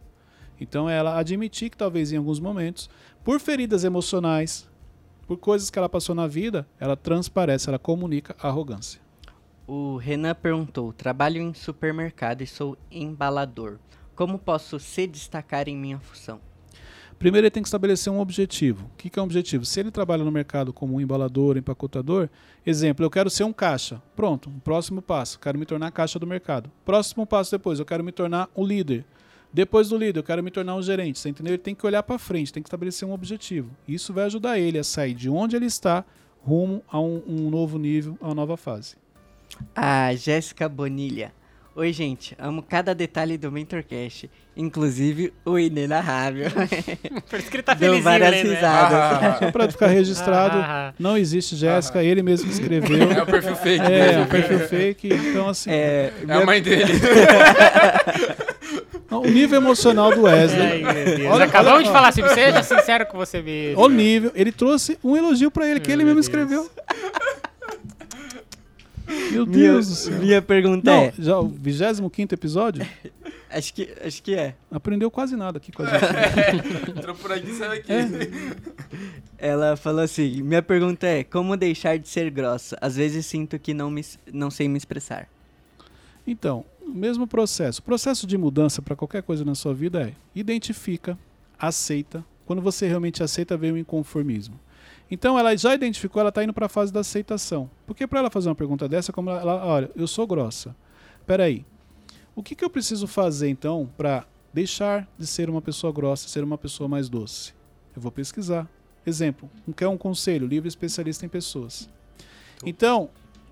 Então 0.61 0.89
ela 0.89 1.19
admitir 1.19 1.71
que 1.71 1.77
talvez 1.77 2.13
em 2.13 2.17
alguns 2.17 2.41
momentos, 2.41 2.91
por 3.23 3.39
feridas 3.39 3.85
emocionais, 3.85 4.69
por 5.27 5.37
coisas 5.37 5.71
que 5.71 5.79
ela 5.79 5.89
passou 5.89 6.15
na 6.15 6.27
vida, 6.27 6.67
ela 6.81 6.97
transparece, 6.97 7.69
ela 7.69 7.79
comunica 7.79 8.35
arrogância. 8.41 9.01
O 9.67 9.99
Renan 9.99 10.35
perguntou: 10.35 10.93
Trabalho 10.93 11.41
em 11.43 11.53
supermercado 11.53 12.43
e 12.43 12.47
sou 12.47 12.77
embalador. 12.91 13.79
Como 14.17 14.39
posso 14.39 14.81
se 14.81 15.07
destacar 15.07 15.69
em 15.69 15.77
minha 15.77 16.01
função? 16.01 16.41
Primeiro 17.19 17.47
ele 17.47 17.51
tem 17.51 17.63
que 17.63 17.69
estabelecer 17.69 18.13
um 18.13 18.21
objetivo. 18.21 18.87
O 18.95 18.97
que 18.97 19.11
que 19.11 19.19
é 19.19 19.23
um 19.23 19.25
objetivo? 19.25 19.65
Se 19.65 19.81
ele 19.81 19.91
trabalha 19.91 20.23
no 20.23 20.31
mercado 20.31 20.73
como 20.73 20.95
um 20.95 21.01
embalador, 21.01 21.57
empacotador, 21.57 22.29
exemplo, 22.65 23.05
eu 23.05 23.11
quero 23.11 23.29
ser 23.29 23.43
um 23.43 23.53
caixa. 23.53 24.01
Pronto, 24.15 24.49
um 24.49 24.61
próximo 24.61 25.03
passo, 25.03 25.39
quero 25.41 25.59
me 25.59 25.67
tornar 25.67 25.91
caixa 25.91 26.19
do 26.19 26.27
mercado. 26.27 26.71
Próximo 26.85 27.27
passo 27.27 27.51
depois, 27.51 27.81
eu 27.81 27.85
quero 27.85 28.05
me 28.05 28.13
tornar 28.13 28.49
um 28.57 28.65
líder. 28.65 29.05
Depois 29.53 29.89
do 29.89 29.97
líder, 29.97 30.21
eu 30.21 30.25
quero 30.25 30.43
me 30.43 30.51
tornar 30.51 30.77
um 30.77 30.83
gerente. 30.83 31.19
Você 31.19 31.31
entendeu? 31.31 31.55
Ele 31.55 31.63
tem 31.63 31.75
que 31.75 31.85
olhar 31.85 32.03
para 32.03 32.19
frente, 32.19 32.53
tem 32.53 32.63
que 32.63 32.69
estabelecer 32.69 33.09
um 33.09 33.13
objetivo. 33.13 33.71
Isso 33.87 34.13
vai 34.13 34.25
ajudar 34.25 34.59
ele 34.59 34.79
a 34.79 34.85
sair 34.85 35.15
de 35.15 35.29
onde 35.29 35.57
ele 35.57 35.67
está 35.67 36.05
rumo 36.41 36.83
a 36.89 37.01
um, 37.01 37.23
um 37.27 37.51
novo 37.51 37.79
nível, 37.79 38.17
a 38.21 38.27
uma 38.27 38.35
nova 38.35 38.57
fase. 38.57 38.97
A 39.75 40.15
Jéssica 40.15 40.69
Bonilha. 40.69 41.33
Oi, 41.79 41.93
gente. 41.93 42.35
Amo 42.41 42.61
cada 42.61 42.93
detalhe 42.93 43.39
do 43.39 43.53
MentorCast, 43.53 44.29
inclusive 44.57 45.33
o 45.45 45.57
inenarrável. 45.57 46.47
Por 47.31 47.39
isso 47.39 47.49
que 47.49 47.57
ele 47.59 47.63
tá 47.63 47.73
Deu 47.75 47.93
felizinho 47.93 48.03
várias 48.03 48.33
ali, 48.33 48.43
né? 48.49 48.55
risadas. 48.57 49.39
Só 49.39 49.53
para 49.53 49.71
ficar 49.71 49.87
registrado, 49.87 50.57
Ah, 50.59 50.89
ah, 50.89 50.95
não 50.99 51.17
existe 51.17 51.55
Jéssica, 51.55 52.03
ele 52.03 52.21
mesmo 52.21 52.51
escreveu. 52.51 53.13
É 53.13 53.23
o 53.23 53.27
perfil 53.27 53.55
fake. 53.55 53.85
É, 53.85 54.13
né? 54.17 54.23
o 54.23 54.27
perfil 54.27 54.59
fake, 54.69 55.09
então 55.09 55.49
assim. 55.51 55.71
É, 55.71 56.13
É 56.27 56.33
a 56.33 56.45
mãe 56.45 56.61
dele. 56.61 56.95
Não, 59.11 59.23
o 59.23 59.27
nível 59.31 59.59
emocional 59.59 60.13
do 60.15 60.25
Wesley. 60.25 60.85
Ai. 60.85 61.27
Olha- 61.29 61.47
Acabamos 61.47 61.79
olha- 61.79 61.87
de 61.87 61.91
falar 61.93 62.09
assim, 62.09 62.29
seja 62.29 62.63
sincero 62.63 63.07
com 63.07 63.17
você 63.17 63.41
mesmo. 63.41 63.81
O 63.83 63.89
nível. 63.89 64.31
Ele 64.35 64.53
trouxe 64.53 64.99
um 65.03 65.17
elogio 65.17 65.51
pra 65.51 65.67
ele, 65.67 65.81
que 65.81 65.91
ele 65.91 66.05
Meu 66.05 66.15
mesmo 66.15 66.17
Deus. 66.17 66.27
escreveu. 66.27 66.71
Meu 69.31 69.47
Minha, 69.47 69.73
Deus 69.73 69.89
do 69.89 69.95
céu. 69.95 70.19
minha 70.19 70.43
pergunta 70.43 70.91
Não, 70.91 71.03
é. 71.05 71.13
já 71.19 71.39
o 71.39 71.49
25 71.49 72.35
episódio? 72.35 72.87
Acho 73.51 73.73
que, 73.73 73.89
acho 74.05 74.23
que 74.23 74.35
é. 74.35 74.55
Aprendeu 74.71 75.11
quase 75.11 75.35
nada 75.35 75.57
aqui 75.57 75.73
com 75.73 75.83
a 75.83 75.87
gente. 75.87 76.91
Entrou 76.99 77.15
por 77.15 77.33
aqui, 77.33 77.51
saiu 77.55 77.73
aqui. 77.73 77.91
É. 77.91 79.49
Ela 79.51 79.75
falou 79.75 80.03
assim: 80.03 80.43
minha 80.43 80.61
pergunta 80.61 81.07
é: 81.07 81.25
como 81.25 81.57
deixar 81.57 81.99
de 81.99 82.07
ser 82.09 82.31
grossa? 82.31 82.77
Às 82.79 82.97
vezes 82.97 83.25
sinto 83.25 83.59
que 83.59 83.73
não, 83.73 83.91
me, 83.91 84.05
não 84.31 84.51
sei 84.51 84.69
me 84.69 84.77
expressar. 84.77 85.27
Então, 86.27 86.63
o 86.83 86.91
mesmo 86.91 87.27
processo. 87.27 87.81
O 87.81 87.85
processo 87.85 88.27
de 88.27 88.37
mudança 88.37 88.83
para 88.83 88.95
qualquer 88.95 89.23
coisa 89.23 89.47
na 89.47 89.55
sua 89.55 89.73
vida 89.73 90.03
é 90.09 90.13
identifica, 90.35 91.19
aceita. 91.59 92.23
Quando 92.45 92.61
você 92.61 92.87
realmente 92.87 93.23
aceita, 93.23 93.57
vem 93.57 93.73
o 93.73 93.79
inconformismo. 93.79 94.61
Então, 95.11 95.39
ela 95.39 95.57
já 95.57 95.75
identificou, 95.75 96.21
ela 96.21 96.29
está 96.29 96.45
indo 96.45 96.53
para 96.53 96.67
a 96.67 96.69
fase 96.69 96.93
da 96.93 97.01
aceitação. 97.01 97.71
Porque 97.87 98.07
para 98.07 98.19
ela 98.21 98.31
fazer 98.31 98.49
uma 98.49 98.55
pergunta 98.55 98.89
dessa, 98.89 99.13
como 99.13 99.31
ela, 99.31 99.41
ela- 99.41 99.67
olha, 99.67 99.91
eu 99.97 100.07
sou 100.07 100.27
grossa. 100.27 100.77
Peraí, 101.27 101.65
o 102.37 102.43
que, 102.43 102.55
que 102.55 102.65
eu 102.65 102.71
preciso 102.71 103.07
fazer 103.07 103.49
então 103.49 103.89
para 103.97 104.27
deixar 104.53 105.09
de 105.19 105.27
ser 105.27 105.49
uma 105.49 105.63
pessoa 105.63 105.93
grossa 105.93 106.29
ser 106.29 106.45
uma 106.45 106.59
pessoa 106.59 106.89
mais 106.89 107.09
doce? 107.09 107.55
Eu 107.97 108.03
vou 108.03 108.13
pesquisar. 108.13 108.69
Exemplo, 109.07 109.49
quer 109.77 109.89
um 109.89 109.97
conselho, 109.97 110.47
livre 110.47 110.69
especialista 110.69 111.25
em 111.25 111.29
pessoas. 111.29 111.89
Então, 112.65 113.09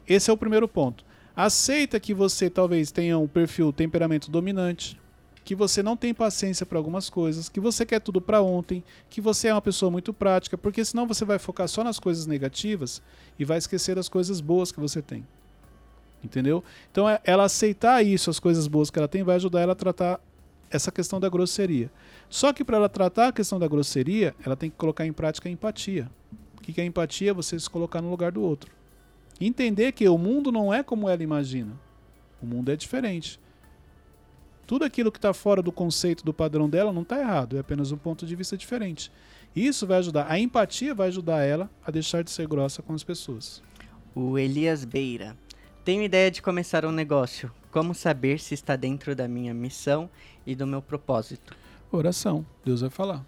esse 0.07 0.31
é 0.31 0.33
o 0.33 0.37
primeiro 0.37 0.69
ponto. 0.69 1.05
Aceita 1.35 1.99
que 1.99 2.13
você 2.15 2.49
talvez 2.51 2.91
tenha 2.91 3.19
um 3.19 3.27
perfil 3.27 3.73
temperamento 3.73 4.31
dominante, 4.31 5.01
que 5.47 5.55
você 5.55 5.81
não 5.81 5.97
tem 5.97 6.13
paciência 6.13 6.67
para 6.67 6.77
algumas 6.77 7.09
coisas, 7.09 7.49
que 7.49 7.61
você 7.61 7.87
quer 7.87 8.01
tudo 8.01 8.21
para 8.21 8.43
ontem, 8.43 8.83
que 9.09 9.21
você 9.21 9.47
é 9.47 9.55
uma 9.55 9.63
pessoa 9.63 9.93
muito 9.93 10.13
prática, 10.13 10.59
porque 10.59 10.85
senão 10.85 11.07
você 11.07 11.25
vai 11.25 11.39
focar 11.39 11.69
só 11.69 11.85
nas 11.85 12.01
coisas 12.01 12.27
negativas 12.27 13.01
e 13.39 13.45
vai 13.45 13.57
esquecer 13.57 13.95
das 13.95 14.09
coisas 14.09 14.41
boas 14.41 14.73
que 14.73 14.81
você 14.81 15.01
tem. 15.01 15.25
Entendeu? 16.23 16.65
Então, 16.91 17.09
é- 17.09 17.21
ela 17.23 17.45
aceitar 17.45 18.05
isso, 18.05 18.29
as 18.29 18.41
coisas 18.41 18.67
boas 18.67 18.91
que 18.91 18.99
ela 18.99 19.07
tem, 19.07 19.23
vai 19.23 19.37
ajudar 19.37 19.61
ela 19.61 19.71
a 19.71 19.77
tratar 19.77 20.21
essa 20.69 20.91
questão 20.91 21.21
da 21.21 21.29
grosseria. 21.29 21.93
Só 22.29 22.53
que 22.53 22.65
para 22.65 22.79
ela 22.79 22.89
tratar 22.89 23.29
a 23.29 23.33
questão 23.33 23.57
da 23.57 23.69
grosseria, 23.69 24.35
ela 24.45 24.57
tem 24.57 24.69
que 24.69 24.77
colocar 24.77 25.07
em 25.07 25.13
prática 25.13 25.49
a 25.49 25.53
empatia. 25.53 26.11
O 26.59 26.61
que 26.61 26.73
que 26.73 26.81
é 26.81 26.85
empatia? 26.85 27.33
Você 27.33 27.57
se 27.57 27.71
colocar 27.71 28.03
no 28.03 28.11
lugar 28.11 28.33
do 28.33 28.43
outro. 28.43 28.69
Entender 29.41 29.93
que 29.93 30.09
o 30.09 30.19
mundo 30.19 30.51
não 30.51 30.75
é 30.75 30.83
como 30.83 31.09
ela 31.09 31.23
imagina. 31.23 31.73
O 32.43 32.47
mundo 32.47 32.73
é 32.73 32.75
diferente. 32.75 33.39
Tudo 34.67 34.85
aquilo 34.85 35.13
que 35.13 35.19
está 35.19 35.33
fora 35.33 35.63
do 35.63 35.71
conceito, 35.71 36.25
do 36.25 36.35
padrão 36.35 36.69
dela, 36.69 36.93
não 36.93 37.03
está 37.03 37.21
errado. 37.21 37.57
É 37.57 37.61
apenas 37.61 37.93
um 37.93 37.97
ponto 37.97 38.27
de 38.27 38.35
vista 38.35 38.57
diferente. 38.57 39.13
Isso 39.55 39.87
vai 39.87 39.99
ajudar. 39.99 40.27
A 40.29 40.39
empatia 40.39 40.95
vai 40.95 41.09
ajudar 41.09 41.43
ela 41.43 41.71
a 41.87 41.91
deixar 41.91 42.23
de 42.23 42.31
ser 42.31 42.47
grossa 42.47 42.83
com 42.83 42.93
as 42.93 43.05
pessoas. 43.05 43.63
O 44.15 44.39
Elias 44.39 44.85
Beira. 44.85 45.37
Tenho 45.85 46.03
ideia 46.03 46.31
de 46.31 46.43
começar 46.43 46.85
um 46.85 46.91
negócio. 46.91 47.51
Como 47.71 47.95
saber 47.95 48.41
se 48.41 48.55
está 48.55 48.75
dentro 48.75 49.15
da 49.15 49.29
minha 49.29 49.55
missão 49.55 50.11
e 50.45 50.55
do 50.55 50.67
meu 50.67 50.83
propósito? 50.83 51.55
Oração. 51.93 52.45
Deus 52.65 52.81
vai 52.81 52.91
falar. 52.91 53.25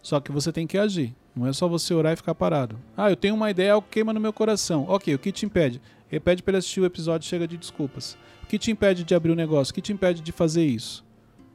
Só 0.00 0.20
que 0.20 0.30
você 0.30 0.52
tem 0.52 0.66
que 0.66 0.78
agir. 0.78 1.14
Não 1.34 1.46
é 1.46 1.52
só 1.52 1.66
você 1.66 1.92
orar 1.92 2.12
e 2.12 2.16
ficar 2.16 2.34
parado. 2.34 2.78
Ah, 2.96 3.10
eu 3.10 3.16
tenho 3.16 3.34
uma 3.34 3.50
ideia, 3.50 3.72
algo 3.72 3.88
queima 3.90 4.12
no 4.12 4.20
meu 4.20 4.32
coração. 4.32 4.84
Ok, 4.88 5.12
o 5.12 5.18
que 5.18 5.32
te 5.32 5.44
impede? 5.44 5.80
Repete 6.08 6.42
para 6.42 6.52
ele 6.52 6.58
assistir 6.58 6.80
o 6.80 6.84
episódio 6.84 7.28
Chega 7.28 7.46
de 7.48 7.56
Desculpas. 7.56 8.16
O 8.42 8.46
que 8.46 8.58
te 8.58 8.70
impede 8.70 9.04
de 9.04 9.14
abrir 9.14 9.32
o 9.32 9.34
negócio? 9.34 9.72
O 9.72 9.74
que 9.74 9.80
te 9.80 9.92
impede 9.92 10.20
de 10.20 10.32
fazer 10.32 10.64
isso? 10.64 11.04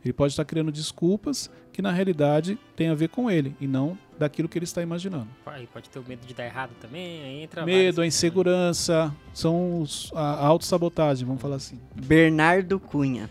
Ele 0.04 0.14
pode 0.14 0.34
estar 0.34 0.46
criando 0.46 0.72
desculpas 0.72 1.50
que 1.74 1.82
na 1.82 1.92
realidade 1.92 2.58
tem 2.76 2.88
a 2.90 2.96
ver 2.96 3.10
com 3.10 3.30
ele 3.30 3.56
e 3.60 3.68
não 3.68 3.98
daquilo 4.18 4.48
que 4.50 4.58
ele 4.58 4.64
está 4.66 4.82
imaginando. 4.82 5.28
Aí 5.46 5.68
pode 5.68 5.90
ter 5.90 6.00
o 6.00 6.04
medo 6.08 6.26
de 6.26 6.34
dar 6.34 6.46
errado 6.46 6.72
também, 6.82 7.22
aí 7.22 7.44
entra 7.44 7.66
Medo, 7.66 8.02
a 8.02 8.08
insegurança, 8.08 9.14
são 9.34 9.82
os- 9.82 10.12
a 10.16 10.22
a 10.36 10.46
autossabotagem, 10.48 11.26
vamos 11.26 11.42
falar 11.42 11.58
assim. 11.58 11.78
Bernardo 11.96 12.80
Cunha. 12.80 13.30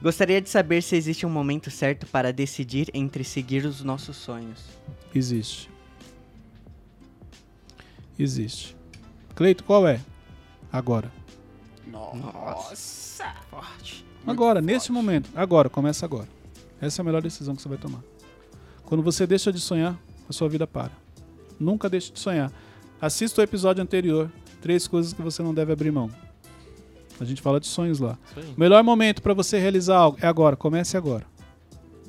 Gostaria 0.00 0.40
de 0.40 0.48
saber 0.48 0.82
se 0.82 0.94
existe 0.96 1.26
um 1.26 1.30
momento 1.30 1.70
certo 1.70 2.06
para 2.06 2.32
decidir 2.32 2.88
entre 2.94 3.24
seguir 3.24 3.64
os 3.64 3.82
nossos 3.82 4.16
sonhos. 4.16 4.64
Existe. 5.14 5.68
Existe. 8.18 8.76
Cleito, 9.34 9.64
qual 9.64 9.86
é? 9.86 10.00
Agora. 10.76 11.10
Nossa. 11.86 13.24
Forte. 13.50 14.04
Agora, 14.26 14.60
Muito 14.60 14.72
nesse 14.72 14.88
forte. 14.88 14.92
momento. 14.92 15.30
Agora, 15.34 15.70
começa 15.70 16.04
agora. 16.04 16.28
Essa 16.80 17.00
é 17.00 17.02
a 17.02 17.04
melhor 17.04 17.22
decisão 17.22 17.56
que 17.56 17.62
você 17.62 17.68
vai 17.68 17.78
tomar. 17.78 18.00
Quando 18.84 19.02
você 19.02 19.26
deixa 19.26 19.52
de 19.52 19.58
sonhar, 19.60 19.98
a 20.28 20.32
sua 20.32 20.48
vida 20.48 20.66
para. 20.66 20.92
Nunca 21.58 21.88
deixe 21.88 22.12
de 22.12 22.20
sonhar. 22.20 22.52
Assista 23.00 23.40
o 23.40 23.44
episódio 23.44 23.82
anterior. 23.82 24.30
Três 24.60 24.86
coisas 24.86 25.12
que 25.12 25.22
você 25.22 25.42
não 25.42 25.54
deve 25.54 25.72
abrir 25.72 25.90
mão. 25.90 26.10
A 27.18 27.24
gente 27.24 27.40
fala 27.40 27.58
de 27.58 27.66
sonhos 27.66 27.98
lá. 27.98 28.18
O 28.56 28.60
melhor 28.60 28.82
momento 28.84 29.22
para 29.22 29.32
você 29.32 29.58
realizar 29.58 29.96
algo 29.96 30.18
é 30.20 30.26
agora. 30.26 30.56
Comece 30.56 30.96
agora. 30.96 31.24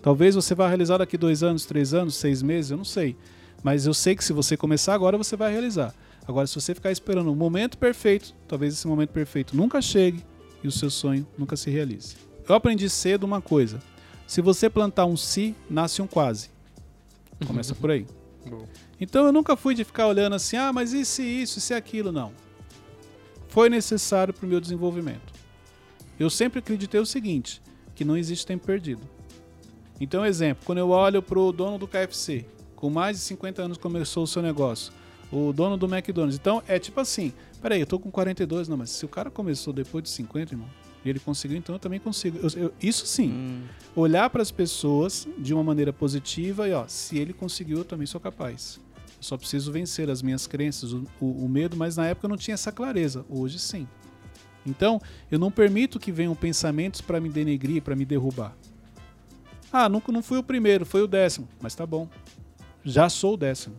Talvez 0.01 0.36
você 0.36 0.53
vá 0.53 0.68
realizar 0.68 0.97
daqui 0.97 1.18
dois 1.18 1.41
anos, 1.41 1.65
três 1.65 1.93
anos, 1.93 2.15
seis 2.15 2.41
meses, 2.41 2.72
eu 2.72 2.78
não 2.78 2.84
sei. 2.84 3.15
Mas 3.63 3.86
eu 3.86 3.93
sei 3.93 4.15
que 4.15 4.24
se 4.24 4.34
você 4.34 4.57
começar 4.57 4.93
agora, 4.93 5.18
você 5.18 5.36
vai 5.38 5.51
realizar. 5.51 5.93
Agora, 6.28 6.45
se 6.45 6.55
você 6.55 6.75
ficar 6.75 6.91
esperando 6.91 7.32
o 7.32 7.36
momento 7.36 7.78
perfeito, 7.78 8.36
talvez 8.47 8.73
esse 8.73 8.86
momento 8.86 9.11
perfeito 9.11 9.55
nunca 9.55 9.82
chegue 9.82 10.23
e 10.61 10.67
o 10.67 10.71
seu 10.71 10.89
sonho 10.89 11.25
nunca 11.38 11.55
se 11.55 11.69
realize. 11.69 12.17
Eu 12.47 12.53
aprendi 12.53 12.89
cedo 12.89 13.23
uma 13.23 13.41
coisa. 13.41 13.80
Se 14.28 14.41
você 14.41 14.69
plantar 14.69 15.05
um 15.05 15.15
si, 15.15 15.55
nasce 15.69 16.01
um 16.01 16.07
quase. 16.07 16.49
Começa 17.45 17.73
por 17.73 17.91
aí. 17.91 18.05
Então 18.99 19.28
eu 19.28 19.32
nunca 19.32 19.55
fui 19.55 19.75
de 19.75 19.84
ficar 19.84 20.07
olhando 20.07 20.36
assim, 20.36 20.57
ah, 20.57 20.73
mas 20.73 20.91
e 20.91 21.05
se 21.05 21.21
isso, 21.21 21.59
e 21.59 21.61
se 21.61 21.71
aquilo, 21.71 22.11
não. 22.11 22.32
Foi 23.47 23.69
necessário 23.69 24.34
para 24.34 24.43
o 24.43 24.49
meu 24.49 24.59
desenvolvimento. 24.59 25.34
Eu 26.19 26.32
sempre 26.32 26.57
acreditei 26.57 26.99
o 26.99 27.05
seguinte, 27.05 27.61
que 27.93 28.03
não 28.03 28.17
existe 28.17 28.43
tempo 28.43 28.65
perdido. 28.65 29.03
Então, 30.01 30.25
exemplo, 30.25 30.63
quando 30.65 30.80
eu 30.80 30.89
olho 30.89 31.21
para 31.21 31.38
o 31.38 31.51
dono 31.51 31.78
do 31.78 31.88
KFC, 31.88 32.45
com 32.75 32.89
mais 32.89 33.17
de 33.17 33.23
50 33.23 33.61
anos 33.61 33.78
começou 33.78 34.23
o 34.23 34.28
seu 34.28 34.41
negócio, 34.41 34.91
o 35.32 35.51
dono 35.53 35.78
do 35.78 35.86
McDonald's. 35.93 36.36
Então, 36.39 36.61
é 36.67 36.80
tipo 36.80 36.99
assim, 36.99 37.34
peraí, 37.61 37.80
eu 37.82 37.86
tô 37.88 37.99
com 37.99 38.09
42, 38.11 38.67
não, 38.67 38.78
mas 38.78 38.89
se 38.91 39.05
o 39.05 39.09
cara 39.09 39.30
começou 39.30 39.73
depois 39.73 40.03
de 40.03 40.09
50, 40.09 40.53
irmão, 40.53 40.67
e 41.05 41.09
ele 41.09 41.19
conseguiu, 41.19 41.58
então 41.58 41.75
eu 41.75 41.79
também 41.79 41.99
consigo. 41.99 42.37
Eu- 42.41 42.63
eu- 42.63 42.74
isso 42.82 43.05
sim, 43.05 43.29
Hum, 43.32 43.62
olhar 43.95 44.29
para 44.29 44.41
as 44.41 44.51
pessoas 44.51 45.28
de 45.37 45.54
uma 45.54 45.63
maneira 45.63 45.91
positiva 45.93 46.67
e 46.67 46.74
ó, 46.74 46.86
se 46.87 47.17
ele 47.17 47.33
conseguiu, 47.33 47.79
eu 47.79 47.86
também 47.86 48.08
sou 48.08 48.20
capaz. 48.21 48.79
Eu 49.17 49.24
só 49.24 49.37
preciso 49.37 49.71
vencer 49.71 50.09
as 50.09 50.21
minhas 50.21 50.45
crenças, 50.47 50.93
o, 50.93 51.04
o- 51.20 51.45
o 51.45 51.49
medo, 51.49 51.75
mas 51.75 51.97
na 51.97 52.05
época 52.08 52.25
eu 52.25 52.29
não 52.29 52.37
tinha 52.37 52.54
essa 52.54 52.71
clareza. 52.71 53.25
Hoje 53.29 53.58
sim. 53.59 53.87
Então, 54.66 55.01
eu 55.32 55.39
não 55.39 55.49
permito 55.49 55.97
que 55.99 56.12
venham 56.12 56.36
pensamentos 56.36 56.99
para 57.01 57.20
me 57.21 57.29
denegrir, 57.29 57.82
para 57.82 57.95
me 57.95 58.04
derrubar. 58.05 58.54
Ah, 59.71 59.87
nunca 59.89 60.12
não 60.12 60.21
fui 60.21 60.37
o 60.37 60.43
primeiro, 60.43 60.86
foi 60.86 61.01
o 61.01 61.08
décimo, 61.08 61.47
mas 61.62 61.74
tá 61.74 61.86
bom. 61.86 62.08
Já 62.83 63.09
sou 63.09 63.33
o 63.33 63.37
décimo. 63.37 63.75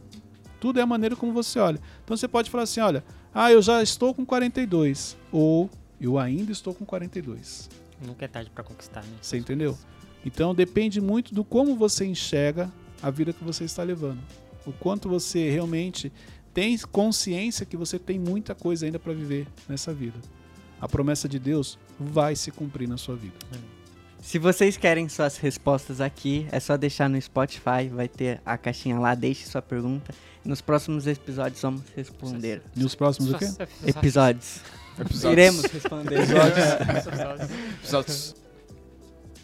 Tudo 0.60 0.78
é 0.78 0.82
a 0.82 0.86
maneira 0.86 1.14
como 1.14 1.32
você 1.32 1.59
olha. 1.59 1.80
Então 2.05 2.16
você 2.16 2.28
pode 2.28 2.51
falar 2.51 2.64
assim, 2.64 2.80
olha, 2.80 3.05
ah, 3.35 3.52
eu 3.52 3.62
já 3.62 3.82
estou 3.82 4.14
com 4.14 4.24
42 4.24 5.16
ou 5.30 5.70
eu 6.01 6.18
ainda 6.18 6.52
estou 6.52 6.74
com 6.74 6.85
42. 6.85 7.68
Nunca 8.05 8.24
é 8.24 8.28
tarde 8.28 8.51
pra 8.51 8.64
conquistar, 8.64 9.02
né? 9.02 9.16
Você 9.20 9.36
entendeu? 9.36 9.76
Então 10.24 10.55
depende 10.55 11.01
muito 11.01 11.35
do 11.35 11.44
como 11.44 11.76
você 11.76 12.05
enxerga 12.05 12.70
a 13.02 13.10
vida 13.10 13.32
que 13.32 13.44
você 13.44 13.64
está 13.64 13.82
levando. 13.82 14.20
O 14.66 14.72
quanto 14.72 15.09
você 15.09 15.51
realmente 15.51 16.12
tem 16.52 16.76
consciência 16.78 17.64
que 17.64 17.76
você 17.76 17.98
tem 17.98 18.18
muita 18.18 18.55
coisa 18.55 18.86
ainda 18.86 18.98
para 18.98 19.12
viver 19.12 19.47
nessa 19.68 19.94
vida. 19.94 20.18
A 20.80 20.89
promessa 20.89 21.28
de 21.28 21.39
Deus 21.39 21.78
vai 21.98 22.36
se 22.36 22.51
cumprir 22.51 22.89
na 22.89 22.97
sua 22.97 23.16
vida. 23.16 23.36
Se 24.20 24.39
vocês 24.39 24.76
querem 24.76 25.09
suas 25.09 25.36
respostas 25.36 26.01
aqui, 26.01 26.47
é 26.51 26.60
só 26.60 26.76
deixar 26.76 27.09
no 27.09 27.20
Spotify, 27.20 27.89
vai 27.90 28.09
ter 28.09 28.40
a 28.44 28.59
caixinha 28.59 28.98
lá, 28.98 29.14
deixe 29.14 29.47
sua 29.47 29.62
pergunta. 29.62 30.12
Nos 30.44 30.60
próximos 30.60 31.06
episódios 31.06 31.60
vamos 31.60 31.82
responder. 31.94 32.62
E 32.74 32.85
os 32.85 32.94
próximos 32.94 33.32
o 33.32 33.39
quê? 33.39 33.47
Episódios. 33.86 34.60
Episódios. 34.98 35.32
Iremos 35.32 35.65
responder. 35.65 36.19
Episódios. 37.82 38.35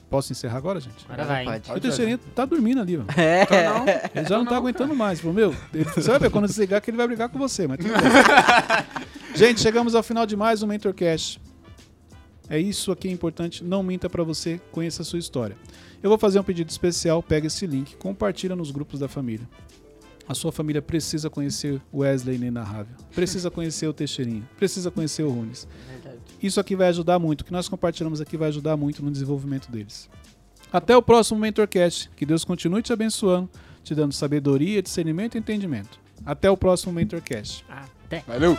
Posso 0.09 0.33
encerrar 0.33 0.59
agora, 0.59 0.79
gente? 0.81 1.05
Agora 1.09 1.25
vai. 1.25 1.45
Pode. 1.45 1.73
O 1.73 1.81
Teixeirinha 1.81 2.19
tá 2.35 2.45
dormindo 2.45 2.81
ali, 2.81 2.97
mano. 2.97 3.09
É. 3.17 3.69
Não. 3.69 3.85
Ele 4.15 4.29
já 4.29 4.39
não 4.39 4.47
tá 4.47 4.57
aguentando 4.57 4.95
mais. 4.95 5.21
Falou, 5.21 5.35
meu, 5.35 5.55
ele- 5.73 5.85
ver 6.21 6.31
quando 6.31 6.47
desligar 6.47 6.81
que 6.81 6.91
ele 6.91 6.97
vai 6.97 7.07
brigar 7.07 7.29
com 7.29 7.39
você, 7.39 7.67
mas 7.67 7.79
tudo 7.79 7.89
bem. 7.91 8.03
Gente, 9.35 9.61
chegamos 9.61 9.95
ao 9.97 10.03
final 10.03 10.25
de 10.25 10.37
mais 10.37 10.63
um 10.63 10.67
Mentorcast. 10.69 11.41
É 12.49 12.59
isso 12.59 12.93
aqui 12.93 13.09
é 13.09 13.11
importante, 13.11 13.65
não 13.65 13.83
minta 13.83 14.09
pra 14.09 14.23
você, 14.23 14.61
conheça 14.71 15.03
a 15.03 15.05
sua 15.05 15.19
história. 15.19 15.57
Eu 16.03 16.11
vou 16.11 16.19
fazer 16.19 16.39
um 16.39 16.45
pedido 16.45 16.69
especial, 16.71 17.23
pega 17.23 17.47
esse 17.47 17.67
link, 17.67 17.97
compartilha 17.97 18.55
nos 18.55 18.71
grupos 18.71 19.01
da 19.01 19.09
família. 19.09 19.49
A 20.29 20.35
sua 20.35 20.51
família 20.51 20.81
precisa 20.81 21.29
conhecer 21.29 21.81
o 21.93 21.99
Wesley 21.99 22.37
Inenarrável, 22.37 22.97
precisa 23.15 23.51
conhecer 23.51 23.87
o 23.87 23.93
Teixeirinha, 23.93 24.43
precisa 24.57 24.91
conhecer 24.91 25.23
o 25.23 25.31
Runes. 25.31 25.69
Isso 26.43 26.59
aqui 26.59 26.75
vai 26.75 26.89
ajudar 26.89 27.19
muito, 27.19 27.43
o 27.43 27.45
que 27.45 27.53
nós 27.53 27.69
compartilhamos 27.69 28.21
aqui 28.21 28.37
vai 28.37 28.49
ajudar 28.49 28.77
muito 28.77 29.05
no 29.05 29.11
desenvolvimento 29.11 29.71
deles. 29.71 30.09
Até 30.75 30.97
o 30.97 31.01
próximo 31.01 31.39
Mentorcast. 31.39 32.11
Que 32.17 32.27
Deus 32.27 32.45
continue 32.45 32.83
te 32.83 32.93
abençoando, 32.93 33.49
te 33.85 33.95
dando 33.95 34.13
sabedoria, 34.13 34.83
discernimento 34.83 35.37
e 35.37 35.39
entendimento. 35.39 36.01
Até 36.27 36.51
o 36.51 36.57
próximo 36.57 36.93
Mentorcast. 36.93 37.65
Até. 37.69 38.25
Valeu! 38.27 38.57